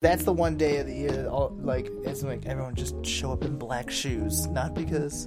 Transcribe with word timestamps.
That's 0.00 0.22
the 0.22 0.32
one 0.32 0.56
day 0.56 0.78
of 0.78 0.86
the 0.86 0.94
year, 0.94 1.10
that 1.10 1.28
all, 1.28 1.56
like 1.60 1.90
it's 2.04 2.22
like 2.22 2.46
everyone 2.46 2.76
just 2.76 3.04
show 3.04 3.32
up 3.32 3.44
in 3.44 3.58
black 3.58 3.90
shoes, 3.90 4.46
not 4.46 4.72
because 4.72 5.26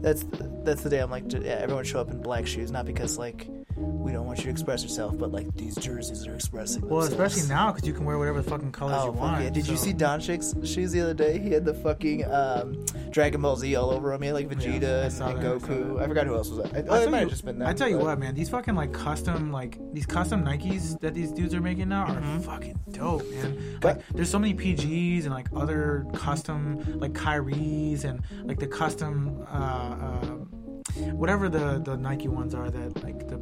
that's 0.00 0.24
the, 0.24 0.50
that's 0.64 0.82
the 0.82 0.88
day 0.88 1.00
I'm 1.00 1.10
like, 1.10 1.30
yeah, 1.30 1.58
everyone 1.60 1.84
show 1.84 2.00
up 2.00 2.10
in 2.10 2.22
black 2.22 2.46
shoes, 2.46 2.70
not 2.70 2.86
because 2.86 3.18
like 3.18 3.46
we 3.76 4.12
don't 4.12 4.26
want 4.26 4.38
you 4.38 4.44
to 4.44 4.50
express 4.50 4.82
yourself, 4.82 5.18
but 5.18 5.32
like 5.32 5.52
these 5.54 5.74
jerseys 5.76 6.26
are 6.26 6.34
expressing. 6.34 6.82
Well, 6.88 7.00
themselves. 7.02 7.12
especially 7.32 7.48
now 7.54 7.72
because 7.72 7.86
you 7.86 7.92
can 7.94 8.04
wear 8.04 8.18
whatever 8.18 8.40
the 8.42 8.48
fucking 8.50 8.72
colors 8.72 8.96
Oh, 8.98 9.06
you 9.06 9.12
want. 9.12 9.42
yeah. 9.44 9.50
Did 9.50 9.66
you 9.68 9.76
so- 9.76 9.84
see 9.84 9.92
Doncic's 9.92 10.54
shoes 10.70 10.92
the 10.92 11.00
other 11.02 11.14
day? 11.14 11.38
He 11.38 11.50
had 11.50 11.64
the 11.64 11.74
fucking 11.74 12.24
um, 12.32 12.84
Dragon 13.10 13.42
Ball 13.42 13.56
Z 13.56 13.74
all 13.76 13.90
over 13.90 14.12
him. 14.12 14.22
He 14.22 14.28
had 14.28 14.34
like 14.34 14.48
Vegeta 14.48 14.62
Yeah, 14.82 15.04
and, 15.04 15.12
and 15.12 15.12
that, 15.12 15.22
I 15.22 15.42
Goku. 15.42 16.00
I, 16.02 16.06
forgot 16.08 16.26
who 16.26 16.34
else 16.34 16.48
was 16.50 16.58
that. 16.70 16.74
I 16.74 16.78
Oh, 16.88 16.94
it 16.96 17.02
tell 17.02 17.10
might 17.10 17.18
you- 17.18 17.20
have 17.24 17.28
just 17.30 17.44
been 17.44 17.58
that. 17.58 17.68
I 17.68 17.72
tell 17.74 17.88
you 17.88 17.96
but- 17.98 18.04
what, 18.06 18.18
man, 18.18 18.34
these 18.34 18.48
fucking 18.48 18.74
like 18.74 18.92
custom 18.92 19.52
like 19.52 19.78
these 19.92 20.06
custom 20.06 20.42
Nikes 20.44 20.98
that 21.00 21.12
these 21.14 21.32
dudes 21.32 21.54
are 21.54 21.60
making 21.60 21.88
now 21.88 22.06
are 22.06 22.40
fucking 22.40 22.78
dope, 22.92 23.28
man. 23.30 23.52
Mm-hmm. 23.56 23.78
But- 23.80 23.96
Like, 23.98 24.06
there's 24.14 24.30
so 24.30 24.38
many 24.38 24.54
PGs 24.54 25.24
and 25.24 25.30
like 25.34 25.48
other 25.54 26.06
custom 26.14 26.98
like 26.98 27.12
Kyries 27.12 28.04
and 28.04 28.22
like 28.44 28.58
the 28.58 28.66
custom 28.66 29.44
uh, 29.50 29.54
uh 29.54 30.36
whatever 31.12 31.48
the 31.48 31.80
the 31.84 31.96
Nike 31.96 32.28
ones 32.28 32.54
are 32.54 32.70
that 32.70 33.02
like 33.04 33.28
the 33.28 33.36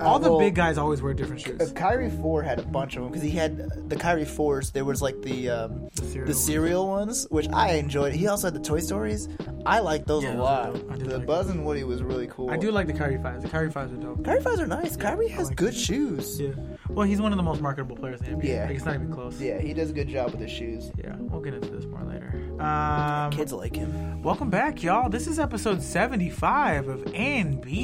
all 0.00 0.18
the 0.18 0.30
well, 0.30 0.38
big 0.38 0.54
guys 0.54 0.78
always 0.78 1.02
wear 1.02 1.14
different 1.14 1.40
shoes. 1.42 1.60
Uh, 1.60 1.72
Kyrie 1.74 2.10
Four 2.10 2.42
had 2.42 2.58
a 2.58 2.62
bunch 2.62 2.96
of 2.96 3.02
them 3.02 3.12
because 3.12 3.22
he 3.22 3.30
had 3.30 3.88
the 3.88 3.96
Kyrie 3.96 4.24
Fours. 4.24 4.70
There 4.70 4.84
was 4.84 5.02
like 5.02 5.20
the 5.22 5.50
um, 5.50 5.88
The 5.94 6.04
cereal 6.04 6.24
the 6.26 6.32
ones. 6.32 6.44
cereal 6.44 6.88
ones, 6.88 7.26
which 7.30 7.48
I 7.52 7.72
enjoyed. 7.74 8.12
He 8.14 8.26
also 8.26 8.48
had 8.48 8.54
the 8.54 8.60
Toy 8.60 8.80
Stories. 8.80 9.28
I 9.64 9.78
like 9.80 10.06
those 10.06 10.24
Yeah, 10.24 10.36
a 10.36 10.42
lot. 10.42 10.76
I 10.90 10.96
The 10.96 11.18
like 11.18 11.26
Buzz 11.26 11.48
and 11.50 11.64
Woody 11.64 11.84
was 11.84 12.02
really 12.02 12.26
cool. 12.28 12.50
I 12.50 12.56
do 12.56 12.70
like 12.72 12.86
the 12.88 12.92
Kyrie 12.92 13.18
fives. 13.22 13.42
The 13.44 13.48
Kyrie 13.48 13.70
fives 13.70 13.92
are 13.92 13.96
dope. 13.96 14.24
Kyrie 14.24 14.40
Fives 14.42 14.60
are 14.60 14.66
nice. 14.66 14.96
Kyrie 14.96 15.28
has 15.28 15.48
like 15.48 15.56
good 15.56 15.72
them. 15.74 15.80
shoes. 15.80 16.40
Yeah. 16.40 16.50
Well, 16.88 17.06
he's 17.06 17.20
one 17.20 17.32
of 17.32 17.36
the 17.36 17.42
most 17.44 17.60
marketable 17.60 17.96
players 17.96 18.20
in 18.22 18.38
the 18.38 18.44
NBA. 18.44 18.48
Yeah. 18.48 18.66
Like, 18.66 18.76
it's 18.76 18.84
not 18.84 18.94
even 18.96 19.12
close. 19.12 19.40
Yeah, 19.40 19.58
he 19.60 19.72
does 19.72 19.90
a 19.90 19.92
good 19.92 20.08
job 20.08 20.32
with 20.32 20.40
his 20.40 20.50
shoes. 20.50 20.90
Yeah, 20.98 21.14
we'll 21.18 21.40
get 21.40 21.54
into 21.54 21.68
this 21.68 21.84
more 21.86 22.02
later. 22.02 22.31
Um, 22.62 23.30
Kids 23.32 23.52
like 23.52 23.74
him. 23.74 24.22
Welcome 24.22 24.48
back, 24.48 24.84
y'all. 24.84 25.08
This 25.10 25.26
is 25.26 25.40
episode 25.40 25.82
75 25.82 26.86
of 26.88 27.00
NB-YAY. 27.06 27.74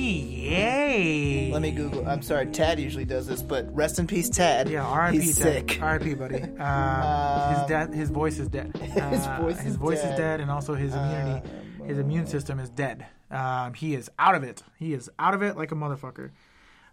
Let 1.52 1.62
me 1.62 1.72
Google. 1.72 2.06
I'm 2.06 2.22
sorry, 2.22 2.46
Tad 2.46 2.78
usually 2.78 3.04
does 3.04 3.26
this, 3.26 3.42
but 3.42 3.74
rest 3.74 3.98
in 3.98 4.06
peace, 4.06 4.28
Tad. 4.30 4.68
Yeah, 4.68 4.86
R.I.P. 4.86 5.18
He's 5.18 5.36
Dad. 5.36 5.68
sick. 5.68 5.82
R.I.P. 5.82 6.14
buddy. 6.14 6.36
Um, 6.36 6.42
his 6.50 6.58
Um, 6.60 7.66
dad, 7.68 7.92
his 7.92 8.10
voice 8.10 8.38
is 8.38 8.46
dead. 8.48 8.76
His 8.76 9.26
Uh, 9.26 9.38
voice 9.40 9.58
his 9.58 9.72
is 9.72 9.76
voice 9.76 10.00
dead. 10.00 10.12
is 10.12 10.16
dead, 10.18 10.40
and 10.40 10.48
also 10.50 10.74
his 10.74 10.94
immunity, 10.94 11.48
his 11.84 11.98
immune 11.98 12.28
system 12.28 12.60
is 12.60 12.70
dead. 12.70 13.04
Um, 13.32 13.74
he 13.74 13.96
is 13.96 14.08
out 14.16 14.36
of 14.36 14.44
it. 14.44 14.62
He 14.78 14.92
is 14.94 15.10
out 15.18 15.34
of 15.34 15.42
it 15.42 15.56
like 15.56 15.72
a 15.72 15.74
motherfucker. 15.74 16.30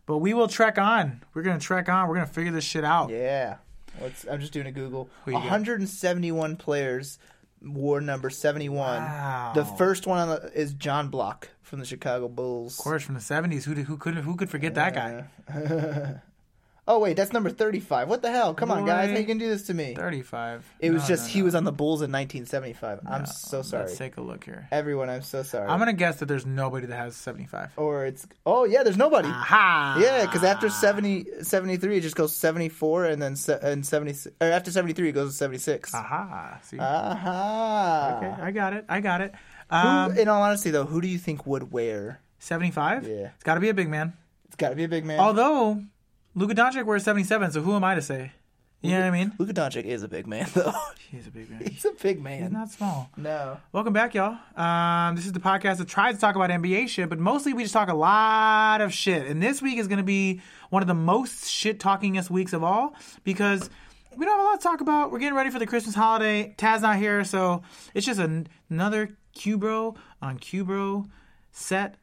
But 0.07 0.17
we 0.17 0.33
will 0.33 0.47
trek 0.47 0.79
on. 0.79 1.23
We're 1.35 1.43
gonna 1.43 1.59
trek 1.59 1.87
on. 1.87 2.07
We're 2.09 2.15
gonna 2.15 2.25
figure 2.25 2.51
this 2.51 2.63
shit 2.63 2.83
out. 2.83 3.11
Yeah. 3.11 3.57
Let's, 4.01 4.25
I'm 4.29 4.41
just 4.41 4.51
doing 4.53 4.65
a 4.67 4.71
Google. 4.73 5.07
Who 5.23 5.31
you 5.31 5.37
got? 5.37 5.43
171 5.43 6.57
players 6.57 7.17
wore 7.65 8.01
number 8.01 8.29
71. 8.29 9.01
Wow. 9.01 9.51
The 9.55 9.65
first 9.65 10.07
one 10.07 10.19
on 10.19 10.29
the, 10.29 10.51
is 10.53 10.73
John 10.73 11.09
Block 11.09 11.49
from 11.61 11.79
the 11.79 11.85
Chicago 11.85 12.27
Bulls. 12.27 12.77
Of 12.77 12.83
course, 12.83 13.03
from 13.03 13.15
the 13.15 13.21
70s. 13.21 13.63
Who 13.63 13.73
who 13.75 13.97
could 13.97 14.15
who 14.15 14.35
could 14.35 14.49
forget 14.49 14.75
that 14.75 14.93
guy? 14.93 16.19
oh 16.87 16.99
wait, 16.99 17.15
that's 17.17 17.33
number 17.33 17.49
35. 17.49 18.07
What 18.09 18.21
the 18.21 18.29
hell? 18.31 18.53
Come 18.53 18.69
on, 18.71 18.85
guys, 18.85 19.09
how 19.11 19.17
you 19.17 19.25
can 19.25 19.37
do 19.37 19.47
this 19.49 19.63
to 19.67 19.73
me? 19.73 19.95
35. 19.95 20.65
It 20.79 20.91
was 20.91 21.03
No, 21.03 21.07
just 21.07 21.23
no, 21.27 21.33
he 21.33 21.39
no. 21.39 21.45
was 21.45 21.55
on 21.55 21.63
the 21.63 21.71
Bulls 21.71 22.01
in 22.01 22.11
1975. 22.11 22.99
I'm 23.07 23.21
No, 23.21 23.25
so 23.25 23.61
sorry. 23.61 23.85
Let's 23.85 23.97
take 23.97 24.17
a 24.17 24.21
look 24.21 24.43
here. 24.43 24.67
Everyone, 24.71 25.09
I'm 25.09 25.21
so 25.23 25.43
sorry. 25.43 25.67
I'm 25.67 25.79
gonna 25.79 25.93
guess 25.93 26.17
that 26.17 26.27
there's 26.27 26.45
nobody 26.45 26.87
that 26.87 26.95
has 26.97 27.15
75. 27.15 27.71
or 27.77 28.05
it's 28.05 28.27
oh 28.45 28.65
yeah, 28.65 28.83
there's 28.83 28.97
nobody. 28.97 29.27
Aha! 29.29 29.97
Yeah, 30.01 30.25
because 30.25 30.43
after 30.43 30.69
70, 30.69 31.25
73, 31.41 31.97
it 31.97 32.01
just 32.01 32.15
goes 32.15 32.35
74, 32.35 33.05
and 33.05 33.21
then 33.21 33.35
se- 33.35 33.59
and 33.61 33.85
70, 33.85 34.29
or 34.41 34.47
after 34.47 34.69
73, 34.71 35.09
it 35.09 35.11
goes 35.13 35.31
to 35.31 35.37
76. 35.37 35.93
Aha! 35.93 36.59
See, 36.63 36.77
Aha. 36.79 38.17
okay, 38.17 38.41
I 38.41 38.51
got 38.51 38.73
it. 38.73 38.85
I 38.89 38.99
got 39.01 39.21
it. 39.21 39.33
Who, 39.69 39.75
Um, 39.75 40.17
in 40.17 40.27
all 40.27 40.41
honesty, 40.43 40.69
though, 40.71 40.85
who 40.85 41.01
do 41.01 41.07
you 41.07 41.17
think 41.17 41.45
would 41.47 41.71
wear? 41.71 42.19
75. 42.39 43.07
Yeah. 43.07 43.29
It's 43.33 43.43
got 43.43 43.55
to 43.55 43.59
be 43.59 43.69
a 43.69 43.73
big 43.73 43.89
man. 43.89 44.13
It's 44.45 44.55
got 44.55 44.69
to 44.69 44.75
be 44.75 44.83
a 44.83 44.87
big 44.87 45.03
man. 45.05 45.19
Although 45.19 45.81
Luka 46.35 46.53
Doncic 46.53 46.85
wears 46.85 47.03
77, 47.03 47.51
so 47.51 47.61
who 47.61 47.73
am 47.75 47.83
I 47.83 47.95
to 47.95 48.01
say? 48.01 48.33
You 48.81 48.91
know 48.91 48.99
what 48.99 49.05
I 49.07 49.11
mean? 49.11 49.31
Luka 49.39 49.53
Doncic 49.53 49.85
is 49.85 50.03
a 50.03 50.07
big 50.09 50.27
man, 50.27 50.47
though. 50.53 50.73
He's 51.09 51.25
a 51.27 51.31
big 51.31 51.49
man. 51.49 51.61
He's 51.65 51.85
a 51.85 51.91
big 51.91 52.21
man. 52.21 52.41
He's 52.43 52.51
not 52.51 52.69
small. 52.69 53.09
no. 53.15 53.57
Welcome 53.71 53.93
back, 53.93 54.13
y'all. 54.13 54.37
Um, 54.55 55.15
this 55.15 55.25
is 55.25 55.31
the 55.31 55.39
podcast 55.39 55.77
that 55.77 55.87
tries 55.87 56.15
to 56.15 56.21
talk 56.21 56.35
about 56.35 56.49
NBA 56.49 56.89
shit, 56.89 57.07
but 57.09 57.17
mostly 57.19 57.53
we 57.53 57.63
just 57.63 57.73
talk 57.73 57.87
a 57.89 57.93
lot 57.95 58.81
of 58.81 58.93
shit. 58.93 59.25
And 59.27 59.41
this 59.41 59.61
week 59.61 59.77
is 59.79 59.87
going 59.87 59.97
to 59.99 60.03
be 60.03 60.41
one 60.69 60.83
of 60.83 60.87
the 60.87 60.93
most 60.93 61.47
shit 61.49 61.79
talkingest 61.79 62.29
weeks 62.29 62.51
of 62.53 62.63
all 62.63 62.93
because 63.23 63.69
we 64.17 64.25
don't 64.25 64.37
have 64.37 64.45
a 64.45 64.49
lot 64.49 64.59
to 64.59 64.63
talk 64.63 64.81
about. 64.81 65.11
We're 65.11 65.19
getting 65.19 65.35
ready 65.35 65.49
for 65.51 65.59
the 65.59 65.65
Christmas 65.67 65.95
holiday. 65.95 66.53
Taz 66.57 66.81
not 66.81 66.97
here, 66.97 67.23
so 67.23 67.63
it's 67.93 68.05
just 68.05 68.19
an- 68.19 68.47
another 68.69 69.17
Cubro 69.37 69.95
on 70.21 70.37
Cubro 70.39 71.09
set 71.51 71.95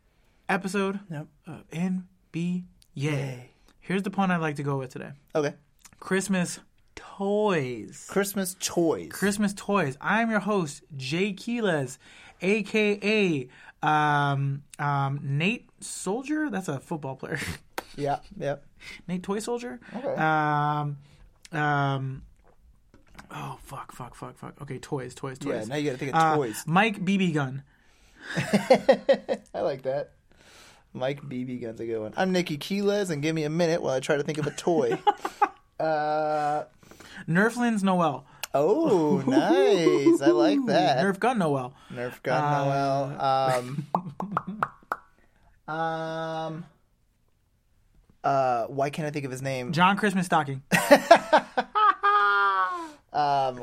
episode 0.48 1.00
Yep. 1.10 1.26
of 1.46 1.70
NB-YAY. 1.70 3.50
Here's 3.82 4.02
the 4.02 4.10
pun 4.10 4.30
I'd 4.30 4.36
like 4.38 4.56
to 4.56 4.62
go 4.62 4.78
with 4.78 4.90
today 4.92 5.10
Okay. 5.34 5.54
Christmas 6.00 6.60
toys. 6.94 8.06
Christmas 8.08 8.56
toys. 8.58 9.10
Christmas 9.12 9.52
toys. 9.54 9.96
I'm 10.00 10.30
your 10.30 10.40
host, 10.40 10.82
Jay 10.96 11.32
Quiles, 11.32 11.98
aka 12.40 13.48
um, 13.82 14.62
um, 14.78 15.20
Nate 15.22 15.68
Soldier. 15.80 16.48
That's 16.50 16.68
a 16.68 16.78
football 16.80 17.16
player. 17.16 17.38
yeah. 17.96 18.20
Yeah. 18.38 18.56
Nate 19.08 19.22
Toy 19.22 19.38
Soldier. 19.40 19.80
Okay. 19.94 20.14
Um, 20.14 20.98
um, 21.52 22.22
oh 23.30 23.58
fuck, 23.62 23.92
fuck, 23.92 24.14
fuck, 24.14 24.36
fuck. 24.38 24.60
Okay, 24.62 24.78
toys, 24.78 25.14
toys, 25.14 25.38
toys. 25.38 25.52
Yeah. 25.52 25.64
Now 25.64 25.76
you 25.76 25.90
got 25.90 25.92
to 25.92 25.98
think 25.98 26.14
of 26.14 26.22
Uh, 26.22 26.36
toys. 26.36 26.62
Mike 26.66 27.04
BB 27.04 27.34
gun. 27.34 27.62
I 28.36 29.60
like 29.60 29.82
that. 29.82 30.12
Mike 30.94 31.22
BB 31.22 31.62
Gun's 31.62 31.80
a 31.80 31.86
good 31.86 32.00
one. 32.00 32.14
I'm 32.16 32.32
Nikki 32.32 32.58
Quiles, 32.58 33.10
and 33.10 33.22
give 33.22 33.34
me 33.34 33.44
a 33.44 33.50
minute 33.50 33.82
while 33.82 33.94
I 33.94 34.00
try 34.00 34.16
to 34.16 34.22
think 34.22 34.38
of 34.38 34.46
a 34.46 34.50
toy. 34.50 34.98
uh. 35.80 36.64
Nerflins 37.28 37.82
Noel. 37.82 38.26
Oh, 38.54 39.22
nice. 39.26 40.20
I 40.20 40.30
like 40.30 40.66
that. 40.66 40.98
Nerf 40.98 41.18
gun 41.18 41.38
Noel. 41.38 41.72
Nerf 41.92 42.22
gun 42.22 42.68
Noel. 42.68 43.86
Um, 45.68 45.74
um, 45.74 46.64
uh, 48.22 48.66
why 48.66 48.90
can't 48.90 49.06
I 49.06 49.10
think 49.10 49.24
of 49.24 49.30
his 49.30 49.40
name? 49.40 49.72
John 49.72 49.96
Christmas 49.96 50.26
stocking. 50.26 50.62
Um, 53.12 53.62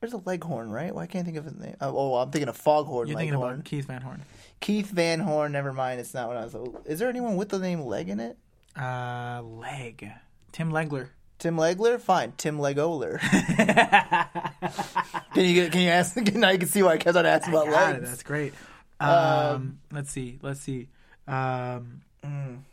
there's 0.00 0.12
a 0.12 0.18
Leghorn, 0.18 0.70
right? 0.70 0.94
Why 0.94 1.06
can't 1.06 1.22
I 1.22 1.24
think 1.24 1.38
of 1.38 1.44
his 1.44 1.54
name? 1.54 1.76
Oh, 1.80 1.96
oh 1.96 2.14
I'm 2.16 2.30
thinking 2.30 2.48
of 2.48 2.56
Foghorn. 2.56 3.08
You're 3.08 3.16
thinking 3.16 3.34
Leghorn. 3.34 3.54
about 3.54 3.64
Keith 3.64 3.86
Van 3.86 4.02
Horn. 4.02 4.22
Keith 4.62 4.90
Van 4.90 5.20
Horn. 5.20 5.52
Never 5.52 5.72
mind. 5.72 6.00
It's 6.00 6.14
not 6.14 6.28
what 6.28 6.36
I 6.38 6.44
was. 6.44 6.56
Is 6.86 6.98
there 7.00 7.08
anyone 7.08 7.36
with 7.36 7.50
the 7.50 7.58
name 7.58 7.80
Leg 7.82 8.08
in 8.08 8.20
it? 8.20 8.38
Uh, 8.80 9.42
leg. 9.42 10.10
Tim 10.52 10.70
Legler. 10.72 11.08
Tim 11.38 11.56
Legler? 11.56 12.00
Fine. 12.00 12.32
Tim 12.38 12.58
Legoler. 12.58 13.18
can 15.34 15.44
you 15.44 15.68
can 15.68 15.80
you 15.80 15.88
ask? 15.88 16.16
Now 16.34 16.50
you 16.50 16.58
can 16.58 16.68
see 16.68 16.82
why 16.82 16.92
I 16.92 16.96
kept 16.96 17.16
on 17.16 17.26
asking 17.26 17.52
about 17.52 17.66
Got 17.66 17.90
it. 17.90 17.92
legs. 17.94 18.10
That's 18.10 18.22
great. 18.22 18.54
Um, 19.00 19.80
let's 19.90 20.10
see. 20.12 20.38
Let's 20.40 20.60
see. 20.60 20.88
Um, 21.26 22.02
I'm 22.22 22.64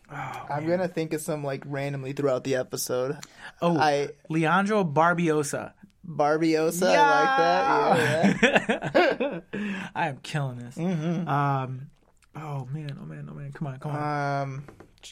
gonna 0.68 0.88
think 0.88 1.14
of 1.14 1.22
some 1.22 1.44
like 1.44 1.64
randomly 1.66 2.14
throughout 2.14 2.44
the 2.44 2.56
episode. 2.56 3.18
oh, 3.62 3.78
I 3.78 4.10
Leandro 4.30 4.84
Barbiosa. 4.84 5.74
Barbiosa. 6.08 6.96
I 6.96 7.20
like 7.20 8.42
that. 8.42 8.44
Yeah, 8.44 9.40
yeah. 9.52 9.69
I 10.00 10.08
am 10.08 10.18
killing 10.24 10.58
this. 10.60 10.78
Um, 10.78 11.90
oh 12.36 12.66
man, 12.72 12.98
oh 13.02 13.06
man, 13.06 13.28
oh 13.30 13.34
man. 13.34 13.52
Come 13.52 13.68
on, 13.68 13.80
come 13.80 13.92
on. 13.92 14.42
Um. 14.42 14.64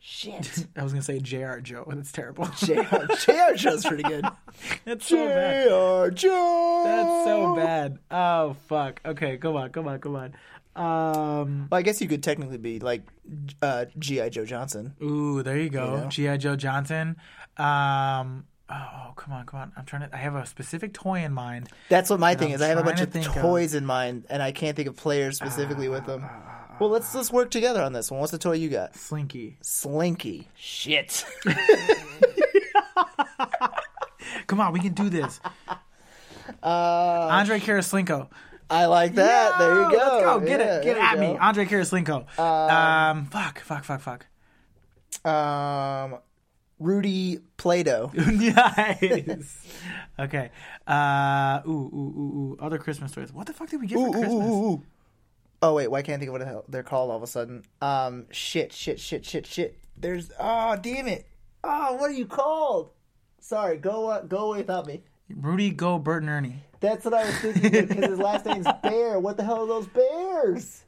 Shit. 0.00 0.66
I 0.76 0.82
was 0.82 0.92
gonna 0.92 1.02
say 1.02 1.20
J.R. 1.20 1.60
Joe, 1.60 1.84
and 1.90 2.00
it's 2.00 2.10
terrible. 2.10 2.46
JR, 2.58 2.82
JR 2.82 3.54
Joe's 3.54 3.84
pretty 3.84 4.02
good. 4.02 4.24
That's 4.86 5.06
so 5.06 5.26
bad. 5.28 5.68
JR 5.68 6.10
Joe. 6.14 6.82
That's 6.86 7.24
so 7.24 7.54
bad. 7.54 7.98
Oh 8.10 8.56
fuck. 8.68 9.00
Okay, 9.04 9.36
come 9.36 9.56
on, 9.56 9.68
come 9.70 9.86
on, 9.86 10.00
come 10.00 10.16
on. 10.16 10.32
Um, 10.74 11.68
Well, 11.70 11.78
I 11.78 11.82
guess 11.82 12.00
you 12.00 12.08
could 12.08 12.22
technically 12.22 12.56
be 12.56 12.78
like 12.78 13.02
uh, 13.60 13.84
GI 13.98 14.30
Joe 14.30 14.46
Johnson. 14.46 14.94
ooh, 15.02 15.42
there 15.42 15.58
you 15.58 15.68
go. 15.68 15.84
You 15.84 16.00
know? 16.00 16.08
G.I. 16.08 16.36
Joe 16.38 16.56
Johnson. 16.56 17.16
Um, 17.58 18.46
oh, 18.70 19.12
come 19.16 19.32
on, 19.34 19.46
come 19.46 19.60
on. 19.60 19.72
I'm 19.76 19.84
trying 19.84 20.08
to. 20.08 20.14
I 20.14 20.18
have 20.18 20.34
a 20.34 20.44
specific 20.46 20.92
toy 20.94 21.20
in 21.24 21.32
mind. 21.32 21.68
That's 21.88 22.10
what 22.10 22.20
my 22.20 22.34
thing 22.34 22.48
I'm 22.48 22.54
is. 22.56 22.62
I 22.62 22.68
have 22.68 22.78
a 22.78 22.82
bunch 22.82 22.98
to 22.98 23.04
of 23.04 23.12
think 23.12 23.26
of- 23.26 23.36
Ah, 23.36 23.42
toys 23.42 23.74
in 23.74 23.84
mind, 23.86 24.24
and 24.30 24.42
I 24.42 24.52
can't 24.52 24.76
think 24.76 24.88
of 24.88 24.96
players 24.96 25.36
specifically 25.36 25.88
with 25.88 26.04
them. 26.06 26.24
Well, 26.80 26.90
let's 26.90 27.14
let's 27.14 27.32
work 27.32 27.50
together 27.50 27.82
on 27.82 27.92
this 27.92 28.10
one. 28.10 28.20
What's 28.20 28.30
the 28.32 28.38
toy 28.38 28.52
you 28.52 28.68
got? 28.68 28.94
Slinky. 28.94 29.56
Slinky. 29.62 30.48
Shit. 30.56 31.24
Come 34.46 34.60
on, 34.60 34.72
we 34.72 34.80
can 34.80 34.92
do 34.94 35.08
this. 35.10 35.40
Uh, 36.62 36.66
Andre 37.30 37.58
Karaslinko. 37.60 38.28
I 38.70 38.86
like 38.86 39.14
that. 39.14 39.58
there 39.58 39.74
you 39.74 39.90
go. 39.90 39.96
Let's 39.96 40.24
go. 40.24 40.40
Get 40.40 40.60
Yeah, 40.60 40.76
it. 40.76 40.84
Get 40.84 40.96
at 40.98 41.14
you 41.14 41.20
me. 41.20 41.26
go. 41.34 41.38
Andre 41.40 41.64
Karaslinko. 41.66 42.38
Um, 42.38 43.26
fuck, 43.26 43.60
fuck, 43.60 43.84
fuck, 43.84 44.00
fuck. 44.00 44.26
Um, 45.30 46.18
Rudy 46.78 47.38
Plato. 47.56 48.10
nice. 48.16 49.66
Okay. 50.18 50.50
Uh, 50.86 51.60
ooh, 51.66 51.70
ooh, 51.70 51.72
ooh, 51.72 52.38
ooh. 52.38 52.58
Other 52.60 52.78
Christmas 52.78 53.12
toys. 53.12 53.32
What 53.32 53.46
the 53.46 53.52
fuck 53.52 53.68
did 53.68 53.80
we 53.80 53.86
get 53.86 53.98
Ooh, 53.98 54.06
for 54.06 54.12
Christmas? 54.12 54.48
ooh, 54.48 54.70
ooh. 54.70 54.82
Oh 55.60 55.74
wait, 55.74 55.88
why 55.88 56.02
can't 56.02 56.16
I 56.16 56.18
think 56.18 56.28
of 56.28 56.32
what 56.34 56.38
the 56.38 56.46
hell 56.46 56.64
they're 56.68 56.84
called 56.84 57.10
all 57.10 57.16
of 57.16 57.22
a 57.22 57.26
sudden? 57.26 57.64
Um, 57.82 58.26
shit, 58.30 58.72
shit, 58.72 59.00
shit, 59.00 59.24
shit, 59.24 59.46
shit. 59.46 59.78
There's 59.96 60.30
oh 60.38 60.76
damn 60.80 61.08
it. 61.08 61.26
Oh, 61.64 61.94
what 61.96 62.10
are 62.10 62.14
you 62.14 62.26
called? 62.26 62.90
Sorry, 63.40 63.76
go 63.76 64.08
uh, 64.08 64.22
go 64.22 64.50
away 64.50 64.58
without 64.58 64.86
me. 64.86 65.02
Rudy, 65.34 65.70
Go, 65.70 65.98
Bert, 65.98 66.22
and 66.22 66.30
Ernie. 66.30 66.62
That's 66.80 67.04
what 67.04 67.12
I 67.14 67.24
was 67.24 67.34
thinking 67.36 67.86
because 67.86 68.06
his 68.06 68.18
last 68.18 68.46
name's 68.46 68.66
Bear. 68.82 69.18
What 69.18 69.36
the 69.36 69.44
hell 69.44 69.62
are 69.64 69.66
those 69.66 69.86
bears? 69.88 70.84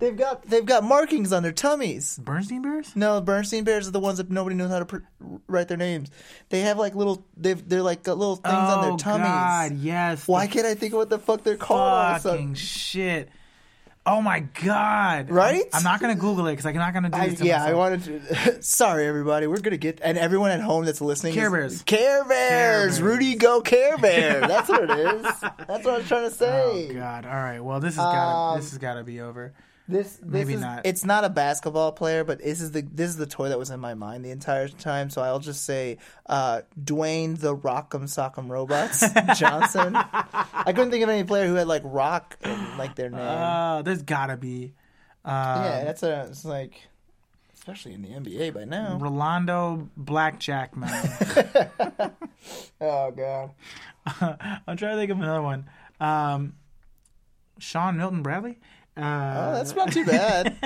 They've 0.00 0.16
got 0.16 0.42
they've 0.42 0.64
got 0.64 0.82
markings 0.82 1.30
on 1.32 1.42
their 1.42 1.52
tummies. 1.52 2.18
Bernstein 2.18 2.62
Bears? 2.62 2.96
No, 2.96 3.20
Bernstein 3.20 3.64
bears 3.64 3.86
are 3.86 3.90
the 3.90 4.00
ones 4.00 4.16
that 4.16 4.30
nobody 4.30 4.56
knows 4.56 4.70
how 4.70 4.78
to 4.78 4.86
pr- 4.86 4.98
write 5.46 5.68
their 5.68 5.76
names. 5.76 6.10
They 6.48 6.60
have 6.60 6.78
like 6.78 6.94
little 6.94 7.24
they've 7.36 7.68
they're 7.68 7.82
like 7.82 8.02
got 8.02 8.16
little 8.16 8.36
things 8.36 8.54
on 8.54 8.80
their 8.82 8.92
oh, 8.92 8.96
tummies. 8.96 9.28
God, 9.28 9.72
yes. 9.76 10.26
Why 10.26 10.46
the 10.46 10.52
can't 10.54 10.66
I 10.66 10.74
think 10.74 10.94
of 10.94 10.98
what 10.98 11.10
the 11.10 11.18
fuck 11.18 11.44
they're 11.44 11.56
called? 11.56 11.80
all 11.80 11.96
of 12.12 12.16
a 12.16 12.20
sudden? 12.20 12.38
fucking 12.40 12.54
shit. 12.54 13.28
Oh 14.06 14.22
my 14.22 14.40
god! 14.40 15.30
Right? 15.30 15.64
I'm, 15.74 15.78
I'm 15.78 15.82
not 15.84 16.00
gonna 16.00 16.14
Google 16.14 16.46
it 16.46 16.52
because 16.52 16.64
I'm 16.64 16.74
not 16.76 16.94
gonna 16.94 17.10
do 17.10 17.18
I, 17.18 17.28
this. 17.28 17.38
To 17.40 17.44
yeah, 17.44 17.62
I 17.62 17.72
myself. 17.74 17.78
wanted 17.78 18.28
to. 18.28 18.62
Sorry, 18.62 19.06
everybody. 19.06 19.46
We're 19.46 19.60
gonna 19.60 19.76
get 19.76 20.00
and 20.02 20.16
everyone 20.16 20.50
at 20.50 20.62
home 20.62 20.86
that's 20.86 21.02
listening. 21.02 21.34
Care 21.34 21.54
is- 21.64 21.82
Bears. 21.82 21.82
Care 21.82 22.24
Bears. 22.24 22.28
Bears. 22.98 23.02
Rudy 23.02 23.34
go 23.36 23.60
Care 23.60 23.98
Bear. 23.98 24.40
That's 24.40 24.70
what 24.70 24.84
it 24.84 24.98
is. 24.98 25.22
That's 25.42 25.84
what 25.84 26.00
I'm 26.00 26.04
trying 26.06 26.30
to 26.30 26.34
say. 26.34 26.88
Oh 26.90 26.94
god! 26.94 27.26
All 27.26 27.32
right. 27.34 27.60
Well, 27.60 27.78
this 27.80 27.96
has 27.96 28.02
got 28.04 28.52
Um, 28.52 28.56
to 28.56 28.62
this 28.62 28.70
has 28.70 28.78
got 28.78 28.94
to 28.94 29.04
be 29.04 29.20
over. 29.20 29.52
This, 29.90 30.16
this 30.16 30.24
Maybe 30.24 30.54
is, 30.54 30.60
not. 30.60 30.86
It's 30.86 31.04
not 31.04 31.24
a 31.24 31.28
basketball 31.28 31.92
player, 31.92 32.22
but 32.24 32.38
this 32.38 32.60
is 32.60 32.70
the 32.70 32.82
this 32.82 33.10
is 33.10 33.16
the 33.16 33.26
toy 33.26 33.48
that 33.48 33.58
was 33.58 33.70
in 33.70 33.80
my 33.80 33.94
mind 33.94 34.24
the 34.24 34.30
entire 34.30 34.68
time. 34.68 35.10
So 35.10 35.22
I'll 35.22 35.40
just 35.40 35.64
say 35.64 35.98
uh, 36.26 36.62
Dwayne 36.82 37.38
the 37.38 37.56
Rock'em 37.56 38.04
Sock'em 38.04 38.48
Robots 38.48 39.04
Johnson. 39.38 39.96
I 39.96 40.72
couldn't 40.72 40.90
think 40.90 41.02
of 41.02 41.08
any 41.08 41.24
player 41.24 41.46
who 41.46 41.54
had 41.54 41.66
like 41.66 41.82
rock 41.84 42.38
in 42.42 42.78
like 42.78 42.94
their 42.94 43.10
name. 43.10 43.20
Uh, 43.20 43.82
there's 43.82 44.02
gotta 44.02 44.36
be. 44.36 44.74
Uh, 45.24 45.62
yeah, 45.64 45.84
that's 45.84 46.02
a 46.02 46.26
it's 46.28 46.44
like 46.44 46.80
especially 47.54 47.92
in 47.92 48.02
the 48.02 48.08
NBA 48.08 48.54
by 48.54 48.64
now. 48.64 48.96
Rolando 48.98 49.90
Blackjack 49.96 50.76
Man. 50.76 52.10
Oh 52.80 53.10
god. 53.10 53.50
I'm 54.66 54.76
trying 54.76 54.92
to 54.92 54.96
think 54.96 55.10
of 55.10 55.18
another 55.18 55.42
one. 55.42 55.68
Um, 56.00 56.54
Sean 57.58 57.96
Milton 57.98 58.22
Bradley. 58.22 58.58
Uh, 59.02 59.34
Oh, 59.48 59.52
that's 59.54 59.74
not 59.74 59.92
too 59.92 60.04
bad. 60.04 60.56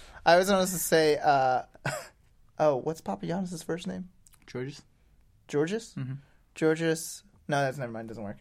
I 0.26 0.36
was 0.36 0.48
going 0.48 0.64
to 0.66 0.72
say, 0.72 1.18
uh, 1.22 1.62
oh, 2.58 2.76
what's 2.76 3.00
Papa 3.00 3.26
Giannis's 3.26 3.62
first 3.62 3.86
name? 3.86 4.08
Georges. 4.46 4.82
Georges? 5.48 5.94
Mm-hmm. 5.98 6.14
Georges? 6.54 7.22
No, 7.48 7.60
that's 7.62 7.76
never 7.78 7.92
mind. 7.92 8.08
Doesn't 8.08 8.22
work. 8.24 8.38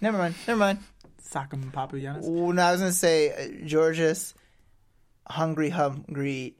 never 0.00 0.18
mind. 0.18 0.34
Never 0.46 0.58
mind. 0.58 0.78
Sakam 1.22 1.72
Papa 1.72 1.96
Giannis. 1.96 2.22
Well, 2.28 2.52
no, 2.52 2.62
I 2.62 2.72
was 2.72 2.80
going 2.80 2.92
to 2.92 2.96
say 2.96 3.30
uh, 3.32 3.66
Georges, 3.66 4.34
hungry, 5.26 5.70
hungry, 5.70 6.56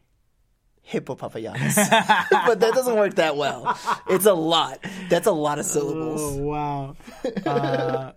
hippo 0.82 1.14
Papa 1.16 1.38
Giannis. 1.38 1.74
but 2.46 2.60
that 2.60 2.74
doesn't 2.74 2.94
work 2.96 3.14
that 3.16 3.36
well. 3.36 3.76
It's 4.08 4.26
a 4.26 4.34
lot. 4.34 4.84
That's 5.08 5.26
a 5.26 5.32
lot 5.32 5.58
of 5.58 5.64
syllables. 5.64 6.20
Oh 6.22 6.36
wow. 6.38 6.96
Uh, 7.44 8.12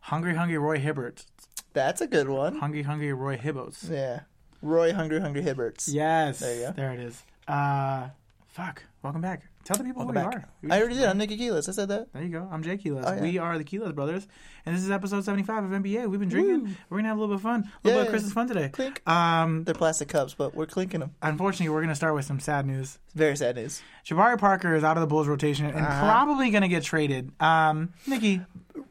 hungry, 0.00 0.34
hungry 0.34 0.58
Roy 0.58 0.78
Hibbert. 0.78 1.26
That's 1.72 2.00
a 2.00 2.06
good 2.06 2.28
one. 2.28 2.56
Hungry, 2.56 2.82
hungry 2.82 3.12
Roy 3.12 3.36
Hibbos. 3.36 3.90
Yeah. 3.90 4.20
Roy 4.60 4.92
Hungry 4.92 5.20
Hungry 5.20 5.42
Hibberts. 5.42 5.92
Yes. 5.92 6.38
There 6.40 6.54
you 6.54 6.60
go. 6.66 6.72
There 6.72 6.92
it 6.92 7.00
is. 7.00 7.22
Uh, 7.48 8.08
fuck. 8.48 8.82
Welcome 9.02 9.20
back. 9.22 9.42
Tell 9.64 9.76
the 9.76 9.84
people 9.84 10.04
Welcome 10.04 10.22
who 10.22 10.30
back. 10.30 10.48
we 10.62 10.70
are. 10.70 10.74
I 10.74 10.78
already 10.80 10.94
did. 10.96 11.04
I'm 11.04 11.18
Nicky 11.18 11.36
Quiles. 11.36 11.68
I 11.68 11.72
said 11.72 11.88
that. 11.88 12.12
There 12.12 12.22
you 12.22 12.28
go. 12.28 12.48
I'm 12.50 12.62
Jay 12.62 12.76
Quiles. 12.76 13.04
Oh, 13.06 13.14
yeah. 13.14 13.20
We 13.22 13.38
are 13.38 13.58
the 13.58 13.64
Quiles 13.64 13.92
brothers, 13.92 14.26
and 14.66 14.74
this 14.76 14.82
is 14.84 14.90
episode 14.90 15.24
75 15.24 15.64
of 15.64 15.70
NB-YAY. 15.70 16.06
We've 16.06 16.20
been 16.20 16.28
drinking. 16.28 16.76
We're 16.90 16.98
gonna 16.98 17.08
have 17.08 17.16
a 17.16 17.20
little 17.20 17.34
bit 17.34 17.40
of 17.40 17.42
fun, 17.42 17.60
a 17.62 17.86
little 17.88 18.00
bit 18.02 18.06
of. 18.06 18.10
Christmas 18.12 18.32
fun 18.32 18.48
today. 18.48 18.68
Clink. 18.68 19.08
Um, 19.08 19.64
They're 19.64 19.74
plastic 19.74 20.08
cups, 20.08 20.34
but 20.34 20.54
we're 20.54 20.66
clinking 20.66 21.00
them. 21.00 21.14
unfortunately, 21.22 21.68
we're 21.72 21.80
gonna 21.80 21.94
start 21.94 22.14
with 22.14 22.24
some 22.24 22.38
sad 22.40 22.66
news. 22.66 22.98
Very 23.14 23.36
sad 23.36 23.56
news. 23.56 23.82
Jabari 24.06 24.38
Parker 24.38 24.74
is 24.74 24.84
out 24.84 24.96
of 24.96 25.00
the 25.00 25.06
Bulls 25.06 25.26
rotation 25.28 25.66
and 25.66 25.76
Uh-huh. 25.76 26.00
probably 26.04 26.50
gonna 26.50 26.68
get 26.68 26.82
traded. 26.84 27.30
Um, 27.40 27.94
Nikki, 28.06 28.40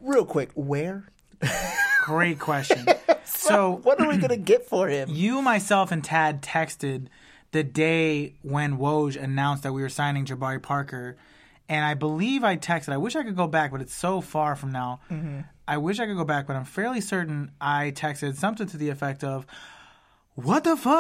Real 0.02 0.26
quick, 0.26 0.52
where? 0.56 1.06
Great 2.06 2.40
question. 2.40 2.86
so 3.26 3.80
What 3.84 4.00
are 4.02 4.08
we 4.10 4.18
gonna 4.18 4.38
get 4.38 4.68
for 4.68 4.88
him? 4.88 5.10
you, 5.12 5.42
myself, 5.42 5.92
and 5.92 6.04
Tad 6.04 6.42
texted 6.42 7.08
the 7.52 7.64
day 7.64 8.36
when 8.44 8.78
Woj 8.78 9.22
announced 9.22 9.64
that 9.64 9.74
we 9.74 9.82
were 9.82 9.90
signing 9.90 10.26
Jabari 10.26 10.62
Parker, 10.62 11.18
and 11.68 11.84
I 11.86 11.94
believe 11.96 12.44
I 12.44 12.58
texted. 12.58 12.94
I 12.94 12.98
wish 12.98 13.16
I 13.16 13.24
could 13.24 13.36
go 13.36 13.48
back, 13.48 13.72
but 13.72 13.82
it's 13.82 13.94
so 13.94 14.22
far 14.22 14.56
from 14.56 14.72
now. 14.72 15.00
I 15.68 15.78
wish 15.78 16.00
I 16.00 16.06
could 16.06 16.18
go 16.18 16.26
back, 16.26 16.48
but 16.48 16.56
I'm 16.56 16.66
fairly 16.66 17.02
certain 17.02 17.52
I 17.62 17.92
texted 17.96 18.36
something 18.36 18.68
to 18.68 18.78
the 18.78 18.90
effect 18.90 19.24
of, 19.24 19.46
"What 20.36 20.64
the 20.64 20.76
fuck?" 20.78 20.92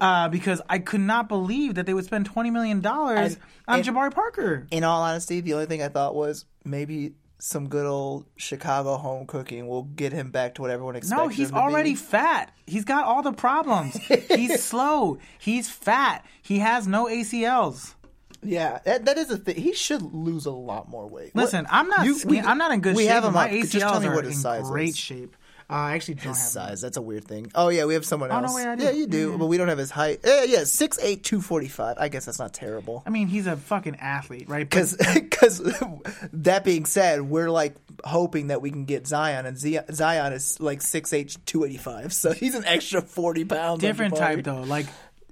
Uh, 0.00 0.28
because 0.28 0.60
I 0.68 0.78
could 0.78 1.00
not 1.00 1.28
believe 1.28 1.74
that 1.74 1.86
they 1.86 1.94
would 1.94 2.04
spend 2.04 2.26
twenty 2.26 2.50
million 2.50 2.80
dollars 2.80 3.34
And- 3.34 3.42
on 3.68 3.78
and- 3.78 3.86
Jabari 3.88 4.12
Parker. 4.14 4.66
In 4.70 4.84
all 4.84 5.02
honesty, 5.02 5.40
the 5.40 5.54
only 5.54 5.66
thing 5.66 5.82
I 5.82 5.88
thought 5.88 6.14
was 6.14 6.44
maybe 6.64 7.14
some 7.38 7.68
good 7.68 7.84
old 7.86 8.26
Chicago 8.36 8.96
home 8.96 9.26
cooking 9.26 9.66
will 9.68 9.82
get 9.82 10.12
him 10.12 10.30
back 10.30 10.54
to 10.54 10.62
what 10.62 10.70
everyone 10.70 10.96
expects. 10.96 11.18
No, 11.20 11.28
he's 11.28 11.52
already 11.52 11.90
Be. 11.90 11.96
fat. 11.96 12.52
He's 12.66 12.84
got 12.84 13.04
all 13.04 13.22
the 13.22 13.32
problems. 13.32 13.96
he's 14.28 14.62
slow. 14.64 15.18
He's 15.38 15.68
fat. 15.70 16.24
He 16.42 16.60
has 16.60 16.86
no 16.86 17.06
ACLs. 17.06 17.94
Yeah, 18.42 18.78
that, 18.84 19.06
that 19.06 19.16
is 19.18 19.30
a 19.30 19.38
thing. 19.38 19.56
He 19.56 19.72
should 19.72 20.02
lose 20.02 20.44
a 20.46 20.50
lot 20.50 20.88
more 20.88 21.06
weight. 21.06 21.34
Listen, 21.34 21.64
What- 21.64 21.72
I'm 21.74 21.88
not. 21.88 22.04
You- 22.04 22.18
skinny. 22.18 22.40
I'm 22.40 22.58
not 22.58 22.72
in 22.72 22.80
good 22.80 22.94
we 22.96 23.04
shape. 23.04 23.12
have 23.12 23.24
him 23.24 23.32
my 23.34 23.46
up. 23.46 23.50
ACLs 23.50 23.70
Just 23.70 23.78
tell 23.92 24.00
me 24.00 24.06
are 24.08 24.14
what 24.14 24.24
his 24.24 24.36
in 24.36 24.40
size 24.42 24.68
great 24.68 24.90
is. 24.90 24.96
shape. 24.98 25.36
Uh, 25.70 25.72
I 25.74 25.94
actually 25.94 26.14
don't 26.14 26.28
His 26.28 26.38
have 26.38 26.46
size. 26.50 26.80
That's 26.82 26.96
a 26.98 27.02
weird 27.02 27.24
thing. 27.24 27.50
Oh 27.54 27.68
yeah, 27.70 27.84
we 27.86 27.94
have 27.94 28.04
someone 28.04 28.30
Oh, 28.30 28.38
no, 28.40 28.46
else. 28.46 28.54
wait, 28.54 28.66
I 28.66 28.74
do. 28.76 28.84
yeah, 28.84 28.90
you 28.90 29.06
do, 29.06 29.30
Yeah. 29.32 29.36
but 29.38 29.46
we 29.46 29.56
don't 29.56 29.68
have 29.68 29.78
his 29.78 29.90
height. 29.90 30.20
Yeah, 30.24 30.44
yeah, 30.44 30.58
6'8", 30.60 31.22
245. 31.22 31.96
I 31.98 32.08
guess 32.08 32.26
that's 32.26 32.38
not 32.38 32.52
terrible. 32.52 33.02
I 33.06 33.10
mean, 33.10 33.28
he's 33.28 33.46
a 33.46 33.56
fucking 33.56 33.96
athlete, 33.96 34.48
right? 34.48 34.68
But 34.68 34.94
Because, 35.14 35.58
that 36.32 36.64
being 36.64 36.84
said, 36.86 37.22
we're 37.22 37.50
like 37.50 37.76
hoping 38.04 38.48
that 38.48 38.60
we 38.60 38.70
can 38.70 38.84
get 38.84 39.06
Zion, 39.06 39.46
and 39.46 39.58
Zion 39.58 40.32
is 40.32 40.60
like 40.60 40.80
6'8", 40.80 41.38
285. 41.46 42.12
So 42.12 42.32
he's 42.32 42.54
an 42.54 42.64
extra 42.64 43.00
forty 43.02 43.44
pounds. 43.44 43.80
different 43.80 44.16
type 44.16 44.44
though. 44.44 44.62
Like 44.62 44.86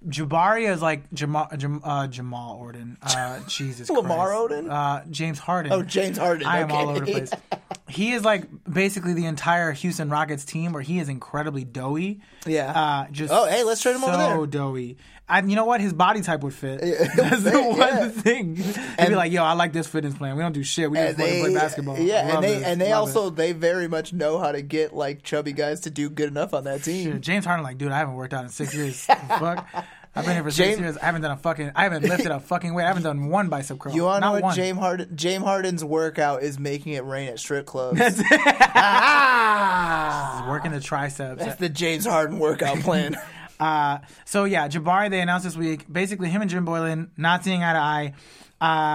Jabari 0.08 0.70
is 0.72 0.82
like 0.82 1.10
Jamal, 1.12 1.48
Jam, 1.56 1.81
uh, 1.84 2.06
Jamal 2.06 2.56
Orden. 2.56 2.96
Uh, 3.03 3.41
Jesus 3.48 3.88
Lamar 3.91 4.48
Christ. 4.48 4.69
Uh, 4.69 5.00
James 5.10 5.38
Harden. 5.38 5.72
Oh, 5.72 5.82
James 5.82 6.19
Harden. 6.19 6.46
I 6.46 6.58
am 6.60 6.70
all 6.72 6.88
over 6.91 7.00
the 7.05 7.12
place. 7.12 7.31
he 7.88 8.12
is 8.12 8.24
like 8.24 8.44
basically 8.70 9.15
the 9.15 9.26
entire 9.26 9.72
Houston 9.72 10.10
Rockets 10.10 10.44
team, 10.44 10.72
where 10.72 10.82
he 10.82 10.98
is 10.98 11.08
incredibly 11.08 11.65
doughy. 11.65 12.20
Yeah. 12.46 12.72
Uh, 12.72 13.06
just 13.10 13.32
Oh, 13.32 13.46
hey, 13.46 13.62
let's 13.65 13.81
trade 13.81 13.94
him 13.94 14.00
so 14.03 14.08
over 14.08 14.17
there. 14.17 14.34
So 14.36 14.46
doughy. 14.46 14.96
And 15.29 15.48
you 15.48 15.56
know 15.56 15.65
what? 15.65 15.81
His 15.81 15.94
body 15.94 16.20
type 16.20 16.43
would 16.43 16.53
fit. 16.53 16.81
That's 17.17 17.43
the 17.44 17.53
one 17.62 17.79
Yeah. 17.79 18.08
thing. 18.08 18.56
He'd 18.56 19.08
be 19.08 19.15
like, 19.15 19.32
"Yo, 19.32 19.43
I 19.43 19.53
like 19.55 19.72
this 19.72 19.86
fitness 19.86 20.12
plan. 20.15 20.36
We 20.36 20.43
don't 20.43 20.53
do 20.53 20.62
shit. 20.65 20.91
We 20.91 20.98
just 20.98 21.10
and 21.10 21.19
they, 21.19 21.41
play 21.41 21.55
basketball." 21.55 21.98
Yeah, 21.98 22.26
Love 22.26 22.34
and 22.34 22.44
they 22.44 22.55
this. 22.55 22.62
and 22.65 22.81
they 22.81 22.91
Love 22.93 23.08
it. 23.08 23.17
also 23.17 23.31
they 23.31 23.53
very 23.53 23.88
much 23.88 24.12
know 24.12 24.38
how 24.38 24.53
to 24.53 24.60
get 24.60 24.94
like 24.94 25.22
chubby 25.22 25.53
guys 25.53 25.81
to 25.82 25.91
do 25.91 26.10
good 26.10 26.29
enough 26.29 26.53
on 26.53 26.65
that 26.65 26.82
team. 26.82 27.12
Shit, 27.12 27.20
James 27.22 27.46
Harden, 27.46 27.65
like, 27.65 27.79
dude, 27.79 27.93
I 27.93 27.98
haven't 27.98 28.15
worked 28.15 28.34
out 28.34 28.44
in 28.44 28.50
six 28.50 28.74
years. 28.74 29.06
Fuck. 29.06 29.67
I've 30.14 30.26
been 30.26 30.34
here 30.34 30.42
for 30.42 30.50
six 30.50 30.78
years. 30.78 30.98
I 30.98 31.06
haven't 31.06 31.22
done 31.22 31.31
a 31.31 31.36
fucking. 31.38 31.72
I 31.74 31.84
haven't 31.84 32.02
lifted 32.02 32.31
a 32.31 32.38
fucking 32.52 32.74
weight. 32.74 32.84
I 32.84 32.88
haven't 32.88 33.04
done 33.04 33.28
one 33.28 33.48
bicep 33.48 33.78
curl. 33.78 33.94
You 33.94 34.04
want 34.04 34.22
to 34.22 34.32
know 34.32 34.40
what. 34.40 34.54
James 34.54 34.78
Harden 34.78 35.16
James 35.16 35.42
Harden's 35.44 35.82
workout 35.84 36.42
is 36.42 36.58
making 36.58 36.92
it 36.92 37.04
rain 37.04 37.28
at 37.28 37.38
strip 37.38 37.64
clubs. 37.64 37.98
ah, 38.74 40.46
working 40.50 40.72
the 40.72 40.81
triceps. 40.81 41.42
that's 41.42 41.58
the 41.58 41.69
James 41.69 42.04
Harden 42.06 42.38
workout 42.38 42.78
plan. 42.81 43.16
Uh, 43.60 43.98
so 44.24 44.42
yeah, 44.42 44.66
Jabari 44.66 45.08
they 45.08 45.20
announced 45.20 45.44
this 45.44 45.56
week. 45.56 45.84
Basically, 45.92 46.28
him 46.28 46.42
and 46.42 46.50
Jim 46.50 46.66
Boylen 46.66 47.10
not 47.16 47.44
seeing 47.44 47.62
eye 47.62 47.72
to 47.74 47.78
eye. 47.78 48.12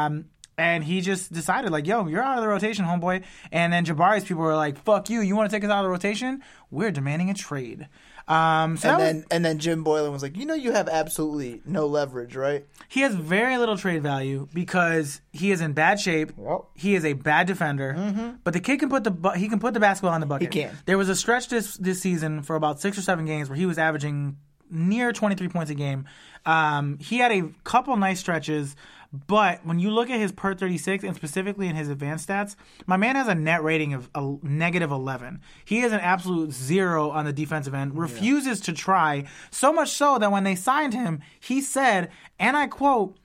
Um, 0.05 0.25
and 0.57 0.83
he 0.83 0.99
just 0.99 1.31
decided, 1.31 1.71
like, 1.71 1.87
yo, 1.87 2.05
you're 2.07 2.21
out 2.21 2.37
of 2.37 2.41
the 2.43 2.49
rotation, 2.49 2.83
homeboy. 2.83 3.23
And 3.49 3.71
then 3.71 3.85
Jabari's 3.85 4.25
people 4.25 4.43
were 4.43 4.55
like, 4.57 4.83
fuck 4.83 5.09
you. 5.09 5.21
You 5.21 5.37
want 5.37 5.49
to 5.49 5.55
take 5.55 5.63
us 5.63 5.69
out 5.69 5.79
of 5.79 5.83
the 5.85 5.89
rotation? 5.89 6.41
We're 6.69 6.91
demanding 6.91 7.29
a 7.29 7.33
trade. 7.33 7.87
Um, 8.27 8.75
so 8.77 8.89
and 8.89 8.99
that 8.99 9.03
was- 9.03 9.13
then 9.13 9.25
and 9.31 9.45
then 9.45 9.59
Jim 9.59 9.85
Boylen 9.85 10.11
was 10.11 10.21
like, 10.21 10.35
you 10.35 10.45
know, 10.45 10.53
you 10.53 10.71
have 10.73 10.89
absolutely 10.89 11.61
no 11.65 11.85
leverage, 11.87 12.35
right? 12.35 12.65
he 12.89 13.01
has 13.01 13.13
very 13.15 13.57
little 13.57 13.77
trade 13.77 14.01
value 14.01 14.47
because 14.53 15.19
he 15.33 15.51
is 15.51 15.59
in 15.61 15.73
bad 15.73 15.99
shape. 15.99 16.31
Yep. 16.37 16.61
He 16.75 16.95
is 16.95 17.03
a 17.05 17.13
bad 17.13 17.45
defender, 17.47 18.35
but 18.43 18.53
the 18.53 18.59
kid 18.59 18.79
can 18.79 18.89
put 18.89 19.03
the 19.03 19.31
he 19.37 19.47
can 19.49 19.59
put 19.59 19.73
the 19.73 19.79
basketball 19.79 20.13
on 20.13 20.21
the 20.21 20.27
bucket. 20.27 20.53
He 20.53 20.61
can. 20.63 20.77
There 20.85 20.97
was 20.97 21.09
a 21.09 21.15
stretch 21.15 21.47
this 21.49 21.75
this 21.77 22.01
season 22.01 22.43
for 22.43 22.55
about 22.55 22.79
six 22.81 22.97
or 22.97 23.01
seven 23.01 23.25
games 23.25 23.49
where 23.49 23.57
he 23.57 23.65
was 23.65 23.77
averaging 23.77 24.37
near 24.69 25.13
23 25.13 25.47
points 25.47 25.71
a 25.71 25.75
game. 25.75 26.05
Um, 26.45 26.97
he 26.99 27.17
had 27.19 27.31
a 27.31 27.43
couple 27.63 27.95
nice 27.97 28.19
stretches, 28.19 28.75
but 29.13 29.65
when 29.65 29.79
you 29.79 29.89
look 29.89 30.09
at 30.09 30.19
his 30.19 30.31
per 30.31 30.53
36 30.53 31.03
and 31.03 31.15
specifically 31.15 31.67
in 31.67 31.75
his 31.75 31.89
advanced 31.89 32.27
stats, 32.27 32.55
my 32.85 32.97
man 32.97 33.15
has 33.15 33.27
a 33.27 33.35
net 33.35 33.63
rating 33.63 33.93
of 33.93 34.09
a 34.13 34.35
negative 34.43 34.91
11. 34.91 35.41
He 35.63 35.81
is 35.81 35.91
an 35.93 35.99
absolute 35.99 36.51
zero 36.51 37.09
on 37.09 37.25
the 37.25 37.33
defensive 37.33 37.73
end, 37.73 37.97
refuses 37.97 38.59
to 38.61 38.73
try, 38.73 39.25
so 39.49 39.71
much 39.71 39.89
so 39.91 40.17
that 40.19 40.31
when 40.31 40.43
they 40.43 40.55
signed 40.55 40.93
him, 40.93 41.21
he 41.39 41.61
said, 41.61 42.11
and 42.39 42.57
I 42.57 42.67
quote, 42.67 43.17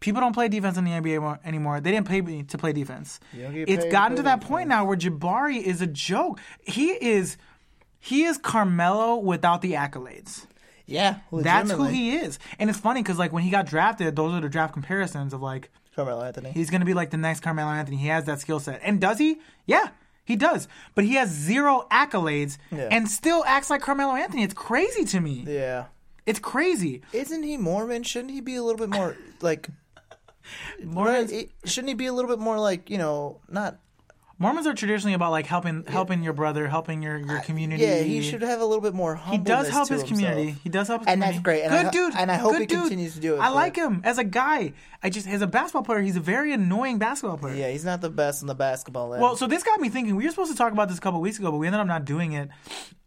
People 0.00 0.20
don't 0.20 0.32
play 0.32 0.46
defense 0.46 0.76
in 0.76 0.84
the 0.84 0.92
NBA 0.92 1.40
anymore. 1.44 1.80
They 1.80 1.90
didn't 1.90 2.06
pay 2.06 2.20
me 2.20 2.44
to 2.44 2.56
play 2.56 2.72
defense. 2.72 3.18
It's 3.66 3.84
gotten 3.90 4.16
to 4.18 4.22
that 4.22 4.40
point 4.40 4.68
now 4.68 4.84
where 4.84 4.96
Jabari 4.96 5.60
is 5.60 5.82
a 5.82 5.88
joke. 5.88 6.38
He 6.62 6.90
is 6.90 7.36
he 7.98 8.22
is 8.22 8.38
Carmelo 8.38 9.16
without 9.16 9.60
the 9.60 9.72
accolades. 9.72 10.46
Yeah, 10.90 11.18
That's 11.30 11.70
who 11.70 11.84
he 11.84 12.16
is. 12.16 12.38
And 12.58 12.70
it's 12.70 12.78
funny 12.78 13.02
because 13.02 13.18
like 13.18 13.32
when 13.32 13.42
he 13.42 13.50
got 13.50 13.66
drafted, 13.66 14.16
those 14.16 14.32
are 14.34 14.40
the 14.40 14.48
draft 14.48 14.72
comparisons 14.72 15.32
of 15.34 15.42
like 15.42 15.70
Carmelo 15.94 16.22
Anthony. 16.24 16.50
he's 16.52 16.70
going 16.70 16.80
to 16.80 16.86
be 16.86 16.94
like 16.94 17.10
the 17.10 17.16
next 17.18 17.40
Carmelo 17.40 17.70
Anthony. 17.70 17.98
He 17.98 18.08
has 18.08 18.24
that 18.24 18.40
skill 18.40 18.58
set, 18.58 18.80
and 18.82 19.00
does 19.00 19.18
he? 19.18 19.38
Yeah, 19.66 19.90
he 20.24 20.34
does. 20.34 20.66
But 20.94 21.04
he 21.04 21.14
has 21.14 21.28
zero 21.30 21.86
accolades 21.90 22.56
Yeah. 22.70 22.88
and 22.90 23.08
still 23.08 23.44
acts 23.46 23.68
like 23.70 23.82
Carmelo 23.82 24.14
Anthony. 24.16 24.42
It's 24.42 24.54
crazy 24.54 25.04
to 25.04 25.20
me. 25.20 25.44
yeah. 25.46 25.84
It's 26.26 26.38
crazy. 26.38 27.00
Isn't 27.14 27.42
he 27.42 27.56
Mormon? 27.56 28.02
Shouldn't 28.02 28.32
he 28.32 28.40
be 28.42 28.54
a 28.56 28.62
little 28.62 28.78
bit 28.78 28.90
more 28.94 29.16
like? 29.40 29.68
Mormons, 30.84 31.32
Right? 31.32 31.50
Shouldn't 31.64 31.88
he 31.88 31.94
be 31.94 32.06
a 32.06 32.12
little 32.12 32.30
bit 32.30 32.38
more 32.38 32.58
like 32.58 32.90
you 32.90 32.98
know 32.98 33.40
not? 33.48 33.78
Mormons 34.40 34.68
are 34.68 34.74
traditionally 34.74 35.14
about 35.14 35.32
like 35.32 35.46
helping 35.46 35.84
helping 35.86 36.22
your 36.22 36.32
brother, 36.32 36.68
helping 36.68 37.02
your 37.02 37.18
your 37.18 37.40
community. 37.40 37.82
Yeah, 37.82 38.02
he 38.02 38.22
should 38.22 38.42
have 38.42 38.60
a 38.60 38.64
little 38.64 38.80
bit 38.80 38.94
more. 38.94 39.16
He 39.16 39.36
does 39.36 39.68
help 39.68 39.88
his 39.88 40.04
community. 40.04 40.42
Himself. 40.42 40.62
He 40.62 40.68
does 40.68 40.86
help 40.88 41.00
his 41.02 41.08
And 41.08 41.20
that's 41.20 41.40
great, 41.40 41.62
and 41.62 41.72
Good 41.72 41.86
I 41.86 41.90
dude. 41.90 42.14
and 42.16 42.30
I 42.30 42.36
hope 42.36 42.52
Good 42.52 42.60
he 42.60 42.66
dude. 42.66 42.80
continues 42.82 43.14
to 43.14 43.20
do 43.20 43.34
it, 43.34 43.40
I 43.40 43.48
but- 43.48 43.54
like 43.56 43.74
him 43.76 44.00
as 44.04 44.18
a 44.18 44.24
guy. 44.24 44.74
I 45.02 45.10
just 45.10 45.26
as 45.26 45.42
a 45.42 45.48
basketball 45.48 45.82
player, 45.82 46.00
he's 46.02 46.16
a 46.16 46.20
very 46.20 46.52
annoying 46.52 46.98
basketball 46.98 47.36
player. 47.36 47.54
Yeah, 47.56 47.70
he's 47.70 47.84
not 47.84 48.00
the 48.00 48.10
best 48.10 48.42
on 48.42 48.46
the 48.46 48.54
basketball 48.54 49.12
end. 49.12 49.22
Well, 49.22 49.34
so 49.36 49.48
this 49.48 49.64
got 49.64 49.80
me 49.80 49.88
thinking. 49.88 50.14
We 50.14 50.24
were 50.24 50.30
supposed 50.30 50.52
to 50.52 50.56
talk 50.56 50.72
about 50.72 50.88
this 50.88 50.98
a 50.98 51.00
couple 51.00 51.20
weeks 51.20 51.38
ago, 51.40 51.50
but 51.50 51.58
we 51.58 51.66
ended 51.66 51.80
up 51.80 51.86
not 51.88 52.04
doing 52.04 52.32
it. 52.32 52.48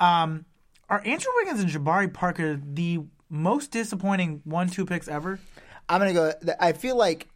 Um, 0.01 0.43
are 0.89 1.01
Andrew 1.05 1.31
Wiggins 1.38 1.61
and 1.61 1.69
Jabari 1.69 2.11
Parker 2.13 2.59
the 2.61 3.00
most 3.29 3.71
disappointing 3.71 4.41
one-two 4.43 4.85
picks 4.85 5.07
ever? 5.07 5.39
I'm 5.91 6.00
gonna 6.00 6.13
go. 6.13 6.31
I 6.60 6.71
feel 6.71 6.98
like 6.98 7.27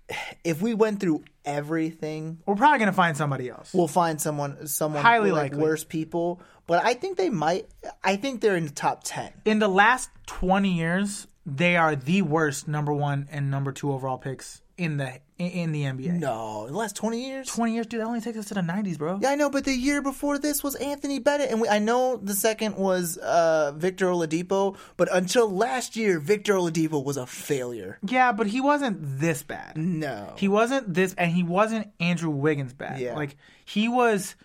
if 0.44 0.62
we 0.62 0.74
went 0.74 1.00
through 1.00 1.24
everything, 1.44 2.40
We're 2.46 2.56
probably 2.56 2.80
gonna 2.80 2.94
find 2.94 3.18
somebody 3.18 3.50
else. 3.50 3.74
we'll 3.74 3.88
find 3.88 4.20
someone, 4.22 4.68
someone 4.68 5.02
Highly 5.04 5.32
like 5.32 5.52
likely. 5.52 5.60
worse 5.62 5.84
people. 5.84 6.40
But 6.68 6.84
I 6.86 6.94
think 6.94 7.18
they 7.18 7.30
might. 7.30 7.68
I 8.04 8.16
think 8.16 8.42
they're 8.42 8.56
in 8.56 8.66
the 8.66 8.72
top 8.72 9.02
ten. 9.04 9.32
In 9.46 9.60
the 9.60 9.68
last 9.68 10.10
twenty 10.26 10.72
years, 10.72 11.28
they 11.46 11.76
are 11.76 11.96
the 11.96 12.22
worst 12.24 12.68
number 12.68 12.94
one 12.94 13.28
and 13.32 13.52
number 13.52 13.72
two 13.72 13.92
overall 13.92 14.18
picks 14.18 14.62
in 14.78 14.98
the 14.98 15.20
in, 15.38 15.48
in 15.52 15.72
the 15.72 15.84
NBA. 15.84 16.14
No, 16.20 16.68
the 16.68 16.74
last 16.78 16.96
twenty 16.96 17.28
years. 17.28 17.48
Twenty 17.48 17.74
years, 17.74 17.88
dude. 17.88 18.02
That 18.02 18.08
only 18.08 18.22
takes 18.22 18.38
us 18.38 18.46
to 18.48 18.54
the 18.54 18.62
nineties, 18.62 18.98
bro. 18.98 19.20
Yeah, 19.22 19.30
I 19.32 19.36
know, 19.36 19.50
but 19.50 19.66
the 19.66 19.74
year 19.74 20.02
before 20.02 20.38
this 20.38 20.64
was 20.64 20.76
Anthony 20.76 21.20
Bennett, 21.20 21.52
and 21.52 21.60
we, 21.62 21.68
I 21.68 21.80
know 21.80 22.18
the 22.18 22.34
second 22.34 22.76
was 22.78 23.18
uh, 23.18 23.74
Victor 23.76 24.08
Oladipo, 24.08 24.78
but 24.98 25.10
until 25.14 25.50
last 25.50 25.96
year, 25.96 26.20
Victor 26.20 26.54
Oladipo 26.54 27.04
was 27.04 27.18
a 27.18 27.26
failure. 27.26 28.00
Yeah, 28.08 28.32
but 28.32 28.48
he 28.48 28.62
wasn't 28.62 29.00
this 29.02 29.44
bad. 29.44 29.78
No, 29.78 30.34
He 30.38 30.48
wasn't 30.48 30.94
this, 30.94 31.14
and 31.16 31.32
he 31.32 31.44
wasn't 31.44 31.92
Andrew 32.00 32.30
Wiggins 32.30 32.74
bad. 32.74 33.00
Yeah. 33.00 33.16
Like 33.16 33.36
he 33.66 33.88
was 33.88 34.36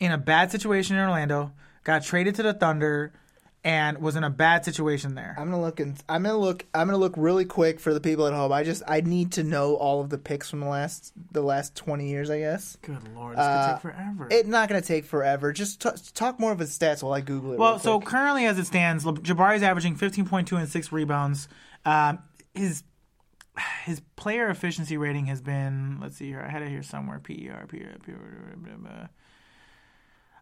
in 0.00 0.10
a 0.10 0.18
bad 0.18 0.50
situation 0.50 0.96
in 0.96 1.02
Orlando, 1.02 1.52
got 1.84 2.02
traded 2.02 2.34
to 2.36 2.42
the 2.42 2.52
Thunder, 2.52 3.12
and 3.64 3.98
was 3.98 4.16
in 4.16 4.24
a 4.24 4.30
bad 4.30 4.64
situation 4.64 5.14
there. 5.14 5.36
I'm 5.38 5.50
gonna 5.50 5.62
look 5.62 5.78
and 5.78 5.96
I'm 6.08 6.24
gonna 6.24 6.36
look. 6.36 6.66
I'm 6.74 6.88
gonna 6.88 6.98
look 6.98 7.14
really 7.16 7.44
quick 7.44 7.78
for 7.78 7.94
the 7.94 8.00
people 8.00 8.26
at 8.26 8.32
home. 8.32 8.50
I 8.52 8.64
just 8.64 8.82
I 8.88 9.02
need 9.02 9.32
to 9.32 9.44
know 9.44 9.74
all 9.76 10.00
of 10.00 10.10
the 10.10 10.18
picks 10.18 10.50
from 10.50 10.60
the 10.60 10.66
last 10.66 11.12
the 11.30 11.42
last 11.42 11.76
20 11.76 12.08
years. 12.08 12.28
I 12.28 12.40
guess 12.40 12.76
Good 12.82 12.98
lord, 13.14 13.36
this 13.36 13.44
Uh, 13.44 13.66
could 13.66 13.72
take 13.74 13.82
forever. 13.92 14.28
it's 14.30 14.48
not 14.48 14.68
gonna 14.68 14.80
take 14.80 15.04
forever. 15.04 15.52
Just 15.52 15.80
t- 15.80 15.90
talk 16.14 16.40
more 16.40 16.50
of 16.50 16.58
his 16.58 16.76
stats 16.76 17.02
while 17.04 17.12
I 17.12 17.20
Google 17.20 17.52
it. 17.52 17.58
well, 17.58 17.72
real 17.74 17.78
so 17.78 17.98
quick. 18.00 18.08
currently 18.08 18.46
as 18.46 18.58
it 18.58 18.66
stands, 18.66 19.04
Jabari's 19.04 19.62
averaging 19.62 19.96
15.2 19.96 20.56
and 20.58 20.68
six 20.68 20.90
rebounds. 20.90 21.46
Um, 21.84 22.18
his 22.54 22.82
his 23.84 24.00
player 24.16 24.48
efficiency 24.48 24.96
rating 24.96 25.26
has 25.26 25.40
been 25.42 25.98
let's 26.00 26.16
see 26.16 26.26
here. 26.26 26.42
I 26.44 26.50
had 26.50 26.62
it 26.62 26.68
here 26.68 26.82
somewhere. 26.82 27.20
PER, 27.20 27.66
PER, 27.68 27.98
PER. 28.04 29.08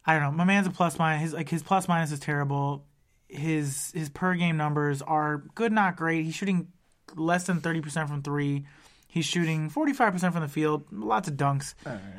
I 0.07 0.15
don't 0.15 0.23
know. 0.23 0.31
My 0.31 0.45
man's 0.45 0.67
a 0.67 0.71
plus 0.71 0.99
minus. 0.99 1.23
His 1.23 1.33
like 1.35 1.49
his 1.49 1.63
plus 1.63 1.87
minus 1.89 2.11
is 2.13 2.21
terrible. 2.21 2.87
His 3.31 3.93
his 3.95 4.09
per 4.09 4.35
game 4.35 4.57
numbers 4.57 5.03
are 5.03 5.45
good, 5.55 5.73
not 5.73 5.97
great. 5.97 6.25
He's 6.25 6.35
shooting 6.35 6.69
less 7.15 7.45
than 7.45 7.61
thirty 7.61 7.81
percent 7.81 8.09
from 8.09 8.23
three. 8.23 8.67
He's 9.07 9.25
shooting 9.25 9.69
forty 9.69 9.93
five 9.93 10.13
percent 10.13 10.33
from 10.33 10.43
the 10.43 10.49
field. 10.49 10.85
Lots 10.91 11.29
of 11.29 11.35
dunks. 11.35 11.75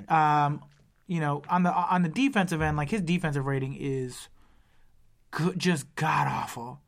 Um, 0.10 0.64
you 1.08 1.20
know, 1.20 1.42
on 1.50 1.64
the 1.64 1.74
on 1.74 2.04
the 2.04 2.10
defensive 2.10 2.62
end, 2.62 2.78
like 2.78 2.90
his 2.90 3.02
defensive 3.02 3.46
rating 3.46 3.76
is 3.78 4.30
good, 5.32 5.60
just 5.60 5.94
god 5.96 6.28
awful. 6.28 6.80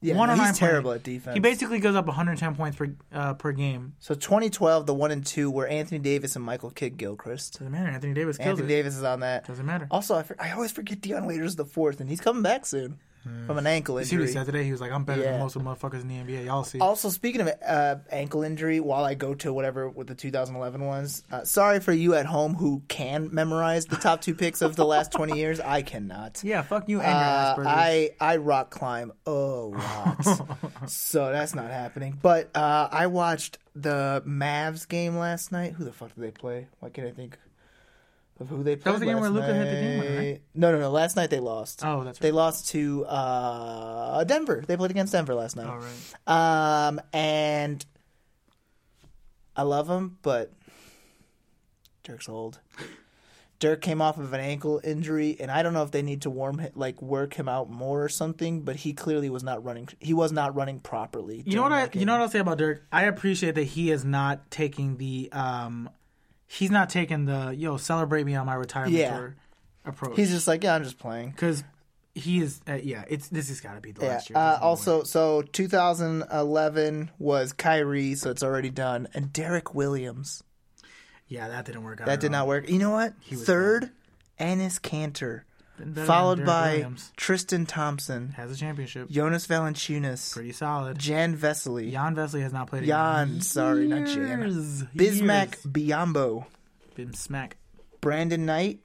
yeah, 0.00 0.16
one 0.16 0.36
he's 0.36 0.58
terrible 0.58 0.90
point. 0.90 1.00
at 1.00 1.04
defense. 1.04 1.34
He 1.34 1.40
basically 1.40 1.78
goes 1.78 1.94
up 1.94 2.06
110 2.06 2.56
points 2.56 2.76
per 2.76 2.94
uh, 3.12 3.34
per 3.34 3.52
game. 3.52 3.94
so 4.00 4.14
2012, 4.14 4.86
the 4.86 4.94
one 4.94 5.10
and 5.12 5.24
two 5.24 5.50
were 5.50 5.66
Anthony 5.66 6.00
Davis 6.00 6.34
and 6.34 6.44
Michael 6.44 6.70
Kidd 6.70 6.96
Gilchrist. 6.96 7.54
Doesn't 7.54 7.70
matter. 7.70 7.88
Anthony 7.88 8.14
Davis 8.14 8.38
Anthony 8.38 8.66
it. 8.66 8.68
Davis 8.68 8.96
is 8.96 9.04
on 9.04 9.20
that. 9.20 9.46
Doesn't 9.46 9.66
matter. 9.66 9.86
Also, 9.90 10.16
I, 10.16 10.24
for, 10.24 10.34
I 10.40 10.50
always 10.52 10.72
forget 10.72 11.00
Dion 11.00 11.26
Waiters 11.26 11.54
the 11.54 11.64
fourth, 11.64 12.00
and 12.00 12.08
he's 12.08 12.20
coming 12.20 12.42
back 12.42 12.66
soon 12.66 12.98
from 13.46 13.58
an 13.58 13.66
ankle 13.66 13.98
You 13.98 14.04
see 14.04 14.16
what 14.16 14.22
injury. 14.22 14.26
he 14.28 14.32
said 14.38 14.46
today? 14.46 14.64
He 14.64 14.72
was 14.72 14.80
like, 14.80 14.90
"I'm 14.92 15.04
better 15.04 15.22
Yeah. 15.22 15.32
than 15.32 15.40
most 15.40 15.56
of 15.56 15.62
the 15.64 15.68
motherfuckers 15.70 16.00
in 16.02 16.08
the 16.08 16.16
NBA." 16.16 16.44
Y'all 16.46 16.64
see? 16.64 16.78
Also, 16.80 17.08
speaking 17.08 17.40
of 17.40 17.50
uh, 17.66 17.96
ankle 18.10 18.42
injury, 18.42 18.80
while 18.80 19.04
I 19.04 19.14
go 19.14 19.34
to 19.36 19.52
whatever 19.52 19.88
with 19.88 20.06
the 20.08 20.14
2011 20.14 20.84
ones, 20.84 21.22
uh, 21.30 21.44
sorry 21.44 21.80
for 21.80 21.92
you 21.92 22.14
at 22.14 22.26
home 22.26 22.54
who 22.54 22.82
can 22.88 23.28
memorize 23.32 23.86
the 23.86 23.96
top 23.96 24.20
two 24.22 24.34
picks 24.34 24.60
of 24.62 24.76
the 24.76 24.84
last 24.84 25.12
20 25.18 25.36
years. 25.38 25.60
I 25.60 25.82
cannot. 25.82 26.40
yeah, 26.42 26.62
fuck 26.62 26.88
you 26.88 27.00
and 27.00 27.08
your 27.08 27.18
Uh, 27.18 27.54
Asperger's. 27.56 27.66
I 27.68 28.10
I 28.20 28.36
rock 28.38 28.70
climb 28.70 29.12
a 29.26 29.30
lot, 29.30 30.24
so 30.88 31.30
that's 31.30 31.54
not 31.54 31.70
happening. 31.70 32.18
But 32.20 32.50
uh, 32.56 32.88
I 32.90 33.06
watched 33.06 33.58
the 33.74 34.22
Mavs 34.26 34.86
game 34.88 35.16
last 35.16 35.52
night. 35.52 35.72
Who 35.74 35.84
the 35.84 35.92
fuck 35.92 36.14
did 36.14 36.22
they 36.22 36.30
play? 36.30 36.66
Why 36.80 36.90
can't 36.90 37.08
I 37.08 37.12
think 37.12 37.38
of 38.42 38.48
who 38.48 38.62
they 38.62 38.76
played? 38.76 38.92
was 38.92 39.00
the 39.00 39.06
game 39.06 39.20
where 39.20 39.30
Luka 39.30 39.52
hit 39.54 39.64
the 39.64 39.80
game 39.80 39.98
winner, 39.98 40.16
right? 40.18 40.42
No, 40.54 40.72
no, 40.72 40.78
no. 40.78 40.90
Last 40.90 41.16
night 41.16 41.30
they 41.30 41.40
lost. 41.40 41.82
Oh, 41.84 42.04
that's 42.04 42.18
right. 42.18 42.22
They 42.22 42.32
lost 42.32 42.68
to 42.70 43.04
uh, 43.06 44.24
Denver. 44.24 44.62
They 44.66 44.76
played 44.76 44.90
against 44.90 45.12
Denver 45.12 45.34
last 45.34 45.56
night. 45.56 45.66
All 45.66 45.78
right. 45.78 46.88
Um, 46.88 47.00
and 47.12 47.84
I 49.56 49.62
love 49.62 49.88
him, 49.88 50.18
but 50.22 50.52
Dirk's 52.04 52.28
old. 52.28 52.60
Dirk 53.58 53.80
came 53.80 54.02
off 54.02 54.18
of 54.18 54.32
an 54.32 54.40
ankle 54.40 54.80
injury, 54.82 55.36
and 55.38 55.48
I 55.48 55.62
don't 55.62 55.72
know 55.72 55.84
if 55.84 55.92
they 55.92 56.02
need 56.02 56.22
to 56.22 56.30
warm 56.30 56.66
like 56.74 57.00
work 57.00 57.34
him 57.34 57.48
out 57.48 57.70
more 57.70 58.02
or 58.02 58.08
something. 58.08 58.62
But 58.62 58.74
he 58.74 58.92
clearly 58.92 59.30
was 59.30 59.44
not 59.44 59.62
running. 59.64 59.88
He 60.00 60.14
was 60.14 60.32
not 60.32 60.56
running 60.56 60.80
properly. 60.80 61.44
You 61.46 61.54
know 61.54 61.62
what 61.62 61.70
I? 61.70 61.86
that 61.86 61.94
You 61.94 62.04
know 62.04 62.14
what 62.14 62.22
I'll 62.22 62.28
say 62.28 62.40
about 62.40 62.58
Dirk? 62.58 62.84
I 62.90 63.04
appreciate 63.04 63.54
that 63.54 63.62
he 63.62 63.92
is 63.92 64.04
not 64.04 64.50
taking 64.50 64.96
the 64.96 65.28
um, 65.30 65.88
he's 66.52 66.70
not 66.70 66.90
taking 66.90 67.24
the 67.26 67.54
yo 67.56 67.76
celebrate 67.76 68.24
me 68.24 68.34
on 68.34 68.46
my 68.46 68.54
retirement 68.54 68.94
Yeah. 68.94 69.16
tour 69.16 69.36
approach. 69.84 70.16
He's 70.16 70.30
just 70.30 70.46
like, 70.46 70.62
yeah, 70.64 70.74
I'm 70.74 70.84
just 70.84 70.98
playing. 70.98 71.30
because 71.30 71.64
he 72.14 72.40
is. 72.42 72.60
Uh, 72.68 72.74
yeah, 72.74 73.04
it's 73.08 73.28
this 73.28 73.48
has 73.48 73.60
got 73.60 73.74
to 73.74 73.80
be 73.80 73.90
the 73.92 74.02
Yeah. 74.02 74.08
last 74.08 74.28
year. 74.30 74.38
Uh, 74.38 74.58
also, 74.60 75.02
so 75.02 75.42
2011 75.42 77.10
was 77.18 77.52
Kyrie, 77.52 78.14
so 78.14 78.30
it's 78.30 78.42
already 78.42 78.70
done, 78.70 79.08
and 79.14 79.32
Derrick 79.32 79.74
Williams. 79.74 80.42
yeah, 81.26 81.48
that 81.48 81.64
didn't 81.64 81.82
work 81.84 82.00
out. 82.00 82.06
That 82.06 82.14
at 82.14 82.20
did 82.20 82.26
all. 82.28 82.40
not 82.40 82.46
work. 82.48 82.68
You 82.68 82.78
know 82.78 82.90
what? 82.90 83.14
was 83.30 83.44
Third, 83.44 83.90
Enes 84.38 84.78
Kanter, 84.80 84.90
Been 84.90 85.10
better 85.20 85.40
than 85.40 85.42
followed 86.06 86.44
by 86.44 86.72
Williams. 86.72 87.12
Tristan 87.16 87.66
Thompson, 87.66 88.30
has 88.30 88.50
a 88.50 88.56
championship. 88.56 89.08
Jonas 89.10 89.46
Valanciunas, 89.46 90.32
Pretty 90.32 90.52
solid. 90.52 90.98
Jan 90.98 91.36
Vesely, 91.36 91.90
Jan 91.90 92.14
Vesely 92.14 92.42
has 92.42 92.52
not 92.52 92.68
played. 92.68 92.84
Jan, 92.84 93.28
in 93.30 93.40
sorry, 93.40 93.86
not 93.88 94.06
Jan. 94.06 94.40
years. 94.42 94.82
Bismack 94.94 95.64
Years. 95.64 95.66
Biyombo, 95.66 96.46
Been 96.94 97.12
smack. 97.14 97.56
Brandon 98.00 98.44
Knight, 98.44 98.80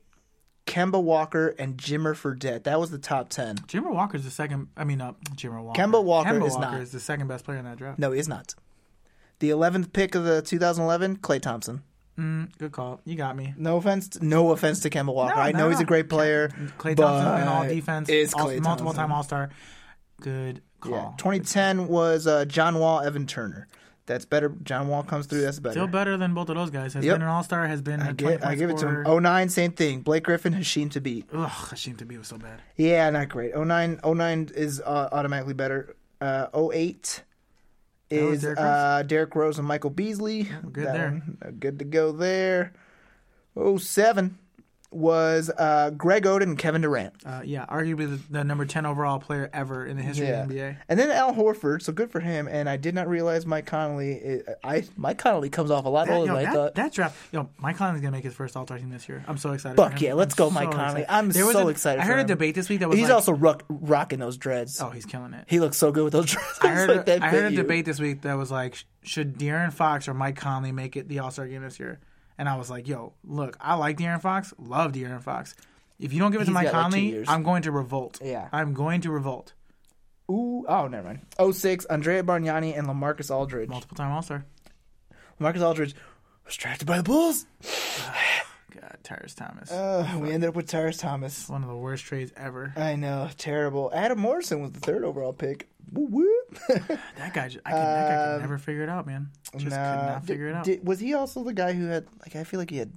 Kemba 0.65 1.01
Walker, 1.01 1.55
and 1.57 1.77
Jimmer 1.77 2.13
Fredette. 2.13 2.63
That 2.65 2.79
was 2.79 2.91
the 2.91 2.97
top 2.99 3.29
10. 3.29 3.55
Jimmer 3.67 3.91
Walker 3.93 4.17
is 4.17 4.25
the 4.25 4.31
second. 4.31 4.67
I 4.77 4.83
mean, 4.83 5.01
uh, 5.01 5.13
Jimmer 5.35 5.63
Walker. 5.63 5.81
Kemba 5.81 6.03
Walker 6.03 6.29
Kemba 6.29 6.45
is 6.47 6.53
Walker 6.53 6.71
not. 6.73 6.81
is 6.81 6.91
the 6.91 6.99
second 6.99 7.27
best 7.27 7.45
player 7.45 7.57
in 7.57 7.65
that 7.65 7.77
draft. 7.77 7.97
No, 7.99 8.11
he 8.11 8.19
is 8.19 8.27
not. 8.27 8.53
The 9.39 9.49
11th 9.49 9.93
pick 9.93 10.13
of 10.15 10.23
the 10.23 10.41
2011, 10.41 11.17
Klay 11.17 11.41
Thompson. 11.41 11.83
Mm, 12.17 12.57
good 12.57 12.71
call. 12.71 12.99
You 13.05 13.15
got 13.15 13.35
me. 13.35 13.53
No 13.57 13.77
offense, 13.77 14.09
to, 14.09 14.25
no 14.25 14.51
offense 14.51 14.79
to 14.81 14.89
Kemba 14.89 15.13
Walker. 15.13 15.35
No, 15.35 15.41
I 15.41 15.51
no, 15.51 15.59
know 15.59 15.69
he's 15.69 15.79
a 15.79 15.85
great 15.85 16.09
player. 16.09 16.49
Klay 16.79 16.95
Thompson 16.95 17.41
and 17.41 17.49
all 17.49 17.67
defense. 17.67 18.09
It's 18.09 18.33
all- 18.33 18.51
multiple 18.59 18.93
time 18.93 19.11
All 19.11 19.23
Star. 19.23 19.49
Good 20.21 20.61
call. 20.79 20.91
Yeah, 20.93 21.11
2010 21.17 21.87
was 21.87 22.25
uh, 22.27 22.45
John 22.45 22.79
Wall, 22.79 23.01
Evan 23.01 23.27
Turner. 23.27 23.67
That's 24.07 24.23
better. 24.25 24.49
John 24.63 24.87
Wall 24.87 25.03
comes 25.03 25.25
through. 25.27 25.41
That's 25.41 25.59
better. 25.59 25.73
Still 25.73 25.87
better 25.87 26.15
than 26.15 26.33
both 26.33 26.47
of 26.49 26.55
those 26.55 26.69
guys. 26.69 26.93
Has 26.93 27.03
Yep. 27.03 27.15
been 27.15 27.21
an 27.23 27.27
All 27.27 27.43
Star. 27.43 27.67
Has 27.67 27.81
been. 27.81 28.01
I, 28.01 28.09
a 28.09 28.13
get, 28.13 28.43
I 28.45 28.55
give 28.55 28.69
it 28.69 28.77
to 28.77 28.87
him. 28.87 29.03
scorer. 29.03 29.21
09, 29.21 29.49
same 29.49 29.71
thing. 29.73 29.99
Blake 30.01 30.23
Griffin, 30.23 30.53
Hasheem 30.53 30.89
Thabeet. 30.89 31.25
Ugh, 31.33 31.49
Hasheem 31.49 31.97
Thabeet 31.97 32.17
was 32.17 32.27
so 32.29 32.37
bad. 32.37 32.61
Yeah, 32.77 33.09
not 33.09 33.27
great. 33.29 33.53
09, 33.55 33.99
09 34.05 34.49
is 34.55 34.79
uh, 34.81 35.09
automatically 35.11 35.53
better. 35.53 35.95
Uh, 36.21 36.47
08 36.55 36.55
That 36.55 36.71
was 36.73 37.21
is 38.09 38.41
Derrick 38.41 38.59
Rose. 38.59 38.67
uh, 38.67 39.03
Derrick 39.05 39.35
Rose 39.35 39.57
and 39.59 39.67
Michael 39.67 39.89
Beasley. 39.89 40.43
good 40.71 40.85
That 40.85 40.93
there. 40.93 41.09
one, 41.11 41.37
uh, 41.45 41.51
good 41.59 41.79
to 41.79 41.85
go 41.85 42.11
there. 42.11 42.73
07 43.55 44.37
was 44.91 45.51
uh, 45.57 45.89
Greg 45.91 46.23
Oden 46.23 46.43
and 46.43 46.57
Kevin 46.57 46.81
Durant. 46.81 47.13
Uh, 47.25 47.41
yeah, 47.43 47.65
arguably 47.65 48.09
the, 48.09 48.19
the 48.31 48.43
number 48.43 48.65
10 48.65 48.85
overall 48.85 49.19
player 49.19 49.49
ever 49.53 49.85
in 49.85 49.97
the 49.97 50.03
history 50.03 50.29
of 50.29 50.47
the 50.47 50.55
NBA. 50.55 50.77
And 50.87 50.97
then 50.99 51.11
Al 51.11 51.33
Horford, 51.33 51.81
so 51.81 51.91
good 51.91 52.09
for 52.09 52.19
him. 52.21 52.47
And 52.47 52.69
I 52.69 52.77
did 52.77 52.95
not 52.95 53.07
realize 53.09 53.45
Mike 53.45 53.65
Conley. 53.65 54.13
It, 54.13 54.45
I 54.63 54.85
Mike 54.95 55.17
Conley 55.17 55.49
comes 55.49 55.71
off 55.71 55.85
a 55.85 55.89
lot 55.89 56.09
older 56.09 56.27
than 56.27 56.37
I 56.37 56.43
that, 56.45 56.53
thought. 56.53 56.75
that 56.75 56.93
draft, 56.93 57.17
yo, 57.33 57.49
Mike 57.59 57.75
Conley's 57.77 58.01
gonna 58.01 58.11
make 58.11 58.23
his 58.23 58.33
first 58.33 58.55
All 58.55 58.65
Star 58.65 58.77
team 58.77 58.89
this 58.89 59.09
year. 59.09 59.23
I'm 59.27 59.37
so 59.37 59.51
excited. 59.51 59.75
Fuck 59.75 59.91
for 59.91 59.97
him. 59.97 60.03
yeah, 60.05 60.13
let's 60.13 60.33
I'm 60.39 60.47
go, 60.47 60.49
Mike 60.51 60.71
Conley. 60.71 61.01
excited. 61.01 61.05
I'm 61.09 61.31
so 61.33 61.67
a- 61.67 61.69
excited 61.69 62.01
I 62.01 62.05
heard 62.05 62.19
a 62.19 62.23
debate 62.23 62.55
this 62.55 62.69
week 62.69 62.79
that 62.79 62.87
was 62.89 62.97
He's 62.97 63.07
like, 63.09 63.15
also 63.15 63.33
rock, 63.33 63.65
rocking 63.69 64.19
those 64.19 64.37
dreads. 64.37 64.79
oh, 64.81 64.89
he's 64.89 65.05
killing 65.05 65.33
it. 65.33 65.43
He 65.47 65.59
looks 65.59 65.75
so 65.77 65.91
good 65.91 66.05
with 66.05 66.13
those 66.13 66.25
dreads. 66.31 66.59
I 66.61 66.69
heard, 66.69 66.89
like 66.97 67.07
a, 67.09 67.23
I 67.25 67.27
heard 67.29 67.51
a 67.51 67.55
debate 67.55 67.83
this 67.85 67.99
week 67.99 68.21
that 68.21 68.35
was 68.35 68.51
like, 68.51 68.83
should 69.03 69.37
De'Aaron 69.37 69.73
Fox 69.73 70.07
or 70.07 70.13
Mike 70.13 70.37
Conley 70.37 70.71
make 70.71 70.95
it 70.95 71.09
the 71.09 71.19
All 71.19 71.29
Star 71.31 71.45
game 71.47 71.61
this 71.61 71.77
year? 71.79 71.99
And 72.37 72.47
I 72.47 72.55
was 72.55 72.69
like, 72.69 72.87
yo, 72.87 73.13
look, 73.23 73.57
I 73.59 73.75
like 73.75 73.97
De'Aaron 73.97 74.21
Fox, 74.21 74.53
love 74.57 74.91
De'Aaron 74.91 75.21
Fox. 75.21 75.55
If 75.99 76.13
you 76.13 76.19
don't 76.19 76.31
give 76.31 76.41
it 76.41 76.45
to 76.45 76.51
He's 76.51 76.53
Mike 76.53 76.71
got, 76.71 76.73
like, 76.73 76.85
two 76.85 76.97
Conley, 76.97 77.09
years. 77.09 77.27
I'm 77.29 77.43
going 77.43 77.63
to 77.63 77.71
revolt. 77.71 78.19
Yeah. 78.23 78.49
I'm 78.51 78.73
going 78.73 79.01
to 79.01 79.11
revolt. 79.11 79.53
Ooh, 80.29 80.65
oh, 80.67 80.87
never 80.87 81.07
mind. 81.07 81.53
06, 81.55 81.85
Andrea 81.85 82.21
Bargnani 82.21 82.77
and 82.77 82.87
Lamarcus 82.87 83.31
Aldridge. 83.31 83.69
Multiple 83.69 83.95
time 83.95 84.11
All 84.11 84.21
Star. 84.21 84.45
Lamarcus 85.39 85.61
Aldridge 85.61 85.95
was 86.45 86.55
drafted 86.55 86.87
by 86.87 86.97
the 86.97 87.03
Bulls. 87.03 87.45
God, 88.89 88.97
Tyrus 89.03 89.33
Thomas. 89.35 89.71
Uh, 89.71 90.17
we 90.21 90.31
ended 90.31 90.49
up 90.49 90.55
with 90.55 90.67
Tyrus 90.67 90.97
Thomas. 90.97 91.49
One 91.49 91.61
of 91.63 91.69
the 91.69 91.75
worst 91.75 92.05
trades 92.05 92.31
ever. 92.37 92.73
I 92.75 92.95
know, 92.95 93.29
terrible. 93.37 93.91
Adam 93.93 94.19
Morrison 94.19 94.61
was 94.61 94.71
the 94.71 94.79
third 94.79 95.03
overall 95.03 95.33
pick. 95.33 95.67
That 97.17 97.33
guy, 97.33 97.45
I 97.45 97.49
can, 97.49 97.61
that 97.63 97.63
guy 97.63 98.23
Um, 98.25 98.33
could 98.35 98.41
never 98.41 98.57
figure 98.57 98.83
it 98.83 98.89
out, 98.89 99.05
man. 99.07 99.29
Just 99.53 99.65
could 99.65 99.71
not 99.71 100.25
figure 100.25 100.47
it 100.49 100.55
out. 100.55 100.63
Did- 100.65 100.85
was 100.87 100.99
he 100.99 101.13
also 101.13 101.43
the 101.43 101.53
guy 101.53 101.73
who 101.73 101.85
had 101.87 102.05
like? 102.21 102.35
I 102.35 102.43
feel 102.43 102.59
like 102.59 102.69
he 102.69 102.77
had. 102.77 102.91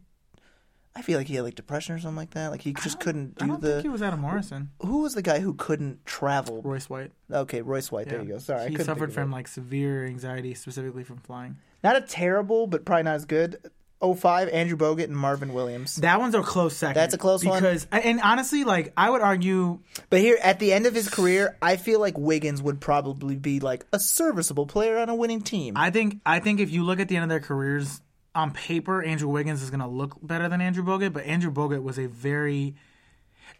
I 0.94 1.02
feel 1.02 1.18
like 1.18 1.28
he 1.28 1.36
had 1.36 1.44
like 1.44 1.54
depression 1.54 1.94
or 1.94 2.00
something 2.00 2.16
like 2.16 2.30
that. 2.30 2.50
Like 2.50 2.62
he 2.62 2.72
just 2.72 2.98
couldn't 2.98 3.34
I 3.40 3.44
do 3.44 3.52
don't 3.52 3.60
the. 3.60 3.70
think 3.74 3.82
he 3.82 3.88
was 3.88 4.02
Adam 4.02 4.20
Morrison. 4.20 4.70
Who 4.82 5.02
was 5.02 5.14
the 5.14 5.22
guy 5.22 5.38
who 5.38 5.54
couldn't 5.54 6.04
travel? 6.04 6.62
Royce 6.62 6.90
White. 6.90 7.12
Okay, 7.32 7.62
Royce 7.62 7.92
White. 7.92 8.08
There 8.08 8.20
you 8.22 8.28
go. 8.28 8.38
Sorry, 8.38 8.62
I 8.62 8.68
he 8.68 8.76
suffered 8.76 9.12
from 9.12 9.30
it. 9.32 9.36
like 9.36 9.46
severe 9.48 10.04
anxiety, 10.04 10.52
specifically 10.54 11.04
from 11.04 11.18
flying. 11.18 11.56
not 11.84 11.96
a 11.96 12.00
terrible, 12.00 12.66
but 12.66 12.84
probably 12.84 13.04
not 13.04 13.14
as 13.14 13.24
good. 13.24 13.70
05, 14.02 14.48
Andrew 14.48 14.76
Bogut 14.76 15.04
and 15.04 15.16
Marvin 15.16 15.52
Williams. 15.52 15.96
That 15.96 16.20
one's 16.20 16.34
a 16.34 16.42
close 16.42 16.76
second. 16.76 16.94
That's 16.94 17.14
a 17.14 17.18
close 17.18 17.44
one. 17.44 17.62
because, 17.62 17.86
and 17.92 18.20
honestly, 18.20 18.64
like 18.64 18.92
I 18.96 19.10
would 19.10 19.20
argue, 19.20 19.80
But 20.08 20.20
here, 20.20 20.38
at 20.42 20.58
the 20.58 20.72
end 20.72 20.86
of 20.86 20.94
his 20.94 21.08
career, 21.08 21.56
I 21.60 21.76
feel 21.76 22.00
like 22.00 22.16
Wiggins 22.16 22.62
would 22.62 22.80
probably 22.80 23.36
be 23.36 23.60
like 23.60 23.84
a 23.92 23.98
serviceable 23.98 24.66
player 24.66 24.98
on 24.98 25.08
a 25.08 25.14
winning 25.14 25.42
team. 25.42 25.76
I 25.76 25.90
think, 25.90 26.20
I 26.24 26.40
think 26.40 26.60
if 26.60 26.70
you 26.70 26.82
look 26.84 27.00
at 27.00 27.08
the 27.08 27.16
end 27.16 27.24
of 27.24 27.28
their 27.28 27.40
careers 27.40 28.00
on 28.34 28.52
paper, 28.52 29.02
Andrew 29.02 29.28
Wiggins 29.28 29.62
is 29.62 29.70
going 29.70 29.80
to 29.80 29.86
look 29.86 30.16
better 30.22 30.48
than 30.48 30.60
Andrew 30.60 30.84
Bogut, 30.84 31.12
but 31.12 31.24
Andrew 31.24 31.52
Bogut 31.52 31.82
was 31.82 31.98
a 31.98 32.06
very. 32.06 32.74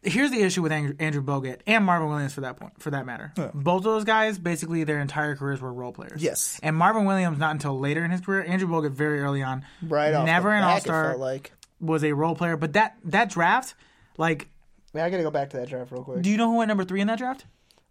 Here's 0.03 0.31
the 0.31 0.41
issue 0.43 0.63
with 0.63 0.73
Andrew, 0.73 0.95
Andrew 0.99 1.23
Bogut 1.23 1.61
and 1.67 1.85
Marvin 1.85 2.09
Williams 2.09 2.33
for 2.33 2.41
that 2.41 2.57
point, 2.57 2.81
for 2.81 2.91
that 2.91 3.05
matter. 3.05 3.33
Both 3.53 3.79
of 3.81 3.85
those 3.85 4.05
guys, 4.05 4.39
basically, 4.39 4.85
their 4.85 4.99
entire 5.01 5.37
careers 5.37 5.61
were 5.61 5.73
role 5.73 5.93
players. 5.93 6.23
Yes. 6.23 6.59
and 6.63 6.75
Marvin 6.75 7.05
Williams 7.05 7.39
not 7.39 7.51
until 7.53 7.79
later 7.79 8.03
in 8.05 8.11
his 8.11 8.23
career. 8.23 8.45
Andrew 8.47 8.67
Bogut 8.69 8.93
very 8.93 9.21
early 9.21 9.43
on, 9.43 9.65
right 9.83 10.15
off 10.15 10.25
never 10.25 10.53
an 10.53 10.63
All 10.63 10.81
Star, 10.81 11.17
like. 11.19 11.53
was 11.81 12.03
a 12.03 12.13
role 12.13 12.35
player. 12.35 12.57
But 12.57 12.73
that 12.75 12.97
that 13.05 13.29
draft, 13.29 13.75
like, 14.17 14.49
Man, 14.95 15.05
I 15.05 15.11
gotta 15.11 15.23
go 15.23 15.31
back 15.31 15.51
to 15.51 15.59
that 15.59 15.69
draft 15.69 15.93
real 15.93 16.03
quick. 16.03 16.23
do 16.23 16.31
you 16.31 16.37
know 16.39 16.51
who 16.51 16.57
went 16.57 16.69
number 16.69 16.85
three 16.85 17.01
in 17.03 17.07
that 17.09 17.19
draft? 17.19 17.45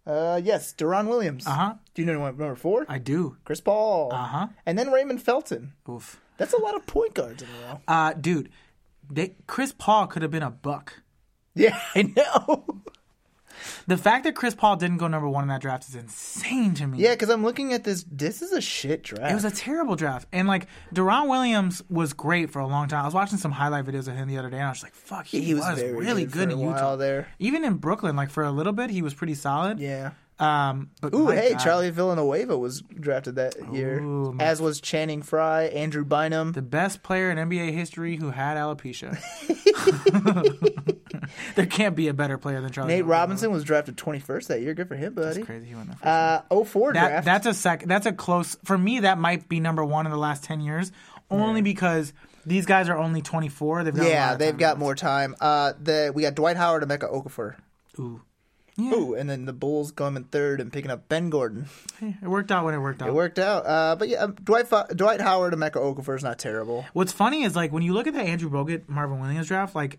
Uh, 0.06 0.40
yes, 0.42 0.74
Deron 0.76 1.06
Williams. 1.06 1.46
Uh 1.46 1.50
huh. 1.50 1.74
Do 1.94 2.02
you 2.02 2.06
know 2.06 2.14
who 2.14 2.20
went 2.22 2.38
number 2.38 2.56
four? 2.56 2.86
I 2.88 2.98
do. 2.98 3.36
Chris 3.44 3.60
Paul. 3.60 4.12
Uh 4.12 4.16
huh. 4.26 4.46
And 4.66 4.76
then 4.76 4.90
Raymond 4.90 5.22
Felton. 5.22 5.74
Oof. 5.88 6.20
That's 6.38 6.54
a 6.54 6.58
lot 6.58 6.74
of 6.74 6.86
point 6.86 7.14
guards 7.14 7.42
in 7.42 7.48
a 7.48 7.68
row. 7.68 7.80
Uh, 7.86 8.12
dude, 8.14 8.48
they, 9.08 9.34
Chris 9.46 9.72
Paul 9.76 10.06
could 10.08 10.22
have 10.22 10.30
been 10.30 10.42
a 10.42 10.50
buck. 10.50 11.02
Yeah, 11.54 11.80
I 11.94 12.02
know. 12.02 12.82
The 13.86 13.96
fact 13.96 14.24
that 14.24 14.34
Chris 14.34 14.54
Paul 14.54 14.76
didn't 14.76 14.98
go 14.98 15.08
number 15.08 15.28
one 15.28 15.42
in 15.42 15.48
that 15.48 15.60
draft 15.60 15.88
is 15.88 15.94
insane 15.94 16.74
to 16.74 16.86
me. 16.86 16.98
yeah, 16.98 17.10
because 17.14 17.28
I'm 17.28 17.42
looking 17.42 17.72
at 17.72 17.84
this. 17.84 18.04
This 18.10 18.40
is 18.40 18.52
a 18.52 18.60
shit 18.60 19.02
draft. 19.02 19.32
It 19.32 19.34
was 19.34 19.44
a 19.44 19.50
terrible 19.50 19.96
draft. 19.96 20.28
And 20.32 20.46
like 20.46 20.68
Deron 20.94 21.28
Williams 21.28 21.82
was 21.90 22.12
great 22.12 22.50
for 22.50 22.60
a 22.60 22.66
long 22.66 22.88
time. 22.88 23.02
I 23.02 23.06
was 23.06 23.14
watching 23.14 23.38
some 23.38 23.52
highlight 23.52 23.84
videos 23.84 24.06
of 24.06 24.14
him 24.14 24.28
the 24.28 24.38
other 24.38 24.48
day 24.48 24.58
and 24.58 24.66
I 24.66 24.70
was 24.70 24.82
like, 24.82 24.94
fuck, 24.94 25.26
he, 25.26 25.40
he 25.40 25.54
was, 25.54 25.64
was, 25.64 25.82
really 25.82 26.24
good, 26.24 26.50
good, 26.50 26.52
in 26.52 26.60
Utah. 26.60 26.96
there. 26.96 27.28
Even 27.38 27.64
in 27.64 27.74
Brooklyn, 27.74 28.16
like 28.16 28.30
for 28.30 28.44
a 28.44 28.52
little 28.52 28.72
bit, 28.72 28.90
he 28.90 29.02
was 29.02 29.12
pretty 29.14 29.34
solid. 29.34 29.80
Yeah. 29.80 30.12
Um, 30.40 30.90
but 31.02 31.14
Ooh, 31.14 31.28
hey, 31.28 31.52
God. 31.52 31.58
Charlie 31.58 31.90
Villanueva 31.90 32.56
was 32.56 32.80
drafted 32.80 33.34
that 33.34 33.54
year, 33.72 34.00
Ooh, 34.00 34.36
as 34.40 34.60
was 34.60 34.80
Channing 34.80 35.20
Frye, 35.22 35.64
Andrew 35.64 36.04
Bynum. 36.04 36.52
the 36.52 36.62
best 36.62 37.02
player 37.02 37.30
in 37.30 37.36
NBA 37.36 37.72
history 37.72 38.16
who 38.16 38.30
had 38.30 38.56
alopecia. 38.56 39.18
there 41.54 41.66
can't 41.66 41.94
be 41.94 42.08
a 42.08 42.14
better 42.14 42.38
player 42.38 42.60
than 42.60 42.72
Charlie. 42.72 42.88
Nate 42.88 42.96
Villanueva. 43.04 43.20
Robinson 43.20 43.50
was 43.52 43.64
drafted 43.64 43.96
21st 43.96 44.46
that 44.48 44.60
year. 44.62 44.74
Good 44.74 44.88
for 44.88 44.96
him, 44.96 45.14
buddy. 45.14 45.34
That's 45.34 45.46
crazy. 45.46 45.66
He 45.66 45.74
went 45.74 45.88
there 45.88 45.96
first. 45.98 46.50
Uh, 46.50 46.64
04 46.64 46.92
that 46.94 47.08
draft. 47.08 47.24
that's 47.24 47.46
a 47.46 47.54
sec. 47.54 47.84
That's 47.84 48.06
a 48.06 48.12
close 48.12 48.56
for 48.64 48.78
me. 48.78 49.00
That 49.00 49.18
might 49.18 49.48
be 49.48 49.60
number 49.60 49.84
one 49.84 50.06
in 50.06 50.12
the 50.12 50.18
last 50.18 50.44
ten 50.44 50.60
years, 50.60 50.90
only 51.30 51.62
because 51.62 52.12
these 52.46 52.66
guys 52.66 52.88
are 52.88 52.96
only 52.96 53.22
twenty 53.22 53.48
four. 53.48 53.84
They've 53.84 53.94
got 53.94 54.06
yeah, 54.06 54.34
they've 54.36 54.56
got 54.56 54.78
more 54.78 54.94
time. 54.94 55.34
Uh, 55.40 55.74
the 55.80 56.12
we 56.14 56.22
got 56.22 56.34
Dwight 56.34 56.56
Howard 56.56 56.82
and 56.82 56.90
Emeka 56.90 57.12
Okafor. 57.12 57.56
Ooh, 57.98 58.22
yeah, 58.84 58.94
Ooh, 58.94 59.14
and 59.14 59.28
then 59.28 59.44
the 59.46 59.52
Bulls 59.52 59.92
in 59.98 60.24
third 60.24 60.60
and 60.60 60.72
picking 60.72 60.90
up 60.90 61.08
Ben 61.08 61.30
Gordon. 61.30 61.66
Hey, 61.98 62.16
it 62.22 62.28
worked 62.28 62.50
out 62.50 62.64
when 62.64 62.74
it 62.74 62.78
worked 62.78 63.02
out. 63.02 63.08
It 63.08 63.14
worked 63.14 63.38
out. 63.38 63.66
Uh, 63.66 63.96
but 63.96 64.08
yeah, 64.08 64.26
Dwight 64.42 64.68
Fa- 64.68 64.88
Dwight 64.94 65.20
Howard 65.20 65.52
and 65.52 65.60
Mecca 65.60 65.78
Okafor 65.78 66.16
is 66.16 66.22
not 66.22 66.38
terrible. 66.38 66.84
What's 66.92 67.12
funny 67.12 67.42
is 67.42 67.54
like 67.54 67.72
when 67.72 67.82
you 67.82 67.92
look 67.92 68.06
at 68.06 68.14
the 68.14 68.20
Andrew 68.20 68.50
Bogut 68.50 68.88
Marvin 68.88 69.20
Williams 69.20 69.48
draft, 69.48 69.74
like 69.74 69.98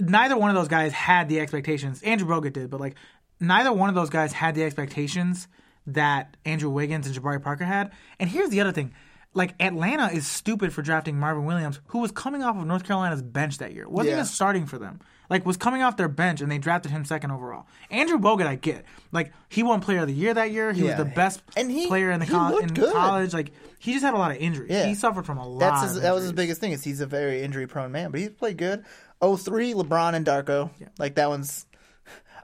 neither 0.00 0.36
one 0.36 0.50
of 0.50 0.56
those 0.56 0.68
guys 0.68 0.92
had 0.92 1.28
the 1.28 1.40
expectations. 1.40 2.02
Andrew 2.02 2.28
Bogut 2.28 2.52
did, 2.52 2.70
but 2.70 2.80
like 2.80 2.96
neither 3.40 3.72
one 3.72 3.88
of 3.88 3.94
those 3.94 4.10
guys 4.10 4.32
had 4.32 4.54
the 4.54 4.64
expectations 4.64 5.48
that 5.86 6.36
Andrew 6.44 6.70
Wiggins 6.70 7.06
and 7.06 7.16
Jabari 7.16 7.42
Parker 7.42 7.64
had. 7.64 7.92
And 8.18 8.30
here's 8.30 8.50
the 8.50 8.60
other 8.60 8.72
thing. 8.72 8.94
Like 9.34 9.54
Atlanta 9.60 10.06
is 10.12 10.26
stupid 10.26 10.72
for 10.72 10.80
drafting 10.82 11.18
Marvin 11.18 11.44
Williams, 11.44 11.80
who 11.88 11.98
was 11.98 12.12
coming 12.12 12.42
off 12.42 12.56
of 12.56 12.64
North 12.66 12.84
Carolina's 12.84 13.20
bench 13.22 13.58
that 13.58 13.72
year. 13.74 13.88
wasn't 13.88 14.10
Yeah. 14.10 14.14
even 14.16 14.24
starting 14.26 14.66
for 14.66 14.78
them. 14.78 15.00
Like 15.28 15.44
was 15.44 15.56
coming 15.56 15.82
off 15.82 15.96
their 15.96 16.08
bench 16.08 16.40
and 16.40 16.52
they 16.52 16.58
drafted 16.58 16.92
him 16.92 17.04
second 17.04 17.30
overall. 17.32 17.66
Andrew 17.90 18.18
Bogut, 18.18 18.46
I 18.46 18.54
get. 18.56 18.84
Like 19.10 19.32
he 19.48 19.62
won 19.62 19.80
Player 19.80 20.00
of 20.00 20.06
the 20.06 20.12
Year 20.14 20.34
that 20.34 20.52
year. 20.52 20.72
He 20.72 20.82
Yeah. 20.84 20.96
was 20.98 20.98
the 20.98 21.12
best 21.12 21.42
And 21.56 21.70
he- 21.70 21.86
player 21.88 22.10
in 22.12 22.20
the 22.20 22.26
he 22.26 22.30
col- 22.32 22.58
in 22.58 22.68
good. 22.68 22.92
college. 22.92 23.32
Like 23.34 23.50
he 23.78 23.92
just 23.92 24.04
had 24.04 24.14
a 24.14 24.18
lot 24.18 24.30
of 24.30 24.36
injuries. 24.36 24.70
Yeah. 24.70 24.86
He 24.86 24.94
suffered 24.94 25.26
from 25.26 25.38
a 25.38 25.46
lot. 25.48 25.58
That's 25.60 25.82
his, 25.94 26.02
that 26.02 26.14
was 26.14 26.22
his 26.24 26.32
biggest 26.32 26.60
thing. 26.60 26.72
Is 26.72 26.84
he's 26.84 27.00
a 27.00 27.06
very 27.06 27.42
injury 27.42 27.66
prone 27.66 27.90
man, 27.90 28.10
but 28.12 28.20
he's 28.20 28.30
played 28.30 28.58
good. 28.58 28.84
03, 29.20 29.72
LeBron 29.74 30.14
and 30.14 30.24
Darko. 30.26 30.70
Like 30.98 31.14
that 31.16 31.28
one's 31.30 31.66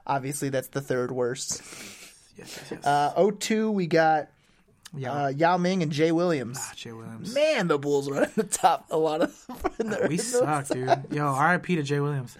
obviously 0.05 0.49
that's 0.49 0.69
the 0.69 0.81
third 0.81 1.11
worst. 1.11 1.61
Yes, 2.37 2.57
yes, 2.57 2.71
yes. 2.71 2.85
Uh, 2.85 3.13
02, 3.39 3.69
we 3.71 3.85
got 3.87 4.29
yeah. 4.95 5.11
uh, 5.25 5.27
Yao 5.29 5.57
Ming 5.57 5.83
and 5.83 5.91
Jay 5.91 6.11
Williams. 6.11 6.59
Jay 6.75 6.91
Williams. 6.91 7.33
Man, 7.33 7.67
the 7.67 7.77
Bulls 7.79 8.09
are 8.09 8.23
at 8.23 8.35
the 8.35 8.43
top. 8.43 8.85
A 8.91 8.97
lot 8.97 9.21
of 9.21 9.45
in 9.79 9.89
the, 9.89 10.05
we 10.09 10.17
suck, 10.17 10.67
dude. 10.67 10.89
Yo, 11.11 11.25
R.I.P. 11.25 11.75
to 11.75 11.83
Jay 11.83 11.99
Williams. 11.99 12.37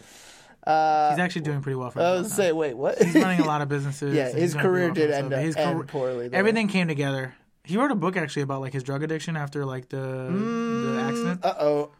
Uh, 0.66 1.10
He's 1.12 1.20
actually 1.20 1.42
doing 1.42 1.62
pretty 1.62 1.76
well 1.76 1.90
for 1.90 2.02
I 2.02 2.12
was 2.14 2.32
say, 2.32 2.52
wait, 2.52 2.76
what? 2.78 3.02
He's 3.02 3.16
running 3.16 3.40
a 3.40 3.46
lot 3.46 3.62
of 3.62 3.70
businesses. 3.70 4.16
Yeah, 4.16 4.30
his 4.30 4.54
career 4.54 4.92
did 4.92 5.10
end 5.10 5.34
up- 5.34 5.42
His 5.42 5.56
end 5.56 5.88
poorly, 5.88 6.28
though. 6.28 6.38
Everything 6.38 6.68
came 6.68 6.88
together. 6.88 7.34
He 7.64 7.78
wrote 7.78 7.92
a 7.92 7.96
book 7.96 8.18
actually 8.18 8.42
about 8.44 8.62
like 8.62 8.74
his 8.74 8.84
drug 8.84 9.02
addiction 9.04 9.38
after 9.38 9.66
like 9.66 9.90
the 9.90 9.98
the 9.98 11.02
accident. 11.02 11.46
Uh 11.46 11.54
oh. 11.60 11.92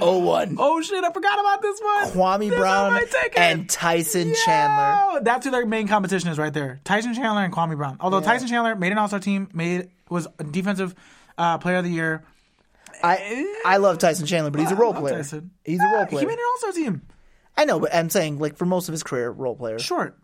01. 0.00 0.56
Oh 0.58 0.80
shit! 0.80 1.04
I 1.04 1.12
forgot 1.12 1.38
about 1.38 1.60
this 1.60 1.78
one. 1.80 2.08
Kwame 2.10 2.48
This 2.48 2.58
Brown 2.58 2.98
and 3.36 3.68
Tyson 3.68 4.32
Chandler. 4.46 5.14
Yo, 5.18 5.20
That's 5.22 5.44
who 5.44 5.50
their 5.52 5.66
main 5.66 5.86
competition 5.88 6.30
is 6.30 6.38
right 6.38 6.52
there. 6.54 6.80
Tyson 6.84 7.12
Chandler 7.14 7.42
and 7.44 7.52
Kwame 7.52 7.76
Brown. 7.76 7.98
Although 8.00 8.20
Tyson 8.22 8.48
Chandler 8.48 8.74
made 8.76 8.92
an 8.92 8.98
All 8.98 9.08
Star 9.08 9.20
team, 9.20 9.48
made 9.52 9.90
was 10.10 10.26
a 10.38 10.44
defensive 10.44 10.94
uh, 11.36 11.58
player 11.58 11.76
of 11.76 11.84
the 11.84 11.90
year. 11.90 12.24
I 13.02 13.60
I 13.64 13.76
love 13.76 13.98
Tyson 13.98 14.26
Chandler, 14.26 14.50
but 14.50 14.60
he's 14.60 14.70
a 14.72 14.76
role 14.76 14.92
player. 14.94 15.16
Tyson. 15.18 15.50
He's 15.64 15.80
a 15.80 15.86
role 15.94 16.06
player. 16.06 16.20
He 16.20 16.26
made 16.26 16.38
an 16.38 16.44
All 16.46 16.58
Star 16.58 16.72
team. 16.72 17.02
I 17.56 17.64
know, 17.64 17.78
but 17.80 17.94
I'm 17.94 18.10
saying 18.10 18.38
like 18.38 18.56
for 18.56 18.64
most 18.66 18.88
of 18.88 18.92
his 18.92 19.02
career, 19.02 19.30
role 19.30 19.54
player. 19.56 19.78
Short. 19.78 20.16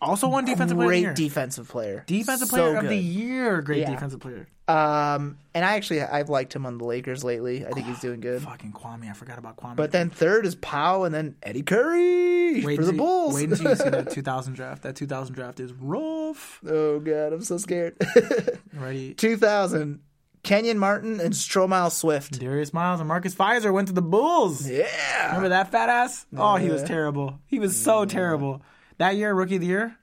Also 0.00 0.28
one 0.28 0.44
defensive 0.44 0.76
player 0.76 0.88
Great 1.12 1.16
defensive 1.16 1.68
player. 1.68 2.04
defensive 2.06 2.48
So 2.48 2.56
player 2.56 2.76
of 2.76 2.82
good. 2.82 2.90
the 2.92 2.96
year. 2.98 3.60
Great 3.60 3.80
Yeah. 3.80 3.90
defensive 3.90 4.20
player. 4.20 4.46
Um, 4.66 5.36
and 5.52 5.62
I 5.62 5.74
actually 5.76 6.00
I've 6.00 6.30
liked 6.30 6.54
him 6.56 6.64
on 6.64 6.78
the 6.78 6.84
Lakers 6.86 7.22
lately. 7.22 7.66
I 7.66 7.70
think 7.70 7.86
he's 7.86 8.00
doing 8.00 8.20
good. 8.20 8.42
Fucking 8.42 8.72
Kwame. 8.72 9.10
I 9.10 9.12
forgot 9.12 9.38
about 9.38 9.56
Kwame. 9.58 9.76
But 9.76 9.92
then 9.92 10.08
third 10.08 10.46
is 10.46 10.54
Powell, 10.54 11.04
and 11.04 11.14
then 11.14 11.36
Eddie 11.42 11.62
Curry 11.62 12.64
wait 12.64 12.76
for 12.76 12.84
the 12.84 12.94
Bulls. 12.94 13.34
Wait 13.34 13.50
until 13.50 13.70
you 13.70 13.76
see 13.76 13.90
that 13.90 14.10
2000 14.12 14.54
draft. 14.54 14.82
That 14.84 14.96
2000 14.96 15.34
draft 15.34 15.60
is 15.60 15.72
rough. 15.74 16.60
oh 16.66 16.98
god, 17.00 17.34
I'm 17.34 17.42
so 17.42 17.58
scared. 17.58 17.94
Ready? 18.72 19.12
2000, 19.14 20.00
Kenyon 20.42 20.78
Martin 20.78 21.20
and 21.20 21.34
Stromile 21.34 21.90
Swift. 21.92 22.40
Darius 22.40 22.72
Miles 22.72 23.00
and 23.00 23.08
Marcus 23.08 23.34
Fizer 23.34 23.70
went 23.72 23.88
to 23.88 23.94
the 23.94 24.02
Bulls. 24.02 24.66
Yeah, 24.68 25.26
Remember 25.26 25.50
that 25.50 25.72
fat 25.72 25.90
ass? 25.90 26.24
Oh, 26.36 26.56
he 26.56 26.70
was 26.70 26.82
terrible. 26.82 27.38
He 27.46 27.58
was 27.58 27.78
so 27.78 28.06
terrible. 28.06 28.62
That 28.96 29.16
year, 29.16 29.34
rookie 29.34 29.56
of 29.56 29.60
the 29.60 29.66
year. 29.66 29.96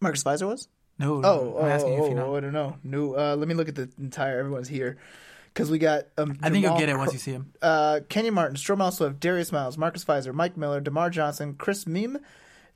Marcus 0.00 0.22
Fizer 0.22 0.46
was. 0.46 0.68
No, 0.98 1.20
Oh, 1.24 1.56
I'm 1.58 1.64
oh, 1.64 1.68
asking 1.68 1.92
you 1.94 2.04
if 2.04 2.10
you 2.10 2.16
oh, 2.18 2.26
know. 2.26 2.36
I 2.36 2.40
don't 2.40 2.52
know. 2.52 2.76
No, 2.84 3.16
uh, 3.16 3.36
let 3.36 3.48
me 3.48 3.54
look 3.54 3.68
at 3.68 3.74
the 3.74 3.88
entire. 3.98 4.38
Everyone's 4.38 4.68
here 4.68 4.96
because 5.52 5.70
we 5.70 5.78
got. 5.78 6.04
Um, 6.16 6.38
I 6.42 6.50
think 6.50 6.64
you'll 6.64 6.78
get 6.78 6.88
it 6.88 6.96
once 6.96 7.12
you 7.12 7.18
see 7.18 7.32
him. 7.32 7.52
uh, 7.62 8.00
Kenyon 8.08 8.34
Martin, 8.34 8.56
Stromile 8.56 8.92
Swift, 8.92 9.18
Darius 9.20 9.50
Miles, 9.52 9.76
Marcus 9.76 10.04
Fizer, 10.04 10.32
Mike 10.32 10.56
Miller, 10.56 10.80
DerMarr 10.80 11.10
Johnson, 11.10 11.54
Chris 11.54 11.84
Mihm, 11.84 12.20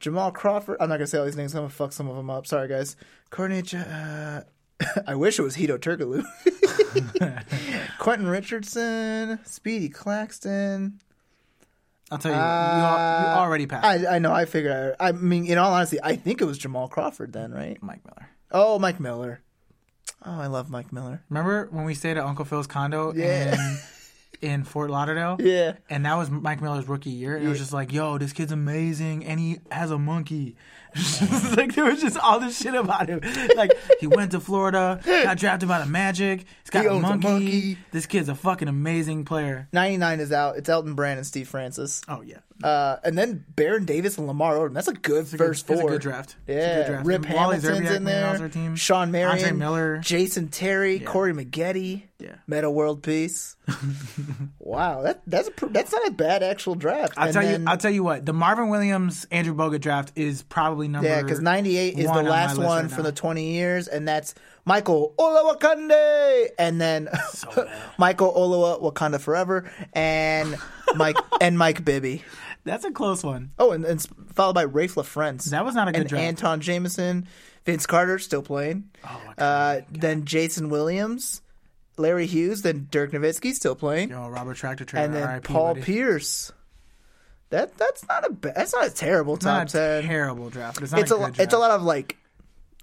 Jamal 0.01 0.33
Crawford. 0.33 0.79
I'm 0.81 0.89
not 0.89 0.97
gonna 0.97 1.07
say 1.07 1.19
all 1.19 1.25
these 1.25 1.37
names. 1.37 1.55
I'm 1.55 1.61
gonna 1.63 1.71
fuck 1.71 1.93
some 1.93 2.09
of 2.09 2.17
them 2.17 2.29
up. 2.31 2.47
Sorry, 2.47 2.69
guys. 2.69 2.97
Courtney. 3.31 3.63
Uh, 3.73 4.43
I 5.07 5.15
wish 5.15 5.39
it 5.39 5.43
was 5.43 5.57
Hedo 5.57 5.79
Turkoglu. 5.79 6.25
Quentin 7.99 8.29
Richardson, 8.29 9.39
Speedy 9.45 9.89
Claxton. 9.89 11.01
I'll 12.11 12.19
tell 12.19 12.31
you, 12.33 12.37
you, 12.39 12.43
al- 12.43 13.21
you 13.23 13.27
Uh, 13.27 13.35
already 13.39 13.67
passed 13.67 13.85
I 13.87 14.17
I 14.17 14.19
know. 14.19 14.33
I 14.33 14.45
figure. 14.47 14.97
I, 14.99 15.09
I 15.09 15.13
mean, 15.13 15.45
in 15.47 15.59
all 15.59 15.73
honesty, 15.73 15.99
I 16.03 16.17
think 16.17 16.41
it 16.41 16.45
was 16.45 16.57
Jamal 16.59 16.89
Crawford 16.89 17.33
then, 17.33 17.53
right? 17.53 17.77
Mike 17.83 18.05
Miller. 18.05 18.29
Oh, 18.51 18.79
Mike 18.79 18.99
Miller. 19.01 19.41
Oh, 20.25 20.41
I 20.41 20.47
love 20.47 20.71
Mike 20.71 20.93
Miller. 20.93 21.23
Remember 21.29 21.69
when 21.71 21.85
we 21.85 21.95
stayed 21.95 22.17
at 22.17 22.25
Uncle 22.25 22.45
Phil's 22.45 22.67
condo 22.67 23.13
Yeah. 23.15 23.55
in 23.55 23.79
in 24.41 24.65
Fort 24.65 24.91
Lauderdale? 24.91 25.37
Yeah. 25.41 25.75
And 25.91 26.07
that 26.07 26.15
was 26.17 26.31
Mike 26.31 26.61
Miller's 26.63 26.89
rookie 26.89 27.11
year. 27.11 27.37
And 27.37 27.45
it 27.45 27.49
was 27.49 27.59
just 27.59 27.73
like, 27.73 27.93
yo, 27.93 28.19
this 28.19 28.33
kid's 28.33 28.53
amazing, 28.53 29.25
and 29.27 29.39
he 29.39 29.59
has 29.71 29.91
a 29.91 29.99
monkey. 29.99 30.57
like 31.57 31.75
there 31.75 31.85
was 31.85 32.01
just 32.01 32.17
all 32.19 32.41
this 32.41 32.59
shit 32.61 32.75
about 32.75 33.09
him. 33.09 33.21
Like 33.57 33.73
he 34.01 34.07
went 34.07 34.33
to 34.33 34.41
Florida, 34.41 35.01
got 35.07 35.39
drafted 35.39 35.69
by 35.69 35.79
the 35.81 35.87
Magic. 35.87 36.41
He's 36.63 36.71
got 36.71 36.83
He 36.83 36.89
a 36.89 36.91
owns 36.93 37.05
a 37.05 37.09
monkey. 37.09 37.29
monkey. 37.29 37.79
This 37.93 38.07
kid's 38.07 38.29
a 38.29 38.35
fucking 38.35 38.69
amazing 38.69 39.25
player. 39.25 39.69
99 39.73 40.21
is 40.21 40.33
out. 40.33 40.57
It's 40.57 40.69
Elton 40.69 40.95
Brand 40.95 41.19
and 41.19 41.27
Steve 41.27 41.49
Francis. 41.49 42.03
Oh 42.09 42.23
yeah, 42.23 42.39
Uh, 42.63 42.97
and 43.05 43.17
then 43.17 43.45
Baron 43.55 43.85
Davis 43.85 44.19
and 44.19 44.27
Lamar 44.27 44.55
Odom. 44.57 44.75
That's 44.75 44.89
a 44.89 44.93
good 44.95 45.25
a 45.25 45.37
first 45.37 45.67
good, 45.67 45.75
it's 45.75 45.81
four. 45.83 45.91
a 45.91 45.93
good 45.95 46.03
draft. 46.03 46.37
A 46.49 46.53
Yeah, 46.53 46.77
good 46.77 46.87
draft. 46.89 47.07
Rip 47.07 47.17
And 47.17 47.27
Hamilton's 47.27 47.65
Szczerbiak 47.65 47.97
in 47.97 48.05
there. 48.05 48.77
Shawn 48.77 49.11
Marion, 49.11 49.31
Andre 49.39 49.53
Miller. 49.53 49.99
Jason 49.99 50.49
Terry, 50.49 50.99
Corey 51.01 51.33
Maggette, 51.33 52.03
Yeah. 52.19 52.35
Metta 52.47 52.71
World 52.71 53.03
Peace. 53.03 53.57
wow, 54.59 55.03
that 55.03 55.23
that's 55.27 55.49
a, 55.49 55.67
that's 55.67 55.93
not 55.93 56.07
a 56.07 56.11
bad 56.11 56.43
actual 56.43 56.75
draft. 56.75 57.15
I'll 57.17 57.27
And 57.27 57.33
tell 57.35 57.43
then- 57.43 57.63
you. 57.63 57.69
I'll 57.69 57.77
tell 57.77 57.91
you 57.91 58.03
what. 58.03 58.25
The 58.27 58.33
Marvin 58.33 58.69
Williams 58.69 59.27
Andrew 59.31 59.55
Bogut 59.55 59.81
draft 59.81 60.13
is 60.17 60.43
probably 60.43 60.88
number. 60.93 61.09
yeah, 61.09 61.23
because 61.23 61.41
98 61.41 61.99
is 61.99 62.07
the 62.07 62.23
last 62.23 62.57
list 62.57 62.67
one 62.67 62.83
right 62.85 62.91
for 62.91 62.99
now. 62.99 63.03
the 63.05 63.13
20 63.13 63.53
years, 63.53 63.89
and 63.89 64.07
that's 64.09 64.35
Michael 64.65 65.15
Olowokandi, 65.19 66.49
and 66.59 66.81
then 66.81 67.09
Michael 67.99 68.33
Olawa 68.33 68.83
Wakanda 68.83 69.21
Forever, 69.21 69.71
and 69.93 70.57
Mike 70.97 71.17
and 71.41 71.59
Mike 71.59 71.85
Bibby. 71.85 72.23
That's 72.65 72.85
a 72.85 72.91
close 72.91 73.25
one. 73.25 73.53
Oh, 73.59 73.71
and, 73.73 73.85
and 73.85 74.05
followed 74.35 74.55
by 74.55 74.67
Raef 74.67 74.95
LaFrentz. 74.95 75.45
That 75.51 75.65
was 75.65 75.75
not 75.75 75.89
a 75.89 75.93
good 75.93 76.01
and 76.03 76.09
draft. 76.09 76.25
Antawn 76.25 76.61
Jamison, 76.61 77.27
Vince 77.65 77.87
Carter 77.87 78.19
still 78.19 78.43
playing. 78.43 78.91
Oh, 79.05 79.21
my 79.39 79.45
Uh, 79.45 79.81
then 79.91 80.25
Jason 80.27 80.69
Williams, 80.69 81.41
Larry 81.97 82.27
Hughes, 82.27 82.63
then 82.63 82.89
Dirk 82.91 83.13
Nowitzki 83.13 83.55
still 83.55 83.75
playing, 83.75 84.11
Yo, 84.11 84.29
Robert 84.29 84.57
Tractor 84.57 84.85
Trailer. 84.85 85.07
and 85.07 85.15
then 85.15 85.29
RIP, 85.29 85.45
Paul 85.45 85.75
buddy. 85.75 85.83
Pierce. 85.87 86.53
That 87.51 87.77
that's 87.79 88.07
not 88.09 88.27
a 88.27 88.31
ba- 88.31 88.53
that's 88.55 88.75
not 88.75 88.87
a 88.87 88.91
terrible 88.91 89.35
It's 89.35 89.45
top 89.45 89.59
not 89.59 89.69
a 89.69 89.73
ten. 89.73 90.05
terrible 90.05 90.51
draft, 90.51 90.83
it's 90.83 90.93
not 90.93 91.01
it's 91.01 91.11
a, 91.11 91.15
a 91.15 91.17
good 91.19 91.23
lo- 91.23 91.29
draft. 91.31 91.41
it's 91.41 91.55
a 91.55 91.59
lot 91.59 91.71
of 91.71 91.83
like 91.83 92.17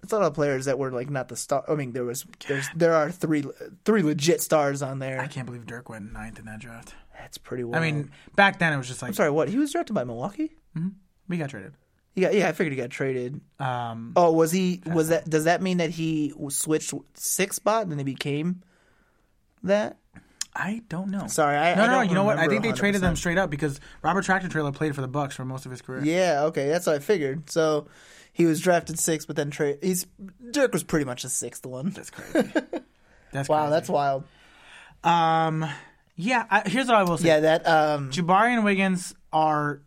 it's 0.03 0.11
a 0.13 0.17
lot 0.17 0.25
of 0.27 0.33
players 0.33 0.65
that 0.65 0.77
were 0.79 0.91
like 0.91 1.09
not 1.09 1.27
the 1.29 1.35
star. 1.35 1.63
I 1.67 1.75
mean, 1.75 1.91
there 1.91 2.03
was 2.03 2.25
there's 2.47 2.67
there 2.75 2.93
are 2.93 3.11
three 3.11 3.43
three 3.85 4.01
legit 4.03 4.41
stars 4.41 4.81
on 4.81 4.99
there. 4.99 5.15
I 5.15 5.21
there. 5.21 5.27
can't 5.27 5.45
believe 5.45 5.65
Dirk 5.65 5.89
went 5.89 6.11
ninth 6.13 6.39
in 6.39 6.45
that 6.45 6.59
draft. 6.59 6.93
That's 7.19 7.37
pretty. 7.37 7.63
Wild. 7.63 7.75
I 7.75 7.79
mean, 7.91 8.11
back 8.35 8.59
then 8.59 8.73
it 8.73 8.77
was 8.77 8.87
just 8.87 9.01
like 9.01 9.09
I'm 9.09 9.13
sorry. 9.15 9.31
What 9.31 9.49
he 9.49 9.57
was 9.57 9.71
drafted 9.71 9.93
by 9.95 10.03
Milwaukee? 10.03 10.51
We 11.27 11.37
got 11.37 11.49
traded. 11.49 11.73
Yeah, 12.13 12.29
yeah. 12.31 12.47
I 12.47 12.51
figured 12.53 12.73
he 12.73 12.77
got 12.77 12.91
traded. 12.91 13.41
Um, 13.59 14.13
Oh, 14.15 14.31
was 14.31 14.51
he? 14.51 14.81
Was 14.85 15.09
that? 15.09 15.29
Does 15.29 15.45
that 15.45 15.61
mean 15.61 15.77
that 15.77 15.89
he 15.89 16.33
switched 16.49 16.93
six 17.15 17.55
spot 17.57 17.83
and 17.83 17.91
then 17.91 17.97
he 17.97 18.03
became 18.03 18.61
that? 19.63 19.97
I 20.55 20.81
don't 20.87 21.09
know. 21.09 21.27
Sorry, 21.27 21.57
I 21.57 21.75
no, 21.75 21.83
I 21.83 21.87
no, 21.87 22.01
You 22.03 22.13
know 22.15 22.23
what? 22.23 22.37
I 22.37 22.47
think 22.47 22.63
they 22.63 22.71
traded 22.71 23.01
them 23.01 23.15
straight 23.17 23.37
up 23.37 23.49
because 23.49 23.79
Robert 24.01 24.23
Tractor 24.23 24.47
Trailer 24.47 24.71
played 24.71 24.95
for 24.95 25.01
the 25.01 25.07
Bucks 25.07 25.35
for 25.35 25.43
most 25.43 25.65
of 25.65 25.71
his 25.71 25.81
career. 25.81 26.03
Yeah, 26.03 26.43
okay, 26.45 26.67
that's 26.69 26.87
what 26.87 26.95
I 26.95 26.99
figured. 26.99 27.49
So 27.49 27.87
he 28.31 28.45
was 28.45 28.61
drafted 28.61 28.97
sixth, 28.99 29.27
but 29.27 29.35
then 29.35 29.51
trade. 29.51 29.79
He's 29.81 30.05
Dirk 30.51 30.71
was 30.71 30.83
pretty 30.83 31.05
much 31.05 31.23
the 31.23 31.29
sixth 31.29 31.65
one. 31.65 31.89
That's 31.89 32.09
crazy. 32.09 32.49
That's 33.33 33.49
Wow, 33.49 33.63
crazy. 33.63 33.71
that's 33.71 33.89
wild. 33.89 34.23
um, 35.03 35.65
yeah. 36.15 36.45
I, 36.49 36.67
here's 36.69 36.87
what 36.87 36.95
I 36.95 37.03
will 37.03 37.17
say. 37.17 37.27
Yeah, 37.27 37.39
that 37.41 37.67
um, 37.67 38.09
Jabari 38.11 38.53
and 38.53 38.63
Wiggins 38.63 39.13
are 39.33 39.81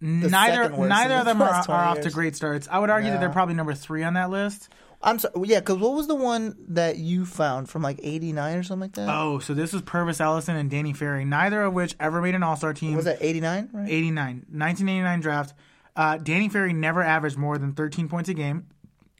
neither 0.00 0.68
neither 0.70 1.14
of 1.14 1.24
the 1.24 1.32
them 1.32 1.42
are, 1.42 1.48
are 1.68 1.84
off 1.90 2.00
to 2.00 2.10
great 2.10 2.34
starts. 2.34 2.66
I 2.70 2.78
would 2.80 2.90
argue 2.90 3.10
that 3.10 3.20
they're 3.20 3.30
probably 3.30 3.54
number 3.54 3.74
three 3.74 4.02
on 4.02 4.14
that 4.14 4.30
list. 4.30 4.68
I'm 5.00 5.18
sorry. 5.18 5.34
Yeah, 5.44 5.60
because 5.60 5.76
what 5.78 5.92
was 5.94 6.06
the 6.08 6.14
one 6.14 6.56
that 6.70 6.96
you 6.98 7.24
found 7.24 7.68
from 7.68 7.82
like 7.82 8.00
'89 8.02 8.56
or 8.58 8.62
something 8.62 8.80
like 8.80 8.92
that? 8.94 9.08
Oh, 9.08 9.38
so 9.38 9.54
this 9.54 9.72
was 9.72 9.82
Pervis 9.82 10.20
Ellison 10.20 10.56
and 10.56 10.68
Danny 10.70 10.92
Ferry, 10.92 11.24
neither 11.24 11.62
of 11.62 11.72
which 11.74 11.94
ever 12.00 12.20
made 12.20 12.34
an 12.34 12.42
All 12.42 12.56
Star 12.56 12.74
team. 12.74 12.96
was 12.96 13.04
that 13.04 13.18
'89? 13.20 13.68
Right. 13.72 13.88
89, 13.88 14.26
1989 14.50 15.20
draft. 15.20 15.54
Uh, 15.94 16.16
Danny 16.16 16.48
Ferry 16.48 16.72
never 16.72 17.02
averaged 17.02 17.36
more 17.36 17.58
than 17.58 17.72
13 17.74 18.08
points 18.08 18.28
a 18.28 18.34
game. 18.34 18.66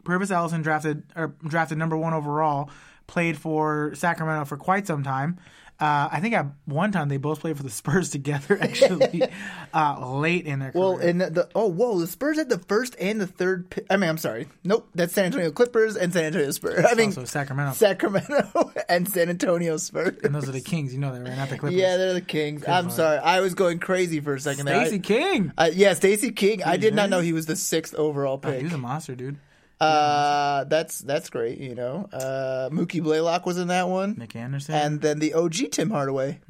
Pervis 0.05 0.31
Ellison 0.31 0.63
drafted 0.63 1.03
or 1.17 1.35
drafted 1.47 1.79
number 1.79 1.97
one 1.97 2.13
overall. 2.15 2.71
Played 3.07 3.39
for 3.39 3.95
Sacramento 3.95 4.45
for 4.45 4.57
quite 4.57 4.87
some 4.87 5.03
time. 5.03 5.39
Uh, 5.81 6.09
I 6.11 6.19
think 6.21 6.35
at 6.35 6.45
one 6.65 6.91
time 6.91 7.09
they 7.09 7.19
both 7.19 7.39
played 7.39 7.57
for 7.57 7.63
the 7.63 7.71
Spurs 7.71 8.11
together. 8.19 8.59
Actually, 8.61 9.23
uh, 9.75 10.17
late 10.19 10.45
in 10.47 10.59
their 10.59 10.73
career. 10.73 10.83
Well, 10.85 10.99
and 10.99 11.21
the 11.21 11.49
oh 11.55 11.69
whoa, 11.69 12.01
the 12.01 12.09
Spurs 12.09 12.37
had 12.37 12.49
the 12.49 12.59
first 12.59 12.97
and 13.01 13.21
the 13.21 13.29
third. 13.29 13.71
Pick. 13.71 13.87
I 13.89 13.97
mean, 13.97 14.11
I'm 14.11 14.19
sorry. 14.19 14.49
Nope, 14.65 14.89
that's 14.95 15.13
San 15.15 15.27
Antonio 15.27 15.53
Clippers 15.53 15.97
and 15.97 16.13
San 16.13 16.25
Antonio 16.25 16.51
Spurs. 16.51 16.85
I 16.85 16.95
mean, 16.95 17.07
also 17.11 17.25
Sacramento. 17.25 17.75
Sacramento 17.75 18.73
and 18.89 19.09
San 19.09 19.29
Antonio 19.29 19.77
Spurs. 19.77 20.19
and 20.25 20.35
those 20.35 20.49
are 20.49 20.53
the 20.53 20.61
Kings. 20.61 20.93
You 20.93 20.99
know 20.99 21.13
that, 21.15 21.23
right? 21.23 21.37
Not 21.37 21.49
the 21.49 21.59
Clippers. 21.59 21.79
Yeah, 21.79 21.97
they're 21.97 22.15
the 22.15 22.21
Kings. 22.23 22.67
I'm 22.67 22.87
Lord. 22.87 22.97
sorry. 22.97 23.19
I 23.19 23.41
was 23.41 23.55
going 23.55 23.79
crazy 23.79 24.19
for 24.21 24.35
a 24.35 24.41
second 24.41 24.67
there. 24.67 24.81
Stacey 24.85 24.99
King. 24.99 25.53
I, 25.57 25.69
yeah, 25.71 25.95
Stacey 25.95 26.33
King. 26.33 26.63
I 26.65 26.77
did 26.77 26.95
not 26.95 27.09
know 27.09 27.21
he 27.21 27.33
was 27.33 27.47
the 27.47 27.57
sixth 27.57 27.95
overall 27.95 28.35
Oh, 28.35 28.39
pick. 28.39 28.59
he 28.59 28.65
was 28.65 28.73
a 28.73 28.79
monster, 28.79 29.15
dude. 29.15 29.39
Uh, 29.81 30.65
that's 30.65 30.99
that's 31.01 31.31
great. 31.31 31.59
You 31.59 31.75
know, 31.75 32.09
uh, 32.13 32.69
Mookie 32.73 33.03
Blaylock 33.03 33.47
was 33.47 33.59
in 33.59 33.69
that 33.69 33.89
one, 33.89 34.15
Nick 34.19 34.35
Anderson. 34.37 34.75
and 34.75 35.01
then 35.01 35.19
the 35.21 35.35
OG 35.35 35.71
Tim 35.73 35.91
Hardaway, 35.91 36.41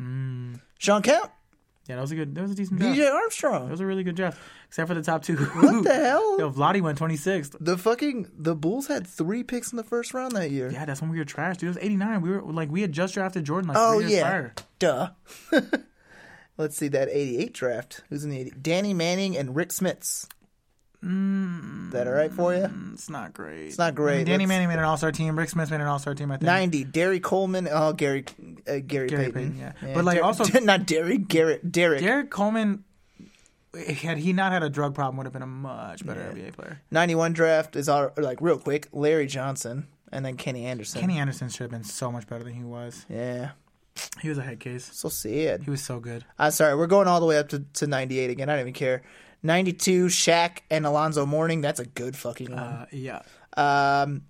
Shawn 0.78 1.02
Kemp, 1.02 1.30
yeah, 1.86 1.96
that 1.96 2.00
was 2.00 2.10
a 2.12 2.14
good. 2.14 2.34
That 2.34 2.42
was 2.42 2.50
a 2.52 2.54
decent 2.54 2.80
draft. 2.80 3.00
Armstrong. 3.00 3.64
That 3.66 3.70
was 3.70 3.80
a 3.80 3.86
really 3.86 4.02
good 4.04 4.14
draft, 4.16 4.38
except 4.68 4.88
for 4.88 4.94
the 4.94 5.02
top 5.02 5.22
two. 5.22 5.36
What 5.36 5.84
the 5.84 5.94
hell? 5.94 6.38
Yo, 6.38 6.50
Vladdy 6.50 6.80
went 6.80 6.98
26th. 6.98 7.56
The 7.60 7.76
fucking 7.78 8.28
the 8.36 8.54
Bulls 8.54 8.86
had 8.86 9.06
three 9.06 9.42
picks 9.42 9.72
in 9.72 9.76
the 9.76 9.84
first 9.84 10.14
round 10.14 10.32
that 10.32 10.50
year. 10.50 10.70
Yeah, 10.70 10.84
that's 10.86 11.00
when 11.02 11.10
we 11.10 11.18
were 11.18 11.24
trash, 11.24 11.56
dude. 11.58 11.66
It 11.68 11.70
was 11.70 11.78
89. 11.78 12.20
We 12.22 12.30
were 12.30 12.42
like, 12.42 12.70
we 12.70 12.80
had 12.82 12.92
just 12.92 13.14
drafted 13.14 13.44
Jordan 13.44 13.68
like 13.68 13.76
Oh 13.78 13.98
yeah, 13.98 14.22
prior. 14.22 14.54
duh. 14.78 15.10
Let's 16.56 16.76
see 16.76 16.88
that 16.88 17.08
'88 17.10 17.52
draft. 17.52 18.02
Who's 18.08 18.24
in 18.24 18.30
the 18.30 18.38
80? 18.40 18.52
Danny 18.60 18.92
Manning 18.94 19.36
and 19.36 19.54
Rik 19.54 19.68
Smits. 19.68 20.26
Is 21.00 21.92
that 21.92 22.06
all 22.08 22.12
right 22.12 22.32
for 22.32 22.54
you? 22.54 22.68
It's 22.92 23.08
not 23.08 23.32
great. 23.32 23.68
It's 23.68 23.78
not 23.78 23.94
great. 23.94 24.24
Danny 24.24 24.38
Let's- 24.44 24.48
Manning 24.48 24.68
made 24.68 24.78
an 24.78 24.84
All 24.84 24.96
Star 24.96 25.12
team. 25.12 25.38
Rick 25.38 25.50
Smith 25.50 25.70
made 25.70 25.80
an 25.80 25.86
All 25.86 25.98
Star 25.98 26.14
team. 26.14 26.30
I 26.30 26.34
think. 26.36 26.42
90, 26.46 26.84
Gary 26.84 27.20
Coleman. 27.20 27.68
Oh, 27.70 27.92
Gary, 27.92 28.24
uh, 28.66 28.78
Gary, 28.84 29.08
Gary 29.08 29.08
Payton. 29.08 29.32
Payton, 29.32 29.58
yeah. 29.58 29.94
But, 29.94 30.04
like, 30.04 30.16
Dar- 30.18 30.24
also- 30.24 30.58
not 30.60 30.86
Derry, 30.86 31.18
Garrett, 31.18 31.70
Derek. 31.70 32.00
Derek 32.00 32.30
Coleman, 32.30 32.84
had 34.02 34.18
he 34.18 34.32
not 34.32 34.50
had 34.52 34.62
a 34.64 34.68
drug 34.70 34.94
problem, 34.94 35.16
would 35.18 35.26
have 35.26 35.32
been 35.32 35.42
a 35.42 35.46
much 35.46 36.04
better 36.04 36.20
NBA 36.20 36.52
player. 36.54 36.80
91 36.90 37.32
draft 37.32 37.76
is 37.76 37.88
all, 37.88 38.10
like 38.16 38.40
real 38.40 38.58
quick. 38.58 38.88
Larry 38.92 39.26
Johnson 39.28 39.86
and 40.10 40.24
then 40.24 40.36
Kenny 40.36 40.64
Anderson. 40.66 41.00
Kenny 41.00 41.18
Anderson 41.18 41.48
should 41.48 41.60
have 41.62 41.70
been 41.70 41.84
so 41.84 42.10
much 42.10 42.26
better 42.26 42.42
than 42.42 42.54
he 42.54 42.64
was. 42.64 43.06
Yeah, 43.08 43.50
He 44.20 44.28
was 44.28 44.38
a 44.38 44.42
head 44.42 44.58
case. 44.58 44.90
so 44.92 45.08
sad. 45.08 45.62
He 45.62 45.70
was 45.70 45.82
so 45.82 46.00
good. 46.00 46.24
I'm 46.38 46.50
sorry, 46.50 46.74
we're 46.76 46.86
going 46.88 47.06
all 47.06 47.20
the 47.20 47.26
way 47.26 47.38
up 47.38 47.50
to, 47.50 47.60
to 47.74 47.86
98 47.86 48.30
again. 48.30 48.48
I 48.48 48.54
don't 48.54 48.62
even 48.62 48.72
care. 48.72 49.02
92, 49.42 50.06
Shaq 50.06 50.58
and 50.70 50.84
Alonzo 50.86 51.24
Mourning. 51.26 51.60
That's 51.60 51.80
a 51.80 51.86
good 51.86 52.16
fucking 52.16 52.50
one. 52.50 52.58
Uh, 52.58 52.86
yeah. 52.92 53.22
Um, 53.56 54.22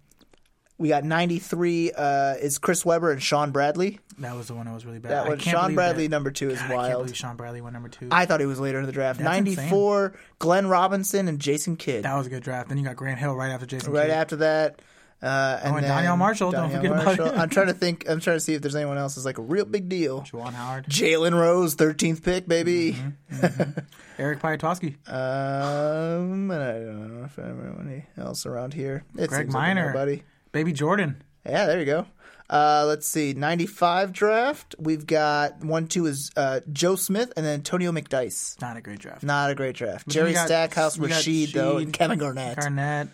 we 0.79 0.89
got 0.89 1.03
93 1.03 1.93
uh, 1.93 2.35
is 2.41 2.59
Chris 2.59 2.85
Webber 2.85 3.11
and 3.11 3.21
Shawn 3.23 3.51
Bradley. 3.51 3.99
That 4.19 4.37
was 4.37 4.47
the 4.49 4.55
one 4.55 4.67
that 4.67 4.75
was 4.75 4.87
really 4.87 4.99
bad. 5.01 5.11
That 5.13 5.27
I 5.27 5.29
one, 5.31 5.39
Shawn 5.39 5.75
Bradley 5.75 6.07
that- 6.07 6.11
number 6.11 6.31
two 6.31 6.51
is 6.51 6.61
God, 6.61 6.71
I 6.71 6.75
wild. 6.75 7.17
Shawn 7.17 7.37
Bradley 7.37 7.61
went 7.61 7.73
number 7.73 7.89
two. 7.89 8.09
I 8.13 8.27
thought 8.27 8.41
he 8.41 8.47
was 8.47 8.61
later 8.61 8.79
in 8.79 8.87
the 8.87 8.93
draft. 8.93 9.19
That's 9.19 9.27
94, 9.29 10.15
Glenn 10.39 10.67
Robinson 10.69 11.27
and 11.29 11.41
Jason 11.41 11.77
Kidd. 11.77 12.05
that 12.05 12.17
was 12.17 12.27
a 12.27 12.31
good 12.31 12.43
draft. 12.43 12.69
Then 12.69 12.79
you 12.79 12.85
got 12.85 12.97
Grant 12.97 13.19
Hill 13.19 13.35
right 13.35 13.51
after 13.51 13.67
Jason. 13.67 13.93
right 13.93 14.03
Kidd. 14.03 14.11
after 14.11 14.37
that. 14.37 14.81
Uh, 15.21 15.59
and 15.65 15.75
Oh, 15.75 15.77
and 15.79 15.87
Donnell 15.87 16.17
Marshall, 16.17 16.53
don't 16.53 16.71
Donnell 16.71 16.77
forget 16.77 16.93
about 16.93 17.05
Marshall. 17.07 17.27
him. 17.35 17.41
I'm 17.41 17.49
trying 17.49 17.67
to 17.67 17.73
think. 17.75 18.09
I'm 18.09 18.21
trying 18.21 18.37
to 18.37 18.41
see 18.41 18.55
if 18.55 18.63
there's 18.63 18.77
anyone 18.77 18.99
else 18.99 19.17
that's 19.17 19.25
like 19.25 19.39
a 19.39 19.43
real 19.43 19.65
big 19.65 19.89
deal. 19.89 20.21
Juwan 20.23 20.53
Howard, 20.53 20.87
Jalen 20.87 21.33
Rose, 21.39 21.75
13th 21.77 22.23
pick, 22.23 22.47
baby. 22.47 22.97
Mm-hmm. 23.33 23.79
Eric 24.19 24.41
Piatkowski, 24.41 24.95
Um, 25.09 26.51
and 26.51 26.63
I 26.63 26.73
don't 26.73 27.19
know 27.19 27.25
if 27.25 27.39
anyone 27.39 28.05
else 28.17 28.47
around 28.47 28.75
here. 28.75 29.05
It 29.17 29.29
Greg 29.29 29.51
Minor. 29.53 29.89
nobody. 29.89 30.23
Baby 30.53 30.73
Jordan. 30.73 31.23
Yeah, 31.47 31.67
there 31.67 31.79
you 31.81 31.85
go. 31.87 32.07
Uh, 32.51 32.85
let's 32.87 33.07
see. 33.07 33.35
95 33.35 34.13
draft. 34.13 34.75
We've 34.79 35.05
got 35.07 35.63
one, 35.65 35.87
two 35.87 36.07
is 36.07 36.31
uh, 36.37 36.61
Joe 36.73 36.97
Smith 36.97 37.33
and 37.37 37.45
then 37.45 37.55
Antonio 37.55 37.93
McDyess. 37.93 38.61
Not 38.61 38.77
a 38.77 38.81
great 38.81 38.99
draft. 39.01 39.23
Not 39.23 39.51
a 39.51 39.55
great 39.55 39.77
draft. 39.77 40.07
But 40.07 40.15
Jerry 40.15 40.33
got- 40.33 40.47
Stackhouse, 40.47 40.97
Rasheed, 40.97 41.53
though, 41.53 41.77
and 41.77 41.93
Kevin 41.93 42.19
Garnett. 42.19 42.57
Garnett. 42.59 43.09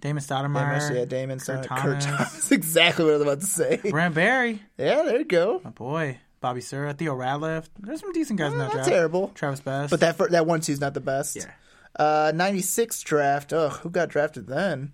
Damon 0.00 0.22
Stoudamire. 0.22 0.78
Damon, 0.80 0.96
yeah, 0.96 1.04
Damon, 1.04 1.38
Kurt 1.40 1.68
Kurt 1.68 2.00
Thomas. 2.00 2.04
Thomas. 2.04 2.50
exactly 2.52 3.04
what 3.04 3.10
I 3.14 3.16
was 3.16 3.22
about 3.22 3.40
to 3.40 3.46
say. 3.46 3.80
Brent 3.90 4.14
Barry. 4.14 4.62
Yeah, 4.76 5.02
there 5.02 5.18
you 5.18 5.24
go. 5.24 5.60
My 5.64 5.70
boy. 5.70 6.18
Bobby 6.40 6.60
Sura. 6.60 6.94
Theo 6.94 7.16
Ratliff. 7.16 7.66
There's 7.80 8.00
some 8.00 8.12
decent 8.12 8.38
guys 8.38 8.52
in 8.52 8.58
that 8.58 8.64
Not 8.66 8.72
draft. 8.74 8.88
terrible. 8.88 9.28
Travis 9.34 9.60
Best. 9.60 9.90
But 9.90 10.00
that 10.00 10.16
fir- 10.16 10.28
that 10.28 10.46
one 10.46 10.60
two's 10.60 10.80
not 10.80 10.94
the 10.94 11.00
best. 11.00 11.34
Yeah. 11.36 11.50
Uh, 11.96 12.30
96 12.34 13.02
draft. 13.02 13.52
Ugh, 13.52 13.72
who 13.80 13.90
got 13.90 14.08
drafted 14.08 14.46
then? 14.46 14.92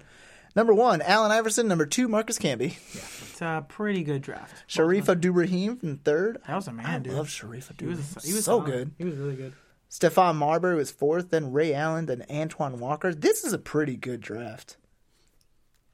Number 0.56 0.72
one, 0.72 1.02
Allen 1.02 1.32
Iverson. 1.32 1.68
Number 1.68 1.84
two, 1.84 2.08
Marcus 2.08 2.38
Camby. 2.38 2.70
Yeah, 2.94 3.02
It's 3.28 3.42
a 3.42 3.66
pretty 3.68 4.04
good 4.04 4.22
draft. 4.22 4.54
Shareef 4.68 5.08
Abdur-Rahim 5.08 5.76
from 5.76 5.98
third. 5.98 6.38
That 6.46 6.54
was 6.56 6.68
a 6.68 6.72
man, 6.72 6.86
I 6.86 6.98
dude. 7.00 7.12
love 7.12 7.26
Shareef 7.28 7.68
he 7.78 7.86
was, 7.86 7.98
he 8.24 8.32
was 8.32 8.44
so 8.46 8.58
solid. 8.60 8.64
good. 8.70 8.90
He 8.96 9.04
was 9.04 9.16
really 9.16 9.34
good. 9.34 9.52
Stephon 9.90 10.36
Marbury 10.36 10.76
was 10.76 10.90
fourth, 10.90 11.30
then 11.30 11.52
Ray 11.52 11.74
Allen, 11.74 12.06
then 12.06 12.24
Antoine 12.30 12.78
Walker. 12.80 13.12
This 13.12 13.44
is 13.44 13.52
a 13.52 13.58
pretty 13.58 13.96
good 13.96 14.20
draft. 14.20 14.76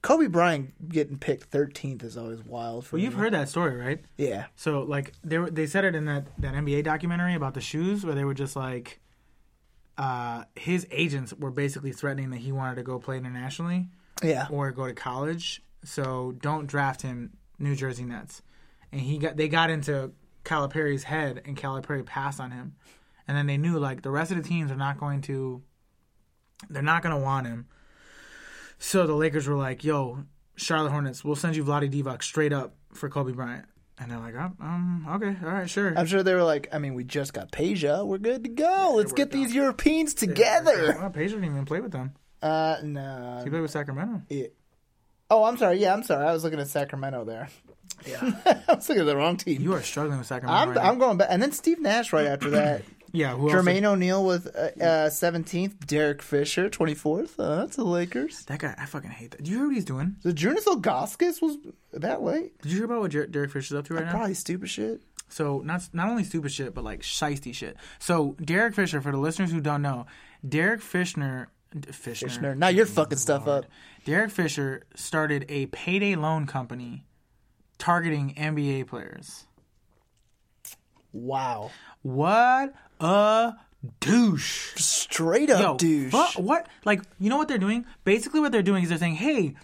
Kobe 0.03 0.29
Bryant 0.29 0.89
getting 0.89 1.19
picked 1.19 1.51
13th 1.51 2.03
is 2.03 2.17
always 2.17 2.43
wild 2.45 2.87
for 2.87 2.97
Well, 2.97 3.01
me. 3.01 3.05
you've 3.05 3.15
heard 3.15 3.35
that 3.35 3.49
story, 3.51 3.77
right? 3.77 4.01
Yeah. 4.17 4.47
So 4.57 4.81
like 4.83 5.13
they 5.23 5.39
were, 5.39 5.51
they 5.51 5.67
said 5.67 5.85
it 5.85 5.95
in 5.95 6.07
that 6.07 6.27
that 6.41 6.55
NBA 6.55 6.85
documentary 6.85 7.35
about 7.35 7.55
the 7.55 7.61
shoes 7.61 8.05
where 8.05 8.15
they 8.15 8.25
were 8.25 8.35
just 8.35 8.57
like 8.57 9.01
uh 9.99 10.45
his 10.57 10.87
agents 10.91 11.35
were 11.35 11.51
basically 11.51 11.93
threatening 11.93 12.31
that 12.31 12.39
he 12.39 12.53
wanted 12.53 12.77
to 12.77 12.83
go 12.83 12.99
play 12.99 13.19
internationally 13.19 13.89
Yeah. 14.23 14.47
or 14.51 14.71
go 14.73 14.87
to 14.87 14.95
college. 14.95 15.63
So 15.85 16.33
don't 16.41 16.67
draft 16.67 17.03
him 17.03 17.35
New 17.59 17.77
Jersey 17.77 18.05
Nets. 18.05 18.43
And 18.93 19.01
he 19.03 19.19
got 19.19 19.37
they 19.37 19.49
got 19.49 19.69
into 19.69 20.13
Calipari's 20.45 21.05
head 21.05 21.43
and 21.45 21.57
Calipari 21.57 22.05
passed 22.07 22.41
on 22.41 22.51
him. 22.53 22.75
And 23.29 23.37
then 23.37 23.47
they 23.47 23.59
knew 23.59 23.79
like 23.79 24.01
the 24.03 24.11
rest 24.11 24.31
of 24.31 24.39
the 24.39 24.43
teams 24.49 24.71
are 24.71 24.77
not 24.77 24.99
going 24.99 25.21
to 25.23 25.63
they're 26.71 26.83
not 26.83 27.03
going 27.03 27.15
to 27.15 27.21
want 27.21 27.47
him. 27.47 27.67
So 28.81 29.07
the 29.07 29.15
Lakers 29.15 29.47
were 29.47 29.57
like, 29.57 29.85
"Yo, 29.85 30.25
Charlotte 30.57 30.91
Hornets, 30.91 31.23
we'll 31.23 31.37
send 31.37 31.55
you 31.55 31.63
Vlade 31.65 31.93
Divac 31.93 32.23
straight 32.23 32.53
up 32.53 32.75
for 32.93 33.09
Kobe 33.09 33.33
Bryant." 33.33 33.67
And 33.99 34.11
they're 34.11 34.19
like, 34.19 34.35
oh, 34.35 34.51
"Um, 34.61 35.07
okay, 35.09 35.37
all 35.45 35.53
right, 35.53 35.69
sure." 35.69 35.93
I'm 35.97 36.07
sure 36.07 36.23
they 36.23 36.33
were 36.35 36.43
like, 36.43 36.69
I 36.73 36.79
mean, 36.79 36.95
we 36.95 37.05
just 37.05 37.35
got 37.35 37.53
Peja. 37.53 38.07
We're 38.07 38.17
good 38.17 38.43
to 38.45 38.51
go. 38.51 38.95
Let's 38.97 39.13
get 39.13 39.31
these 39.31 39.55
Europeans 39.55 40.15
together. 40.15 40.97
Well, 40.99 41.11
Peja 41.11 41.29
didn't 41.29 41.45
even 41.45 41.67
play 41.67 41.81
with 41.81 41.93
them. 41.93 42.15
Uh, 42.43 42.77
no. 42.83 43.43
He 43.45 43.51
played 43.51 43.61
with 43.61 43.71
Sacramento. 43.71 44.23
Yeah. 44.31 44.47
Oh, 45.31 45.45
I'm 45.45 45.59
sorry. 45.59 45.77
Yeah, 45.79 45.93
I'm 45.93 46.03
sorry. 46.03 46.27
I 46.27 46.33
was 46.33 46.43
looking 46.43 46.59
at 46.59 46.69
Sacramento 46.69 47.25
there. 47.25 47.49
Yeah, 48.07 48.19
I 48.69 48.75
was 48.75 48.89
looking 48.89 49.03
at 49.03 49.07
the 49.07 49.17
wrong 49.17 49.37
team. 49.37 49.61
you 49.61 49.75
are 49.75 49.83
struggling 49.83 50.17
with 50.19 50.27
Sacramento. 50.27 50.59
I'm, 50.59 50.69
right. 50.71 50.87
I'm 50.87 50.99
going 50.99 51.19
back. 51.19 51.29
And 51.31 51.43
then 51.43 51.53
Steve 51.53 51.81
Nash 51.81 52.15
right 52.15 52.27
after 52.27 52.51
that. 52.51 52.83
yeah. 53.13 53.35
Who 53.35 53.51
else? 53.51 53.61
Jermaine 53.65 53.85
O'Neal 53.85 54.25
with 54.25 54.47
uh, 54.47 54.71
uh, 54.83 55.11
17th. 55.11 55.87
Derek 55.87 56.23
Fisher, 56.23 56.69
24th. 56.69 57.33
Uh, 57.39 57.57
that's 57.57 57.77
the 57.77 57.85
Lakers. 57.85 58.45
That 58.47 58.61
guy, 58.61 58.75
I 58.77 58.87
fucking 58.87 59.11
hate 59.11 59.33
that. 59.33 59.43
Do 59.43 59.51
you 59.51 59.59
hear 59.59 59.67
what 59.67 59.75
he's 59.75 59.85
doing? 59.85 60.17
The 60.23 60.33
Jonas 60.33 60.65
Ilgauskas 60.65 61.41
was 61.43 61.59
that 61.93 62.23
late? 62.23 62.61
Did 62.63 62.73
you 62.73 62.79
hear 62.79 62.85
about 62.87 63.01
what 63.01 63.11
Jer- 63.11 63.27
Derek 63.27 63.51
Fisher's 63.51 63.77
up 63.79 63.87
to 63.87 63.95
right 63.95 64.05
now? 64.05 64.11
Probably 64.13 64.35
stupid 64.35 64.69
shit. 64.69 65.01
So 65.29 65.63
not 65.65 65.89
not 65.93 66.09
only 66.09 66.25
stupid 66.25 66.51
shit, 66.53 66.75
but 66.75 66.83
like 66.83 67.03
shisty 67.03 67.55
shit. 67.55 67.77
So 68.01 68.37
Derek 68.45 68.75
Fisher, 68.75 69.01
for 69.01 69.13
the 69.13 69.19
listeners 69.19 69.53
who 69.53 69.61
don't 69.61 69.83
know, 69.83 70.07
Derek 70.47 70.81
Fishner, 70.81 71.47
Fishner, 71.75 72.29
Fishner. 72.29 72.57
Now 72.57 72.69
you're 72.69 72.87
fucking 72.87 73.19
stuff 73.19 73.47
up. 73.47 73.67
Derek 74.05 74.33
Fisher 74.33 74.83
started 74.97 75.47
a 75.49 75.67
payday 75.67 76.17
loan 76.17 76.47
company 76.47 77.05
targeting 77.79 78.35
NBA 78.35 78.89
players. 78.89 79.47
Wow. 81.13 81.71
What 82.03 82.75
a 83.01 83.55
douche! 84.01 84.75
Straight 84.77 85.51
up 85.51 85.61
Yo, 85.61 85.77
douche. 85.77 86.13
fu- 86.13 86.43
what? 86.43 86.69
Like, 86.85 87.03
you 87.19 87.31
know 87.31 87.37
what 87.37 87.49
they're 87.49 87.59
doing? 87.59 87.85
Basically, 88.05 88.41
what 88.41 88.53
they're 88.53 88.63
doing 88.63 88.83
is 88.83 88.89
they're 88.91 88.99
saying, 88.99 89.15
"Hey, 89.17 89.55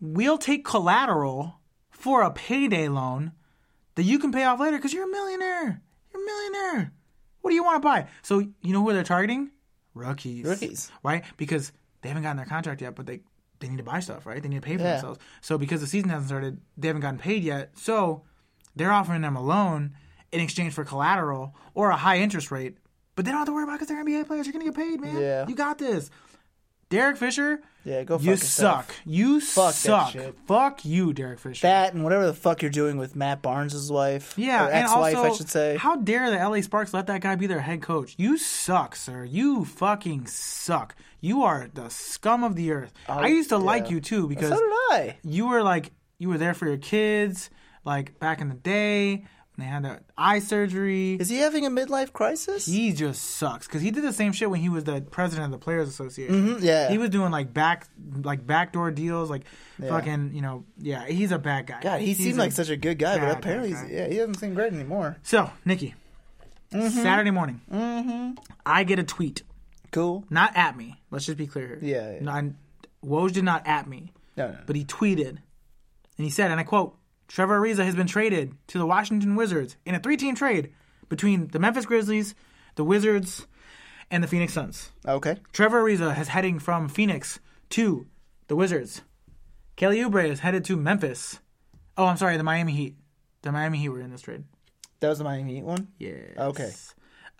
we'll 0.00 0.38
take 0.38 0.64
collateral 0.64 1.54
for 1.90 2.22
a 2.22 2.30
payday 2.30 2.88
loan 2.88 3.32
that 3.94 4.02
you 4.04 4.18
can 4.18 4.32
pay 4.32 4.44
off 4.44 4.60
later 4.60 4.76
because 4.76 4.92
you're 4.92 5.04
a 5.08 5.10
millionaire. 5.10 5.82
You're 6.12 6.22
a 6.22 6.26
millionaire. 6.26 6.92
What 7.40 7.50
do 7.50 7.54
you 7.54 7.64
want 7.64 7.82
to 7.82 7.86
buy?" 7.86 8.08
So 8.22 8.38
you 8.40 8.72
know 8.72 8.82
who 8.82 8.92
they're 8.92 9.02
targeting? 9.04 9.50
Rookies. 9.94 10.44
Rookies. 10.44 10.92
right? 11.02 11.24
Because 11.36 11.72
they 12.02 12.08
haven't 12.08 12.22
gotten 12.22 12.36
their 12.36 12.46
contract 12.46 12.80
yet, 12.82 12.94
but 12.94 13.06
they 13.06 13.20
they 13.60 13.68
need 13.68 13.78
to 13.78 13.82
buy 13.82 13.98
stuff, 13.98 14.24
right? 14.26 14.40
They 14.40 14.48
need 14.48 14.62
to 14.62 14.66
pay 14.66 14.76
for 14.76 14.82
Yeah. 14.84 14.92
themselves. 14.92 15.18
So 15.40 15.58
because 15.58 15.80
the 15.80 15.88
season 15.88 16.10
hasn't 16.10 16.28
started, 16.28 16.60
they 16.76 16.86
haven't 16.86 17.02
gotten 17.02 17.18
paid 17.18 17.42
yet. 17.42 17.76
So 17.76 18.22
they're 18.76 18.92
offering 18.92 19.22
them 19.22 19.34
a 19.34 19.42
loan 19.42 19.96
in 20.32 20.40
exchange 20.40 20.74
for 20.74 20.84
collateral 20.84 21.54
or 21.74 21.90
a 21.90 21.96
high 21.96 22.18
interest 22.18 22.50
rate. 22.50 22.76
But 23.16 23.24
they 23.24 23.30
don't 23.32 23.38
have 23.38 23.46
to 23.48 23.52
worry 23.52 23.64
about 23.64 23.74
because 23.80 23.88
they're 23.88 24.04
NBA 24.04 24.26
players. 24.26 24.46
You're 24.46 24.52
gonna 24.52 24.64
get 24.66 24.74
paid, 24.76 25.00
man. 25.00 25.20
Yeah. 25.20 25.46
You 25.48 25.54
got 25.54 25.78
this. 25.78 26.10
Derek 26.90 27.18
Fisher, 27.18 27.60
Yeah, 27.84 28.02
go 28.04 28.16
fuck 28.16 28.24
you 28.24 28.30
yourself. 28.30 28.86
suck. 28.86 28.96
You 29.04 29.40
Fuck 29.42 29.66
that 29.66 29.74
suck. 29.74 30.10
shit. 30.12 30.34
Fuck 30.46 30.84
you, 30.86 31.12
Derek 31.12 31.38
Fisher. 31.38 31.66
That 31.66 31.92
and 31.92 32.02
whatever 32.02 32.24
the 32.26 32.32
fuck 32.32 32.62
you're 32.62 32.70
doing 32.70 32.96
with 32.96 33.14
Matt 33.14 33.42
Barnes' 33.42 33.92
wife. 33.92 34.32
yeah, 34.38 34.64
and 34.66 34.74
ex-wife, 34.84 35.16
also, 35.16 35.32
I 35.32 35.36
should 35.36 35.50
say. 35.50 35.76
how 35.76 35.96
dare 35.96 36.30
the 36.30 36.38
LA 36.38 36.62
Sparks 36.62 36.94
let 36.94 37.06
that 37.08 37.20
guy 37.20 37.34
be 37.34 37.46
their 37.46 37.60
head 37.60 37.82
coach? 37.82 38.14
You 38.16 38.38
suck, 38.38 38.96
sir. 38.96 39.22
You 39.24 39.66
fucking 39.66 40.28
suck. 40.28 40.94
You 41.20 41.42
are 41.42 41.68
the 41.74 41.90
scum 41.90 42.42
of 42.42 42.56
the 42.56 42.72
earth. 42.72 42.94
I 43.06 43.24
oh, 43.24 43.26
used 43.26 43.50
to 43.50 43.58
like 43.58 43.90
you 43.90 44.00
too 44.00 44.26
because 44.26 44.48
so 44.50 44.56
did 44.58 44.72
I. 44.90 45.16
you 45.22 45.48
were 45.48 45.62
like 45.62 45.90
you 46.18 46.28
were 46.30 46.38
there 46.38 46.54
for 46.54 46.66
your 46.66 46.78
kids, 46.78 47.50
like 47.84 48.18
back 48.18 48.40
in 48.40 48.48
the 48.48 48.54
day 48.54 49.24
they 49.58 49.64
had 49.64 49.84
that 49.84 50.04
eye 50.16 50.38
surgery. 50.38 51.14
Is 51.14 51.28
he 51.28 51.38
having 51.38 51.66
a 51.66 51.70
midlife 51.70 52.12
crisis? 52.12 52.64
he 52.64 52.92
just 52.92 53.22
sucks 53.22 53.66
because 53.66 53.82
he 53.82 53.90
did 53.90 54.04
the 54.04 54.12
same 54.12 54.32
shit 54.32 54.48
when 54.48 54.60
he 54.60 54.68
was 54.68 54.84
the 54.84 55.00
president 55.02 55.46
of 55.46 55.50
the 55.60 55.62
Players 55.64 55.88
Association. 55.88 56.56
Mhm, 56.56 56.62
yeah. 56.62 56.88
he 56.88 56.96
was 56.96 57.10
doing 57.10 57.30
like 57.32 57.52
back 57.52 57.86
like 58.22 58.46
backdoor 58.46 58.90
deals, 58.92 59.28
like 59.30 59.42
fucking 59.80 60.30
you 60.32 60.40
know 60.42 60.64
yeah. 60.78 61.04
He's 61.06 61.32
a 61.32 61.38
bad 61.38 61.66
guy. 61.66 61.80
God, 61.82 62.00
he 62.00 62.06
He's 62.06 62.18
seemed 62.18 62.38
like 62.38 62.52
such 62.52 62.70
a 62.70 62.76
good 62.76 62.98
guy, 62.98 63.18
but 63.18 63.36
apparently, 63.36 63.72
guy. 63.72 63.88
yeah, 63.90 64.06
he 64.08 64.16
doesn't 64.16 64.36
seem 64.36 64.54
great 64.54 64.72
anymore. 64.72 65.16
So 65.22 65.50
Nikki, 65.64 65.94
Mm-hmm. 66.72 67.02
Saturday 67.02 67.30
morning, 67.30 67.62
I 68.66 68.84
get 68.84 68.98
a 68.98 69.02
tweet, 69.02 69.42
Cool. 69.90 70.24
not 70.28 70.54
at 70.56 70.76
me. 70.76 71.00
Let's 71.10 71.24
just 71.24 71.38
be 71.38 71.46
clear 71.46 71.66
here. 71.66 71.78
Yeah, 71.82 72.12
yeah. 72.12 72.18
No, 72.20 72.30
I- 72.32 72.52
Woj 73.04 73.32
did 73.32 73.44
not 73.44 73.66
at 73.66 73.88
me. 73.88 74.12
No, 74.36 74.48
no. 74.48 74.58
but 74.66 74.76
he 74.76 74.84
tweeted 74.84 75.28
and 75.28 75.38
he 76.18 76.28
said, 76.30 76.50
and 76.50 76.60
I 76.60 76.64
quote, 76.64 76.96
Trevor 77.28 77.60
Ariza 77.60 77.84
has 77.84 77.94
been 77.94 78.06
traded 78.06 78.54
to 78.68 78.78
the 78.78 78.86
Washington 78.86 79.36
Wizards 79.36 79.76
in 79.84 79.94
a 79.94 80.00
three 80.00 80.16
team 80.16 80.34
trade 80.34 80.72
between 81.08 81.48
the 81.48 81.58
Memphis 81.58 81.86
Grizzlies, 81.86 82.34
the 82.74 82.84
Wizards, 82.84 83.46
and 84.10 84.24
the 84.24 84.28
Phoenix 84.28 84.54
Suns. 84.54 84.90
Okay. 85.06 85.36
Trevor 85.52 85.82
Ariza 85.82 86.18
is 86.18 86.28
heading 86.28 86.58
from 86.58 86.88
Phoenix 86.88 87.38
to 87.70 88.06
the 88.48 88.56
Wizards. 88.56 89.02
Kelly 89.76 89.98
Oubre 89.98 90.28
is 90.28 90.40
headed 90.40 90.64
to 90.64 90.76
Memphis. 90.76 91.40
Oh, 91.96 92.06
I'm 92.06 92.16
sorry, 92.16 92.36
the 92.36 92.42
Miami 92.42 92.72
Heat. 92.72 92.96
The 93.42 93.52
Miami 93.52 93.78
Heat 93.78 93.90
were 93.90 94.00
in 94.00 94.10
this 94.10 94.22
trade. 94.22 94.44
That 95.00 95.08
was 95.10 95.18
the 95.18 95.24
Miami 95.24 95.56
Heat 95.56 95.64
one? 95.64 95.88
Yes. 95.98 96.36
Okay. 96.36 96.72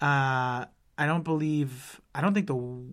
Uh, 0.00 0.66
I 0.96 1.06
don't 1.06 1.24
believe. 1.24 2.00
I 2.14 2.20
don't 2.20 2.34
think 2.34 2.46
the 2.46 2.84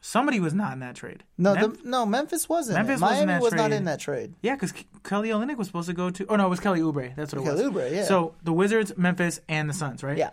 somebody 0.00 0.40
was 0.40 0.54
not 0.54 0.72
in 0.72 0.80
that 0.80 0.94
trade. 0.96 1.24
No, 1.38 1.54
Mem- 1.54 1.74
the, 1.74 1.78
no, 1.88 2.06
Memphis 2.06 2.48
wasn't. 2.48 2.78
Memphis 2.78 3.00
was 3.00 3.10
Miami 3.10 3.26
that 3.32 3.42
was 3.42 3.52
not 3.52 3.68
trade. 3.68 3.76
in 3.76 3.84
that 3.84 4.00
trade. 4.00 4.34
Yeah, 4.42 4.54
because 4.54 4.72
Kelly 5.04 5.28
Olynyk 5.30 5.56
was 5.56 5.66
supposed 5.66 5.88
to 5.88 5.94
go 5.94 6.10
to. 6.10 6.26
Oh 6.28 6.36
no, 6.36 6.46
it 6.46 6.50
was 6.50 6.60
Kelly 6.60 6.80
Oubre. 6.80 7.14
That's 7.16 7.32
what 7.32 7.42
it 7.42 7.44
Kelly 7.44 7.62
was. 7.68 7.72
Kelly 7.74 7.90
Oubre, 7.90 7.94
yeah. 7.96 8.04
So 8.04 8.34
the 8.42 8.52
Wizards, 8.52 8.92
Memphis, 8.96 9.40
and 9.48 9.68
the 9.68 9.74
Suns, 9.74 10.02
right? 10.02 10.16
Yeah. 10.18 10.30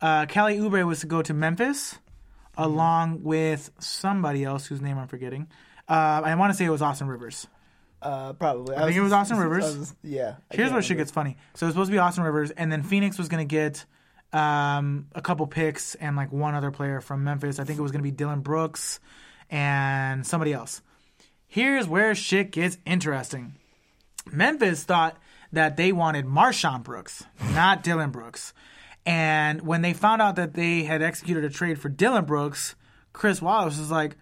Uh, 0.00 0.26
Kelly 0.26 0.58
Oubre 0.58 0.86
was 0.86 1.00
to 1.00 1.06
go 1.06 1.22
to 1.22 1.32
Memphis, 1.32 1.98
along 2.56 3.22
with 3.22 3.70
somebody 3.78 4.44
else 4.44 4.66
whose 4.66 4.80
name 4.80 4.98
I'm 4.98 5.08
forgetting. 5.08 5.48
Uh, 5.88 6.22
I 6.24 6.34
want 6.34 6.52
to 6.52 6.56
say 6.56 6.64
it 6.64 6.70
was 6.70 6.82
Austin 6.82 7.08
Rivers. 7.08 7.46
Uh, 8.00 8.32
probably. 8.32 8.74
I 8.76 8.84
think 8.86 8.96
it 8.96 9.00
was 9.00 9.12
Austin 9.12 9.36
Rivers. 9.38 9.76
was- 9.76 9.94
yeah. 10.02 10.36
I 10.50 10.56
Here's 10.56 10.72
where 10.72 10.82
shit 10.82 10.96
gets 10.96 11.10
funny. 11.12 11.36
So 11.54 11.66
it 11.66 11.68
was 11.68 11.74
supposed 11.74 11.88
to 11.88 11.92
be 11.92 11.98
Austin 11.98 12.24
Rivers, 12.24 12.50
and 12.50 12.70
then 12.72 12.82
Phoenix 12.82 13.16
was 13.16 13.28
going 13.28 13.46
to 13.46 13.50
get 13.50 13.84
um, 14.32 15.08
a 15.14 15.22
couple 15.22 15.46
picks 15.46 15.94
and 15.96 16.16
like 16.16 16.32
one 16.32 16.54
other 16.54 16.70
player 16.70 17.00
from 17.00 17.24
Memphis. 17.24 17.58
I 17.58 17.64
think 17.64 17.78
it 17.78 17.82
was 17.82 17.92
going 17.92 18.00
to 18.00 18.08
be 18.08 18.10
Dillon 18.10 18.40
Brooks 18.40 19.00
and 19.50 20.26
somebody 20.26 20.52
else. 20.52 20.82
Here's 21.46 21.86
where 21.86 22.14
shit 22.14 22.50
gets 22.50 22.78
interesting. 22.86 23.54
Memphis 24.30 24.84
thought 24.84 25.18
that 25.52 25.76
they 25.76 25.92
wanted 25.92 26.24
MarShon 26.24 26.82
Brooks, 26.82 27.24
not 27.52 27.82
Dillon 27.82 28.10
Brooks. 28.10 28.54
And 29.04 29.62
when 29.62 29.82
they 29.82 29.92
found 29.92 30.22
out 30.22 30.36
that 30.36 30.54
they 30.54 30.84
had 30.84 31.02
executed 31.02 31.44
a 31.44 31.50
trade 31.50 31.78
for 31.78 31.88
Dillon 31.88 32.24
Brooks, 32.24 32.74
Chris 33.12 33.42
Wallace 33.42 33.78
was 33.78 33.90
like, 33.90 34.16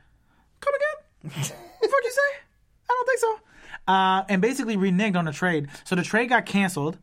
"Come 0.61 0.73
again? 0.75 1.33
What 1.81 1.91
fuck 1.91 2.05
you 2.05 2.11
say? 2.11 2.39
I 2.89 2.89
don't 2.89 3.07
think 3.07 3.19
so." 3.21 3.39
Uh, 3.87 4.25
and 4.29 4.43
basically 4.43 4.77
reneged 4.77 5.17
on 5.17 5.27
the 5.27 5.33
trade. 5.33 5.69
So 5.85 5.95
the 5.95 6.03
trade 6.03 6.29
got 6.29 6.47
canceled. 6.47 6.99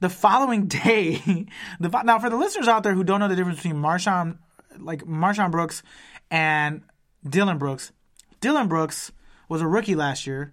The 0.00 0.08
following 0.08 0.66
day, 0.68 1.46
the 1.80 1.88
now 2.04 2.18
for 2.18 2.30
the 2.30 2.36
listeners 2.36 2.68
out 2.68 2.82
there 2.82 2.94
who 2.94 3.04
don't 3.04 3.20
know 3.20 3.28
the 3.28 3.36
difference 3.36 3.62
between 3.62 3.80
MarShon, 3.80 4.38
like 4.78 5.04
MarShon 5.04 5.50
Brooks, 5.50 5.82
and 6.30 6.82
Dillon 7.28 7.58
Brooks, 7.58 7.92
Dillon 8.40 8.68
Brooks 8.68 9.12
was 9.48 9.60
a 9.60 9.66
rookie 9.66 9.94
last 9.94 10.26
year, 10.26 10.52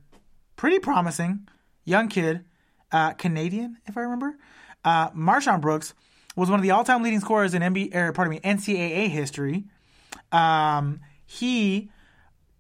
pretty 0.56 0.80
promising, 0.80 1.48
young 1.84 2.08
kid, 2.08 2.46
uh, 2.92 3.14
Canadian 3.14 3.78
if 3.86 3.98
I 3.98 4.02
remember. 4.02 4.38
Uh, 4.86 5.10
MarShon 5.12 5.62
Brooks 5.62 5.94
was 6.36 6.50
one 6.50 6.60
of 6.60 6.64
the 6.64 6.72
all-time 6.72 7.04
leading 7.04 7.20
scorers 7.20 7.54
in 7.54 7.62
NBA, 7.62 7.96
or 7.96 8.12
pardon 8.12 8.32
me, 8.32 8.40
NCAA 8.40 9.10
history. 9.10 9.66
Um, 10.32 11.00
he 11.26 11.92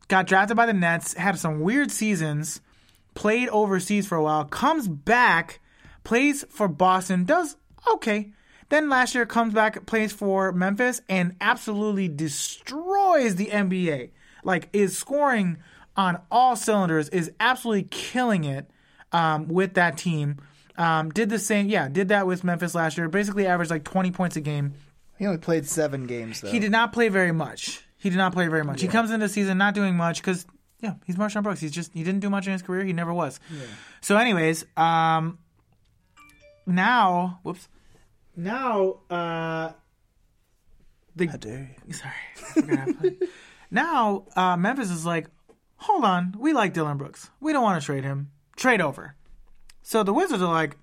got 0.07 0.27
drafted 0.27 0.57
by 0.57 0.65
the 0.65 0.73
Nets, 0.73 1.13
had 1.13 1.37
some 1.39 1.61
weird 1.61 1.91
seasons, 1.91 2.61
played 3.15 3.49
overseas 3.49 4.07
for 4.07 4.15
a 4.15 4.23
while, 4.23 4.45
comes 4.45 4.87
back, 4.87 5.59
plays 6.03 6.45
for 6.49 6.67
Boston, 6.67 7.25
does 7.25 7.55
okay. 7.93 8.31
Then 8.69 8.89
last 8.89 9.13
year 9.13 9.25
comes 9.25 9.53
back, 9.53 9.85
plays 9.85 10.11
for 10.11 10.51
Memphis, 10.51 11.01
and 11.07 11.35
absolutely 11.41 12.07
destroys 12.07 13.35
the 13.35 13.47
NBA. 13.47 14.11
Like 14.43 14.69
is 14.73 14.97
scoring 14.97 15.57
on 15.95 16.19
all 16.31 16.55
cylinders, 16.55 17.09
is 17.09 17.31
absolutely 17.39 17.83
killing 17.83 18.45
it 18.45 18.69
um, 19.11 19.47
with 19.47 19.75
that 19.75 19.97
team. 19.97 20.37
Um, 20.75 21.11
did 21.11 21.29
the 21.29 21.37
same, 21.37 21.67
yeah, 21.67 21.87
did 21.87 22.07
that 22.09 22.25
with 22.25 22.43
Memphis 22.43 22.73
last 22.73 22.97
year. 22.97 23.07
Basically, 23.07 23.45
averaged 23.45 23.69
like 23.69 23.83
20 23.83 24.11
points 24.11 24.35
a 24.35 24.41
game. 24.41 24.73
He 25.19 25.27
only 25.27 25.37
played 25.37 25.67
seven 25.67 26.07
games 26.07 26.41
though. 26.41 26.49
He 26.49 26.59
did 26.59 26.71
not 26.71 26.93
play 26.93 27.09
very 27.09 27.31
much. 27.31 27.85
He 27.97 28.09
did 28.09 28.17
not 28.17 28.33
play 28.33 28.47
very 28.47 28.63
much. 28.63 28.81
He 28.81 28.87
comes 28.87 29.11
into 29.11 29.27
the 29.27 29.31
season 29.31 29.57
not 29.57 29.75
doing 29.75 29.95
much 29.95 30.19
because 30.19 30.45
yeah, 30.79 30.95
he's 31.05 31.15
MarShon 31.15 31.43
Brooks. 31.43 31.61
He's 31.61 31.71
just 31.71 31.93
he 31.93 32.03
didn't 32.03 32.19
do 32.19 32.29
much 32.29 32.45
in 32.45 32.51
his 32.51 32.61
career. 32.61 32.83
He 32.83 32.91
never 32.91 33.13
was. 33.13 33.39
So, 34.01 34.17
anyways, 34.17 34.65
um, 34.75 35.37
now 36.65 37.39
whoops, 37.43 37.67
now 38.35 38.97
uh, 39.09 39.71
the 41.15 41.27
How 41.27 41.37
dare 41.37 41.75
you? 41.87 41.93
sorry, 41.93 42.13
I 42.35 42.39
forgot 42.61 42.79
how 42.79 42.85
to 42.85 42.93
play. 42.93 43.17
now 43.71 44.25
uh, 44.35 44.57
Memphis 44.57 44.89
is 44.91 45.05
like, 45.05 45.27
hold 45.77 46.03
on, 46.05 46.35
we 46.39 46.53
like 46.53 46.73
Dillon 46.73 46.97
Brooks. 46.97 47.29
We 47.39 47.53
don't 47.53 47.63
want 47.63 47.81
to 47.81 47.85
trade 47.85 48.03
him. 48.03 48.31
Trade 48.55 48.81
over. 48.81 49.15
So 49.81 50.03
the 50.03 50.13
Wizards 50.13 50.41
are 50.41 50.51
like, 50.51 50.77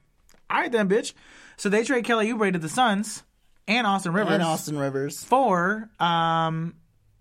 all 0.49 0.61
right 0.61 0.71
then, 0.71 0.89
bitch. 0.89 1.15
So 1.57 1.69
they 1.69 1.85
trade 1.85 2.05
Kelly 2.05 2.29
Oubre 2.33 2.53
to 2.53 2.59
the 2.59 2.69
Suns 2.69 3.23
and 3.69 3.87
Austin 3.87 4.13
Rivers 4.13 4.35
And 4.35 4.43
Austin 4.43 4.79
Rivers. 4.79 5.23
for 5.23 5.89
um, 6.01 6.75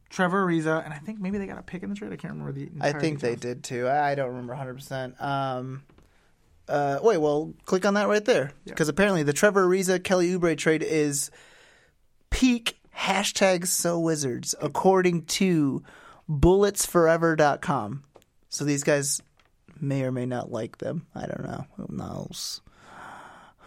Trevor 0.10 0.45
Ariza, 0.45 0.84
and 0.84 0.93
I 0.93 0.98
think 0.98 1.19
maybe 1.19 1.38
they 1.38 1.45
got 1.45 1.58
a 1.60 1.62
pick 1.63 1.84
in 1.84 1.89
the 1.89 1.95
trade. 1.95 2.12
I 2.12 2.15
can't 2.15 2.34
remember 2.34 2.52
the. 2.54 2.69
I 2.82 2.93
think 2.93 3.19
they 3.19 3.36
did 3.36 3.63
too. 3.63 3.88
I 3.88 4.15
don't 4.15 4.30
remember 4.30 4.56
100%. 4.56 5.22
Um, 5.22 5.84
uh, 6.69 6.99
wait, 7.01 7.17
well, 7.17 7.53
click 7.65 7.86
on 7.86 7.95
that 7.95 8.08
right 8.08 8.23
there. 8.23 8.51
Because 8.65 8.89
apparently 8.89 9.23
the 9.23 9.34
Trevor 9.34 9.67
Ariza 9.67 10.03
Kelly 10.03 10.29
Oubre 10.29 10.58
trade 10.58 10.84
is 10.84 11.32
peak 12.29 12.77
hashtag 12.95 13.67
so 13.67 13.99
wizards, 13.99 14.55
according 14.62 15.25
to 15.25 15.84
bulletsforever.com. 16.29 18.03
So 18.49 18.65
these 18.65 18.84
guys 18.84 19.21
may 19.79 20.03
or 20.03 20.12
may 20.12 20.25
not 20.25 20.51
like 20.51 20.77
them. 20.77 21.08
I 21.15 21.25
don't 21.25 21.43
know. 21.43 21.65
Who 21.77 21.88
knows? 21.89 22.62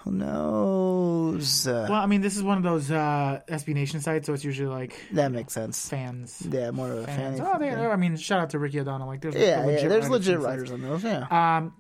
Who 0.05 0.11
knows? 0.11 1.65
Well, 1.65 1.93
I 1.93 2.07
mean, 2.07 2.23
this 2.23 2.37
is 2.37 2.43
one 2.43 2.57
of 2.57 2.65
those 2.65 2.91
uh, 2.91 3.41
SB 3.49 3.69
Nation 3.75 4.01
sites, 4.01 4.27
so 4.27 4.33
it's 4.33 4.45
usually 4.45 4.69
like 4.69 5.01
that 5.13 5.31
makes 5.31 5.53
sense. 5.53 5.89
fans. 5.89 6.45
Yeah, 6.51 6.73
more 6.73 6.91
of 6.91 6.99
a 6.99 7.07
fans. 7.07 7.39
fan. 7.39 7.49
Oh, 7.55 7.59
they, 7.59 7.71
I 7.71 7.95
mean, 7.95 8.17
shout 8.17 8.41
out 8.41 8.51
to 8.51 8.59
Ricky 8.59 8.81
O'Donnell. 8.81 9.07
Like, 9.07 9.21
there's 9.21 9.37
yeah, 9.37 9.65
yeah, 9.65 9.87
there's 9.87 10.11
legit 10.11 10.41
writers 10.41 10.73
on 10.73 10.83
those. 10.83 11.05
Yeah. 11.05 11.27
Um, 11.31 11.73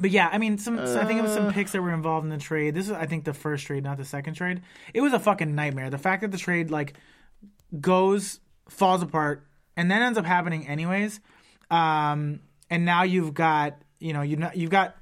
but 0.00 0.10
yeah, 0.10 0.28
I 0.32 0.38
mean, 0.38 0.58
some 0.58 0.76
so 0.86 1.00
I 1.00 1.04
think 1.04 1.18
it 1.18 1.22
was 1.22 1.32
Uh. 1.32 1.36
some 1.46 1.52
picks 1.52 1.72
that 1.72 1.82
were 1.82 1.92
involved 1.92 2.24
in 2.24 2.30
the 2.30 2.38
trade. 2.38 2.74
This 2.74 2.86
is, 2.86 2.92
I 2.92 3.06
think, 3.06 3.24
the 3.24 3.34
first 3.34 3.66
trade, 3.66 3.84
not 3.84 3.96
the 3.96 4.04
second 4.04 4.34
trade. 4.34 4.62
It 4.94 5.00
was 5.00 5.12
a 5.12 5.18
fucking 5.18 5.54
nightmare. 5.54 5.90
The 5.90 5.98
fact 5.98 6.22
that 6.22 6.30
the 6.32 6.38
trade 6.38 6.70
like 6.70 6.94
goes, 7.80 8.40
falls 8.68 9.02
apart, 9.02 9.46
and 9.76 9.90
then 9.90 10.02
ends 10.02 10.18
up 10.18 10.24
happening 10.24 10.66
anyways. 10.66 11.20
Um, 11.70 12.40
and 12.70 12.84
now 12.84 13.02
you've 13.02 13.34
got 13.34 13.76
you 13.98 14.12
know 14.12 14.22
you 14.22 14.38
you've 14.54 14.70
got 14.70 14.96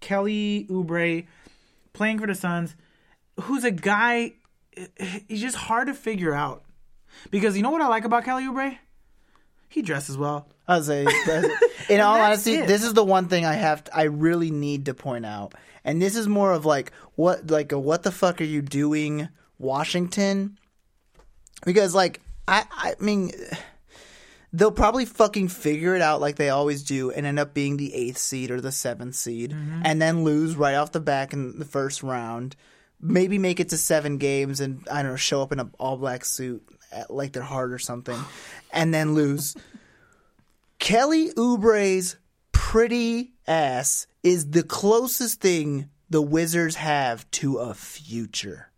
Kelly 0.00 0.66
Oubre 0.70 1.26
playing 1.92 2.18
for 2.18 2.26
the 2.26 2.34
Suns, 2.34 2.74
who's 3.42 3.64
a 3.64 3.70
guy. 3.70 4.32
He's 5.28 5.40
just 5.40 5.56
hard 5.56 5.88
to 5.88 5.94
figure 5.94 6.32
out 6.32 6.62
because 7.30 7.56
you 7.56 7.62
know 7.62 7.70
what 7.70 7.82
I 7.82 7.88
like 7.88 8.04
about 8.04 8.24
Kelly 8.24 8.44
Oubre. 8.44 8.78
He 9.68 9.82
dresses 9.82 10.16
well. 10.16 10.48
I 10.70 10.76
was 10.78 10.88
in 11.88 12.00
all 12.00 12.20
honesty, 12.20 12.54
it. 12.54 12.66
this 12.66 12.84
is 12.84 12.94
the 12.94 13.04
one 13.04 13.28
thing 13.28 13.44
I 13.44 13.54
have, 13.54 13.84
to, 13.84 13.96
I 13.96 14.04
really 14.04 14.50
need 14.50 14.86
to 14.86 14.94
point 14.94 15.26
out, 15.26 15.54
and 15.84 16.00
this 16.00 16.16
is 16.16 16.28
more 16.28 16.52
of 16.52 16.64
like 16.64 16.92
what, 17.16 17.50
like 17.50 17.72
a 17.72 17.78
what 17.78 18.02
the 18.02 18.12
fuck 18.12 18.40
are 18.40 18.44
you 18.44 18.62
doing, 18.62 19.28
Washington? 19.58 20.58
Because 21.64 21.94
like 21.94 22.20
I, 22.48 22.64
I 22.70 22.94
mean, 23.00 23.32
they'll 24.52 24.72
probably 24.72 25.04
fucking 25.04 25.48
figure 25.48 25.94
it 25.94 26.02
out 26.02 26.20
like 26.20 26.36
they 26.36 26.48
always 26.50 26.82
do, 26.82 27.10
and 27.10 27.26
end 27.26 27.38
up 27.38 27.54
being 27.54 27.76
the 27.76 27.94
eighth 27.94 28.18
seed 28.18 28.50
or 28.50 28.60
the 28.60 28.72
seventh 28.72 29.14
seed, 29.14 29.50
Mm-hmm. 29.52 29.82
and 29.84 30.00
then 30.00 30.24
lose 30.24 30.56
right 30.56 30.74
off 30.74 30.92
the 30.92 31.00
back 31.00 31.32
in 31.32 31.58
the 31.58 31.64
first 31.64 32.02
round. 32.02 32.56
Maybe 33.02 33.38
make 33.38 33.60
it 33.60 33.70
to 33.70 33.78
seven 33.78 34.18
games 34.18 34.60
and 34.60 34.86
I 34.90 35.02
don't 35.02 35.12
know, 35.12 35.16
show 35.16 35.40
up 35.40 35.52
in 35.52 35.58
an 35.60 35.70
all 35.78 35.96
black 35.96 36.22
suit 36.24 36.62
at, 36.92 37.10
like 37.10 37.32
they're 37.32 37.42
hard 37.42 37.72
or 37.72 37.78
something, 37.78 38.18
and 38.72 38.92
then 38.92 39.14
lose. 39.14 39.56
Kelly 40.80 41.30
Oubre's 41.38 42.16
pretty 42.52 43.34
ass 43.46 44.06
is 44.22 44.50
the 44.50 44.62
closest 44.62 45.40
thing 45.40 45.90
the 46.08 46.22
Wizards 46.22 46.74
have 46.74 47.30
to 47.32 47.58
a 47.58 47.74
future. 47.74 48.70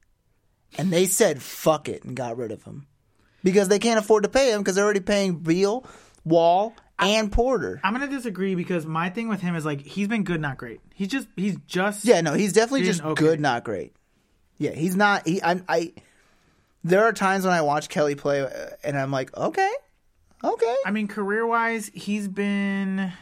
And 0.77 0.93
they 0.93 1.07
said 1.07 1.41
fuck 1.41 1.89
it 1.89 2.05
and 2.05 2.15
got 2.17 2.37
rid 2.37 2.51
of 2.53 2.65
him. 2.65 2.87
Because 3.45 3.69
they 3.69 3.79
can't 3.79 3.99
afford 3.99 4.25
to 4.25 4.29
pay 4.29 4.53
him 4.53 4.61
because 4.61 4.75
they're 4.75 4.85
already 4.85 5.01
paying 5.01 5.37
Beal, 5.37 5.87
Wall, 6.25 6.75
and 6.99 7.31
Porter. 7.33 7.81
I'm 7.83 7.93
gonna 7.93 8.09
disagree 8.09 8.55
because 8.55 8.85
my 8.85 9.09
thing 9.09 9.29
with 9.29 9.41
him 9.41 9.57
is 9.57 9.65
like 9.65 9.81
he's 9.81 10.09
been 10.09 10.25
good, 10.25 10.41
not 10.41 10.59
great. 10.59 10.81
He's 10.95 11.09
just 11.09 11.29
he's 11.37 11.57
just 11.67 12.05
Yeah, 12.05 12.21
no, 12.21 12.35
he's 12.35 12.53
definitely 12.53 12.85
just 12.85 13.03
okay. 13.03 13.21
good, 13.21 13.41
not 13.41 13.65
great. 13.65 13.95
Yeah, 14.59 14.71
he's 14.73 14.95
not. 14.97 15.27
He, 15.27 15.43
I, 15.43 15.61
I. 15.69 15.93
There 16.85 17.05
are 17.05 17.13
times 17.13 17.45
when 17.45 17.55
I 17.55 17.63
watch 17.63 17.89
Kelly 17.89 18.15
play, 18.15 18.43
uh, 18.43 18.49
and 18.85 18.99
I'm 18.99 19.11
like, 19.11 19.37
okay, 19.37 19.73
okay. 20.45 20.77
I 20.85 20.91
mean, 20.91 21.09
career 21.09 21.47
wise, 21.47 21.91
he's 21.95 22.29
been 22.29 23.13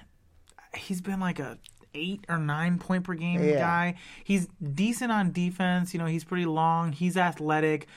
he's 0.76 1.00
been 1.00 1.20
like 1.20 1.38
a 1.38 1.58
eight 1.94 2.24
or 2.28 2.38
nine 2.38 2.78
point 2.78 3.02
per 3.04 3.14
game 3.14 3.42
Yeah. 3.42 3.58
guy. 3.58 3.94
He's 4.24 4.46
decent 4.74 5.10
on 5.10 5.32
defense. 5.32 5.92
You 5.92 5.98
know, 5.98 6.06
he's 6.06 6.24
pretty 6.24 6.46
long. 6.46 6.92
He's 6.92 7.16
athletic. 7.16 7.88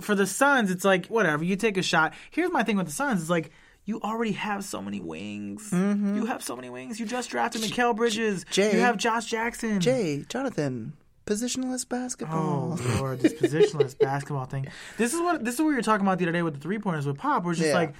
For 0.00 0.14
the 0.14 0.26
Suns, 0.26 0.70
it's 0.70 0.84
like 0.84 1.06
whatever. 1.06 1.44
You 1.44 1.56
take 1.56 1.76
a 1.76 1.82
shot. 1.82 2.14
Here's 2.30 2.50
my 2.50 2.62
thing 2.62 2.76
with 2.76 2.86
the 2.86 2.92
Suns: 2.92 3.22
is 3.22 3.30
like. 3.30 3.50
You 3.84 4.00
already 4.00 4.30
have 4.30 4.62
so 4.62 4.80
many 4.80 5.00
wings. 5.00 5.70
You 5.72 6.26
have 6.26 6.40
so 6.44 6.54
many 6.54 6.70
wings. 6.70 7.00
You 7.00 7.04
just 7.04 7.30
drafted 7.30 7.62
Mikal 7.62 7.96
Bridges. 7.96 8.44
Mm-hmm. 8.44 8.52
Jay. 8.52 8.72
you 8.74 8.78
have 8.78 8.96
Josh 8.96 9.24
Jackson. 9.26 9.80
Jay, 9.80 10.24
Jonathan, 10.28 10.92
positionless 11.26 11.88
basketball. 11.88 12.78
Oh 12.80 12.96
lord, 13.00 13.18
this 13.18 13.32
positionless 13.32 13.98
basketball 13.98 14.44
thing. 14.44 14.68
This 14.98 15.12
is 15.14 15.20
what 15.20 15.44
this 15.44 15.54
is 15.54 15.60
what 15.60 15.66
we 15.66 15.74
were 15.74 15.82
talking 15.82 16.06
about 16.06 16.18
the 16.18 16.26
other 16.26 16.32
day 16.32 16.42
with 16.42 16.54
the 16.54 16.60
three 16.60 16.78
pointers 16.78 17.06
with 17.08 17.18
Pop. 17.18 17.42
Where 17.42 17.50
it's 17.50 17.58
just 17.58 17.70
Yeah. 17.72 17.76
like 17.76 17.94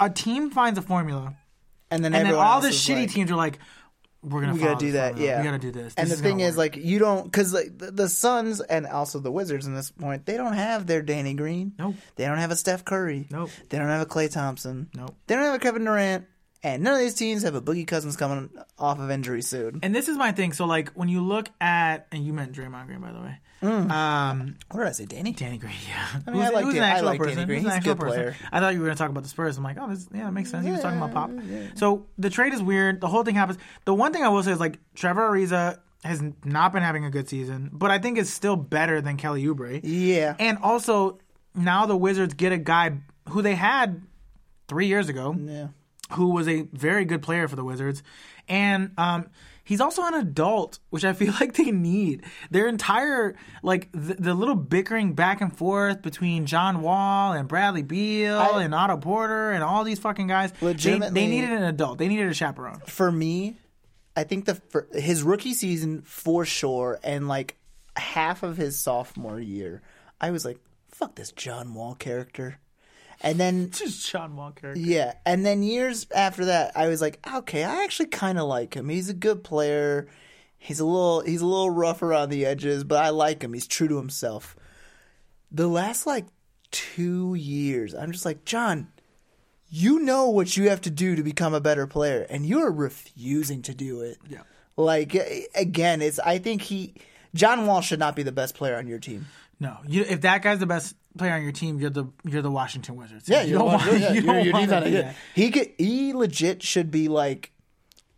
a 0.00 0.10
team 0.10 0.50
finds 0.50 0.78
a 0.78 0.82
formula, 0.82 1.34
and 1.90 2.04
then 2.04 2.14
and 2.14 2.26
then 2.26 2.34
all 2.34 2.60
the 2.60 2.68
shitty 2.68 3.02
like, 3.02 3.10
teams 3.12 3.30
are 3.30 3.36
like, 3.36 3.58
"We're 4.22 4.40
gonna 4.40 4.54
we 4.54 4.60
gotta 4.60 4.78
do 4.78 4.92
that. 4.92 5.12
formula. 5.12 5.32
Yeah, 5.32 5.38
we 5.40 5.44
gotta 5.44 5.58
do 5.58 5.70
this." 5.72 5.94
And 5.96 6.10
This 6.10 6.18
the 6.18 6.22
thing 6.22 6.40
is, 6.40 6.52
work." 6.56 6.74
like, 6.74 6.84
you 6.84 6.98
don't 6.98 7.24
because 7.24 7.52
like 7.52 7.76
the, 7.78 7.90
the 7.90 8.08
Suns 8.08 8.60
and 8.60 8.86
also 8.86 9.18
the 9.18 9.32
Wizards 9.32 9.66
in 9.66 9.74
this 9.74 9.90
point, 9.90 10.26
they 10.26 10.36
don't 10.36 10.54
have 10.54 10.86
their 10.86 11.02
Danny 11.02 11.34
Green. 11.34 11.72
Nope. 11.78 11.94
They 12.16 12.26
don't 12.26 12.38
have 12.38 12.50
a 12.50 12.56
Steph 12.56 12.84
Curry. 12.84 13.26
Nope. 13.30 13.50
They 13.68 13.78
don't 13.78 13.88
have 13.88 14.02
a 14.02 14.06
Klay 14.06 14.30
Thompson. 14.30 14.88
Nope. 14.94 15.14
They 15.26 15.34
don't 15.34 15.44
have 15.44 15.54
a 15.54 15.58
Kevin 15.58 15.84
Durant. 15.84 16.26
And 16.66 16.82
none 16.82 16.94
of 16.94 16.98
these 17.00 17.14
teams 17.14 17.42
have 17.44 17.54
a 17.54 17.60
Boogie 17.62 17.86
Cousins 17.86 18.16
coming 18.16 18.50
off 18.78 18.98
of 18.98 19.08
injury 19.10 19.42
soon. 19.42 19.78
and 19.84 19.94
this 19.94 20.08
is 20.08 20.16
my 20.16 20.32
thing. 20.32 20.52
So 20.52 20.64
like 20.66 20.90
when 20.94 21.08
you 21.08 21.20
look 21.22 21.48
at, 21.60 22.06
and 22.10 22.24
you 22.26 22.32
meant 22.32 22.52
Draymond 22.52 22.86
Green 22.86 23.00
by 23.00 23.12
the 23.12 23.20
way. 23.20 23.38
Um, 23.62 24.56
What 24.70 24.80
did 24.80 24.88
I 24.88 24.92
say, 24.92 25.04
Danny? 25.06 25.32
Danny 25.32 25.58
Green, 25.58 25.72
yeah. 25.88 26.20
I 26.26 26.30
mean, 26.30 26.42
I 26.42 26.48
like 26.50 26.64
who's 26.64 26.74
Dan- 26.74 26.82
an 26.82 26.88
I 26.88 26.92
actual 26.92 27.06
like 27.06 27.20
Danny 27.20 27.34
person. 27.34 27.46
Green. 27.46 27.62
Who's 27.62 27.72
an 27.72 27.80
He's 27.80 27.86
a 27.86 27.90
actual 27.90 27.94
good 27.94 28.00
person. 28.00 28.20
player. 28.22 28.36
I 28.52 28.60
thought 28.60 28.74
you 28.74 28.80
were 28.80 28.86
going 28.86 28.96
to 28.96 29.00
talk 29.02 29.10
about 29.10 29.22
the 29.22 29.28
Spurs. 29.28 29.56
I'm 29.58 29.64
like, 29.64 29.76
oh, 29.80 29.88
this, 29.88 30.06
yeah, 30.14 30.24
that 30.24 30.32
makes 30.32 30.50
sense. 30.50 30.64
He 30.66 30.72
was 30.72 30.80
talking 30.80 30.98
about 30.98 31.12
Pop. 31.14 31.30
So 31.76 32.06
the 32.18 32.30
trade 32.30 32.52
is 32.52 32.62
weird. 32.62 33.00
The 33.00 33.08
whole 33.08 33.22
thing 33.22 33.34
happens. 33.36 33.58
The 33.84 33.94
one 33.94 34.12
thing 34.12 34.22
I 34.24 34.28
will 34.28 34.42
say 34.42 34.52
is 34.52 34.60
like 34.60 34.78
Trevor 34.94 35.30
Ariza 35.30 35.78
has 36.04 36.22
not 36.44 36.72
been 36.72 36.82
having 36.82 37.04
a 37.04 37.10
good 37.10 37.28
season, 37.28 37.70
but 37.72 37.90
I 37.90 37.98
think 37.98 38.18
is 38.18 38.32
still 38.32 38.56
better 38.56 39.00
than 39.00 39.16
Kelly 39.16 39.44
Oubre. 39.44 39.80
Yeah. 39.82 40.34
And 40.38 40.58
also 40.62 41.18
now 41.54 41.86
the 41.86 41.96
Wizards 41.96 42.34
get 42.34 42.52
a 42.52 42.58
guy 42.58 42.98
who 43.30 43.40
they 43.42 43.54
had 43.54 44.02
three 44.68 44.86
years 44.86 45.08
ago 45.08 45.34
yeah. 45.38 45.68
Who 46.12 46.30
was 46.30 46.48
a 46.48 46.62
very 46.72 47.04
good 47.04 47.22
player 47.22 47.48
for 47.48 47.56
the 47.56 47.64
Wizards, 47.64 48.02
and 48.48 48.92
um, 48.96 49.26
he's 49.64 49.80
also 49.80 50.02
an 50.04 50.14
adult, 50.14 50.78
which 50.90 51.04
I 51.04 51.12
feel 51.14 51.32
like 51.40 51.54
they 51.54 51.70
need. 51.72 52.22
Their 52.50 52.68
entire 52.68 53.34
like 53.62 53.88
the, 53.92 54.14
the 54.14 54.34
little 54.34 54.54
bickering 54.54 55.14
back 55.14 55.40
and 55.40 55.56
forth 55.56 56.02
between 56.02 56.46
John 56.46 56.80
Wall 56.82 57.32
and 57.32 57.48
Bradley 57.48 57.82
Beal 57.82 58.38
I- 58.38 58.62
and 58.62 58.74
Otto 58.74 58.98
Porter 58.98 59.50
and 59.52 59.64
all 59.64 59.82
these 59.84 59.98
fucking 59.98 60.28
guys. 60.28 60.52
They, 60.60 60.98
they 61.14 61.26
needed 61.26 61.50
an 61.50 61.64
adult. 61.64 61.98
They 61.98 62.08
needed 62.08 62.28
a 62.28 62.34
chaperone. 62.34 62.80
For 62.86 63.10
me, 63.10 63.56
I 64.14 64.24
think 64.24 64.44
the 64.44 64.54
for 64.54 64.86
his 64.92 65.22
rookie 65.22 65.54
season 65.54 66.02
for 66.02 66.44
sure, 66.44 66.98
and 67.02 67.26
like 67.28 67.56
half 67.96 68.42
of 68.44 68.56
his 68.56 68.78
sophomore 68.78 69.40
year, 69.40 69.82
I 70.20 70.30
was 70.30 70.44
like, 70.44 70.58
"Fuck 70.88 71.16
this 71.16 71.32
John 71.32 71.74
Wall 71.74 71.94
character," 71.96 72.58
and 73.22 73.38
then 73.38 73.70
Just 73.70 74.10
John 74.10 74.36
Wall 74.36 74.52
character. 74.52 74.80
Yeah, 74.80 75.14
and 75.24 75.44
then 75.44 75.62
years 75.62 76.06
after 76.14 76.44
that, 76.46 76.76
I 76.76 76.88
was 76.88 77.00
like, 77.00 77.18
okay, 77.34 77.64
I 77.64 77.84
actually 77.84 78.06
kind 78.08 78.38
of 78.38 78.46
like 78.46 78.74
him. 78.74 78.88
He's 78.88 79.08
a 79.08 79.14
good 79.14 79.42
player. 79.44 80.08
He's 80.58 80.80
a 80.80 80.84
little 80.84 81.20
he's 81.20 81.42
a 81.42 81.46
little 81.46 81.70
rough 81.70 82.02
around 82.02 82.30
the 82.30 82.44
edges, 82.44 82.84
but 82.84 83.04
I 83.04 83.10
like 83.10 83.42
him. 83.42 83.52
He's 83.52 83.66
true 83.66 83.88
to 83.88 83.96
himself. 83.96 84.56
The 85.52 85.68
last 85.68 86.06
like 86.06 86.26
two 86.70 87.34
years, 87.34 87.94
I'm 87.94 88.10
just 88.12 88.24
like 88.24 88.44
John. 88.44 88.88
you 89.68 90.00
know 90.00 90.28
what 90.28 90.56
you 90.56 90.68
have 90.68 90.80
to 90.82 90.90
do 90.90 91.16
to 91.16 91.22
become 91.22 91.54
a 91.54 91.60
better 91.60 91.86
player, 91.86 92.26
and 92.28 92.44
you 92.46 92.60
are 92.60 92.70
refusing 92.72 93.62
to 93.62 93.74
do 93.74 94.00
it. 94.00 94.18
Yeah. 94.28 94.42
Like 94.76 95.14
again, 95.54 96.02
it's 96.02 96.18
I 96.18 96.38
think 96.38 96.62
he 96.62 96.94
John 97.34 97.66
Wall 97.66 97.80
should 97.80 97.98
not 97.98 98.16
be 98.16 98.22
the 98.22 98.32
best 98.32 98.54
player 98.54 98.76
on 98.76 98.86
your 98.86 98.98
team. 98.98 99.26
No, 99.60 99.78
you, 99.86 100.02
if 100.02 100.20
that 100.22 100.42
guy's 100.42 100.58
the 100.58 100.66
best 100.66 100.96
player 101.18 101.34
on 101.34 101.42
your 101.42 101.52
team, 101.52 101.78
you're 101.78 101.90
the 101.90 102.06
you're 102.24 102.42
the 102.42 102.50
Washington 102.50 102.96
Wizards. 102.96 103.28
Yeah, 103.28 103.42
you 103.44 103.58
don't 103.58 103.66
want, 103.66 103.84
yeah, 104.00 104.12
you 104.12 104.22
don't 104.22 104.52
want 104.52 104.70
to 104.70 104.84
do 104.84 104.90
that. 104.90 105.16
He 105.34 105.50
could, 105.50 105.72
he 105.78 106.12
legit 106.12 106.62
should 106.62 106.90
be 106.90 107.08
like 107.08 107.52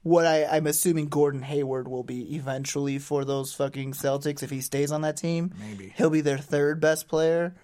what 0.03 0.27
I, 0.27 0.45
I'm 0.47 0.67
assuming 0.67 1.07
Gordon 1.09 1.43
Hayward 1.43 1.89
will 1.89 2.03
be 2.03 2.35
eventually 2.35 2.99
for 2.99 3.25
those 3.25 3.53
fucking 3.55 3.93
Celtics 3.93 4.43
if 4.43 4.51
he 4.51 4.61
stays 4.61 4.91
on 4.91 5.03
that 5.03 5.17
team. 5.17 5.53
Maybe. 5.59 5.93
he'll 5.97 6.11
be 6.11 6.21
their 6.23 6.39
third 6.39 6.81
best 6.81 7.09
player. 7.09 7.55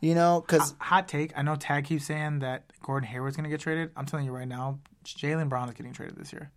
You 0.00 0.14
know, 0.14 0.42
because 0.44 0.74
Hot 0.78 1.08
take. 1.08 1.36
I 1.36 1.42
know 1.42 1.56
Tad 1.56 1.84
keeps 1.84 2.06
saying 2.06 2.38
that 2.38 2.64
Gordon 2.82 3.06
Hayward's 3.06 3.36
going 3.36 3.44
to 3.44 3.50
get 3.50 3.60
traded. 3.60 3.90
I'm 3.96 4.06
telling 4.06 4.24
you 4.24 4.32
right 4.32 4.48
now, 4.48 4.78
Jaylen 5.04 5.50
Brown 5.50 5.68
is 5.68 5.74
getting 5.74 5.92
traded 5.92 6.16
this 6.16 6.32
year. 6.32 6.50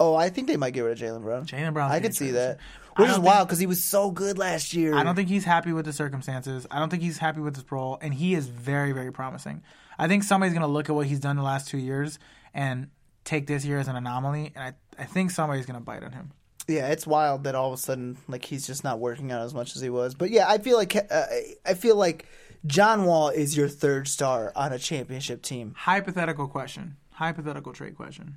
Oh, 0.00 0.14
I 0.14 0.30
think 0.30 0.48
they 0.48 0.56
might 0.56 0.72
get 0.72 0.80
rid 0.80 0.92
of 0.92 0.98
Jaylen 0.98 1.22
Brown. 1.22 1.44
Jaylen 1.44 1.74
Brown. 1.74 1.90
I 1.90 2.00
could 2.00 2.16
see 2.16 2.30
that, 2.30 2.58
which 2.96 3.08
is 3.08 3.16
don't 3.16 3.24
wild 3.24 3.46
because 3.46 3.58
he 3.58 3.66
was 3.66 3.84
so 3.84 4.10
good 4.10 4.38
last 4.38 4.72
year. 4.72 4.94
I 4.94 5.04
don't 5.04 5.14
think 5.14 5.28
he's 5.28 5.44
happy 5.44 5.72
with 5.74 5.84
the 5.84 5.92
circumstances. 5.92 6.66
I 6.70 6.78
don't 6.78 6.88
think 6.88 7.02
he's 7.02 7.18
happy 7.18 7.40
with 7.40 7.54
his 7.54 7.70
role, 7.70 7.98
and 8.00 8.14
he 8.14 8.34
is 8.34 8.48
very, 8.48 8.92
very 8.92 9.12
promising. 9.12 9.62
I 9.98 10.08
think 10.08 10.24
somebody's 10.24 10.54
going 10.54 10.66
to 10.66 10.72
look 10.72 10.88
at 10.88 10.94
what 10.94 11.06
he's 11.06 11.20
done 11.20 11.36
the 11.36 11.42
last 11.42 11.68
two 11.68 11.76
years 11.76 12.18
and 12.54 12.88
take 13.24 13.46
this 13.46 13.66
year 13.66 13.78
as 13.78 13.88
an 13.88 13.96
anomaly, 13.96 14.52
and 14.54 14.64
I, 14.64 15.02
I 15.02 15.04
think 15.04 15.30
somebody's 15.30 15.66
going 15.66 15.78
to 15.78 15.84
bite 15.84 16.02
on 16.02 16.12
him. 16.12 16.32
Yeah, 16.66 16.88
it's 16.88 17.06
wild 17.06 17.44
that 17.44 17.54
all 17.54 17.68
of 17.68 17.74
a 17.74 17.82
sudden 17.82 18.16
like 18.26 18.44
he's 18.44 18.66
just 18.66 18.84
not 18.84 19.00
working 19.00 19.32
out 19.32 19.42
as 19.42 19.52
much 19.52 19.76
as 19.76 19.82
he 19.82 19.90
was. 19.90 20.14
But 20.14 20.30
yeah, 20.30 20.48
I 20.48 20.58
feel 20.58 20.76
like 20.76 20.96
uh, 20.96 21.26
I 21.66 21.74
feel 21.74 21.96
like 21.96 22.26
John 22.64 23.04
Wall 23.04 23.28
is 23.28 23.56
your 23.56 23.68
third 23.68 24.08
star 24.08 24.52
on 24.54 24.72
a 24.72 24.78
championship 24.78 25.42
team. 25.42 25.74
Hypothetical 25.76 26.46
question. 26.48 26.96
Hypothetical 27.10 27.72
trade 27.72 27.96
question. 27.96 28.36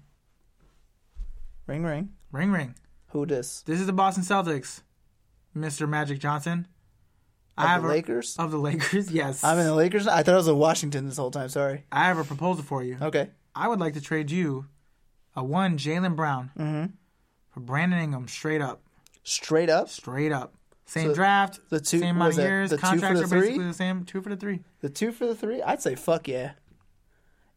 Ring 1.68 1.84
ring. 1.84 2.10
Ring 2.32 2.52
ring. 2.52 2.76
Who 3.10 3.26
dis? 3.26 3.62
This 3.62 3.80
is 3.80 3.86
the 3.86 3.94
Boston 3.94 4.24
Celtics, 4.24 4.82
Mr. 5.56 5.88
Magic 5.88 6.20
Johnson. 6.20 6.68
Of 7.58 7.66
I 7.66 7.68
have 7.68 7.84
the 7.84 7.88
a- 7.88 7.92
Lakers? 7.92 8.36
Of 8.38 8.52
the 8.52 8.58
Lakers, 8.58 9.12
yes. 9.12 9.44
I'm 9.44 9.60
in 9.60 9.66
the 9.66 9.76
Lakers. 9.76 10.08
I 10.08 10.24
thought 10.24 10.34
it 10.34 10.38
was 10.38 10.48
in 10.48 10.58
Washington 10.58 11.08
this 11.08 11.18
whole 11.18 11.32
time. 11.32 11.50
Sorry. 11.50 11.86
I 11.92 12.06
have 12.06 12.18
a 12.18 12.24
proposal 12.24 12.64
for 12.64 12.84
you. 12.84 12.98
Okay. 13.02 13.30
I 13.56 13.68
would 13.68 13.80
like 13.80 13.94
to 13.94 14.02
trade 14.02 14.32
you 14.32 14.66
a 15.36 15.44
one 15.44 15.78
Jaylen 15.78 16.16
Brown 16.16 16.52
Mm-hmm. 16.58 16.86
for 17.52 17.60
Brandon 17.60 18.00
Ingram 18.00 18.28
straight 18.28 18.62
up. 18.62 18.82
Straight 19.24 19.70
up, 19.70 19.88
Straight 19.90 20.32
up. 20.32 20.56
Same 20.86 21.10
So 21.10 21.14
draft, 21.16 21.60
the 21.70 21.80
two- 21.80 22.00
same 22.00 22.18
amount 22.18 22.34
of 22.34 22.40
years, 22.40 22.70
the 22.72 22.78
contracts 22.78 23.22
are 23.22 23.28
basically 23.28 23.66
the 23.66 23.74
same. 23.74 24.04
Two 24.04 24.22
for 24.22 24.30
the 24.30 24.36
three. 24.36 24.60
the 24.82 24.90
two 24.90 25.12
for 25.14 25.26
the 25.26 25.34
three. 25.36 25.62
I'd 25.62 25.82
say 25.82 25.96
fuck 25.96 26.28
yeah. 26.28 26.52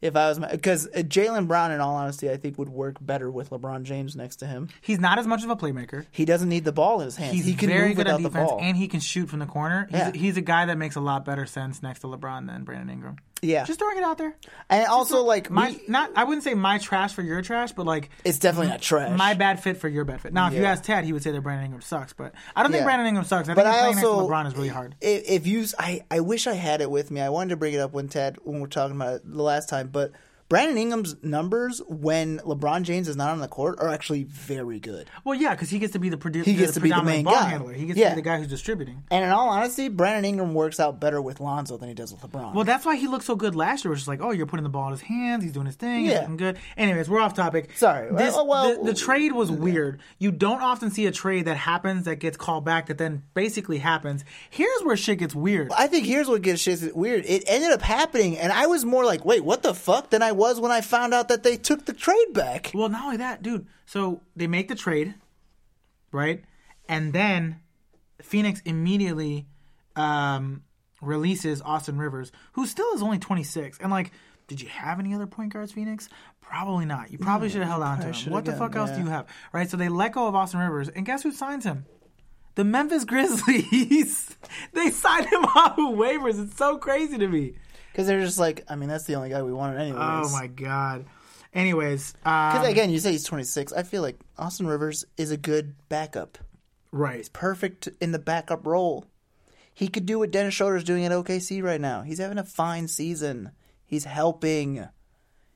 If 0.06 0.16
I 0.16 0.28
was 0.28 0.38
because 0.38 0.86
uh, 0.88 0.98
Jaylen 1.00 1.46
Brown, 1.46 1.70
in 1.72 1.80
all 1.80 1.94
honesty, 1.96 2.30
I 2.30 2.36
think 2.36 2.58
would 2.58 2.68
work 2.68 2.96
better 3.00 3.30
with 3.30 3.50
LeBron 3.50 3.82
James 3.82 4.16
next 4.16 4.36
to 4.36 4.46
him. 4.46 4.68
He's 4.80 4.98
not 4.98 5.18
as 5.18 5.26
much 5.26 5.44
of 5.44 5.50
a 5.50 5.56
playmaker. 5.56 6.06
He 6.10 6.24
doesn't 6.24 6.48
need 6.48 6.64
the 6.64 6.72
ball 6.72 7.00
in 7.00 7.06
his 7.06 7.16
hands. 7.16 7.34
He's 7.34 7.44
he 7.44 7.54
can 7.54 7.68
very 7.68 7.88
move 7.88 7.96
good 7.98 8.06
at 8.08 8.16
without 8.16 8.22
the 8.22 8.28
defense, 8.30 8.50
ball. 8.50 8.60
and 8.62 8.76
he 8.76 8.88
can 8.88 9.00
shoot 9.00 9.28
from 9.28 9.40
the 9.40 9.46
corner. 9.46 9.86
He's, 9.90 9.98
Yeah. 9.98 10.12
he's 10.12 10.36
a 10.36 10.40
guy 10.42 10.66
that 10.66 10.78
makes 10.78 10.96
a 10.96 11.00
lot 11.00 11.24
better 11.24 11.46
sense 11.46 11.82
next 11.82 12.00
to 12.00 12.06
LeBron 12.06 12.46
than 12.46 12.64
Brandon 12.64 12.90
Ingram. 12.90 13.16
Yeah, 13.42 13.64
Just 13.64 13.78
throwing 13.78 13.98
it 13.98 14.02
out 14.04 14.18
there. 14.18 14.34
and 14.70 14.86
also 14.86 15.22
like 15.22 15.50
My 15.50 15.70
we- 15.70 15.82
not, 15.88 16.10
I 16.16 16.24
wouldn't 16.24 16.42
say 16.42 16.54
my 16.54 16.78
trash 16.78 17.12
for 17.12 17.22
your 17.22 17.42
trash, 17.42 17.72
but 17.72 17.84
like 17.86 18.08
it's 18.24 18.38
definitely 18.38 18.68
not 18.68 18.80
trash. 18.80 19.16
my 19.16 19.34
bad 19.34 19.62
fit 19.62 19.76
for 19.76 19.88
your 19.88 20.04
bad 20.04 20.20
fit. 20.22 20.32
Now, 20.32 20.46
if 20.48 20.54
you 20.54 20.62
Yeah. 20.62 20.72
ask 20.72 20.82
Ted, 20.84 21.04
he 21.04 21.12
would 21.12 21.22
say 21.22 21.30
that 21.32 21.40
Brandon 21.42 21.66
Ingram 21.66 21.82
sucks, 21.82 22.12
but 22.14 22.34
I 22.54 22.62
don't 22.62 22.72
think 22.72 22.84
Brandon 22.84 23.06
Ingram 23.06 23.24
sucks. 23.26 23.48
I 23.48 23.54
But 23.54 23.64
think 23.64 23.74
I 23.76 23.78
playing 23.80 23.94
next 23.96 24.06
to 24.06 24.12
also 24.12 24.28
LeBron 24.28 24.46
is 24.46 24.54
really 24.56 24.68
hard. 24.68 24.94
If, 25.00 25.28
if 25.28 25.46
you, 25.46 25.64
I, 25.78 26.00
I 26.10 26.20
wish 26.20 26.46
I 26.46 26.54
had 26.54 26.80
it 26.80 26.90
with 26.90 27.10
me. 27.10 27.20
I 27.20 27.28
wanted 27.28 27.50
to 27.50 27.56
bring 27.56 27.74
it 27.74 27.78
up 27.80 27.92
when 27.92 28.08
Ted 28.08 28.38
when 28.44 28.56
we 28.56 28.60
we're 28.62 28.66
talking 28.68 28.96
about 28.96 29.16
it 29.16 29.22
the 29.30 29.42
last 29.42 29.68
time, 29.68 29.88
but 29.92 30.12
Brandon 30.48 30.78
Ingram's 30.78 31.16
numbers 31.24 31.82
when 31.88 32.38
LeBron 32.38 32.82
James 32.82 33.08
is 33.08 33.16
not 33.16 33.30
on 33.30 33.40
the 33.40 33.48
court 33.48 33.80
are 33.80 33.88
actually 33.88 34.22
very 34.24 34.78
good. 34.78 35.08
Well, 35.24 35.34
yeah, 35.34 35.54
because 35.54 35.70
he 35.70 35.80
gets 35.80 35.92
to 35.94 35.98
be 35.98 36.08
the, 36.08 36.16
produ- 36.16 36.44
He 36.44 36.54
gets 36.54 36.74
to 36.74 36.80
be 36.80 36.90
the 36.90 37.02
main 37.02 37.24
ball 37.24 37.34
guy. 37.34 37.48
handler. 37.48 37.72
He 37.72 37.86
gets 37.86 37.98
Yeah. 37.98 38.10
to 38.10 38.14
be 38.14 38.20
the 38.22 38.24
guy 38.24 38.38
who's 38.38 38.46
distributing. 38.46 39.02
And 39.10 39.24
in 39.24 39.30
all 39.32 39.48
honesty, 39.48 39.88
Brandon 39.88 40.24
Ingram 40.24 40.54
works 40.54 40.78
out 40.78 41.00
better 41.00 41.20
with 41.20 41.40
Lonzo 41.40 41.76
than 41.76 41.88
he 41.88 41.94
does 41.96 42.12
with 42.12 42.22
LeBron. 42.22 42.54
Well, 42.54 42.64
that's 42.64 42.86
why 42.86 42.94
he 42.94 43.08
looked 43.08 43.24
so 43.24 43.34
good 43.34 43.56
last 43.56 43.84
year. 43.84 43.90
It 43.90 43.94
was 43.96 44.00
just 44.00 44.08
like, 44.08 44.20
oh, 44.22 44.30
you're 44.30 44.46
putting 44.46 44.62
the 44.62 44.68
ball 44.70 44.86
in 44.86 44.92
his 44.92 45.00
hands. 45.00 45.42
He's 45.42 45.52
doing 45.52 45.66
his 45.66 45.74
thing. 45.74 46.02
He's 46.04 46.12
Yeah. 46.12 46.20
looking 46.20 46.36
good. 46.36 46.58
Anyways, 46.76 47.10
we're 47.10 47.20
off 47.20 47.34
topic. 47.34 47.70
Sorry. 47.76 48.08
This, 48.14 48.34
Well, 48.34 48.46
well- 48.46 48.84
the, 48.84 48.92
the 48.92 48.94
trade 48.94 49.32
was 49.32 49.50
weird. 49.50 50.00
You 50.20 50.30
don't 50.30 50.62
often 50.62 50.92
see 50.92 51.06
a 51.06 51.12
trade 51.12 51.46
that 51.46 51.56
happens 51.56 52.04
that 52.04 52.16
gets 52.20 52.36
called 52.36 52.64
back 52.64 52.86
that 52.86 52.98
then 52.98 53.24
basically 53.34 53.78
happens. 53.78 54.24
Here's 54.50 54.82
where 54.82 54.96
shit 54.96 55.18
gets 55.18 55.34
weird. 55.34 55.72
I 55.76 55.88
think 55.88 56.06
here's 56.06 56.28
what 56.28 56.42
gets 56.42 56.60
shit 56.62 56.94
weird. 56.96 57.24
It 57.26 57.42
ended 57.48 57.72
up 57.72 57.82
happening, 57.82 58.38
and 58.38 58.52
I 58.52 58.66
was 58.66 58.84
more 58.84 59.04
like, 59.04 59.24
"Wait, 59.24 59.44
what 59.44 59.62
the 59.64 59.74
fuck?" 59.74 60.10
than 60.10 60.22
I 60.22 60.32
was 60.36 60.60
when 60.60 60.70
I 60.70 60.80
found 60.80 61.14
out 61.14 61.28
that 61.28 61.42
they 61.42 61.56
took 61.56 61.86
the 61.86 61.92
trade 61.92 62.32
back. 62.32 62.70
Well, 62.74 62.88
not 62.88 63.04
only 63.04 63.16
that, 63.18 63.42
dude. 63.42 63.66
So 63.86 64.20
they 64.34 64.46
make 64.46 64.68
the 64.68 64.74
trade, 64.74 65.14
right? 66.12 66.42
And 66.88 67.12
then 67.12 67.60
Phoenix 68.22 68.60
immediately 68.64 69.46
um, 69.94 70.62
releases 71.00 71.62
Austin 71.62 71.98
Rivers, 71.98 72.32
who 72.52 72.66
still 72.66 72.92
is 72.94 73.02
only 73.02 73.18
26. 73.18 73.78
And 73.78 73.90
like, 73.90 74.12
did 74.46 74.60
you 74.60 74.68
have 74.68 75.00
any 75.00 75.14
other 75.14 75.26
point 75.26 75.52
guards, 75.52 75.72
Phoenix? 75.72 76.08
Probably 76.40 76.84
not. 76.84 77.10
You 77.10 77.18
probably 77.18 77.48
should 77.48 77.62
have 77.62 77.70
held 77.70 77.82
on 77.82 78.00
to 78.00 78.12
him. 78.12 78.32
What 78.32 78.44
the 78.44 78.52
fuck 78.52 78.76
else 78.76 78.90
do 78.90 79.00
you 79.00 79.08
have? 79.08 79.26
Right? 79.52 79.68
So 79.68 79.76
they 79.76 79.88
let 79.88 80.12
go 80.12 80.28
of 80.28 80.34
Austin 80.34 80.60
Rivers, 80.60 80.88
and 80.88 81.04
guess 81.04 81.22
who 81.22 81.32
signs 81.32 81.64
him? 81.64 81.86
The 82.54 82.64
Memphis 82.64 83.04
Grizzlies. 83.06 84.36
they 84.72 84.90
signed 84.90 85.26
him 85.26 85.44
off 85.56 85.72
of 85.72 85.96
waivers. 85.96 86.42
It's 86.42 86.56
so 86.56 86.78
crazy 86.78 87.18
to 87.18 87.26
me. 87.28 87.54
Because 87.96 88.08
they're 88.08 88.20
just 88.20 88.38
like, 88.38 88.62
I 88.68 88.76
mean, 88.76 88.90
that's 88.90 89.04
the 89.04 89.14
only 89.14 89.30
guy 89.30 89.42
we 89.42 89.54
wanted 89.54 89.80
anyways. 89.80 89.98
Oh 89.98 90.28
my 90.30 90.48
god. 90.48 91.06
Anyways, 91.54 92.12
um, 92.26 92.52
Because 92.52 92.68
again, 92.68 92.90
you 92.90 92.98
say 92.98 93.12
he's 93.12 93.24
26. 93.24 93.72
I 93.72 93.84
feel 93.84 94.02
like 94.02 94.18
Austin 94.36 94.66
Rivers 94.66 95.06
is 95.16 95.30
a 95.30 95.38
good 95.38 95.74
backup. 95.88 96.36
right. 96.92 97.16
He's 97.16 97.30
perfect 97.30 97.88
in 97.98 98.12
the 98.12 98.18
backup 98.18 98.66
role. 98.66 99.06
He 99.72 99.88
could 99.88 100.04
do 100.04 100.18
what 100.18 100.30
Dennis 100.30 100.52
Schroeder's 100.52 100.84
doing 100.84 101.06
at 101.06 101.10
OKC 101.10 101.62
right 101.62 101.80
now. 101.80 102.02
He's 102.02 102.18
having 102.18 102.36
a 102.36 102.44
fine 102.44 102.86
season. 102.86 103.52
He's 103.86 104.04
helping. 104.04 104.86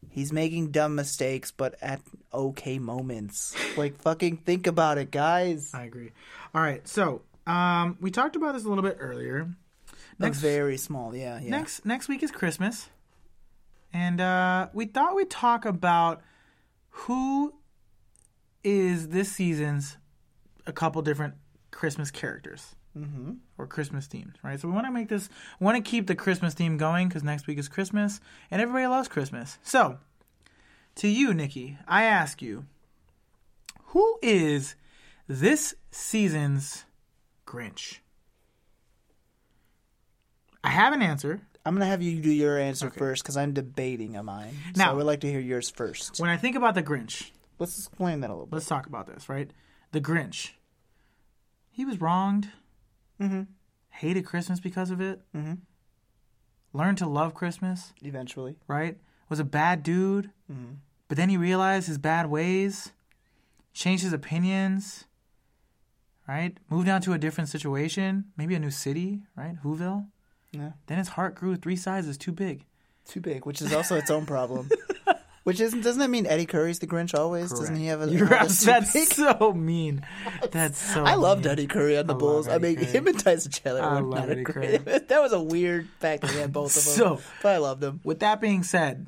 He's 0.08 0.32
making 0.32 0.70
dumb 0.70 0.94
mistakes, 0.94 1.50
but 1.50 1.74
at 1.82 2.00
okay 2.32 2.78
moments. 2.78 3.54
like 3.76 4.00
fucking 4.00 4.38
think 4.38 4.66
about 4.66 4.96
it, 4.96 5.10
guys. 5.10 5.72
I 5.74 5.84
agree. 5.84 6.12
All 6.54 6.62
right, 6.62 6.88
so 6.88 7.20
um, 7.46 7.98
we 8.00 8.10
talked 8.10 8.34
about 8.34 8.54
this 8.54 8.64
a 8.64 8.68
little 8.70 8.84
bit 8.84 8.96
earlier. 8.98 9.50
Next, 10.26 10.38
very 10.38 10.76
small, 10.76 11.14
yeah, 11.14 11.40
yeah. 11.40 11.50
Next 11.50 11.84
next 11.84 12.08
week 12.08 12.22
is 12.22 12.30
Christmas, 12.30 12.88
and 13.92 14.20
uh, 14.20 14.68
we 14.72 14.86
thought 14.86 15.16
we'd 15.16 15.30
talk 15.30 15.64
about 15.64 16.22
who 16.90 17.54
is 18.62 19.08
this 19.08 19.32
season's 19.32 19.96
a 20.66 20.72
couple 20.72 21.00
different 21.02 21.34
Christmas 21.70 22.10
characters 22.10 22.74
mm-hmm. 22.96 23.32
or 23.58 23.66
Christmas 23.66 24.06
themes, 24.06 24.34
right? 24.42 24.58
So 24.60 24.68
we 24.68 24.74
want 24.74 24.86
to 24.86 24.92
make 24.92 25.08
this, 25.08 25.28
want 25.58 25.82
to 25.82 25.88
keep 25.88 26.06
the 26.06 26.14
Christmas 26.14 26.54
theme 26.54 26.76
going 26.76 27.08
because 27.08 27.22
next 27.22 27.46
week 27.46 27.58
is 27.58 27.68
Christmas, 27.68 28.20
and 28.50 28.60
everybody 28.60 28.86
loves 28.86 29.08
Christmas. 29.08 29.58
So, 29.62 29.98
to 30.96 31.08
you, 31.08 31.32
Nikki, 31.34 31.78
I 31.86 32.04
ask 32.04 32.42
you, 32.42 32.66
who 33.86 34.18
is 34.22 34.74
this 35.26 35.74
season's 35.90 36.84
Grinch? 37.46 37.98
I 40.62 40.70
have 40.70 40.92
an 40.92 41.02
answer. 41.02 41.40
I'm 41.64 41.74
gonna 41.74 41.86
have 41.86 42.02
you 42.02 42.20
do 42.20 42.30
your 42.30 42.58
answer 42.58 42.90
first 42.90 43.22
because 43.22 43.36
I'm 43.36 43.52
debating 43.52 44.16
a 44.16 44.22
mine. 44.22 44.54
so 44.74 44.78
Now- 44.82 44.90
I 44.90 44.94
would 44.94 45.06
like 45.06 45.20
to 45.20 45.30
hear 45.30 45.40
yours 45.40 45.68
first. 45.70 46.18
When 46.20 46.30
I 46.30 46.36
think 46.36 46.56
about 46.56 46.74
the 46.74 46.82
Grinch, 46.82 47.30
Let's 47.58 47.76
explain 47.78 48.20
that 48.20 48.30
a 48.30 48.32
little 48.32 48.46
bit. 48.46 48.54
let's 48.54 48.66
talk 48.66 48.86
about 48.86 49.06
this, 49.06 49.28
right? 49.28 49.50
The 49.92 50.00
Grinch. 50.00 50.52
He 51.70 51.84
was 51.84 52.00
wronged. 52.00 52.50
Mm-hmm. 53.20 53.42
Hated 53.90 54.24
Christmas 54.24 54.60
because 54.60 54.90
of 54.90 55.00
it. 55.00 55.20
Mhm. 55.34 55.58
Learned 56.72 56.98
to 56.98 57.06
love 57.06 57.34
Christmas, 57.34 57.92
Eventually, 58.02 58.56
right? 58.66 58.96
Was 59.28 59.38
a 59.40 59.44
bad 59.44 59.82
dude. 59.82 60.30
Mm-hmm. 60.50 60.74
But 61.08 61.16
then 61.16 61.28
he 61.28 61.36
realized 61.36 61.88
his 61.88 61.98
bad 61.98 62.30
ways, 62.30 62.92
changed 63.74 64.04
his 64.04 64.12
opinions, 64.12 65.04
right? 66.28 66.56
Moved 66.70 66.88
on 66.88 67.00
to 67.02 67.12
a 67.12 67.18
different 67.18 67.50
situation, 67.50 68.26
maybe 68.36 68.54
a 68.54 68.60
new 68.60 68.70
city, 68.70 69.22
right? 69.36 69.56
Whoville. 69.62 70.06
Yeah, 70.52 70.72
Then 70.86 70.98
his 70.98 71.08
heart 71.08 71.34
grew 71.34 71.56
three 71.56 71.76
sizes 71.76 72.16
too 72.18 72.32
big. 72.32 72.64
too 73.06 73.20
big, 73.20 73.46
which 73.46 73.60
is 73.62 73.72
also 73.72 73.96
its 73.96 74.10
own 74.10 74.26
problem. 74.26 74.68
Which 75.42 75.58
isn't 75.58 75.80
doesn't 75.80 76.00
that 76.00 76.10
mean 76.10 76.26
Eddie 76.26 76.44
Curry's 76.44 76.80
the 76.80 76.86
Grinch 76.86 77.18
always? 77.18 77.48
Doesn't 77.50 77.74
he 77.74 77.86
have 77.86 78.02
a? 78.02 78.10
You're 78.10 78.28
that's 78.28 78.62
so 79.16 79.52
mean. 79.54 80.06
That's 80.52 80.78
so. 80.94 81.02
I 81.02 81.14
loved 81.14 81.44
mean. 81.44 81.52
Eddie 81.52 81.66
Curry 81.66 81.96
on 81.96 82.06
the 82.06 82.14
I 82.14 82.18
Bulls. 82.18 82.46
I 82.46 82.58
mean, 82.58 82.76
Curry. 82.76 82.86
him 82.86 83.06
and 83.06 83.18
Tyson 83.18 83.50
Chandler 83.50 83.82
I 83.82 84.00
were 84.02 84.14
not 84.14 84.30
a 84.30 84.42
great. 84.42 84.84
that 85.08 85.08
was 85.22 85.32
a 85.32 85.40
weird 85.40 85.88
fact 85.98 86.20
that 86.22 86.30
he 86.32 86.38
had 86.38 86.52
both 86.52 86.76
of 86.76 86.84
them. 86.84 86.92
So- 86.94 87.22
but 87.42 87.54
I 87.54 87.56
loved 87.56 87.82
him. 87.82 88.00
With 88.04 88.20
that 88.20 88.38
being 88.42 88.62
said, 88.62 89.06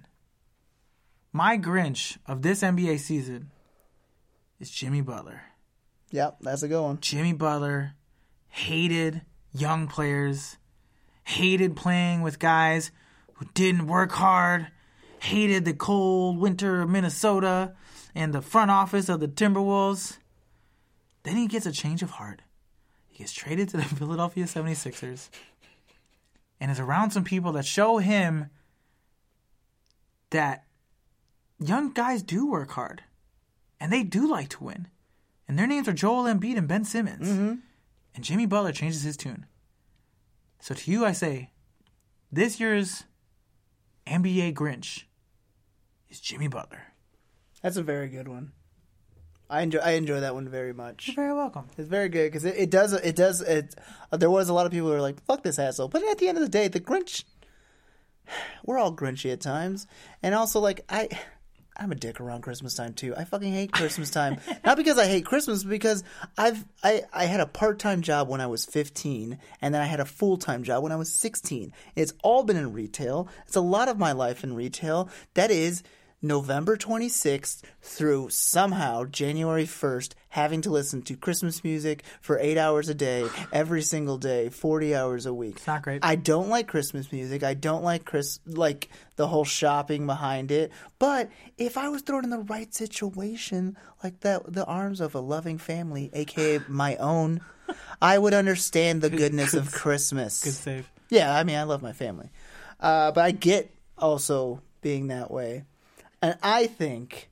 my 1.35 1.59
Grinch 1.59 2.17
of 2.27 2.41
this 2.41 2.63
NBA 2.63 3.01
season 3.01 3.51
is 4.59 4.71
Jimmy 4.71 5.03
Butler. 5.03 5.43
Yep, 6.13 6.39
that's 6.41 6.63
a 6.63 6.69
good 6.69 6.83
one. 6.83 6.99
Jimmy 7.03 7.35
Butler 7.35 7.93
hated 8.49 9.21
young 9.53 9.87
players, 9.87 10.57
hated 11.25 11.77
playing 11.77 12.23
with 12.23 12.39
guys 12.39 12.91
who 13.35 13.47
didn't 13.55 13.87
work 13.87 14.13
hard, 14.13 14.69
hated 15.21 15.65
the 15.65 15.75
cold 15.75 16.39
winter 16.39 16.83
of 16.83 16.91
Minnesota 16.91 17.75
and 18.15 18.33
the 18.33 18.43
front 18.43 18.71
office 18.71 19.09
of 19.09 19.21
the 19.21 19.29
Timberwolves. 19.29 20.19
Then 21.23 21.37
he 21.37 21.47
gets 21.47 21.67
a 21.67 21.73
change 21.73 22.03
of 22.03 22.11
heart. 22.11 22.43
He 23.09 23.19
gets 23.19 23.33
traded 23.33 23.69
to 23.71 23.77
the 23.77 23.83
Philadelphia 23.97 24.45
76ers 24.45 25.29
and 26.61 26.71
is 26.71 26.81
around 26.81 27.11
some 27.11 27.25
people 27.25 27.53
that 27.53 27.65
show 27.65 27.99
him 27.99 28.51
that 30.31 30.65
young 31.59 31.93
guys 31.93 32.23
do 32.23 32.51
work 32.51 32.71
hard 32.71 33.03
and 33.81 33.93
they 33.93 34.03
do 34.03 34.29
like 34.29 34.49
to 34.51 34.65
win. 34.65 34.89
And 35.49 35.59
their 35.59 35.67
names 35.67 35.89
are 35.89 35.93
Joel 35.93 36.25
Embiid 36.25 36.57
and 36.57 36.69
Ben 36.69 36.85
Simmons. 36.85 37.29
Mm-hmm. 37.29 37.55
And 38.15 38.25
Jimmy 38.25 38.47
Butler 38.47 38.73
changes 38.73 39.03
his 39.03 39.17
tune. 39.17 39.47
So 40.63 40.77
to 40.77 40.91
you, 40.93 41.05
I 41.05 41.11
say, 41.11 41.51
this 42.31 42.61
year's 42.61 43.03
NBA 44.07 44.55
Grinch 44.55 45.07
is 46.09 46.21
Jimmy 46.21 46.47
Butler. 46.47 46.93
That's 47.63 47.77
a 47.77 47.83
very 47.83 48.07
good 48.07 48.29
one. 48.29 48.53
I 49.51 49.63
enjoy 49.63 49.81
I 49.81 49.91
enjoy 49.93 50.21
that 50.21 50.35
one 50.35 50.49
very 50.49 50.73
much. 50.73 51.09
You're 51.09 51.17
very 51.17 51.35
welcome. 51.35 51.67
It's 51.77 51.89
very 51.89 52.09
good 52.09 52.31
because 52.31 52.45
it, 52.45 52.55
it 52.57 52.71
does 52.71 52.93
it 52.93 53.17
does 53.17 53.41
it. 53.41 53.75
Uh, 54.13 54.17
there 54.17 54.31
was 54.31 54.49
a 54.49 54.55
lot 54.55 54.65
of 54.65 54.71
people 54.71 54.87
who 54.87 54.95
were 54.95 55.01
like, 55.01 55.21
"Fuck 55.25 55.43
this 55.43 55.59
asshole," 55.59 55.89
but 55.89 56.05
at 56.05 56.19
the 56.19 56.29
end 56.29 56.39
of 56.39 56.45
the 56.45 56.49
day, 56.49 56.69
the 56.69 56.79
Grinch. 56.79 57.25
We're 58.65 58.79
all 58.79 58.95
grinchy 58.95 59.33
at 59.33 59.41
times, 59.41 59.89
and 60.23 60.33
also 60.33 60.61
like 60.61 60.83
I, 60.89 61.09
I'm 61.77 61.91
a 61.91 61.95
dick 61.95 62.21
around 62.21 62.43
Christmas 62.43 62.75
time 62.75 62.93
too. 62.93 63.15
I 63.17 63.25
fucking 63.25 63.53
hate 63.53 63.73
Christmas 63.73 64.11
time. 64.11 64.39
Not 64.65 64.77
because 64.77 64.99
I 64.99 65.07
hate 65.07 65.25
Christmas, 65.25 65.65
because 65.65 66.05
I've 66.37 66.65
I 66.83 67.03
I 67.13 67.25
had 67.25 67.41
a 67.41 67.47
part 67.47 67.79
time 67.79 68.03
job 68.03 68.29
when 68.29 68.41
I 68.41 68.47
was 68.47 68.65
15, 68.67 69.39
and 69.61 69.75
then 69.75 69.81
I 69.81 69.87
had 69.87 70.01
a 70.01 70.05
full 70.05 70.37
time 70.37 70.63
job 70.63 70.83
when 70.83 70.93
I 70.93 70.97
was 70.97 71.13
16. 71.13 71.73
It's 71.97 72.13
all 72.23 72.45
been 72.45 72.57
in 72.57 72.73
retail. 72.73 73.29
It's 73.47 73.57
a 73.57 73.61
lot 73.61 73.89
of 73.89 73.99
my 73.99 74.13
life 74.13 74.45
in 74.45 74.55
retail. 74.55 75.09
That 75.35 75.51
is. 75.51 75.83
November 76.23 76.77
26th 76.77 77.63
through 77.81 78.31
somehow 78.31 79.05
January 79.05 79.65
1st, 79.65 80.13
having 80.29 80.63
to 80.63 80.71
listen 80.71 81.03
to 81.03 81.17
Christmas 81.17 81.65
music 81.65 82.05
for 82.21 82.39
eight 82.39 82.57
hours 82.57 82.89
a 82.89 82.95
day, 82.95 83.29
every 83.53 83.83
single 83.83 84.19
day, 84.19 84.49
40 84.49 84.95
hours 84.95 85.27
a 85.27 85.35
week. 85.35 85.57
It's 85.57 85.67
not 85.67 85.83
great. 85.83 86.05
I 86.05 86.15
don't 86.15 86.49
like 86.49 86.69
Christmas 86.69 87.11
music. 87.11 87.43
I 87.43 87.55
don't 87.55 87.83
like 87.83 88.05
Chris, 88.05 88.39
like 88.47 88.89
the 89.17 89.27
whole 89.27 89.45
shopping 89.45 90.07
behind 90.07 90.53
it. 90.53 90.71
But 91.01 91.29
if 91.59 91.77
I 91.77 91.89
was 91.89 92.03
thrown 92.03 92.23
in 92.23 92.31
the 92.31 92.39
right 92.39 92.73
situation, 92.73 93.77
like 94.05 94.21
that, 94.21 94.53
the 94.53 94.65
arms 94.65 95.01
of 95.01 95.17
a 95.17 95.21
loving 95.21 95.59
family, 95.59 96.09
aka 96.13 96.61
my 96.69 96.97
own, 96.97 97.41
I 98.01 98.17
would 98.17 98.33
understand 98.33 99.03
the 99.03 99.11
goodness 99.11 99.55
of 99.55 99.73
Christmas. 99.73 100.45
Good 100.45 100.53
save. 100.53 100.93
Yeah, 101.11 101.35
I 101.35 101.43
mean, 101.43 101.57
I 101.57 101.65
love 101.65 101.83
my 101.83 101.93
family. 101.93 102.31
Uh, 102.79 103.11
but 103.11 103.25
I 103.25 103.33
get 103.33 103.75
also 103.99 104.63
being 104.81 105.09
that 105.09 105.31
way. 105.31 105.65
And 106.23 106.39
I 106.43 106.67
think 106.69 107.29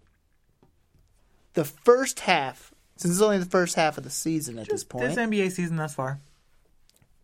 the 1.55 1.65
first 1.65 2.21
half, 2.21 2.75
since 2.97 3.15
it's 3.15 3.23
only 3.23 3.39
the 3.39 3.45
first 3.47 3.77
half 3.77 3.97
of 3.97 4.05
the 4.05 4.11
season 4.11 4.59
at 4.59 4.69
this 4.69 4.85
point, 4.85 5.07
This 5.09 5.17
NBA 5.17 5.53
season 5.53 5.77
thus 5.77 5.95
far. 5.95 6.21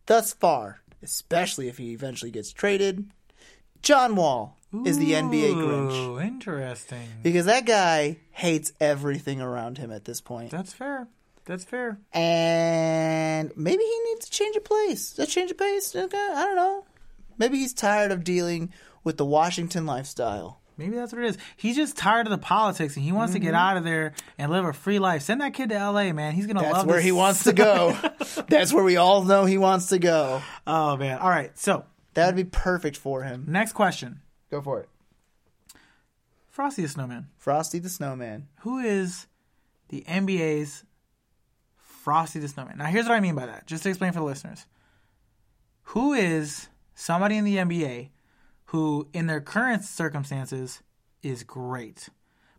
thus 0.06 0.32
far, 0.32 0.80
especially 1.02 1.68
if 1.68 1.78
he 1.78 1.92
eventually 1.92 2.30
gets 2.30 2.52
traded, 2.52 3.10
John 3.82 4.14
Wall 4.16 4.56
is 4.84 4.98
the 4.98 5.12
NBA 5.12 5.54
Grinch. 5.54 6.22
Interesting. 6.24 7.08
Because 7.22 7.46
that 7.46 7.66
guy 7.66 8.18
hates 8.30 8.72
everything 8.80 9.40
around 9.40 9.78
him 9.78 9.90
at 9.90 10.04
this 10.04 10.20
point. 10.20 10.50
That's 10.50 10.72
fair. 10.72 11.08
That's 11.46 11.64
fair. 11.64 11.98
And 12.12 13.52
maybe 13.56 13.82
he 13.82 14.00
needs 14.10 14.24
to 14.26 14.30
change 14.30 14.56
of 14.56 14.64
place. 14.64 15.16
A 15.18 15.26
change 15.26 15.50
of 15.52 15.58
pace? 15.58 15.94
Okay, 15.94 16.16
I 16.34 16.42
don't 16.44 16.56
know. 16.56 16.84
Maybe 17.38 17.58
he's 17.58 17.72
tired 17.74 18.10
of 18.12 18.24
dealing 18.24 18.72
with 19.04 19.16
the 19.16 19.24
Washington 19.24 19.86
lifestyle. 19.86 20.60
Maybe 20.78 20.96
that's 20.96 21.12
what 21.12 21.22
it 21.22 21.28
is. 21.28 21.38
He's 21.56 21.74
just 21.76 21.96
tired 21.96 22.26
of 22.26 22.30
the 22.30 22.38
politics 22.38 22.96
and 22.96 23.04
he 23.04 23.10
wants 23.12 23.32
to 23.32 23.38
Mm-hmm. 23.38 23.46
get 23.46 23.54
out 23.54 23.76
of 23.78 23.84
there 23.84 24.12
and 24.36 24.50
live 24.52 24.64
a 24.66 24.72
free 24.74 24.98
life. 24.98 25.22
Send 25.22 25.40
that 25.40 25.54
kid 25.54 25.70
to 25.70 25.74
LA, 25.90 26.12
man. 26.12 26.34
He's 26.34 26.46
gonna 26.46 26.60
love 26.60 26.66
it. 26.66 26.72
That's 26.72 26.78
love 26.78 26.86
where 26.86 26.96
this. 26.96 27.04
he 27.04 27.12
wants 27.12 27.44
to 27.44 27.52
go. 27.54 27.96
That's 28.48 28.72
where 28.72 28.84
we 28.84 28.96
all 28.96 29.24
know 29.24 29.44
he 29.46 29.56
wants 29.58 29.88
to 29.88 29.98
go. 29.98 30.42
Oh 30.66 30.96
man. 30.96 31.18
All 31.18 31.30
right. 31.30 31.56
So 31.58 31.84
That 32.14 32.26
would 32.26 32.36
be 32.36 32.44
perfect 32.44 32.96
for 32.96 33.22
him. 33.22 33.44
next 33.48 33.72
question. 33.72 34.20
Go 34.50 34.60
for 34.60 34.80
it. 34.80 34.88
Frosty 36.50 36.82
the 36.82 36.88
Snowman. 36.88 37.28
Frosty 37.38 37.78
the 37.78 37.88
Snowman. 37.88 38.48
Who 38.60 38.78
is 38.78 39.26
the 39.88 40.04
NBA's 40.08 40.84
Frosty 41.76 42.38
the 42.38 42.48
Snowman? 42.48 42.78
Now, 42.78 42.86
here's 42.86 43.06
what 43.06 43.14
I 43.14 43.20
mean 43.20 43.34
by 43.34 43.46
that, 43.46 43.66
just 43.66 43.82
to 43.82 43.88
explain 43.90 44.12
for 44.12 44.20
the 44.20 44.24
listeners. 44.24 44.66
Who 45.90 46.12
is 46.14 46.68
somebody 46.94 47.36
in 47.36 47.44
the 47.44 47.56
NBA 47.56 48.08
who, 48.66 49.08
in 49.12 49.26
their 49.26 49.40
current 49.40 49.84
circumstances, 49.84 50.82
is 51.22 51.42
great, 51.42 52.08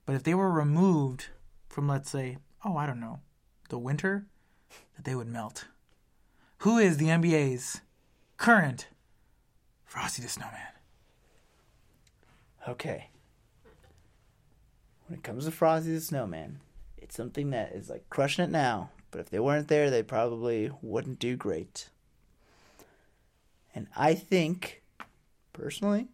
but 0.06 0.16
if 0.16 0.24
they 0.24 0.34
were 0.34 0.52
removed 0.52 1.28
from, 1.70 1.88
let's 1.88 2.10
say, 2.10 2.38
oh, 2.66 2.78
I 2.78 2.86
don't 2.86 3.00
know, 3.00 3.20
the 3.70 3.78
winter, 3.78 4.26
that 4.96 5.06
they 5.06 5.16
would 5.16 5.28
melt? 5.28 5.66
Who 6.60 6.78
is 6.78 6.98
the 6.98 7.08
NBA's 7.08 7.82
current 8.38 8.88
Frosty 9.86 10.22
the 10.22 10.30
Snowman? 10.30 10.60
Okay. 12.68 13.10
When 15.08 15.20
it 15.20 15.24
comes 15.24 15.46
to 15.46 15.52
Frosty 15.52 15.94
the 15.94 16.02
Snowman, 16.02 16.60
it's 16.98 17.16
something 17.16 17.52
that 17.52 17.74
is 17.74 17.90
like 17.90 18.10
crushing 18.10 18.44
it 18.44 18.52
now. 18.52 18.90
But 19.12 19.22
if 19.22 19.30
they 19.30 19.40
weren't 19.40 19.70
there, 19.70 19.90
they 19.90 20.04
probably 20.04 20.72
wouldn't 20.82 21.20
do 21.20 21.36
great. 21.38 21.90
And 23.74 23.88
I 23.96 24.16
think, 24.16 24.82
personally, 25.58 26.08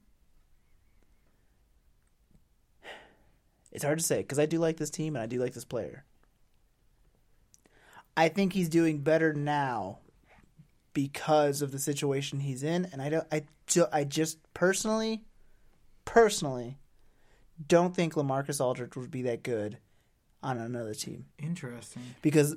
it's 3.72 3.84
hard 3.84 4.00
to 4.00 4.04
say 4.06 4.18
because 4.18 4.40
I 4.40 4.46
do 4.46 4.60
like 4.60 4.78
this 4.78 4.90
team 4.90 5.16
and 5.16 5.24
I 5.24 5.26
do 5.26 5.40
like 5.40 5.54
this 5.54 5.66
player. 5.66 6.06
I 8.16 8.30
think 8.30 8.54
he's 8.54 8.70
doing 8.70 9.00
better 9.00 9.34
now 9.34 10.00
because 10.94 11.62
of 11.64 11.72
the 11.72 11.80
situation 11.80 12.40
he's 12.40 12.62
in, 12.64 12.88
and 12.92 13.02
I 13.02 13.10
don't. 13.10 13.28
I 13.32 13.44
ju- 13.66 13.88
I 13.92 14.04
just 14.04 14.38
personally, 14.54 15.24
personally, 16.06 16.78
don't 17.68 17.96
think 17.96 18.14
LaMarcus 18.14 18.62
Aldridge 18.62 18.96
would 18.96 19.10
be 19.10 19.24
that 19.24 19.42
good 19.42 19.80
on 20.44 20.58
another 20.60 20.94
team 20.94 21.26
Interesting. 21.40 22.04
because 22.22 22.56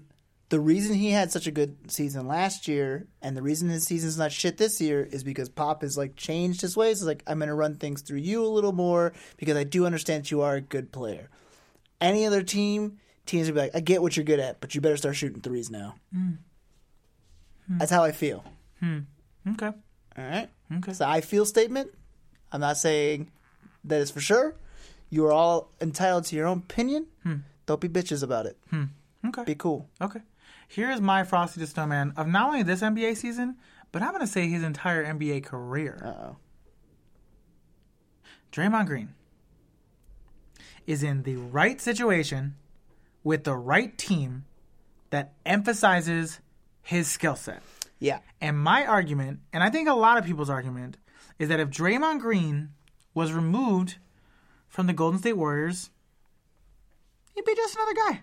the 0.49 0.61
reason 0.61 0.95
he 0.95 1.11
had 1.11 1.33
such 1.33 1.47
a 1.47 1.51
good 1.51 1.91
season 1.91 2.29
last 2.29 2.69
year 2.69 3.07
and 3.21 3.37
the 3.37 3.43
reason 3.43 3.69
his 3.69 3.85
season's 3.85 4.17
not 4.17 4.31
shit 4.31 4.59
this 4.59 4.81
year 4.81 5.03
is 5.11 5.25
because 5.25 5.49
Pop 5.49 5.83
has 5.83 5.99
like 5.99 6.15
changed 6.15 6.61
his 6.61 6.77
ways. 6.77 6.99
It's 6.99 7.07
like 7.07 7.25
I'm 7.27 7.39
going 7.39 7.49
to 7.49 7.55
run 7.55 7.75
things 7.75 8.03
through 8.03 8.19
you 8.19 8.45
a 8.45 8.47
little 8.47 8.73
more 8.73 9.13
because 9.39 9.57
I 9.57 9.65
do 9.65 9.87
understand 9.87 10.25
that 10.25 10.31
you 10.31 10.43
are 10.43 10.55
a 10.55 10.61
good 10.61 10.93
player. 10.93 11.31
Any 12.01 12.27
other 12.27 12.43
team, 12.43 12.99
teams 13.25 13.49
would 13.49 13.55
be 13.55 13.61
like, 13.61 13.75
I 13.75 13.81
get 13.81 14.03
what 14.03 14.17
you're 14.17 14.25
good 14.25 14.39
at, 14.39 14.61
but 14.61 14.75
you 14.75 14.81
better 14.81 14.97
start 14.97 15.17
shooting 15.17 15.41
threes 15.41 15.71
now. 15.71 15.97
Hmm. 16.13 16.33
Hmm. 17.67 17.79
That's 17.79 17.91
how 17.91 18.05
I 18.05 18.13
feel. 18.13 18.45
Hmm. 18.81 19.01
Okay. 19.49 19.67
All 19.67 20.25
right. 20.25 20.49
Okay. 20.73 20.91
It's 20.91 20.99
the 20.99 21.09
I 21.09 21.23
feel 21.23 21.45
statement. 21.45 21.91
I'm 22.53 22.61
not 22.61 22.77
saying 22.77 23.31
that 23.85 24.01
it's 24.01 24.11
for 24.13 24.21
sure. 24.21 24.55
You 25.11 25.27
are 25.27 25.33
all 25.33 25.73
entitled 25.81 26.25
to 26.27 26.37
your 26.37 26.47
own 26.47 26.59
opinion. 26.59 27.07
Don't 27.67 27.81
be 27.81 27.89
bitches 27.89 28.23
about 28.23 28.47
it. 28.47 28.57
Okay. 29.27 29.45
Be 29.45 29.55
cool. 29.57 29.89
Okay. 30.01 30.21
Here's 30.69 31.01
my 31.01 31.25
Frosty 31.25 31.61
the 31.61 31.67
Snowman 31.67 32.13
of 32.17 32.27
not 32.27 32.49
only 32.49 32.63
this 32.63 32.83
NBA 32.83 33.17
season, 33.17 33.57
but 33.93 34.03
I'm 34.03 34.11
going 34.11 34.21
to 34.21 34.27
say 34.27 34.49
his 34.49 34.63
entire 34.63 35.05
NBA 35.05 35.45
career. 35.45 36.01
Uh 36.05 36.09
oh. 36.09 36.37
Draymond 38.53 38.87
Green 38.87 39.15
is 40.87 41.03
in 41.03 41.23
the 41.25 41.37
right 41.37 41.81
situation 41.81 42.55
with 43.23 43.45
the 43.45 43.55
right 43.55 43.97
team 43.99 44.45
that 45.11 45.35
emphasizes 45.45 46.41
his 46.83 47.09
skill 47.09 47.37
set. 47.37 47.63
Yeah. 47.99 48.21
And 48.41 48.59
my 48.59 48.87
argument, 48.87 49.41
and 49.53 49.63
I 49.63 49.71
think 49.71 49.89
a 49.89 49.95
lot 49.95 50.19
of 50.19 50.25
people's 50.25 50.51
argument, 50.51 50.97
is 51.39 51.49
that 51.49 51.61
if 51.61 51.71
Draymond 51.71 52.21
Green 52.21 52.71
was 53.15 53.33
removed 53.33 53.97
from 54.69 54.87
the 54.87 54.93
Golden 54.93 55.19
State 55.19 55.37
Warriors, 55.37 55.91
he'd 57.35 57.45
be 57.45 57.55
just 57.55 57.75
another 57.75 57.95
guy. 57.95 58.21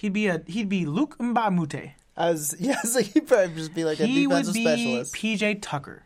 He'd 0.00 0.12
be 0.14 0.28
a 0.28 0.42
he'd 0.46 0.68
be 0.70 0.86
Luc 0.86 1.18
Mbah 1.18 1.48
a 1.48 1.50
Moute. 1.50 1.90
I 2.16 2.30
was 2.30 2.54
yes, 2.60 2.94
like 2.94 3.06
he'd 3.06 3.26
probably 3.28 3.54
just 3.54 3.74
be 3.74 3.84
like 3.84 4.00
a 4.00 4.06
He 4.06 4.26
would 4.26 4.46
be 4.52 4.64
specialist. 4.64 5.14
PJ 5.14 5.58
Tucker. 5.60 6.04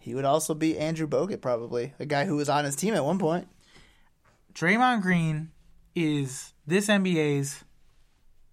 he 0.00 0.14
would 0.14 0.24
also 0.24 0.54
be 0.54 0.78
Andrew 0.78 1.06
Bogut, 1.06 1.40
probably 1.42 1.92
a 1.98 2.06
guy 2.06 2.24
who 2.24 2.36
was 2.36 2.48
on 2.48 2.64
his 2.64 2.74
team 2.76 2.94
at 2.94 3.04
one 3.04 3.18
point. 3.18 3.48
Draymond 4.54 5.02
Green 5.02 5.50
is 5.94 6.54
this 6.66 6.86
NBA's 6.88 7.64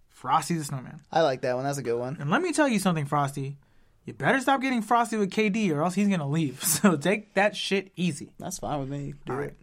Frosty 0.09 0.55
the 0.55 0.63
Snowman. 0.63 1.01
I 1.11 1.21
like 1.21 1.41
that 1.41 1.55
one. 1.55 1.63
That's 1.63 1.77
a 1.77 1.81
good 1.83 1.97
one. 1.99 2.17
And 2.19 2.29
let 2.29 2.41
me 2.41 2.51
tell 2.53 2.67
you 2.67 2.79
something, 2.79 3.05
Frosty. 3.05 3.57
You 4.05 4.13
better 4.13 4.41
stop 4.41 4.61
getting 4.61 4.81
frosty 4.81 5.15
with 5.15 5.31
KD 5.31 5.71
or 5.73 5.81
else 5.81 5.93
he's 5.95 6.09
gonna 6.09 6.27
leave. 6.29 6.61
So 6.63 6.97
take 6.97 7.33
that 7.35 7.55
shit 7.55 7.91
easy. 7.95 8.33
That's 8.37 8.59
fine 8.59 8.79
with 8.81 8.89
me. 8.89 9.13
Do 9.25 9.31
All 9.33 9.39
it. 9.39 9.41
right. 9.41 9.53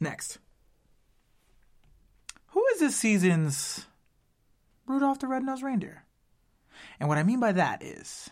Next. 0.00 0.38
Who 2.56 2.64
is 2.72 2.80
this 2.80 2.96
season's 2.96 3.84
Rudolph 4.86 5.18
the 5.18 5.26
Red-Nosed 5.26 5.62
Reindeer? 5.62 6.04
And 6.98 7.06
what 7.06 7.18
I 7.18 7.22
mean 7.22 7.38
by 7.38 7.52
that 7.52 7.82
is 7.82 8.30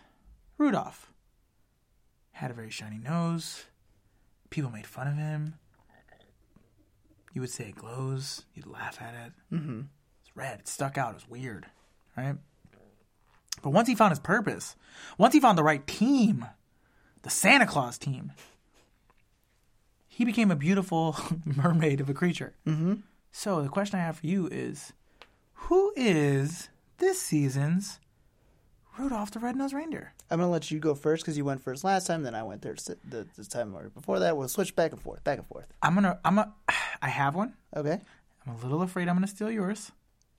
Rudolph 0.57 1.13
had 2.33 2.51
a 2.51 2.55
very 2.55 2.71
shiny 2.71 2.97
nose. 2.97 3.67
People 4.49 4.71
made 4.71 4.87
fun 4.87 5.09
of 5.09 5.17
him. 5.17 5.57
You 7.35 7.43
would 7.43 7.51
say 7.51 7.65
it 7.65 7.75
glows. 7.75 8.47
You'd 8.55 8.67
laugh 8.67 8.97
at 9.03 9.13
it. 9.27 9.33
Mm-hmm. 9.55 9.81
It's 10.23 10.35
red. 10.35 10.61
It 10.61 10.69
stuck 10.69 10.97
out. 10.97 11.11
It 11.11 11.17
was 11.17 11.29
weird, 11.29 11.67
right? 12.17 12.37
But 13.63 13.75
once 13.75 13.89
he 13.89 13.95
found 13.95 14.13
his 14.13 14.21
purpose, 14.21 14.75
once 15.19 15.35
he 15.35 15.41
found 15.41 15.59
the 15.59 15.63
right 15.63 15.87
team, 15.87 16.47
the 17.25 17.31
Santa 17.31 17.67
Claus 17.67 17.99
team, 17.99 18.33
he 20.09 20.25
became 20.25 20.51
a 20.51 20.57
beautiful 20.57 21.15
mermaid 21.45 22.01
of 22.01 22.09
a 22.09 22.15
creature. 22.15 22.55
Mm-hmm. 22.67 22.95
So 23.37 23.61
the 23.63 23.69
question 23.69 23.99
I 23.99 24.03
have 24.05 24.19
for 24.19 24.27
you 24.29 24.47
is, 24.53 24.93
who 25.55 25.93
is 25.97 26.69
this 26.99 27.21
season's 27.21 27.99
Rudolph 28.97 29.33
the 29.33 29.41
Red-Nosed 29.41 29.75
Reindeer? 29.75 30.13
I'm 30.31 30.39
gonna 30.39 30.53
let 30.53 30.71
you 30.71 30.79
go 30.79 30.95
first 30.95 31.25
because 31.25 31.37
you 31.37 31.45
went 31.45 31.61
first 31.61 31.83
last 31.83 32.07
time. 32.07 32.23
Then 32.23 32.37
I 32.37 32.45
went 32.45 32.63
there 32.63 32.77
the, 33.09 33.27
this 33.37 33.49
time 33.49 33.75
before 33.93 34.21
that. 34.21 34.37
We'll 34.37 34.47
switch 34.47 34.77
back 34.77 34.93
and 34.93 35.03
forth, 35.03 35.25
back 35.25 35.39
and 35.39 35.47
forth. 35.49 35.67
I'm 35.83 35.95
gonna. 35.97 36.21
I'm 36.25 36.39
a. 36.39 36.53
I 37.03 37.09
have 37.09 37.35
one. 37.35 37.55
Okay. 37.77 38.01
I'm 38.47 38.55
a 38.55 38.63
little 38.63 38.83
afraid 38.83 39.09
I'm 39.09 39.17
gonna 39.17 39.27
steal 39.27 39.51
yours. 39.51 39.91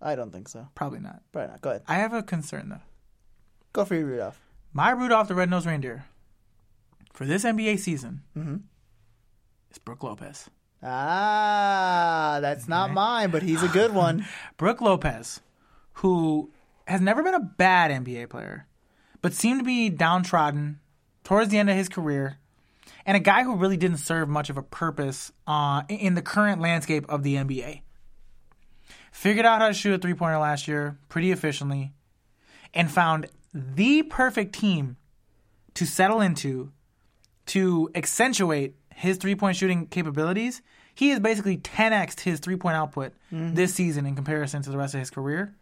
I 0.01 0.15
don't 0.15 0.31
think 0.31 0.47
so. 0.47 0.69
Probably 0.73 0.99
not. 0.99 1.21
Probably 1.33 1.49
not. 1.51 1.61
Go 1.61 1.71
ahead. 1.71 1.83
I 1.89 1.95
have 1.95 2.13
a 2.13 2.23
concern 2.23 2.69
though. 2.69 2.81
Go 3.73 3.83
for 3.83 3.95
your 3.95 4.05
Rudolph. 4.05 4.39
My 4.71 4.91
Rudolph 4.91 5.27
the 5.27 5.35
Red-Nosed 5.35 5.65
Reindeer 5.65 6.05
for 7.13 7.25
this 7.25 7.43
NBA 7.43 7.77
season 7.79 8.21
Mm-hmm. 8.37 8.55
is 9.69 9.77
Brooke 9.79 10.03
Lopez. 10.03 10.49
Ah, 10.87 12.37
that's 12.41 12.67
not 12.67 12.93
mine, 12.93 13.31
but 13.31 13.41
he's 13.41 13.63
a 13.63 13.67
good 13.67 13.91
one. 13.91 14.25
Brooke 14.57 14.81
Lopez, 14.81 15.41
who 15.93 16.51
has 16.85 17.01
never 17.01 17.23
been 17.23 17.33
a 17.33 17.39
bad 17.39 17.89
NBA 17.89 18.29
player, 18.29 18.67
but 19.21 19.33
seemed 19.33 19.61
to 19.61 19.65
be 19.65 19.89
downtrodden 19.89 20.79
towards 21.23 21.49
the 21.49 21.57
end 21.57 21.71
of 21.71 21.75
his 21.75 21.89
career, 21.89 22.37
and 23.03 23.17
a 23.17 23.19
guy 23.19 23.43
who 23.43 23.55
really 23.55 23.77
didn't 23.77 23.97
serve 23.97 24.29
much 24.29 24.51
of 24.51 24.57
a 24.57 24.61
purpose 24.61 25.31
uh, 25.47 25.81
in 25.89 26.13
the 26.13 26.21
current 26.21 26.61
landscape 26.61 27.05
of 27.09 27.23
the 27.23 27.35
NBA. 27.35 27.81
Figured 29.11 29.45
out 29.45 29.61
how 29.61 29.69
to 29.69 29.73
shoot 29.73 29.95
a 29.95 29.97
three 29.97 30.13
pointer 30.13 30.37
last 30.37 30.67
year 30.67 30.99
pretty 31.09 31.31
efficiently, 31.31 31.93
and 32.75 32.91
found 32.91 33.25
the 33.53 34.03
perfect 34.03 34.53
team 34.53 34.97
to 35.73 35.85
settle 35.85 36.21
into 36.21 36.71
to 37.47 37.89
accentuate 37.95 38.75
his 38.93 39.17
three 39.17 39.35
point 39.35 39.57
shooting 39.57 39.87
capabilities. 39.87 40.61
He 40.95 41.09
has 41.09 41.19
basically 41.19 41.57
10xed 41.57 42.21
his 42.21 42.39
three 42.39 42.55
point 42.55 42.77
output 42.77 43.13
mm-hmm. 43.31 43.53
this 43.53 43.73
season 43.73 44.05
in 44.05 44.15
comparison 44.15 44.61
to 44.63 44.71
the 44.71 44.77
rest 44.77 44.93
of 44.93 45.01
his 45.01 45.09
career. 45.09 45.53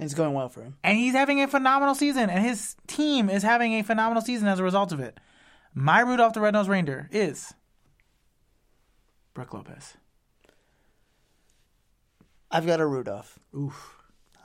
It's 0.00 0.14
going 0.14 0.34
well 0.34 0.48
for 0.48 0.62
him. 0.62 0.76
And 0.82 0.98
he's 0.98 1.14
having 1.14 1.40
a 1.40 1.48
phenomenal 1.48 1.94
season, 1.94 2.28
and 2.28 2.44
his 2.44 2.76
team 2.86 3.30
is 3.30 3.42
having 3.42 3.74
a 3.74 3.82
phenomenal 3.82 4.22
season 4.22 4.48
as 4.48 4.58
a 4.58 4.64
result 4.64 4.92
of 4.92 5.00
it. 5.00 5.18
My 5.74 6.00
Rudolph 6.00 6.32
the 6.32 6.40
Red-Nosed 6.40 6.68
Reindeer 6.68 7.08
is 7.12 7.54
Brooke 9.34 9.54
Lopez. 9.54 9.96
I've 12.50 12.66
got 12.66 12.80
a 12.80 12.86
Rudolph. 12.86 13.38
Oof. 13.54 13.96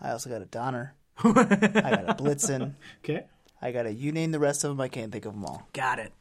I 0.01 0.12
also 0.12 0.30
got 0.30 0.41
a 0.41 0.45
Donner. 0.45 0.95
I 1.18 1.32
got 1.32 2.09
a 2.09 2.16
Blitzen. 2.22 2.76
Okay. 3.03 3.26
I 3.62 3.72
got 3.72 3.86
a. 3.86 3.93
You 3.93 4.12
name 4.12 4.32
the 4.32 4.39
rest 4.39 4.64
of 4.64 4.70
them. 4.70 4.82
I 4.82 4.88
can't 4.88 5.12
think 5.12 5.26
of 5.26 5.34
them 5.34 5.45
all. 5.45 5.68
Got 5.74 5.99
it. 5.99 6.12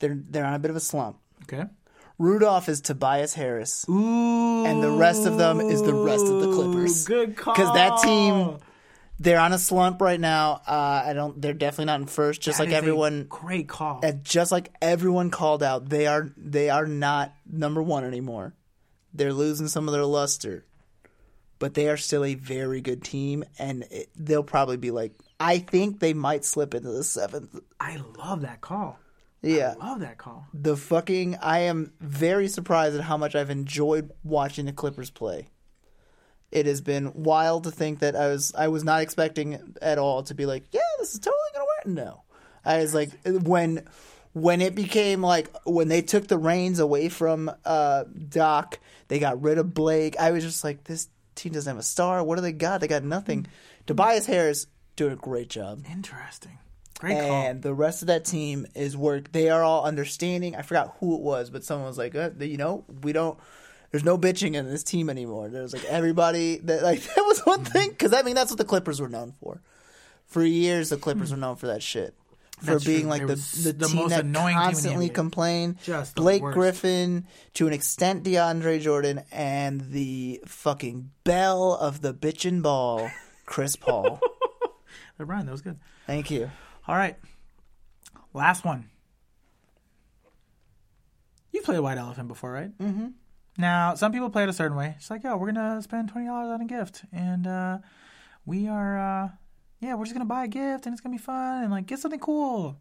They're 0.00 0.18
they're 0.28 0.44
on 0.44 0.54
a 0.54 0.58
bit 0.58 0.70
of 0.70 0.76
a 0.76 0.80
slump. 0.80 1.18
Okay. 1.44 1.64
Rudolph 2.22 2.68
is 2.68 2.80
Tobias 2.80 3.34
Harris, 3.34 3.84
Ooh. 3.88 4.64
and 4.64 4.80
the 4.80 4.92
rest 4.92 5.26
of 5.26 5.38
them 5.38 5.60
is 5.60 5.82
the 5.82 5.92
rest 5.92 6.24
of 6.24 6.40
the 6.40 6.52
Clippers. 6.52 7.04
Good 7.04 7.36
call. 7.36 7.52
Because 7.52 7.74
that 7.74 7.98
team, 8.00 8.58
they're 9.18 9.40
on 9.40 9.52
a 9.52 9.58
slump 9.58 10.00
right 10.00 10.20
now. 10.20 10.62
Uh, 10.64 11.02
I 11.06 11.14
don't. 11.14 11.42
They're 11.42 11.52
definitely 11.52 11.86
not 11.86 12.00
in 12.00 12.06
first. 12.06 12.40
Just 12.40 12.58
That 12.58 12.66
like 12.66 12.74
everyone, 12.74 13.26
Great 13.28 13.68
call. 13.68 13.98
and 14.04 14.22
just 14.22 14.52
like 14.52 14.72
everyone 14.80 15.30
called 15.30 15.64
out, 15.64 15.88
they 15.88 16.06
are 16.06 16.30
they 16.36 16.70
are 16.70 16.86
not 16.86 17.34
number 17.50 17.82
one 17.82 18.04
anymore. 18.04 18.54
They're 19.12 19.32
losing 19.32 19.66
some 19.66 19.88
of 19.88 19.92
their 19.92 20.04
luster, 20.04 20.64
but 21.58 21.74
they 21.74 21.88
are 21.88 21.96
still 21.96 22.24
a 22.24 22.34
very 22.36 22.80
good 22.80 23.02
team, 23.02 23.42
and 23.58 23.82
it, 23.90 24.10
they'll 24.14 24.44
probably 24.44 24.76
be 24.76 24.92
like. 24.92 25.12
I 25.40 25.58
think 25.58 25.98
they 25.98 26.14
might 26.14 26.44
slip 26.44 26.72
into 26.72 26.92
the 26.92 27.02
seventh. 27.02 27.58
I 27.80 27.96
love 28.16 28.42
that 28.42 28.60
call. 28.60 28.96
Yeah, 29.42 29.74
I 29.80 29.88
Love 29.90 30.00
that 30.00 30.18
call. 30.18 30.46
the 30.54 30.76
fucking. 30.76 31.36
I 31.42 31.60
am 31.60 31.92
very 32.00 32.46
surprised 32.48 32.94
at 32.96 33.02
how 33.02 33.16
much 33.16 33.34
I've 33.34 33.50
enjoyed 33.50 34.10
watching 34.22 34.66
the 34.66 34.72
Clippers 34.72 35.10
play. 35.10 35.48
It 36.52 36.66
has 36.66 36.80
been 36.80 37.12
wild 37.14 37.64
to 37.64 37.70
think 37.70 38.00
that 38.00 38.14
I 38.14 38.28
was 38.28 38.52
I 38.56 38.68
was 38.68 38.84
not 38.84 39.00
expecting 39.00 39.74
at 39.82 39.98
all 39.98 40.22
to 40.24 40.34
be 40.34 40.46
like, 40.46 40.64
yeah, 40.70 40.80
this 40.98 41.14
is 41.14 41.18
totally 41.20 41.38
gonna 41.54 41.64
work. 41.64 41.86
No, 41.86 42.22
I 42.64 42.78
was 42.78 42.94
like 42.94 43.10
when 43.24 43.88
when 44.32 44.60
it 44.60 44.74
became 44.74 45.22
like 45.22 45.48
when 45.64 45.88
they 45.88 46.02
took 46.02 46.28
the 46.28 46.38
reins 46.38 46.78
away 46.78 47.08
from 47.08 47.50
uh, 47.64 48.04
Doc, 48.28 48.78
they 49.08 49.18
got 49.18 49.42
rid 49.42 49.58
of 49.58 49.74
Blake. 49.74 50.16
I 50.20 50.30
was 50.30 50.44
just 50.44 50.62
like, 50.62 50.84
this 50.84 51.08
team 51.34 51.52
doesn't 51.52 51.70
have 51.70 51.80
a 51.80 51.82
star. 51.82 52.22
What 52.22 52.36
do 52.36 52.42
they 52.42 52.52
got? 52.52 52.80
They 52.80 52.88
got 52.88 53.02
nothing. 53.02 53.46
Tobias 53.86 54.26
Harris 54.26 54.66
doing 54.94 55.12
a 55.14 55.16
great 55.16 55.48
job 55.50 55.82
Interesting. 55.90 56.58
Great 57.02 57.18
call. 57.18 57.30
and 57.32 57.62
the 57.62 57.74
rest 57.74 58.02
of 58.02 58.06
that 58.06 58.24
team 58.24 58.64
is 58.76 58.96
work. 58.96 59.32
They 59.32 59.50
are 59.50 59.64
all 59.64 59.84
understanding. 59.84 60.54
I 60.54 60.62
forgot 60.62 60.96
who 61.00 61.16
it 61.16 61.20
was, 61.20 61.50
but 61.50 61.64
someone 61.64 61.88
was 61.88 61.98
like, 61.98 62.14
uh, 62.14 62.30
you 62.38 62.56
know, 62.56 62.84
we 63.02 63.12
don't. 63.12 63.36
There's 63.90 64.04
no 64.04 64.16
bitching 64.16 64.54
in 64.54 64.70
this 64.70 64.84
team 64.84 65.10
anymore. 65.10 65.48
There's 65.48 65.72
like 65.72 65.84
everybody 65.86 66.58
that 66.58 66.84
like 66.84 67.02
that 67.14 67.22
was 67.22 67.40
one 67.40 67.64
thing 67.64 67.90
because 67.90 68.14
I 68.14 68.22
mean 68.22 68.36
that's 68.36 68.52
what 68.52 68.58
the 68.58 68.64
Clippers 68.64 69.00
were 69.00 69.08
known 69.08 69.34
for. 69.40 69.60
For 70.26 70.44
years, 70.44 70.90
the 70.90 70.96
Clippers 70.96 71.32
were 71.32 71.36
known 71.36 71.56
for 71.56 71.66
that 71.66 71.82
shit. 71.82 72.14
For 72.60 72.66
That's 72.66 72.84
being 72.84 73.00
true. 73.02 73.10
like 73.10 73.26
the 73.26 73.34
the, 73.34 73.72
the 73.72 73.86
team 73.88 73.96
most 73.96 74.10
that 74.10 74.24
annoying 74.24 74.46
team 74.46 74.56
in 74.56 74.62
the 74.62 74.70
constantly 74.70 75.08
complained. 75.08 75.78
Just 75.82 76.14
Blake. 76.14 76.42
Griffin, 76.42 77.26
to 77.54 77.66
an 77.66 77.72
extent, 77.72 78.22
DeAndre 78.22 78.80
Jordan, 78.80 79.22
and 79.32 79.90
the 79.90 80.40
fucking 80.46 81.10
bell 81.24 81.72
of 81.72 82.00
the 82.02 82.14
bitchin' 82.14 82.62
ball, 82.62 83.10
Chris 83.46 83.74
Paul. 83.74 84.20
Brian, 85.18 85.46
that 85.46 85.52
was 85.52 85.62
good. 85.62 85.80
Thank 86.06 86.30
you. 86.30 86.50
All 86.88 86.96
right. 86.96 87.16
Last 88.34 88.64
one. 88.64 88.88
You've 91.52 91.64
played 91.64 91.80
White 91.80 91.98
Elephant 91.98 92.28
before, 92.28 92.50
right? 92.50 92.76
Mm-hmm. 92.78 93.08
Now, 93.58 93.94
some 93.94 94.12
people 94.12 94.30
play 94.30 94.44
it 94.44 94.48
a 94.48 94.54
certain 94.54 94.76
way. 94.76 94.94
It's 94.96 95.10
like, 95.10 95.22
yo, 95.22 95.36
we're 95.36 95.52
going 95.52 95.76
to 95.76 95.82
spend 95.82 96.12
$20 96.12 96.28
on 96.28 96.60
a 96.60 96.64
gift. 96.64 97.02
And 97.12 97.46
uh, 97.46 97.78
we 98.46 98.68
are, 98.68 98.98
uh, 98.98 99.28
yeah, 99.80 99.94
we're 99.94 100.04
just 100.04 100.14
going 100.14 100.26
to 100.26 100.28
buy 100.28 100.44
a 100.44 100.48
gift 100.48 100.86
and 100.86 100.94
it's 100.94 101.02
going 101.02 101.16
to 101.16 101.20
be 101.20 101.24
fun 101.24 101.64
and 101.64 101.70
like 101.70 101.86
get 101.86 101.98
something 101.98 102.20
cool. 102.20 102.78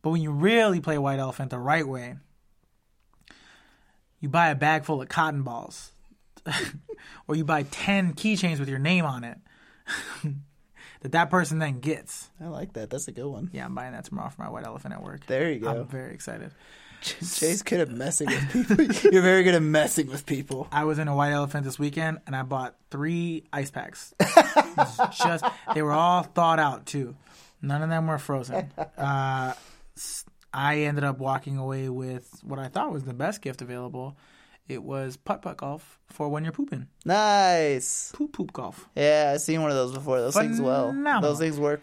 But 0.00 0.10
when 0.10 0.22
you 0.22 0.30
really 0.30 0.80
play 0.80 0.96
White 0.96 1.18
Elephant 1.18 1.50
the 1.50 1.58
right 1.58 1.86
way, 1.86 2.16
you 4.20 4.28
buy 4.28 4.48
a 4.48 4.54
bag 4.54 4.84
full 4.84 5.02
of 5.02 5.08
cotton 5.08 5.42
balls. 5.42 5.92
or 7.28 7.36
you 7.36 7.44
buy 7.44 7.64
10 7.64 8.14
keychains 8.14 8.58
with 8.58 8.68
your 8.68 8.78
name 8.78 9.04
on 9.04 9.22
it 9.22 9.38
that 11.00 11.12
that 11.12 11.30
person 11.30 11.58
then 11.58 11.80
gets. 11.80 12.30
I 12.40 12.46
like 12.48 12.72
that. 12.74 12.90
That's 12.90 13.08
a 13.08 13.12
good 13.12 13.26
one. 13.26 13.50
Yeah, 13.52 13.64
I'm 13.64 13.74
buying 13.74 13.92
that 13.92 14.04
tomorrow 14.04 14.30
for 14.30 14.42
my 14.42 14.48
white 14.50 14.64
elephant 14.64 14.94
at 14.94 15.02
work. 15.02 15.26
There 15.26 15.50
you 15.50 15.60
go. 15.60 15.68
I'm 15.70 15.86
very 15.86 16.14
excited. 16.14 16.52
Jay's 17.00 17.62
good 17.62 17.80
at 17.80 17.90
messing 17.90 18.26
with 18.26 18.52
people. 18.52 18.84
You're 19.12 19.22
very 19.22 19.44
good 19.44 19.54
at 19.54 19.62
messing 19.62 20.08
with 20.08 20.26
people. 20.26 20.66
I 20.72 20.84
was 20.84 20.98
in 20.98 21.06
a 21.06 21.14
white 21.14 21.30
elephant 21.30 21.64
this 21.64 21.78
weekend 21.78 22.18
and 22.26 22.34
I 22.34 22.42
bought 22.42 22.74
three 22.90 23.44
ice 23.52 23.70
packs. 23.70 24.14
Just 25.16 25.44
they 25.74 25.82
were 25.82 25.92
all 25.92 26.24
thawed 26.24 26.58
out 26.58 26.86
too. 26.86 27.14
None 27.62 27.82
of 27.82 27.88
them 27.88 28.06
were 28.06 28.18
frozen. 28.18 28.72
Uh, 28.98 29.54
I 30.52 30.78
ended 30.82 31.04
up 31.04 31.18
walking 31.18 31.56
away 31.56 31.88
with 31.88 32.28
what 32.42 32.58
I 32.58 32.68
thought 32.68 32.92
was 32.92 33.04
the 33.04 33.14
best 33.14 33.42
gift 33.42 33.62
available. 33.62 34.16
It 34.68 34.82
was 34.82 35.16
putt 35.16 35.40
putt 35.40 35.56
golf 35.56 35.98
for 36.06 36.28
when 36.28 36.44
you're 36.44 36.52
pooping. 36.52 36.88
Nice. 37.04 38.12
Poop 38.14 38.32
poop 38.32 38.52
golf. 38.52 38.88
Yeah, 38.94 39.32
I've 39.34 39.40
seen 39.40 39.62
one 39.62 39.70
of 39.70 39.76
those 39.76 39.92
before. 39.92 40.20
Those 40.20 40.36
things 40.36 40.60
well. 40.60 40.92
Those 41.22 41.38
things 41.38 41.58
work. 41.58 41.82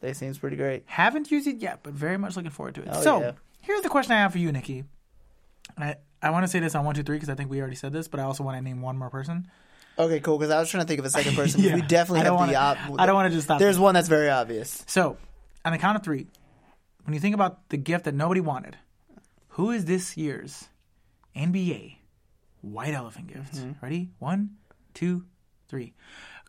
They 0.00 0.12
seems 0.12 0.38
pretty 0.38 0.56
great. 0.56 0.84
Haven't 0.86 1.30
used 1.30 1.46
it 1.46 1.56
yet, 1.58 1.80
but 1.82 1.92
very 1.92 2.18
much 2.18 2.36
looking 2.36 2.50
forward 2.50 2.74
to 2.76 2.82
it. 2.82 2.88
Oh, 2.90 3.02
so 3.02 3.20
yeah. 3.20 3.32
here's 3.62 3.82
the 3.82 3.88
question 3.88 4.12
I 4.12 4.18
have 4.18 4.32
for 4.32 4.38
you, 4.38 4.50
Nikki. 4.52 4.84
And 5.76 5.84
I, 5.84 5.96
I 6.22 6.30
want 6.30 6.44
to 6.44 6.48
say 6.48 6.58
this 6.58 6.74
on 6.74 6.84
one, 6.84 6.94
two, 6.94 7.02
three 7.02 7.16
because 7.16 7.28
I 7.28 7.34
think 7.34 7.50
we 7.50 7.60
already 7.60 7.76
said 7.76 7.92
this, 7.92 8.08
but 8.08 8.20
I 8.20 8.24
also 8.24 8.42
want 8.42 8.56
to 8.56 8.62
name 8.62 8.80
one 8.82 8.96
more 8.96 9.10
person. 9.10 9.46
Okay, 9.98 10.20
cool. 10.20 10.38
Because 10.38 10.52
I 10.52 10.58
was 10.58 10.70
trying 10.70 10.84
to 10.84 10.88
think 10.88 11.00
of 11.00 11.04
a 11.06 11.10
second 11.10 11.36
person. 11.36 11.62
Yeah. 11.62 11.74
We 11.74 11.82
definitely 11.82 12.20
have 12.20 12.28
the. 12.28 12.34
wanna- 12.34 12.52
Op- 12.54 13.00
I 13.00 13.06
don't 13.06 13.14
want 13.14 13.30
to 13.30 13.34
just 13.36 13.46
stop. 13.46 13.58
There's 13.58 13.76
there. 13.76 13.82
one 13.82 13.94
that's 13.94 14.08
very 14.08 14.30
obvious. 14.30 14.84
So, 14.86 15.16
on 15.64 15.72
the 15.72 15.78
count 15.78 15.96
of 15.96 16.02
three, 16.02 16.26
when 17.04 17.14
you 17.14 17.20
think 17.20 17.34
about 17.34 17.68
the 17.70 17.76
gift 17.76 18.04
that 18.04 18.14
nobody 18.14 18.40
wanted, 18.40 18.76
who 19.50 19.70
is 19.70 19.84
this 19.84 20.16
year's 20.16 20.68
NBA 21.36 21.96
White 22.62 22.94
Elephant 22.94 23.28
gift? 23.28 23.54
Mm-hmm. 23.54 23.72
Ready? 23.82 24.10
One, 24.18 24.50
two, 24.94 25.24
three. 25.68 25.94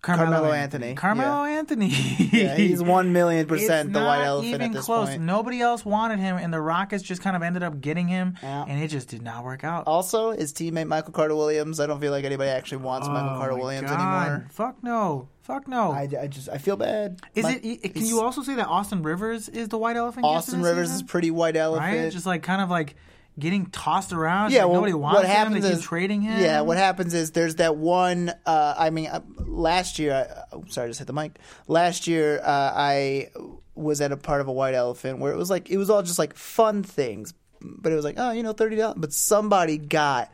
Carmelo 0.02 0.52
Anthony. 0.52 0.96
Carmelo 0.96 1.44
Anthony. 1.46 1.90
Yeah, 1.90 2.56
he's 2.56 2.82
one 2.84 3.14
million 3.14 3.42
It's 3.42 3.50
percent 3.50 3.94
the 3.94 4.00
white 4.00 4.24
elephant 4.24 4.50
even 4.56 4.62
at 4.64 4.74
this 4.74 4.86
close. 4.86 5.10
point. 5.10 5.22
Nobody 5.22 5.62
else 5.62 5.86
wanted 5.86 6.18
him, 6.18 6.38
and 6.38 6.52
the 6.52 6.60
Rockets 6.60 7.04
just 7.04 7.22
kind 7.22 7.36
of 7.36 7.44
ended 7.44 7.62
up 7.62 7.80
getting 7.82 8.08
him, 8.08 8.36
Yeah. 8.42 8.66
and 8.68 8.82
it 8.84 8.88
just 8.88 9.10
did 9.10 9.22
not 9.22 9.44
work 9.44 9.64
out. 9.64 9.84
Also, 9.86 10.32
his 10.32 10.54
teammate 10.54 10.88
Michael 10.88 11.14
Carter-Williams. 11.14 11.80
I 11.80 11.86
don't 11.86 12.00
feel 12.02 12.12
like 12.12 12.26
anybody 12.26 12.50
actually 12.50 12.80
wants 12.80 13.08
Michael 13.10 13.30
Oh 13.36 13.38
Carter 13.38 13.54
my 13.54 13.60
Williams 13.60 13.92
anymore. 13.92 14.48
Fuck 14.50 14.82
no. 14.84 15.28
Fuck 15.44 15.68
no. 15.68 15.92
I, 15.92 16.10
I 16.20 16.26
just 16.28 16.50
I 16.50 16.58
feel 16.58 16.78
bad. 16.78 17.20
is 17.36 17.44
My- 17.44 17.60
it? 17.62 17.80
it- 17.84 17.94
Can 17.94 18.06
you 18.08 18.22
also 18.22 18.42
say 18.42 18.56
that 18.56 18.68
Austin 18.68 19.04
Rivers 19.04 19.50
is 19.50 19.68
the 19.68 19.78
white 19.78 19.98
elephant? 19.98 20.26
Austin 20.26 20.64
Rivers 20.64 20.90
season? 20.90 21.06
is 21.06 21.12
pretty 21.12 21.30
white 21.30 21.56
elephant. 21.56 21.94
right? 21.96 22.12
Just 22.12 22.26
like 22.26 22.42
kind 22.42 22.64
of 22.64 22.72
like 22.72 22.96
getting 23.40 23.68
tossed 23.68 24.14
around. 24.14 24.52
Yeah, 24.52 24.60
like 24.60 24.68
well, 24.68 24.76
nobody 24.76 24.94
wants 24.94 25.18
what 25.18 25.26
him. 25.26 25.32
happens 25.32 25.66
keep 25.66 25.74
is 25.74 25.82
trading 25.82 26.22
him. 26.22 26.40
Yeah, 26.42 26.62
what 26.62 26.78
happens 26.78 27.14
is 27.14 27.32
there's 27.32 27.56
that 27.56 27.76
one. 27.76 28.34
Uh, 28.46 28.76
I 28.78 28.90
mean, 28.90 29.08
uh, 29.08 29.22
last 29.38 30.00
year. 30.00 30.14
I, 30.14 30.56
oh, 30.56 30.64
sorry, 30.68 30.86
I 30.86 30.90
just 30.90 31.00
hit 31.00 31.08
the 31.08 31.14
mic. 31.14 31.38
Last 31.68 32.08
year, 32.08 32.40
uh, 32.44 32.72
I 32.76 33.30
was 33.76 34.02
at 34.02 34.12
a 34.12 34.18
part 34.18 34.42
of 34.42 34.48
a 34.48 34.52
white 34.52 34.74
elephant 34.74 35.20
where 35.20 35.32
it 35.32 35.38
was 35.38 35.50
like 35.50 35.70
it 35.70 35.78
was 35.78 35.90
all 35.90 36.04
just 36.04 36.20
like 36.20 36.36
fun 36.36 36.84
things, 36.84 37.34
but 37.62 37.92
it 37.92 37.96
was 37.96 38.06
like 38.06 38.16
oh, 38.18 38.32
you 38.32 38.44
know, 38.44 38.54
thirty 38.54 38.76
dollars. 38.76 38.98
But 38.98 39.14
somebody 39.14 39.78
got 39.78 40.32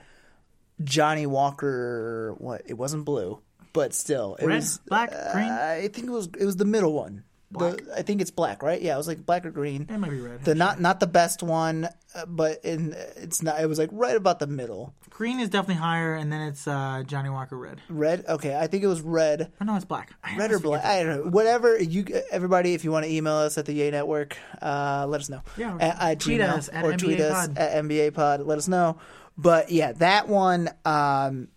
Johnnie 0.83 1.27
Walker. 1.27 2.35
What? 2.37 2.63
It 2.65 2.73
wasn't 2.73 3.05
blue, 3.05 3.39
but 3.73 3.93
still, 3.93 4.35
it 4.35 4.45
Red, 4.45 4.55
was 4.55 4.79
black, 4.87 5.11
uh, 5.13 5.33
green? 5.33 5.49
I 5.49 5.87
think 5.87 6.07
it 6.07 6.11
was 6.11 6.29
it 6.39 6.45
was 6.45 6.57
the 6.57 6.65
middle 6.65 6.93
one. 6.93 7.23
The, 7.49 7.93
I 7.95 8.01
think 8.01 8.19
it's 8.19 8.31
black, 8.31 8.61
right? 8.61 8.81
Yeah, 8.81 8.95
it 8.95 8.97
was 8.97 9.07
like 9.07 9.25
black 9.25 9.45
or 9.45 9.51
green. 9.51 9.87
It 9.89 9.97
might 9.97 10.11
be 10.11 10.19
red. 10.19 10.43
The 10.43 10.53
not 10.53 10.81
not 10.81 10.99
the 10.99 11.07
best 11.07 11.41
one, 11.41 11.87
uh, 12.13 12.25
but 12.25 12.63
in 12.65 12.93
it's 13.15 13.41
not. 13.41 13.61
It 13.61 13.67
was 13.67 13.79
like 13.79 13.89
right 13.93 14.17
about 14.17 14.39
the 14.39 14.47
middle. 14.47 14.93
Green 15.09 15.39
is 15.39 15.47
definitely 15.49 15.81
higher, 15.81 16.13
and 16.13 16.31
then 16.31 16.41
it's 16.41 16.67
uh, 16.67 17.03
Johnnie 17.07 17.29
Walker 17.29 17.57
red. 17.57 17.79
Red. 17.87 18.25
Okay, 18.27 18.53
I 18.55 18.67
think 18.67 18.83
it 18.83 18.87
was 18.87 18.99
red. 18.99 19.51
Oh 19.61 19.65
no, 19.65 19.77
it's 19.77 19.85
black. 19.85 20.13
I 20.21 20.35
Red 20.35 20.51
or 20.51 20.59
black? 20.59 20.83
I 20.83 21.03
don't 21.03 21.25
know. 21.25 21.31
Whatever 21.31 21.81
you, 21.81 22.05
everybody, 22.31 22.73
if 22.73 22.83
you 22.83 22.91
want 22.91 23.05
to 23.05 23.11
email 23.11 23.35
us 23.35 23.57
at 23.57 23.65
the 23.65 23.73
Yay 23.73 23.91
Network, 23.91 24.37
uh, 24.61 25.05
let 25.07 25.21
us 25.21 25.29
know. 25.29 25.41
Yeah, 25.55 25.75
or 25.75 25.81
at, 25.81 26.01
at 26.01 26.19
tweet 26.19 26.41
Gmail, 26.41 26.49
us 26.49 26.69
at 26.71 26.83
or 26.83 26.91
NBA 26.91 26.97
tweet 26.97 27.19
us 27.21 27.47
Pod. 27.47 27.57
at 27.57 27.83
NBA 27.85 28.13
Pod. 28.13 28.41
Let 28.41 28.57
us 28.57 28.67
know. 28.67 28.99
But 29.37 29.71
yeah, 29.71 29.93
that 29.93 30.27
one. 30.27 30.69
Um, 30.83 31.47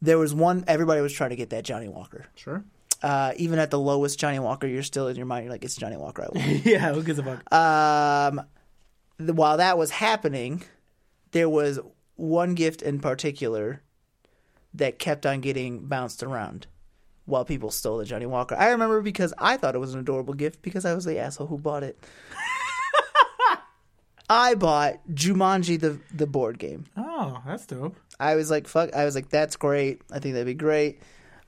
there 0.00 0.16
was 0.18 0.32
one. 0.32 0.64
Everybody 0.66 1.00
was 1.00 1.12
trying 1.12 1.30
to 1.30 1.36
get 1.36 1.50
that 1.50 1.64
Johnnie 1.64 1.88
Walker. 1.88 2.26
Sure. 2.36 2.64
Uh, 3.02 3.32
even 3.36 3.58
at 3.58 3.70
the 3.70 3.78
lowest 3.78 4.18
Johnnie 4.18 4.38
Walker, 4.38 4.66
you're 4.66 4.82
still 4.82 5.08
in 5.08 5.16
your 5.16 5.26
mind. 5.26 5.44
You're 5.44 5.52
like, 5.52 5.64
it's 5.64 5.76
Johnnie 5.76 5.96
Walker. 5.96 6.22
I 6.22 6.38
want. 6.38 6.48
yeah, 6.66 6.92
who 6.92 7.02
gives 7.02 7.18
a 7.18 7.22
fuck? 7.22 7.52
Um, 7.52 8.42
the, 9.16 9.32
while 9.32 9.56
that 9.56 9.78
was 9.78 9.90
happening, 9.90 10.62
there 11.32 11.48
was 11.48 11.78
one 12.16 12.54
gift 12.54 12.82
in 12.82 13.00
particular 13.00 13.82
that 14.74 14.98
kept 14.98 15.24
on 15.24 15.40
getting 15.40 15.86
bounced 15.86 16.22
around 16.22 16.66
while 17.24 17.44
people 17.44 17.70
stole 17.70 17.98
the 17.98 18.04
Johnnie 18.04 18.26
Walker. 18.26 18.54
I 18.56 18.70
remember 18.70 19.00
because 19.00 19.32
I 19.38 19.56
thought 19.56 19.74
it 19.74 19.78
was 19.78 19.94
an 19.94 20.00
adorable 20.00 20.34
gift 20.34 20.62
because 20.62 20.84
I 20.84 20.94
was 20.94 21.04
the 21.04 21.18
asshole 21.18 21.46
who 21.46 21.58
bought 21.58 21.82
it. 21.82 21.98
I 24.28 24.54
bought 24.54 25.00
Jumanji 25.12 25.80
the 25.80 25.98
the 26.14 26.26
board 26.26 26.58
game. 26.58 26.84
oh, 26.96 27.42
that's 27.44 27.66
dope. 27.66 27.96
I 28.20 28.36
was 28.36 28.50
like, 28.50 28.68
fuck. 28.68 28.94
I 28.94 29.04
was 29.04 29.14
like, 29.14 29.28
that's 29.28 29.56
great. 29.56 30.02
I 30.12 30.20
think 30.20 30.34
that'd 30.34 30.46
be 30.46 30.54
great. 30.54 31.02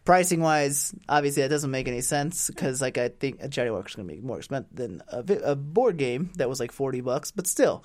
Pricing 0.05 0.41
wise, 0.41 0.93
obviously 1.09 1.43
that 1.43 1.49
doesn't 1.49 1.71
make 1.71 1.87
any 1.87 2.01
sense 2.01 2.49
because 2.49 2.81
like 2.81 2.99
I 2.99 3.09
think 3.09 3.39
a 3.41 3.49
Johnnie 3.49 3.71
Walker's 3.71 3.95
gonna 3.95 4.09
be 4.09 4.21
more 4.21 4.39
expensive 4.39 4.75
than 4.75 5.03
a, 5.09 5.23
vi- 5.23 5.41
a 5.45 5.55
board 5.55 5.97
game 5.97 6.33
that 6.37 6.49
was 6.49 6.59
like 6.59 6.73
forty 6.73 7.01
bucks, 7.01 7.31
but 7.31 7.47
still, 7.47 7.85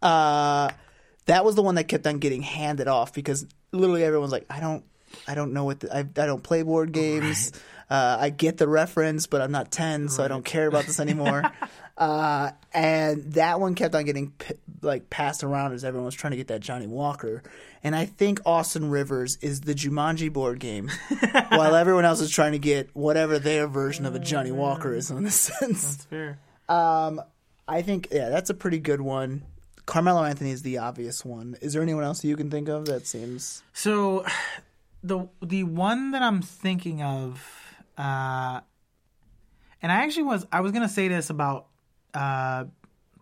uh, 0.00 0.70
that 1.26 1.44
was 1.44 1.54
the 1.54 1.62
one 1.62 1.74
that 1.74 1.84
kept 1.84 2.06
on 2.06 2.18
getting 2.18 2.42
handed 2.42 2.88
off 2.88 3.12
because 3.12 3.46
literally 3.72 4.04
everyone's 4.04 4.32
like, 4.32 4.46
I 4.48 4.60
don't, 4.60 4.84
I 5.28 5.34
don't 5.34 5.52
know 5.52 5.64
what 5.64 5.80
the, 5.80 5.94
I, 5.94 5.98
I 6.00 6.26
don't 6.26 6.42
play 6.42 6.62
board 6.62 6.92
games. 6.92 7.52
Uh, 7.88 8.16
I 8.18 8.30
get 8.30 8.56
the 8.56 8.66
reference, 8.66 9.26
but 9.26 9.40
I'm 9.40 9.52
not 9.52 9.70
ten, 9.70 10.08
so 10.08 10.24
I 10.24 10.28
don't 10.28 10.44
care 10.44 10.66
about 10.66 10.86
this 10.86 10.98
anymore. 10.98 11.42
uh, 11.96 12.50
and 12.72 13.22
that 13.34 13.60
one 13.60 13.74
kept 13.74 13.94
on 13.94 14.04
getting 14.04 14.32
like 14.82 15.08
passed 15.08 15.44
around 15.44 15.72
as 15.72 15.84
everyone 15.84 16.06
was 16.06 16.14
trying 16.14 16.32
to 16.32 16.36
get 16.36 16.48
that 16.48 16.60
Johnnie 16.60 16.88
Walker. 16.88 17.42
And 17.86 17.94
I 17.94 18.04
think 18.04 18.40
Austin 18.44 18.90
Rivers 18.90 19.36
is 19.36 19.60
the 19.60 19.72
Jumanji 19.72 20.32
board 20.32 20.58
game, 20.58 20.90
while 21.50 21.76
everyone 21.76 22.04
else 22.04 22.20
is 22.20 22.32
trying 22.32 22.50
to 22.50 22.58
get 22.58 22.90
whatever 22.94 23.38
their 23.38 23.68
version 23.68 24.06
of 24.06 24.16
a 24.16 24.18
Johnnie 24.18 24.50
Walker 24.50 24.92
is 24.92 25.08
in 25.08 25.24
a 25.24 25.30
sense. 25.30 25.94
That's 25.94 26.04
fair. 26.06 26.38
Um, 26.68 27.22
I 27.68 27.82
think 27.82 28.08
yeah, 28.10 28.28
that's 28.28 28.50
a 28.50 28.54
pretty 28.54 28.80
good 28.80 29.00
one. 29.00 29.44
Carmelo 29.86 30.24
Anthony 30.24 30.50
is 30.50 30.62
the 30.62 30.78
obvious 30.78 31.24
one. 31.24 31.56
Is 31.60 31.74
there 31.74 31.82
anyone 31.82 32.02
else 32.02 32.24
you 32.24 32.34
can 32.34 32.50
think 32.50 32.68
of 32.68 32.86
that 32.86 33.06
seems? 33.06 33.62
So, 33.72 34.26
the 35.04 35.28
the 35.40 35.62
one 35.62 36.10
that 36.10 36.22
I'm 36.22 36.42
thinking 36.42 37.04
of, 37.04 37.40
uh, 37.96 38.62
and 39.80 39.92
I 39.92 40.02
actually 40.02 40.24
was 40.24 40.44
I 40.50 40.60
was 40.60 40.72
gonna 40.72 40.88
say 40.88 41.06
this 41.06 41.30
about 41.30 41.68
uh, 42.14 42.64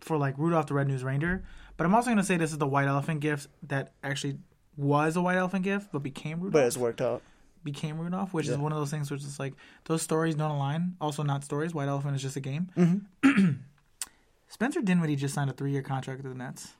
for 0.00 0.16
like 0.16 0.38
Rudolph 0.38 0.68
the 0.68 0.74
Red-Nosed 0.74 1.04
Reindeer, 1.04 1.44
but 1.76 1.84
I'm 1.84 1.94
also 1.94 2.08
gonna 2.08 2.24
say 2.24 2.38
this 2.38 2.52
is 2.52 2.56
the 2.56 2.66
white 2.66 2.88
elephant 2.88 3.20
gift 3.20 3.48
that 3.64 3.92
actually 4.02 4.38
was 4.76 5.16
a 5.16 5.22
white 5.22 5.36
elephant 5.36 5.64
gift 5.64 5.90
but 5.92 6.02
became 6.02 6.38
Rudolph. 6.38 6.52
But 6.52 6.66
it's 6.66 6.76
worked 6.76 7.00
out. 7.00 7.22
became 7.62 7.98
Rudolph, 7.98 8.32
which 8.34 8.48
is 8.48 8.56
one 8.58 8.72
of 8.72 8.78
those 8.78 8.90
things 8.90 9.10
which 9.10 9.22
is 9.22 9.38
like 9.38 9.54
those 9.84 10.02
stories 10.02 10.34
don't 10.34 10.50
align. 10.50 10.96
Also, 11.00 11.22
not 11.22 11.44
stories. 11.44 11.74
White 11.74 11.88
Elephant 11.88 12.16
is 12.16 12.22
just 12.22 12.36
a 12.36 12.40
game. 12.40 12.70
Mm-hmm. 12.76 13.50
Spencer 14.48 14.82
Dinwiddie 14.82 15.16
just 15.16 15.34
signed 15.34 15.50
a 15.50 15.52
three-year 15.52 15.82
contract 15.82 16.22
with 16.22 16.32
the 16.32 16.38
Nets. 16.38 16.74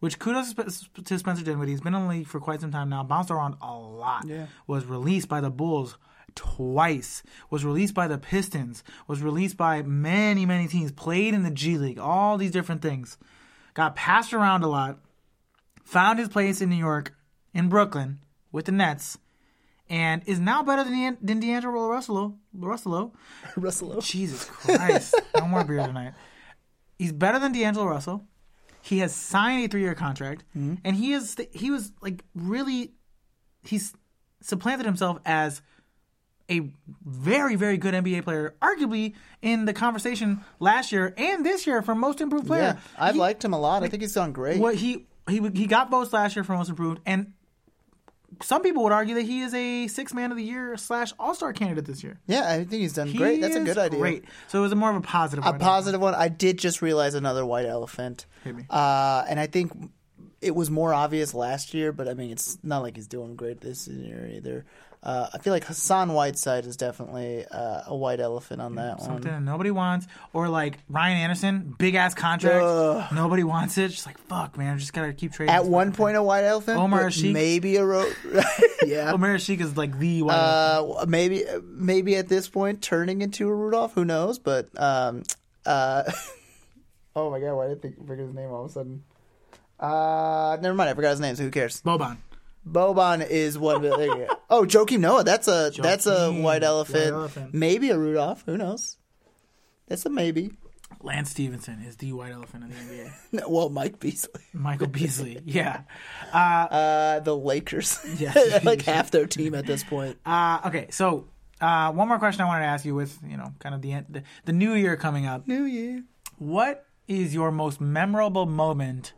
Which 0.00 0.18
kudos 0.18 0.54
to 0.54 1.02
to 1.02 1.18
Spencer 1.18 1.44
Dinwiddie. 1.44 1.72
He's 1.72 1.80
been 1.80 1.94
in 1.94 2.02
the 2.02 2.08
league 2.08 2.26
for 2.26 2.40
quite 2.40 2.60
some 2.60 2.70
time 2.70 2.88
now. 2.88 3.02
Bounced 3.02 3.30
around 3.30 3.56
a 3.60 3.72
lot. 3.76 4.26
Yeah. 4.26 4.46
Was 4.66 4.84
released 4.84 5.28
by 5.28 5.40
the 5.40 5.50
Bulls 5.50 5.96
twice. 6.34 7.22
Was 7.50 7.64
released 7.64 7.94
by 7.94 8.06
the 8.06 8.18
Pistons. 8.18 8.84
Was 9.08 9.22
released 9.22 9.56
by 9.56 9.82
many, 9.82 10.46
many 10.46 10.68
teams. 10.68 10.92
Played 10.92 11.34
in 11.34 11.42
the 11.42 11.50
G 11.50 11.78
League. 11.78 11.98
All 11.98 12.36
these 12.38 12.52
different 12.52 12.80
things. 12.82 13.18
Got 13.74 13.96
passed 13.96 14.32
around 14.32 14.62
a 14.62 14.68
lot. 14.68 14.98
Found 15.88 16.18
his 16.18 16.28
place 16.28 16.60
in 16.60 16.68
New 16.68 16.76
York, 16.76 17.14
in 17.54 17.70
Brooklyn, 17.70 18.18
with 18.52 18.66
the 18.66 18.72
Nets, 18.72 19.16
and 19.88 20.22
is 20.26 20.38
now 20.38 20.62
better 20.62 20.84
than 20.84 21.16
than 21.22 21.40
D'Angelo 21.40 21.88
Russell. 21.88 22.36
Russell. 22.52 23.14
Russell. 23.56 24.00
Jesus 24.02 24.44
Christ! 24.44 25.14
no 25.34 25.46
more 25.46 25.64
beer 25.64 25.86
tonight. 25.86 26.12
He's 26.98 27.12
better 27.12 27.38
than 27.38 27.52
D'Angelo 27.52 27.86
Russell. 27.86 28.26
He 28.82 28.98
has 28.98 29.14
signed 29.14 29.64
a 29.64 29.68
three-year 29.68 29.94
contract, 29.94 30.44
mm-hmm. 30.56 30.74
and 30.84 30.94
he 30.94 31.12
is 31.12 31.36
he 31.52 31.70
was 31.70 31.92
like 32.02 32.22
really 32.34 32.92
he's 33.62 33.94
supplanted 34.42 34.84
himself 34.84 35.18
as 35.24 35.62
a 36.50 36.70
very 37.02 37.56
very 37.56 37.78
good 37.78 37.94
NBA 37.94 38.24
player, 38.24 38.54
arguably 38.60 39.14
in 39.40 39.64
the 39.64 39.72
conversation 39.72 40.44
last 40.60 40.92
year 40.92 41.14
and 41.16 41.46
this 41.46 41.66
year 41.66 41.80
for 41.80 41.94
most 41.94 42.20
improved 42.20 42.46
player. 42.46 42.76
Yeah, 42.76 42.80
I've 42.98 43.14
He- 43.14 43.20
liked 43.20 43.42
him 43.42 43.54
a 43.54 43.58
lot. 43.58 43.82
I 43.82 43.88
think 43.88 44.02
he's 44.02 44.12
done 44.12 44.32
great. 44.32 44.58
what 44.60 44.74
he 44.74 45.06
he 45.28 45.40
he 45.54 45.66
got 45.66 45.90
votes 45.90 46.12
last 46.12 46.36
year 46.36 46.44
for 46.44 46.54
most 46.54 46.70
improved, 46.70 47.00
and 47.06 47.32
some 48.42 48.62
people 48.62 48.82
would 48.84 48.92
argue 48.92 49.14
that 49.14 49.22
he 49.22 49.40
is 49.40 49.54
a 49.54 49.86
six 49.88 50.12
man 50.12 50.30
of 50.30 50.36
the 50.36 50.44
year 50.44 50.76
slash 50.76 51.12
All 51.18 51.34
Star 51.34 51.52
candidate 51.52 51.86
this 51.86 52.02
year. 52.02 52.20
Yeah, 52.26 52.48
I 52.48 52.58
think 52.58 52.82
he's 52.82 52.92
done 52.92 53.12
great. 53.12 53.36
He 53.36 53.40
That's 53.40 53.56
a 53.56 53.64
good 53.64 53.78
idea. 53.78 53.98
Great. 53.98 54.24
So 54.48 54.58
it 54.58 54.62
was 54.62 54.72
a 54.72 54.76
more 54.76 54.90
of 54.90 54.96
a 54.96 55.00
positive. 55.00 55.44
A 55.44 55.50
one. 55.50 55.60
positive 55.60 56.00
one. 56.00 56.14
I 56.14 56.28
did 56.28 56.58
just 56.58 56.82
realize 56.82 57.14
another 57.14 57.44
white 57.44 57.66
elephant. 57.66 58.26
Hit 58.44 58.54
me. 58.54 58.66
Uh, 58.68 59.24
and 59.28 59.40
I 59.40 59.46
think 59.46 59.72
it 60.40 60.54
was 60.54 60.70
more 60.70 60.92
obvious 60.92 61.34
last 61.34 61.74
year, 61.74 61.92
but 61.92 62.08
I 62.08 62.14
mean, 62.14 62.30
it's 62.30 62.58
not 62.62 62.82
like 62.82 62.96
he's 62.96 63.08
doing 63.08 63.34
great 63.34 63.60
this 63.60 63.88
year 63.88 64.30
either. 64.32 64.64
Uh, 65.00 65.28
I 65.32 65.38
feel 65.38 65.52
like 65.52 65.64
Hassan 65.64 66.12
Whiteside 66.12 66.66
is 66.66 66.76
definitely 66.76 67.44
uh, 67.46 67.82
a 67.86 67.96
white 67.96 68.18
elephant 68.18 68.60
on 68.60 68.74
that 68.74 68.98
Something 69.00 69.30
one. 69.32 69.44
that 69.44 69.50
nobody 69.50 69.70
wants, 69.70 70.08
or 70.32 70.48
like 70.48 70.76
Ryan 70.88 71.18
Anderson, 71.18 71.74
big 71.78 71.94
ass 71.94 72.14
contract, 72.14 72.64
Ugh. 72.64 73.12
nobody 73.14 73.44
wants 73.44 73.78
it. 73.78 73.88
Just 73.88 74.06
like 74.06 74.18
fuck, 74.26 74.58
man, 74.58 74.74
I 74.74 74.78
just 74.78 74.92
gotta 74.92 75.12
keep 75.12 75.32
trading. 75.32 75.54
At 75.54 75.66
one 75.66 75.92
point, 75.92 76.16
a 76.16 76.22
white 76.22 76.42
elephant. 76.44 76.78
Omer 76.80 77.10
Asik? 77.10 77.32
maybe 77.32 77.76
a 77.76 77.84
ro- 77.84 78.10
yeah. 78.84 79.04
thing. 79.06 79.14
Omer 79.14 79.36
Asik 79.38 79.60
is 79.60 79.76
like 79.76 79.96
the 79.98 80.22
white. 80.22 80.34
elephant. 80.34 80.98
Uh, 81.02 81.06
maybe 81.06 81.44
maybe 81.62 82.16
at 82.16 82.28
this 82.28 82.48
point 82.48 82.82
turning 82.82 83.22
into 83.22 83.48
a 83.48 83.54
Rudolph. 83.54 83.94
Who 83.94 84.04
knows? 84.04 84.40
But 84.40 84.68
um, 84.76 85.22
uh, 85.64 86.10
oh 87.16 87.30
my 87.30 87.38
god, 87.38 87.54
why 87.54 87.68
did 87.68 87.78
I 87.78 87.80
think 87.80 88.04
forget 88.04 88.26
his 88.26 88.34
name 88.34 88.50
all 88.50 88.64
of 88.64 88.70
a 88.70 88.74
sudden? 88.74 89.04
Uh, 89.78 90.58
never 90.60 90.74
mind. 90.74 90.90
I 90.90 90.94
forgot 90.94 91.10
his 91.10 91.20
name. 91.20 91.36
So 91.36 91.44
who 91.44 91.50
cares? 91.52 91.80
Boban. 91.82 92.16
Boban 92.72 93.26
is 93.28 93.58
one. 93.58 93.82
Go. 93.82 94.26
Oh, 94.50 94.64
Joakim 94.64 95.00
Noah. 95.00 95.24
That's 95.24 95.48
a 95.48 95.70
that's 95.76 96.06
a 96.06 96.30
white 96.32 96.62
elephant. 96.62 97.12
white 97.14 97.20
elephant. 97.20 97.54
Maybe 97.54 97.90
a 97.90 97.98
Rudolph. 97.98 98.42
Who 98.46 98.56
knows? 98.56 98.96
That's 99.86 100.04
a 100.06 100.10
maybe. 100.10 100.52
Lance 101.02 101.30
Stephenson 101.30 101.80
is 101.86 101.96
the 101.96 102.12
white 102.12 102.32
elephant 102.32 102.64
in 102.64 102.70
the 102.70 102.74
NBA. 102.74 103.12
No, 103.32 103.48
well, 103.48 103.68
Mike 103.68 104.00
Beasley. 104.00 104.42
Michael 104.52 104.88
Beasley, 104.88 105.38
yeah. 105.44 105.82
Uh, 106.32 106.36
Uh, 106.38 107.20
the 107.20 107.36
Lakers. 107.36 107.98
Yes. 108.18 108.64
like 108.64 108.82
half 108.82 109.10
their 109.10 109.26
team 109.26 109.54
at 109.54 109.64
this 109.66 109.84
point. 109.84 110.18
uh, 110.26 110.60
okay, 110.66 110.86
so 110.90 111.26
uh, 111.60 111.92
one 111.92 112.08
more 112.08 112.18
question 112.18 112.40
I 112.42 112.46
wanted 112.46 112.62
to 112.64 112.68
ask 112.70 112.84
you 112.84 112.94
with 112.94 113.16
you 113.26 113.36
know 113.36 113.52
kind 113.60 113.74
of 113.74 113.82
the 113.82 113.92
end, 113.92 114.06
the, 114.08 114.22
the 114.46 114.52
new 114.52 114.74
year 114.74 114.96
coming 114.96 115.24
up. 115.26 115.46
New 115.46 115.64
Year. 115.64 116.02
What 116.38 116.84
is 117.06 117.32
your 117.32 117.50
most 117.52 117.80
memorable 117.80 118.46
moment 118.46 119.12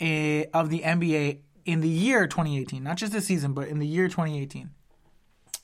eh, 0.00 0.44
of 0.54 0.70
the 0.70 0.80
NBA 0.80 1.38
in 1.64 1.80
the 1.80 1.88
year 1.88 2.26
2018? 2.26 2.82
Not 2.82 2.96
just 2.96 3.12
this 3.12 3.26
season, 3.26 3.52
but 3.52 3.68
in 3.68 3.78
the 3.78 3.86
year 3.86 4.08
2018. 4.08 4.70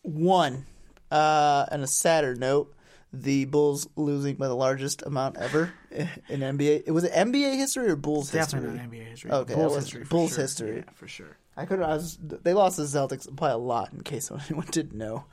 One. 0.02 0.66
Uh, 1.10 1.66
on 1.70 1.82
a 1.82 1.86
sadder 1.86 2.34
note, 2.34 2.74
the 3.12 3.44
Bulls 3.44 3.88
losing 3.96 4.34
by 4.36 4.48
the 4.48 4.56
largest 4.56 5.02
amount 5.02 5.36
ever 5.38 5.72
in 5.90 6.40
NBA. 6.40 6.82
It 6.86 6.90
was 6.90 7.04
it 7.04 7.12
NBA 7.12 7.54
history 7.56 7.88
or 7.88 7.96
Bulls 7.96 8.30
Definitely 8.32 8.70
history? 8.70 8.86
not 8.86 8.92
NBA 8.92 9.10
history. 9.10 9.30
Okay, 9.30 9.54
Bulls 9.54 9.72
that 9.72 9.76
was 9.76 9.84
history. 9.84 10.04
for 10.04 10.10
Bulls 10.10 10.30
sure. 10.34 10.40
history. 10.42 10.76
Yeah, 10.78 10.92
for 10.94 11.08
sure. 11.08 11.36
I 11.56 11.64
could. 11.64 11.80
I 11.80 11.94
was. 11.94 12.18
They 12.20 12.52
lost 12.54 12.76
the 12.76 12.82
Celtics 12.82 13.34
by 13.34 13.50
a 13.50 13.56
lot. 13.56 13.92
In 13.92 14.02
case 14.02 14.30
anyone 14.48 14.66
didn't 14.70 14.98
know, 14.98 15.24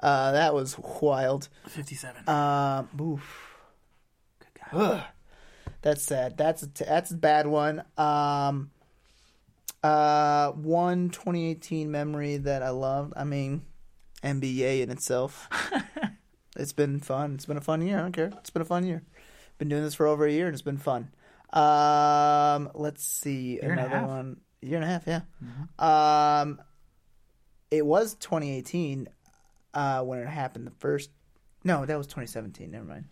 uh, 0.00 0.32
that 0.32 0.54
was 0.54 0.78
wild. 0.78 1.48
57. 1.66 2.28
Um, 2.28 2.88
oof. 3.00 3.56
Good 4.38 4.60
guy. 4.72 4.78
Ugh. 4.78 5.02
That's 5.82 6.02
sad. 6.02 6.36
That's 6.36 6.62
a 6.62 6.68
t- 6.68 6.84
that's 6.86 7.10
a 7.10 7.16
bad 7.16 7.46
one. 7.48 7.82
Um, 7.96 8.70
uh, 9.82 10.50
one 10.52 11.10
2018 11.10 11.90
memory 11.90 12.36
that 12.38 12.62
I 12.62 12.70
loved. 12.70 13.14
I 13.16 13.24
mean, 13.24 13.62
NBA 14.22 14.82
in 14.82 14.90
itself. 14.90 15.48
it's 16.56 16.72
been 16.72 17.00
fun. 17.00 17.34
It's 17.34 17.46
been 17.46 17.56
a 17.56 17.62
fun 17.62 17.86
year. 17.86 17.98
I 17.98 18.02
don't 18.02 18.12
care. 18.12 18.32
It's 18.38 18.50
been 18.50 18.62
a 18.62 18.66
fun 18.66 18.84
year. 18.84 19.02
Been 19.58 19.68
doing 19.68 19.82
this 19.82 19.94
for 19.94 20.06
over 20.06 20.26
a 20.26 20.32
year 20.32 20.46
and 20.46 20.54
it's 20.54 20.62
been 20.62 20.78
fun. 20.78 21.10
Um, 21.52 22.70
let's 22.74 23.04
see 23.04 23.60
Year 23.60 23.72
another 23.72 24.06
one. 24.06 24.40
Year 24.60 24.76
and 24.76 24.84
a 24.84 24.88
half, 24.88 25.06
yeah. 25.06 25.20
Mm-hmm. 25.42 25.84
Um, 25.84 26.60
it 27.70 27.84
was 27.84 28.14
2018 28.14 29.08
uh, 29.74 30.02
when 30.02 30.18
it 30.18 30.26
happened. 30.26 30.66
The 30.66 30.72
first, 30.78 31.10
no, 31.64 31.86
that 31.86 31.96
was 31.96 32.06
2017. 32.06 32.70
Never 32.70 32.84
mind. 32.84 33.04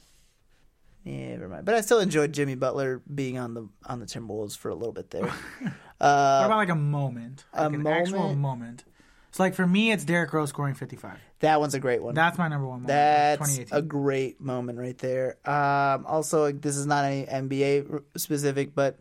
Yeah, 1.06 1.36
never 1.36 1.48
mind. 1.48 1.64
But 1.64 1.76
I 1.76 1.82
still 1.82 2.00
enjoyed 2.00 2.32
Jimmy 2.32 2.56
Butler 2.56 3.00
being 3.14 3.38
on 3.38 3.54
the 3.54 3.68
on 3.86 4.00
the 4.00 4.06
Timberwolves 4.06 4.56
for 4.58 4.70
a 4.70 4.74
little 4.74 4.92
bit 4.92 5.10
there. 5.12 5.22
what 5.60 5.72
uh, 6.00 6.42
about 6.44 6.56
like 6.56 6.68
a 6.68 6.74
moment? 6.74 7.44
a 7.52 7.68
Like 7.68 7.74
an 7.78 7.86
actual 7.86 8.18
moment? 8.18 8.38
moment. 8.40 8.84
So 9.30 9.44
like 9.44 9.54
for 9.54 9.66
me, 9.66 9.92
it's 9.92 10.04
Derrick 10.04 10.32
Rose 10.32 10.48
scoring 10.48 10.74
55. 10.74 11.18
that 11.40 11.60
one's 11.60 11.74
a 11.74 11.78
great 11.78 12.02
one. 12.02 12.14
That's 12.14 12.38
my 12.38 12.48
number 12.48 12.66
one 12.66 12.82
moment. 12.82 12.88
That's 12.88 13.60
a 13.70 13.82
great 13.82 14.40
moment 14.40 14.78
right 14.78 14.98
there. 14.98 15.36
Um, 15.48 16.06
also, 16.06 16.50
this 16.50 16.76
is 16.76 16.86
not 16.86 17.04
any 17.04 17.24
NBA 17.26 18.02
specific, 18.16 18.74
but 18.74 18.98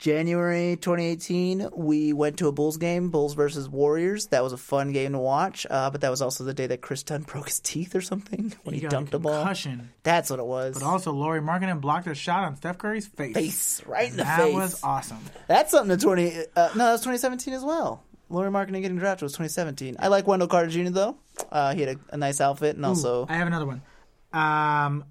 January 0.00 0.76
2018, 0.76 1.68
we 1.74 2.14
went 2.14 2.38
to 2.38 2.48
a 2.48 2.52
Bulls 2.52 2.78
game, 2.78 3.10
Bulls 3.10 3.34
versus 3.34 3.68
Warriors. 3.68 4.28
That 4.28 4.42
was 4.42 4.54
a 4.54 4.56
fun 4.56 4.92
game 4.92 5.12
to 5.12 5.18
watch. 5.18 5.66
Uh, 5.68 5.90
but 5.90 6.00
that 6.00 6.08
was 6.08 6.22
also 6.22 6.42
the 6.42 6.54
day 6.54 6.66
that 6.68 6.80
Kris 6.80 7.02
Dunn 7.02 7.20
broke 7.26 7.48
his 7.48 7.60
teeth 7.60 7.94
or 7.94 8.00
something 8.00 8.54
when 8.62 8.74
he, 8.74 8.80
dunked 8.80 9.12
a 9.12 9.18
ball. 9.18 9.44
That's 10.02 10.30
what 10.30 10.38
it 10.38 10.46
was. 10.46 10.72
But 10.72 10.84
also, 10.84 11.12
Lauri 11.12 11.42
Markkanen 11.42 11.82
blocked 11.82 12.06
a 12.06 12.14
shot 12.14 12.44
on 12.44 12.56
Steph 12.56 12.78
Curry's 12.78 13.06
face. 13.06 13.34
face 13.34 13.82
right 13.86 14.10
in 14.10 14.16
the 14.16 14.24
that 14.24 14.38
face. 14.38 14.46
That 14.46 14.58
was 14.58 14.82
awesome. 14.82 15.20
That's 15.48 15.70
something 15.70 15.94
to 15.94 16.02
20. 16.02 16.30
Uh, 16.56 16.70
no, 16.74 16.84
that 16.86 16.92
was 16.92 17.00
2017 17.02 17.52
as 17.52 17.62
well. 17.62 18.02
Lauri 18.30 18.50
Markkanen 18.50 18.80
getting 18.80 18.96
drafted 18.96 19.24
was 19.24 19.32
2017. 19.32 19.96
I 19.98 20.08
like 20.08 20.26
Wendell 20.26 20.48
Carter 20.48 20.70
Jr. 20.70 20.88
though. 20.88 21.18
Uh, 21.52 21.74
he 21.74 21.82
had 21.82 21.96
a, 21.96 22.14
a 22.14 22.16
nice 22.16 22.40
outfit 22.40 22.76
and 22.76 22.86
also 22.86 23.26
I 23.28 23.34
have 23.34 23.46
another 23.46 23.66
one. 23.66 23.82
Um, 24.32 25.04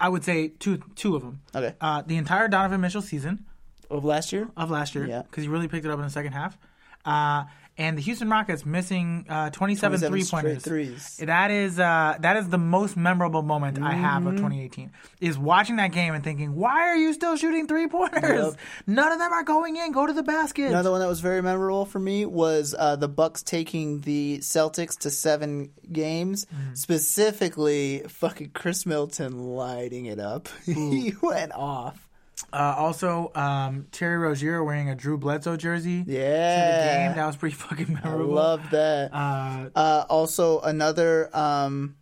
I- 0.00 0.08
would 0.08 0.24
say 0.24 0.48
two 0.48 0.78
two 0.94 1.16
of 1.16 1.22
them. 1.22 1.40
okay 1.54 1.74
Uh, 1.80 2.02
the 2.06 2.16
entire 2.16 2.48
Donovan 2.48 2.80
Mitchell 2.80 3.02
season 3.02 3.44
of 3.90 4.04
last 4.04 4.32
year. 4.32 4.48
of 4.56 4.70
last 4.70 4.94
year, 4.94 5.06
Yeah. 5.06 5.22
because 5.22 5.42
he 5.44 5.48
really 5.48 5.68
picked 5.68 5.84
it 5.84 5.90
up 5.90 5.98
in 5.98 6.04
the 6.04 6.10
second 6.10 6.32
half. 6.32 6.56
Uh, 7.04 7.44
and 7.78 7.96
the 7.96 8.02
Houston 8.02 8.28
Rockets 8.28 8.66
missing 8.66 9.24
uh, 9.28 9.50
27, 9.50 10.00
27 10.00 10.10
three-pointers. 10.10 10.62
threes. 10.64 11.16
That 11.24 11.50
is 11.50 11.78
uh, 11.78 12.16
that 12.20 12.36
is 12.36 12.48
the 12.48 12.58
most 12.58 12.96
memorable 12.96 13.42
moment 13.42 13.78
I 13.80 13.92
have 13.94 14.18
Mm-hmm. 14.24 14.26
of 14.28 14.34
2018. 14.36 14.90
Is 15.20 15.38
watching 15.38 15.76
that 15.76 15.92
game 15.92 16.12
and 16.14 16.22
thinking, 16.24 16.54
why 16.56 16.88
are 16.88 16.96
you 16.96 17.12
still 17.12 17.36
shooting 17.36 17.66
three 17.68 17.86
pointers? 17.86 18.46
Yep. 18.52 18.54
None 18.88 19.12
of 19.12 19.18
them 19.18 19.32
are 19.32 19.44
going 19.44 19.76
in. 19.76 19.92
Go 19.92 20.06
to 20.06 20.12
the 20.12 20.22
basket. 20.24 20.66
Another 20.66 20.90
one 20.90 21.00
that 21.00 21.06
was 21.08 21.20
very 21.20 21.40
memorable 21.40 21.84
for 21.86 21.98
me 22.00 22.26
was 22.26 22.74
uh, 22.78 22.96
the 22.96 23.08
Bucks 23.08 23.42
taking 23.42 24.00
the 24.00 24.38
Celtics 24.38 24.98
to 25.00 25.10
seven 25.10 25.70
games. 25.92 26.46
Mm-hmm. 26.46 26.74
Specifically, 26.74 28.02
fucking 28.08 28.50
Khris 28.50 28.84
Middleton 28.86 29.38
lighting 29.54 30.06
it 30.06 30.18
up. 30.18 30.48
he 30.66 31.12
went 31.22 31.52
off. 31.52 32.07
Uh, 32.52 32.74
also, 32.76 33.30
um, 33.34 33.86
Terry 33.92 34.16
Rozier 34.18 34.62
wearing 34.64 34.88
a 34.88 34.94
Drew 34.94 35.18
Bledsoe 35.18 35.56
jersey. 35.56 36.00
To 36.00 36.04
the 36.06 36.12
Yeah, 36.12 37.06
game 37.08 37.16
that 37.16 37.26
was 37.26 37.36
pretty 37.36 37.54
fucking 37.66 37.92
memorable. 37.94 38.38
I 38.38 38.42
love 38.42 38.70
that. 38.70 39.10
Uh, 39.12 39.68
Uh, 39.74 40.04
also, 40.08 40.60
another 40.60 41.34
um, 41.36 41.96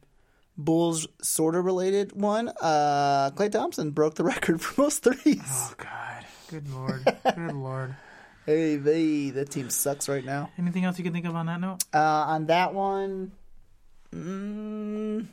Bulls 0.56 1.06
sort 1.22 1.54
of 1.54 1.64
related 1.64 2.12
one. 2.12 2.48
Uh, 2.60 3.30
Klay 3.32 3.50
Thompson 3.50 3.90
broke 3.90 4.14
the 4.14 4.24
record 4.32 4.60
for 4.60 4.82
most 4.82 5.02
threes. 5.04 5.40
oh 5.48 5.74
God, 5.76 6.24
good 6.48 6.68
lord, 6.70 7.04
good 7.34 7.52
lord. 7.54 7.94
Hey, 8.46 8.78
hey, 8.78 9.30
that 9.30 9.50
team 9.50 9.68
sucks 9.70 10.08
right 10.08 10.24
now. 10.24 10.50
Anything 10.56 10.84
else 10.84 10.96
you 10.98 11.04
can 11.04 11.12
think 11.12 11.26
of 11.26 11.34
on 11.34 11.46
that 11.46 11.60
note? 11.60 11.82
Uh, 11.92 11.98
on 11.98 12.46
that 12.46 12.72
one, 12.74 13.32
mm, 14.14 15.26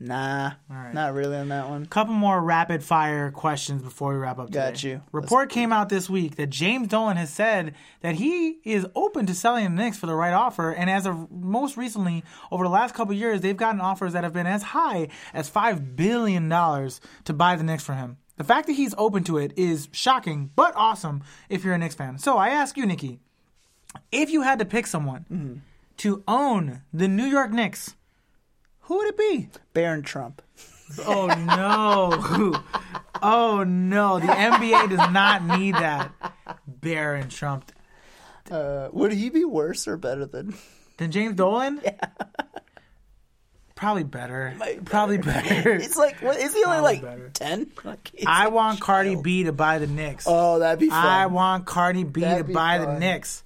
nah, 0.00 0.52
right. 0.68 0.92
not 0.92 1.14
really 1.14 1.36
on 1.36 1.48
that 1.48 1.68
one. 1.68 1.86
couple 1.86 2.14
more 2.14 2.40
rapid 2.42 2.82
fire 2.82 3.30
questions 3.30 3.82
before 3.82 4.12
we 4.12 4.18
wrap 4.18 4.38
up 4.38 4.46
today. 4.46 4.70
Got 4.70 4.82
you. 4.82 5.02
Report 5.12 5.48
came 5.50 5.72
out 5.72 5.88
this 5.88 6.10
week 6.10 6.36
that 6.36 6.50
James 6.50 6.88
Dolan 6.88 7.16
has 7.16 7.30
said 7.30 7.74
that 8.02 8.16
he 8.16 8.58
is 8.64 8.86
open 8.94 9.26
to 9.26 9.34
selling 9.34 9.64
the 9.64 9.70
Knicks 9.82 9.96
for 9.98 10.06
the 10.06 10.14
right 10.14 10.32
offer, 10.32 10.70
and 10.70 10.90
as 10.90 11.06
of 11.06 11.30
most 11.30 11.76
recently, 11.76 12.22
over 12.50 12.64
the 12.64 12.70
last 12.70 12.94
couple 12.94 13.12
of 13.14 13.18
years, 13.18 13.40
they've 13.40 13.56
gotten 13.56 13.80
offers 13.80 14.12
that 14.12 14.24
have 14.24 14.32
been 14.32 14.46
as 14.46 14.62
high 14.62 15.08
as 15.32 15.48
five 15.48 15.96
billion 15.96 16.48
dollars 16.48 17.00
to 17.24 17.32
buy 17.32 17.56
the 17.56 17.62
Knicks 17.64 17.84
for 17.84 17.94
him. 17.94 18.18
The 18.36 18.44
fact 18.44 18.66
that 18.66 18.72
he's 18.72 18.94
open 18.98 19.22
to 19.24 19.38
it 19.38 19.52
is 19.56 19.88
shocking, 19.92 20.50
but 20.56 20.72
awesome 20.74 21.22
if 21.48 21.62
you're 21.64 21.74
a 21.74 21.78
Knicks 21.78 21.94
fan. 21.94 22.18
So 22.18 22.36
I 22.36 22.48
ask 22.48 22.76
you, 22.76 22.84
Nikki, 22.84 23.20
if 24.10 24.28
you 24.30 24.42
had 24.42 24.58
to 24.58 24.64
pick 24.64 24.86
someone 24.88 25.24
Mm-hmm. 25.32 25.54
to 25.98 26.24
own 26.26 26.82
the 26.92 27.06
New 27.06 27.26
York 27.26 27.52
Knicks, 27.52 27.94
who 28.84 28.96
would 28.98 29.08
it 29.08 29.18
be? 29.18 29.48
Barron 29.72 30.02
Trump. 30.02 30.42
Oh 31.06 31.26
no. 31.26 32.60
Oh 33.22 33.64
no. 33.64 34.18
The 34.20 34.26
NBA 34.26 34.90
does 34.90 35.10
not 35.12 35.42
need 35.58 35.74
that. 35.74 36.12
Barron 36.66 37.28
Trump. 37.28 37.72
Uh, 38.50 38.88
would 38.92 39.12
he 39.12 39.30
be 39.30 39.44
worse 39.44 39.88
or 39.88 39.96
better 39.96 40.26
than? 40.26 40.54
Then 40.98 41.10
James 41.10 41.34
Dolan? 41.36 41.80
Yeah. 41.82 41.96
Probably 43.74 44.04
better. 44.04 44.54
Probably 44.84 45.18
better. 45.18 45.72
It's 45.72 45.96
like, 45.96 46.20
what 46.22 46.36
is 46.38 46.54
he 46.54 46.62
only 46.64 47.00
Probably 47.00 47.22
like 47.24 47.32
ten? 47.32 47.70
Like, 47.82 48.10
I 48.26 48.44
like 48.44 48.52
want 48.54 48.80
Cardi 48.80 49.12
child. 49.14 49.24
B 49.24 49.44
to 49.44 49.52
buy 49.52 49.78
the 49.78 49.86
Knicks. 49.88 50.26
Oh, 50.28 50.60
that'd 50.60 50.78
be 50.78 50.88
fun. 50.88 51.04
I 51.04 51.26
want 51.26 51.66
Cardi 51.66 52.04
B 52.04 52.20
That'd 52.20 52.46
to 52.46 52.52
buy 52.52 52.78
the 52.78 52.84
fun. 52.86 52.98
Knicks. 53.00 53.42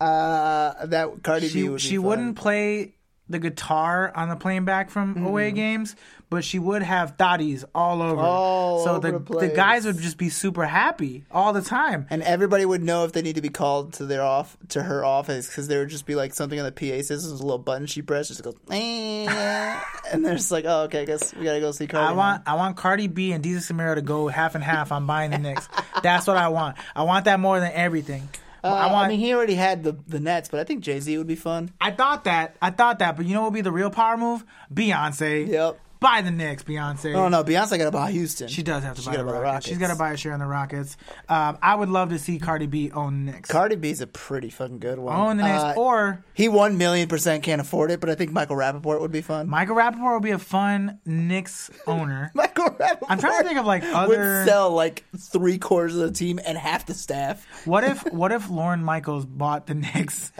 uh, 0.00 0.86
that 0.86 1.22
Cardi 1.24 1.46
B 1.46 1.52
She 1.52 1.68
would 1.68 1.76
be 1.76 1.80
she 1.82 1.96
fun. 1.96 2.04
wouldn't 2.04 2.36
play 2.36 2.94
the 3.28 3.38
guitar 3.38 4.12
on 4.14 4.28
the 4.28 4.36
plane 4.36 4.64
back 4.64 4.90
from 4.90 5.14
Mm-hmm. 5.14 5.26
away 5.26 5.50
games, 5.52 5.96
but 6.28 6.44
she 6.44 6.58
would 6.58 6.82
have 6.82 7.16
thotties 7.16 7.64
all 7.74 8.02
over. 8.02 8.20
All 8.20 8.84
so 8.84 8.96
over 8.96 9.12
the 9.12 9.18
the 9.18 9.38
the 9.40 9.48
guys 9.48 9.84
would 9.86 9.98
just 9.98 10.18
be 10.18 10.28
super 10.28 10.64
happy 10.66 11.24
all 11.30 11.52
the 11.52 11.62
time. 11.62 12.06
And 12.10 12.22
everybody 12.22 12.66
would 12.66 12.82
know 12.82 13.04
if 13.04 13.12
they 13.12 13.22
need 13.22 13.36
to 13.36 13.40
be 13.42 13.48
called 13.48 13.94
to 13.94 14.04
their 14.06 14.22
off 14.22 14.56
to 14.70 14.82
her 14.82 15.04
office 15.04 15.46
because 15.46 15.68
there 15.68 15.80
would 15.80 15.88
just 15.88 16.04
be 16.06 16.14
like 16.14 16.34
something 16.34 16.58
on 16.58 16.64
the 16.66 16.72
PA 16.72 17.02
system, 17.02 17.30
a 17.32 17.34
little 17.36 17.58
button 17.58 17.86
she 17.86 18.02
pressed, 18.02 18.28
just 18.28 18.42
goes, 18.42 18.56
"Eh," 18.70 19.26
and 20.12 20.24
they're 20.24 20.34
just 20.34 20.50
like, 20.50 20.64
oh, 20.66 20.82
okay, 20.84 21.02
I 21.02 21.04
guess 21.06 21.34
we 21.34 21.44
gotta 21.44 21.60
go 21.60 21.70
see 21.72 21.86
Cardi. 21.86 22.06
I 22.06 22.10
now." 22.10 22.16
want 22.16 22.42
I 22.46 22.54
want 22.56 22.76
Cardi 22.76 23.06
B 23.06 23.32
and 23.32 23.42
Deezus 23.44 23.72
Samira 23.72 23.94
to 23.94 24.02
go 24.02 24.28
half 24.28 24.54
and 24.54 24.62
half 24.64 24.92
on 24.92 25.06
buying 25.06 25.30
the 25.30 25.38
Knicks. 25.38 25.68
That's 26.02 26.26
what 26.26 26.36
I 26.36 26.48
want. 26.48 26.76
I 26.94 27.04
want 27.04 27.24
that 27.26 27.40
more 27.40 27.58
than 27.60 27.72
everything. 27.72 28.28
Uh, 28.64 28.68
I 28.68 28.90
want. 28.90 29.06
I 29.06 29.08
mean, 29.10 29.20
he 29.20 29.34
already 29.34 29.54
had 29.54 29.84
the 29.84 29.92
the 30.08 30.18
Nets, 30.18 30.48
but 30.48 30.58
I 30.58 30.64
think 30.64 30.82
Jay 30.82 30.98
Z 30.98 31.16
would 31.18 31.26
be 31.26 31.36
fun. 31.36 31.70
I 31.80 31.90
thought 31.90 32.24
that. 32.24 32.56
I 32.62 32.70
thought 32.70 32.98
that. 33.00 33.14
But 33.16 33.26
you 33.26 33.34
know 33.34 33.42
what 33.42 33.52
would 33.52 33.56
be 33.56 33.60
the 33.60 33.70
real 33.72 33.90
power 33.90 34.16
move? 34.16 34.42
Beyonce. 34.72 35.46
Yep. 35.46 35.78
Buy 36.04 36.20
the 36.20 36.30
Knicks, 36.30 36.62
Beyonce. 36.64 37.14
Oh 37.14 37.28
no, 37.28 37.42
Beyonce 37.42 37.78
got 37.78 37.84
to 37.86 37.90
buy 37.90 38.10
Houston. 38.10 38.48
She 38.48 38.62
does 38.62 38.84
have 38.84 38.96
to 38.96 39.00
She 39.02 39.06
buy 39.06 39.12
gotta 39.16 39.24
the 39.24 39.32
buy 39.32 39.38
the 39.38 39.42
Rockets. 39.44 39.66
She's 39.68 39.78
got 39.78 39.88
to 39.88 39.96
buy 39.96 40.12
a 40.12 40.16
share 40.18 40.34
in 40.34 40.38
the 40.40 40.46
Rockets. 40.46 40.98
Um, 41.30 41.56
I 41.62 41.74
would 41.74 41.88
love 41.88 42.10
to 42.10 42.18
see 42.18 42.38
Cardi 42.38 42.66
B 42.66 42.90
own 42.90 43.24
the 43.24 43.32
Knicks. 43.32 43.50
Cardi 43.50 43.76
B's 43.76 44.02
a 44.02 44.06
pretty 44.06 44.50
fucking 44.50 44.80
good 44.80 44.98
one. 44.98 45.16
own 45.16 45.36
the 45.38 45.44
Knicks. 45.44 45.62
Uh, 45.62 45.74
or 45.78 46.22
he 46.34 46.48
one 46.48 46.76
million 46.76 47.08
percent 47.08 47.42
can't 47.42 47.60
afford 47.62 47.90
it, 47.90 48.00
but 48.00 48.10
I 48.10 48.14
think 48.16 48.32
Michael 48.32 48.56
Rapaport 48.56 49.00
would 49.00 49.12
be 49.12 49.22
fun. 49.22 49.48
Michael 49.48 49.76
Rapaport 49.76 50.12
would 50.12 50.22
be 50.22 50.32
a 50.32 50.38
fun 50.38 50.98
Knicks 51.06 51.70
owner. 51.86 52.30
Michael 52.34 52.66
Rapaport. 52.66 53.06
I'm 53.08 53.18
trying 53.18 53.40
to 53.42 53.48
think 53.48 53.58
of, 53.58 53.64
like, 53.64 53.82
other- 53.84 54.08
would 54.08 54.46
sell 54.46 54.70
like 54.72 55.04
three 55.18 55.56
quarters 55.56 55.96
of 55.96 56.02
the 56.02 56.12
team 56.12 56.38
and 56.44 56.58
half 56.58 56.84
the 56.84 56.92
staff. 56.94 57.46
What 57.66 57.82
if 57.82 58.12
what 58.12 58.30
if 58.30 58.50
Lorne 58.50 58.84
Michaels 58.84 59.24
bought 59.24 59.66
the 59.66 59.74
Knicks 59.74 60.32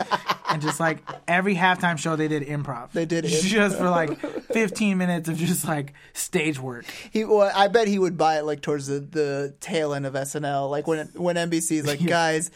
and 0.47 0.61
just 0.61 0.79
like 0.79 0.99
every 1.27 1.55
halftime 1.55 1.97
show 1.97 2.15
they 2.15 2.27
did 2.27 2.43
improv. 2.43 2.91
They 2.91 3.05
did 3.05 3.25
improv. 3.25 3.41
just 3.47 3.77
for 3.79 3.89
like 3.89 4.19
15 4.19 4.97
minutes 4.97 5.27
of 5.27 5.37
just 5.37 5.54
like 5.63 5.93
stage 6.13 6.59
work. 6.59 6.85
He, 7.11 7.23
well, 7.23 7.51
I 7.55 7.67
bet 7.69 7.87
he 7.87 7.99
would 7.99 8.17
buy 8.17 8.39
it 8.39 8.43
like 8.45 8.61
towards 8.61 8.87
the, 8.87 8.99
the 8.99 9.55
tail 9.61 9.93
end 9.93 10.05
of 10.07 10.13
SNL, 10.15 10.69
like 10.69 10.87
when 10.87 11.07
when 11.13 11.35
NBC's 11.35 11.85
like, 11.85 12.03
guys, 12.05 12.51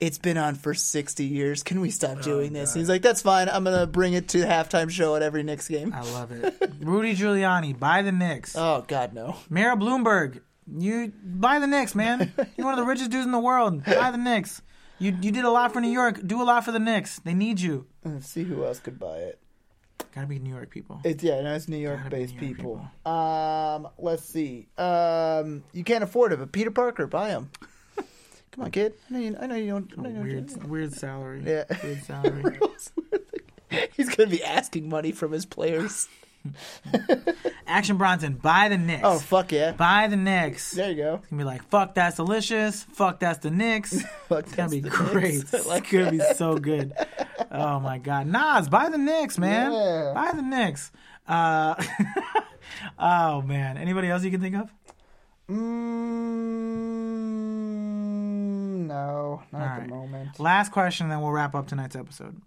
it's 0.00 0.18
been 0.18 0.36
on 0.36 0.56
for 0.56 0.74
sixty 0.74 1.24
years. 1.24 1.62
Can 1.62 1.80
we 1.80 1.90
stop 1.90 2.18
Oh, 2.18 2.22
doing 2.22 2.52
this? 2.52 2.72
And 2.74 2.80
he's 2.80 2.88
like, 2.88 3.02
that's 3.02 3.22
fine. 3.22 3.48
I'm 3.48 3.62
gonna 3.64 3.86
bring 3.86 4.12
it 4.14 4.28
to 4.30 4.40
the 4.40 4.46
halftime 4.46 4.90
show 4.90 5.14
at 5.16 5.22
every 5.22 5.44
Knicks 5.44 5.68
game. 5.68 5.92
I 5.94 6.02
love 6.02 6.32
it. 6.32 6.54
Rudy 6.80 7.14
Giuliani, 7.14 7.78
buy 7.78 8.02
the 8.02 8.12
Knicks. 8.12 8.56
Oh 8.56 8.84
God, 8.86 9.14
no. 9.14 9.36
Mayor 9.48 9.76
Bloomberg, 9.76 10.40
you 10.76 11.12
buy 11.24 11.60
the 11.60 11.66
Knicks, 11.68 11.94
man. 11.94 12.32
You're 12.56 12.64
one 12.66 12.74
of 12.74 12.80
the 12.80 12.86
richest 12.86 13.10
dudes 13.10 13.26
in 13.26 13.32
the 13.32 13.38
world. 13.38 13.84
Buy 13.84 14.10
the 14.10 14.18
Knicks. 14.18 14.60
You 14.98 15.16
you 15.20 15.30
did 15.32 15.44
a 15.44 15.50
lot 15.50 15.72
for 15.72 15.80
New 15.80 15.90
York. 15.90 16.20
Do 16.24 16.40
a 16.40 16.44
lot 16.44 16.64
for 16.64 16.70
the 16.72 16.78
Knicks. 16.78 17.18
They 17.20 17.34
need 17.34 17.60
you. 17.60 17.86
Let's 18.04 18.28
see 18.28 18.44
who 18.44 18.64
else 18.64 18.78
could 18.80 18.98
buy 18.98 19.16
it. 19.18 19.40
Gotta 20.14 20.26
be 20.26 20.38
New 20.38 20.50
York 20.54 20.70
people. 20.70 21.00
It's 21.04 21.22
yeah, 21.22 21.40
no, 21.40 21.54
it's 21.54 21.68
New 21.68 21.76
York 21.76 21.98
Gotta 21.98 22.10
be 22.10 22.22
based 22.22 22.34
New 22.40 22.46
York 22.48 22.56
people. 22.56 23.10
Um, 23.12 23.88
let's 23.98 24.24
see. 24.24 24.66
Um, 24.76 25.62
you 25.72 25.84
can't 25.84 26.04
afford 26.04 26.32
it, 26.32 26.38
but 26.38 26.52
Peter 26.52 26.70
Parker, 26.70 27.06
buy 27.06 27.30
him. 27.30 27.50
Come 28.52 28.64
on, 28.64 28.70
kid. 28.70 28.94
I 29.08 29.12
know 29.12 29.18
you, 29.18 29.36
I 29.40 29.46
know 29.46 29.54
you 29.54 29.70
don't. 29.70 29.92
I 29.98 30.02
know 30.02 30.08
you 30.08 30.14
don't 30.14 30.24
Weird 30.24 30.70
weird 30.70 30.92
salary. 30.92 31.42
Yeah. 31.46 31.64
Weird 31.82 32.02
salary. 32.04 32.58
He's 33.96 34.14
gonna 34.14 34.28
be 34.28 34.44
asking 34.44 34.88
money 34.88 35.12
from 35.12 35.32
his 35.32 35.46
players. 35.46 36.08
Action 37.66 37.96
Bronson, 37.96 38.34
buy 38.34 38.68
the 38.68 38.76
Knicks. 38.76 39.02
Oh 39.04 39.18
fuck 39.18 39.52
yeah! 39.52 39.72
buy 39.72 40.08
the 40.08 40.16
Knicks. 40.16 40.72
There 40.72 40.90
you 40.90 40.96
go. 40.96 41.14
It's 41.14 41.28
gonna 41.28 41.40
be 41.40 41.44
like, 41.44 41.62
fuck, 41.68 41.94
that's 41.94 42.16
delicious. 42.16 42.82
Fuck, 42.92 43.20
that's 43.20 43.38
the 43.38 43.50
Knicks. 43.50 44.02
Fuck, 44.28 44.40
It's 44.46 44.54
gonna 44.54 44.68
be 44.70 44.80
great. 44.80 45.44
Like 45.66 45.84
it's 45.84 45.92
gonna 45.92 46.10
be 46.10 46.20
so 46.34 46.58
good. 46.58 46.92
Oh 47.54 47.78
my 47.80 47.98
god, 47.98 48.26
Nas, 48.26 48.68
buy 48.68 48.88
the 48.88 48.96
Knicks, 48.98 49.38
man. 49.38 49.72
Yeah. 49.72 50.12
Buy 50.14 50.32
the 50.34 50.40
Knicks. 50.42 50.90
Uh, 51.28 51.74
oh 52.98 53.42
man, 53.42 53.76
anybody 53.76 54.08
else 54.08 54.24
you 54.24 54.30
can 54.30 54.40
think 54.40 54.56
of? 54.56 54.72
Mm, 57.52 58.86
no, 58.86 59.42
not 59.52 59.60
All 59.60 59.66
at 59.66 59.78
right. 59.78 59.88
the 59.88 59.94
moment. 59.94 60.40
Last 60.40 60.72
question, 60.72 61.08
then 61.08 61.20
we'll 61.20 61.32
wrap 61.32 61.54
up 61.54 61.66
tonight's 61.66 61.96
episode. 61.96 62.40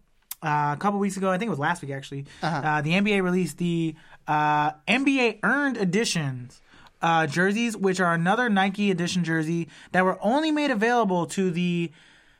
Uh, 0.43 0.73
a 0.73 0.77
couple 0.79 0.99
weeks 0.99 1.17
ago, 1.17 1.29
I 1.31 1.37
think 1.37 1.47
it 1.47 1.51
was 1.51 1.59
last 1.59 1.81
week 1.81 1.91
actually, 1.91 2.25
Uh-huh. 2.41 2.57
uh, 2.57 2.81
the 2.81 2.91
NBA 2.93 3.23
released 3.23 3.57
the 3.57 3.95
uh, 4.27 4.71
NBA 4.87 5.39
Earned 5.43 5.77
Editions 5.77 6.61
uh, 7.01 7.25
jerseys, 7.27 7.75
which 7.77 7.99
are 7.99 8.13
another 8.13 8.49
Nike 8.49 8.91
Edition 8.91 9.23
jersey 9.23 9.69
that 9.91 10.03
were 10.03 10.17
only 10.21 10.51
made 10.51 10.71
available 10.71 11.25
to 11.27 11.49
the 11.51 11.91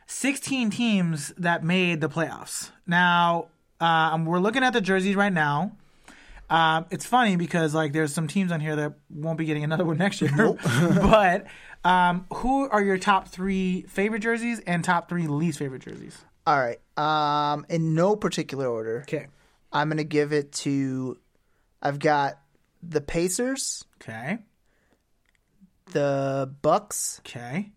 16 0.08 0.70
teams 0.70 1.34
that 1.38 1.64
made 1.64 2.02
the 2.02 2.10
playoffs. 2.10 2.72
Now, 2.86 3.48
um, 3.80 4.26
we're 4.26 4.40
looking 4.40 4.64
at 4.64 4.74
the 4.74 4.82
jerseys 4.82 5.16
right 5.16 5.34
now. 5.34 5.72
Um, 6.50 6.86
it's 6.92 7.06
funny 7.06 7.36
because 7.38 7.74
like 7.74 7.92
there's 7.92 8.14
some 8.14 8.28
teams 8.28 8.52
on 8.52 8.60
here 8.60 8.76
that 8.76 8.94
won't 9.10 9.38
be 9.38 9.46
getting 9.46 9.64
another 9.64 9.84
one 9.84 9.98
next 10.06 10.22
year. 10.22 10.32
but 11.02 11.48
um, 11.84 12.26
who 12.34 12.70
are 12.70 12.84
your 12.84 12.98
top 13.00 13.28
three 13.30 13.84
favorite 13.90 14.20
jerseys 14.20 14.60
and 14.68 14.84
top 14.84 15.10
three 15.10 15.28
least 15.28 15.58
favorite 15.60 15.82
jerseys? 15.82 16.18
All 16.46 16.58
right. 16.60 16.80
Um, 16.98 17.66
in 17.70 17.96
no 17.96 18.16
particular 18.16 18.68
order, 18.68 19.00
Okay. 19.02 19.28
I'm 19.74 19.90
gonna 19.90 20.04
give 20.04 20.32
it 20.32 20.52
to. 20.54 21.18
I've 21.82 21.98
got 22.00 22.40
the 22.84 23.02
Pacers, 23.02 23.84
Okay. 24.02 24.38
the 25.92 26.54
Bucks, 26.62 27.20
Okay. 27.26 27.72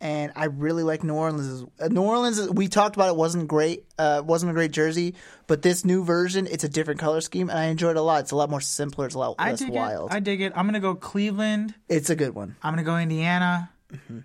And 0.00 0.32
I 0.34 0.46
really 0.46 0.82
like 0.82 1.04
New 1.04 1.14
Orleans. 1.14 1.64
Uh, 1.78 1.88
New 1.88 2.02
Orleans, 2.02 2.48
we 2.50 2.68
talked 2.68 2.96
about 2.96 3.08
it 3.10 3.16
wasn't 3.16 3.48
great, 3.48 3.84
uh, 3.98 4.22
wasn't 4.24 4.50
a 4.50 4.54
great 4.54 4.70
jersey, 4.70 5.14
but 5.46 5.62
this 5.62 5.84
new 5.84 6.04
version, 6.04 6.46
it's 6.50 6.64
a 6.64 6.68
different 6.68 7.00
color 7.00 7.20
scheme, 7.20 7.50
and 7.50 7.58
I 7.58 7.66
enjoyed 7.66 7.96
it 7.96 7.98
a 7.98 8.02
lot. 8.02 8.20
It's 8.20 8.30
a 8.32 8.36
lot 8.36 8.48
more 8.50 8.60
simpler. 8.60 9.06
It's 9.06 9.14
a 9.14 9.18
lot 9.18 9.36
I 9.38 9.50
less 9.50 9.60
dig 9.60 9.70
wild. 9.70 10.10
it. 10.10 10.14
I 10.16 10.20
dig 10.20 10.40
it. 10.40 10.52
I'm 10.56 10.66
gonna 10.66 10.80
go 10.80 10.94
Cleveland. 10.94 11.74
it's 11.88 12.10
a 12.10 12.16
good 12.16 12.34
one. 12.34 12.56
I'm 12.62 12.72
gonna 12.72 12.82
go 12.84 12.96
Indiana. 12.96 13.70
Mm-hmm. 13.92 14.20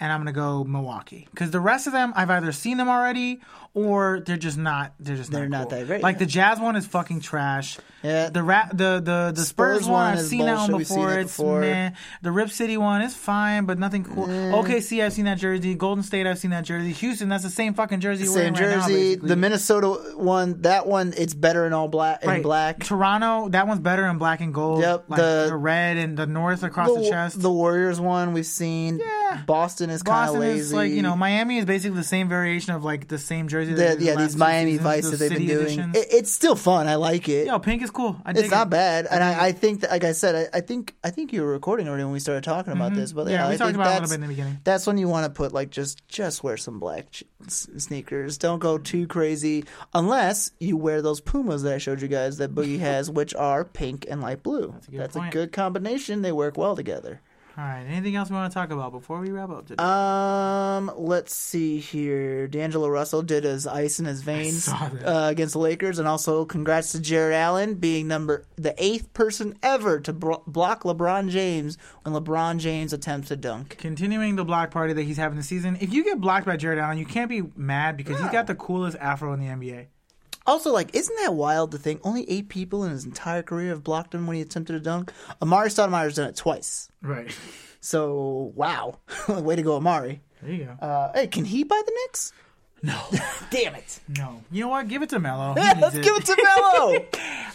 And 0.00 0.10
I'm 0.10 0.18
gonna 0.18 0.32
go 0.32 0.64
Milwaukee 0.64 1.28
because 1.30 1.52
the 1.52 1.60
rest 1.60 1.86
of 1.86 1.92
them 1.92 2.12
I've 2.16 2.28
either 2.30 2.50
seen 2.50 2.76
them 2.76 2.88
already 2.88 3.40
or 3.72 4.20
they're 4.26 4.36
just 4.36 4.58
not. 4.58 4.94
They're 4.98 5.14
just 5.16 5.30
They're 5.30 5.48
not, 5.48 5.58
not 5.58 5.68
cool. 5.70 5.78
that 5.78 5.86
great, 5.86 6.02
Like 6.02 6.14
yeah. 6.16 6.18
the 6.20 6.26
Jazz 6.26 6.58
one 6.58 6.74
is 6.74 6.86
fucking 6.86 7.20
trash. 7.20 7.78
Yeah. 8.02 8.30
The 8.30 8.42
ra- 8.42 8.68
the 8.72 9.00
the 9.04 9.32
the 9.34 9.42
Spurs, 9.44 9.80
Spurs 9.84 9.88
one 9.88 10.12
I've 10.14 10.20
seen 10.22 10.44
that 10.46 10.56
one 10.70 10.78
before. 10.78 11.12
it 11.12 11.22
It's 11.22 11.36
before. 11.36 11.60
meh. 11.60 11.90
The 12.22 12.32
Rip 12.32 12.50
City 12.50 12.76
one 12.76 13.02
is 13.02 13.14
fine, 13.14 13.64
but 13.64 13.78
nothing 13.78 14.04
cool. 14.04 14.26
OKC 14.26 15.04
I've 15.04 15.12
seen 15.12 15.24
that 15.26 15.38
jersey. 15.38 15.74
Golden 15.74 16.02
State 16.02 16.26
I've 16.26 16.38
seen 16.38 16.50
that 16.50 16.64
jersey. 16.64 16.92
Houston 16.92 17.28
that's 17.28 17.44
the 17.44 17.50
same 17.50 17.74
fucking 17.74 18.00
jersey. 18.00 18.26
Same 18.26 18.34
wearing 18.34 18.54
right 18.54 18.76
now, 18.78 18.88
jersey. 18.88 19.14
the 19.16 19.36
Minnesota 19.36 19.88
one, 20.16 20.62
that 20.62 20.86
one, 20.86 21.14
it's 21.16 21.34
better 21.34 21.66
in 21.66 21.72
all 21.72 21.88
black. 21.88 22.22
In 22.22 22.28
Right. 22.28 22.42
black. 22.42 22.80
Toronto, 22.84 23.48
that 23.50 23.66
one's 23.66 23.80
better 23.80 24.06
in 24.06 24.18
black 24.18 24.40
and 24.40 24.52
gold. 24.52 24.80
Yep, 24.80 25.04
Like 25.08 25.18
the- 25.20 25.46
the, 25.48 25.56
red 25.56 25.96
and 25.96 26.16
the 26.16 26.26
north 26.26 26.62
across 26.62 26.88
the, 26.94 27.00
the, 27.02 27.08
chest. 27.10 27.40
the 27.40 27.50
Warriors 27.52 28.00
one 28.00 28.32
we've 28.32 28.46
seen. 28.46 28.98
Yeah. 28.98 29.40
Boston 29.46 29.90
is 29.90 30.02
kind 30.02 30.28
of 30.28 30.34
Boston 30.34 30.40
lazy. 30.40 30.60
is 30.60 30.72
like 30.72 30.92
you 30.92 31.02
know 31.02 31.16
Miami 31.16 31.58
is 31.58 31.64
basically 31.64 31.96
the 31.96 32.04
same 32.04 32.28
variation 32.28 32.74
of 32.74 32.84
like 32.84 33.08
the 33.08 33.18
same 33.18 33.48
jersey. 33.48 33.72
The- 33.74 33.82
that 33.82 34.00
yeah, 34.00 34.14
these 34.16 34.36
Miami 34.36 34.76
Vice 34.76 35.08
that 35.10 35.18
they've 35.18 35.30
been 35.30 35.46
doing. 35.46 35.78
It, 35.94 36.06
it's 36.10 36.32
still 36.32 36.56
fun. 36.56 36.88
I 36.88 36.96
like 36.96 37.28
it. 37.28 37.46
Yo, 37.46 37.58
pink 37.58 37.82
is 37.82 37.90
cool. 37.92 38.16
I 38.24 38.30
it's 38.32 38.50
not 38.50 38.66
it. 38.68 38.70
bad, 38.70 39.06
and 39.10 39.22
I, 39.22 39.46
I 39.46 39.52
think 39.52 39.80
that, 39.80 39.90
like 39.90 40.04
I 40.04 40.12
said, 40.12 40.50
I, 40.52 40.58
I 40.58 40.60
think 40.60 40.94
I 41.04 41.10
think 41.10 41.32
you 41.32 41.42
were 41.42 41.50
recording 41.52 41.88
already 41.88 42.04
when 42.04 42.12
we 42.12 42.20
started 42.20 42.44
talking 42.44 42.72
about 42.72 42.94
this. 42.94 43.12
But 43.12 43.22
Mm-hmm. 43.22 43.30
Yeah, 43.30 43.42
yeah, 43.44 43.48
we 43.48 43.54
I 43.54 43.56
talked 43.56 43.66
think 43.68 43.76
about 43.76 43.86
a 43.86 43.90
that's, 43.90 44.10
little 44.10 44.10
bit 44.10 44.14
in 44.14 44.20
the 44.22 44.28
beginning. 44.28 44.60
That's 44.64 44.86
when 44.86 44.98
you 44.98 45.08
want 45.08 45.24
to 45.26 45.30
put 45.30 45.52
like 45.52 45.70
just 45.70 46.06
just 46.08 46.42
wear 46.42 46.56
some 46.56 46.78
black 46.80 47.10
ch- 47.10 47.24
sneakers. 47.48 48.38
Don't 48.38 48.58
go 48.58 48.78
too 48.78 49.06
crazy 49.06 49.64
unless 49.94 50.50
you 50.60 50.76
wear 50.76 51.02
those 51.02 51.20
Pumas 51.20 51.62
that 51.62 51.74
I 51.74 51.78
showed 51.78 52.02
you 52.02 52.08
guys 52.08 52.38
that 52.38 52.54
Boogie 52.54 52.78
has, 52.80 53.10
which 53.10 53.34
are 53.34 53.64
pink 53.64 54.06
and 54.08 54.20
light 54.20 54.42
blue. 54.42 54.74
a 54.86 54.90
good 54.90 55.00
That's 55.00 55.16
a 55.16 55.28
good 55.30 55.52
combination. 55.52 56.22
They 56.22 56.32
work 56.32 56.56
well 56.56 56.76
together. 56.76 57.20
All 57.56 57.64
right. 57.64 57.82
Anything 57.82 58.16
else 58.16 58.30
we 58.30 58.36
want 58.36 58.50
to 58.50 58.54
talk 58.54 58.70
about 58.70 58.92
before 58.92 59.20
we 59.20 59.30
wrap 59.30 59.50
up 59.50 59.66
today? 59.66 59.82
Um, 59.82 60.90
let's 60.96 61.34
see 61.34 61.80
here. 61.80 62.48
D'Angelo 62.48 62.88
Russell 62.88 63.20
did 63.20 63.44
his 63.44 63.66
ice 63.66 64.00
in 64.00 64.06
his 64.06 64.22
veins 64.22 64.68
uh, 64.68 65.28
against 65.30 65.52
the 65.52 65.58
Lakers, 65.58 65.98
and 65.98 66.08
also 66.08 66.46
congrats 66.46 66.92
to 66.92 67.00
Jarrett 67.00 67.34
Allen 67.34 67.74
being 67.74 68.08
number 68.08 68.46
the 68.56 68.74
eighth 68.82 69.12
person 69.12 69.54
ever 69.62 70.00
to 70.00 70.12
bro- 70.14 70.42
block 70.46 70.84
LeBron 70.84 71.28
James 71.28 71.76
when 72.04 72.14
LeBron 72.14 72.58
James 72.58 72.94
attempts 72.94 73.28
to 73.28 73.36
dunk. 73.36 73.76
Continuing 73.76 74.36
the 74.36 74.44
block 74.44 74.70
party 74.70 74.94
that 74.94 75.02
he's 75.02 75.18
having 75.18 75.36
this 75.36 75.48
season. 75.48 75.76
If 75.80 75.92
you 75.92 76.04
get 76.04 76.20
blocked 76.20 76.46
by 76.46 76.56
Jarrett 76.56 76.78
Allen, 76.78 76.96
you 76.96 77.06
can't 77.06 77.28
be 77.28 77.42
mad 77.54 77.98
because 77.98 78.18
he's 78.18 78.30
got 78.30 78.46
the 78.46 78.54
coolest 78.54 78.96
afro 78.98 79.32
in 79.34 79.40
the 79.40 79.46
NBA. 79.46 79.86
Also, 80.46 80.72
like, 80.72 80.94
isn't 80.94 81.16
that 81.22 81.34
wild 81.34 81.70
to 81.72 81.78
think 81.78 82.00
only 82.04 82.28
eight 82.30 82.48
people 82.48 82.84
in 82.84 82.90
his 82.90 83.04
entire 83.04 83.42
career 83.42 83.68
have 83.68 83.84
blocked 83.84 84.14
him 84.14 84.26
when 84.26 84.36
he 84.36 84.42
attempted 84.42 84.76
a 84.76 84.80
dunk? 84.80 85.12
Amar'e 85.40 85.66
Stoudemire's 85.66 86.16
done 86.16 86.28
it 86.28 86.36
twice. 86.36 86.90
Right. 87.02 87.36
So, 87.80 88.52
wow. 88.54 88.98
Way 89.28 89.56
to 89.56 89.62
go, 89.62 89.78
Amar'e. 89.80 90.20
There 90.42 90.52
you 90.52 90.64
go. 90.64 90.86
Uh, 90.86 91.12
hey, 91.14 91.26
can 91.28 91.44
he 91.44 91.62
buy 91.64 91.80
the 91.84 91.92
Knicks? 92.02 92.32
No. 92.82 93.00
Damn 93.50 93.76
it. 93.76 94.00
No. 94.18 94.42
You 94.50 94.62
know 94.64 94.68
what? 94.68 94.88
Give 94.88 95.02
it 95.02 95.10
to 95.10 95.20
Melo. 95.20 95.54
Yeah, 95.62 95.74
let's 95.80 95.94
give 95.96 96.16
it 96.16 96.24
to 96.24 96.36
Melo. 96.36 97.06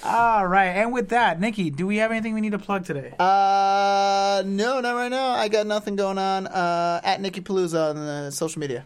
All 0.03 0.47
right. 0.47 0.67
And 0.67 0.93
with 0.93 1.09
that, 1.09 1.39
Nicky, 1.41 1.69
do 1.69 1.85
we 1.85 1.97
have 1.97 2.11
anything 2.11 2.33
we 2.33 2.39
need 2.39 2.53
to 2.53 2.59
plug 2.59 2.85
today? 2.85 3.13
Uh, 3.19 4.43
no, 4.45 4.79
not 4.79 4.95
right 4.95 5.09
now. 5.09 5.31
I 5.31 5.49
got 5.49 5.67
nothing 5.67 5.97
going 5.97 6.17
on. 6.17 6.47
Uh, 6.47 7.01
at 7.03 7.19
Nicky 7.19 7.41
Palooza 7.41 7.89
on 7.89 7.95
the 7.97 8.31
social 8.31 8.59
media. 8.61 8.85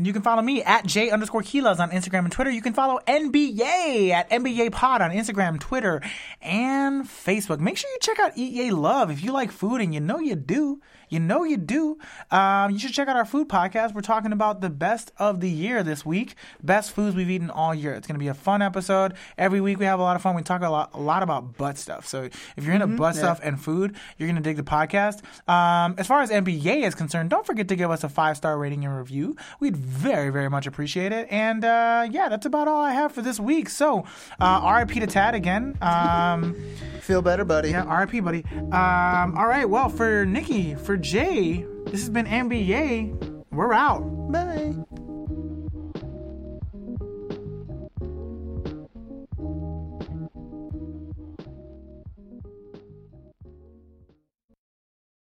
And 0.00 0.06
you 0.06 0.14
can 0.14 0.22
follow 0.22 0.40
me 0.40 0.62
at 0.62 0.86
J 0.86 1.10
underscore 1.10 1.42
Quiles 1.42 1.78
on 1.78 1.90
Instagram 1.90 2.20
and 2.20 2.32
Twitter. 2.32 2.50
You 2.50 2.62
can 2.62 2.72
follow 2.72 3.00
NB-YAY 3.06 4.12
at 4.12 4.30
NB-YAY 4.30 4.70
Pod 4.70 5.02
on 5.02 5.10
Instagram, 5.10 5.60
Twitter, 5.60 6.00
and 6.40 7.04
Facebook. 7.04 7.60
Make 7.60 7.76
sure 7.76 7.90
you 7.90 7.98
check 8.00 8.18
out 8.18 8.32
EA 8.34 8.70
Love 8.70 9.10
if 9.10 9.22
you 9.22 9.30
like 9.30 9.52
food, 9.52 9.82
and 9.82 9.92
you 9.92 10.00
know 10.00 10.18
you 10.18 10.36
do. 10.36 10.80
You 11.10 11.18
know 11.20 11.44
you 11.44 11.56
do. 11.56 11.98
Um, 12.30 12.70
you 12.70 12.78
should 12.78 12.92
check 12.92 13.08
out 13.08 13.16
our 13.16 13.24
food 13.24 13.48
podcast. 13.48 13.94
We're 13.94 14.00
talking 14.00 14.32
about 14.32 14.60
the 14.60 14.70
best 14.70 15.12
of 15.18 15.40
the 15.40 15.50
year 15.50 15.82
this 15.82 16.06
week, 16.06 16.36
best 16.62 16.92
foods 16.92 17.16
we've 17.16 17.28
eaten 17.28 17.50
all 17.50 17.74
year. 17.74 17.92
It's 17.94 18.06
going 18.06 18.14
to 18.14 18.20
be 18.20 18.28
a 18.28 18.34
fun 18.34 18.62
episode. 18.62 19.14
Every 19.36 19.60
week 19.60 19.78
we 19.80 19.84
have 19.86 19.98
a 19.98 20.02
lot 20.02 20.14
of 20.14 20.22
fun. 20.22 20.36
We 20.36 20.42
talk 20.42 20.62
a 20.62 20.70
lot, 20.70 20.90
a 20.94 21.00
lot 21.00 21.24
about 21.24 21.56
butt 21.58 21.76
stuff. 21.78 22.06
So 22.06 22.22
if 22.56 22.64
you're 22.64 22.74
into 22.74 22.86
butt 22.86 23.16
stuff 23.16 23.40
and 23.42 23.60
food, 23.60 23.96
you're 24.16 24.28
going 24.28 24.36
to 24.36 24.42
dig 24.42 24.56
the 24.56 24.62
podcast. 24.62 25.22
Um, 25.48 25.96
as 25.98 26.06
far 26.06 26.22
as 26.22 26.30
NB-YAY 26.30 26.84
is 26.84 26.94
concerned, 26.94 27.28
don't 27.28 27.44
forget 27.44 27.66
to 27.68 27.76
give 27.76 27.90
us 27.90 28.04
a 28.04 28.08
five 28.08 28.36
star 28.36 28.56
rating 28.56 28.84
and 28.84 28.96
review. 28.96 29.36
We'd 29.58 29.76
very, 29.76 30.30
very 30.30 30.48
much 30.48 30.68
appreciate 30.68 31.10
it. 31.10 31.26
And 31.30 31.64
uh, 31.64 32.06
yeah, 32.08 32.28
that's 32.28 32.46
about 32.46 32.68
all 32.68 32.80
I 32.80 32.92
have 32.92 33.10
for 33.10 33.22
this 33.22 33.40
week. 33.40 33.68
So 33.68 34.04
uh, 34.38 34.76
RIP 34.78 35.00
to 35.00 35.06
Tad 35.08 35.34
again. 35.34 35.76
Um, 35.82 36.54
Feel 37.00 37.20
better, 37.22 37.44
buddy. 37.44 37.70
yeah, 37.70 37.98
RIP, 37.98 38.22
buddy. 38.22 38.44
Um, 38.70 39.36
all 39.36 39.48
right, 39.48 39.68
well, 39.68 39.88
for 39.88 40.24
Nicky, 40.24 40.76
for 40.76 40.99
Jay, 41.00 41.64
this 41.86 42.00
has 42.00 42.10
been 42.10 42.26
NB-YAY. 42.26 43.14
We're 43.50 43.72
out. 43.72 44.02
Bye. 44.30 44.74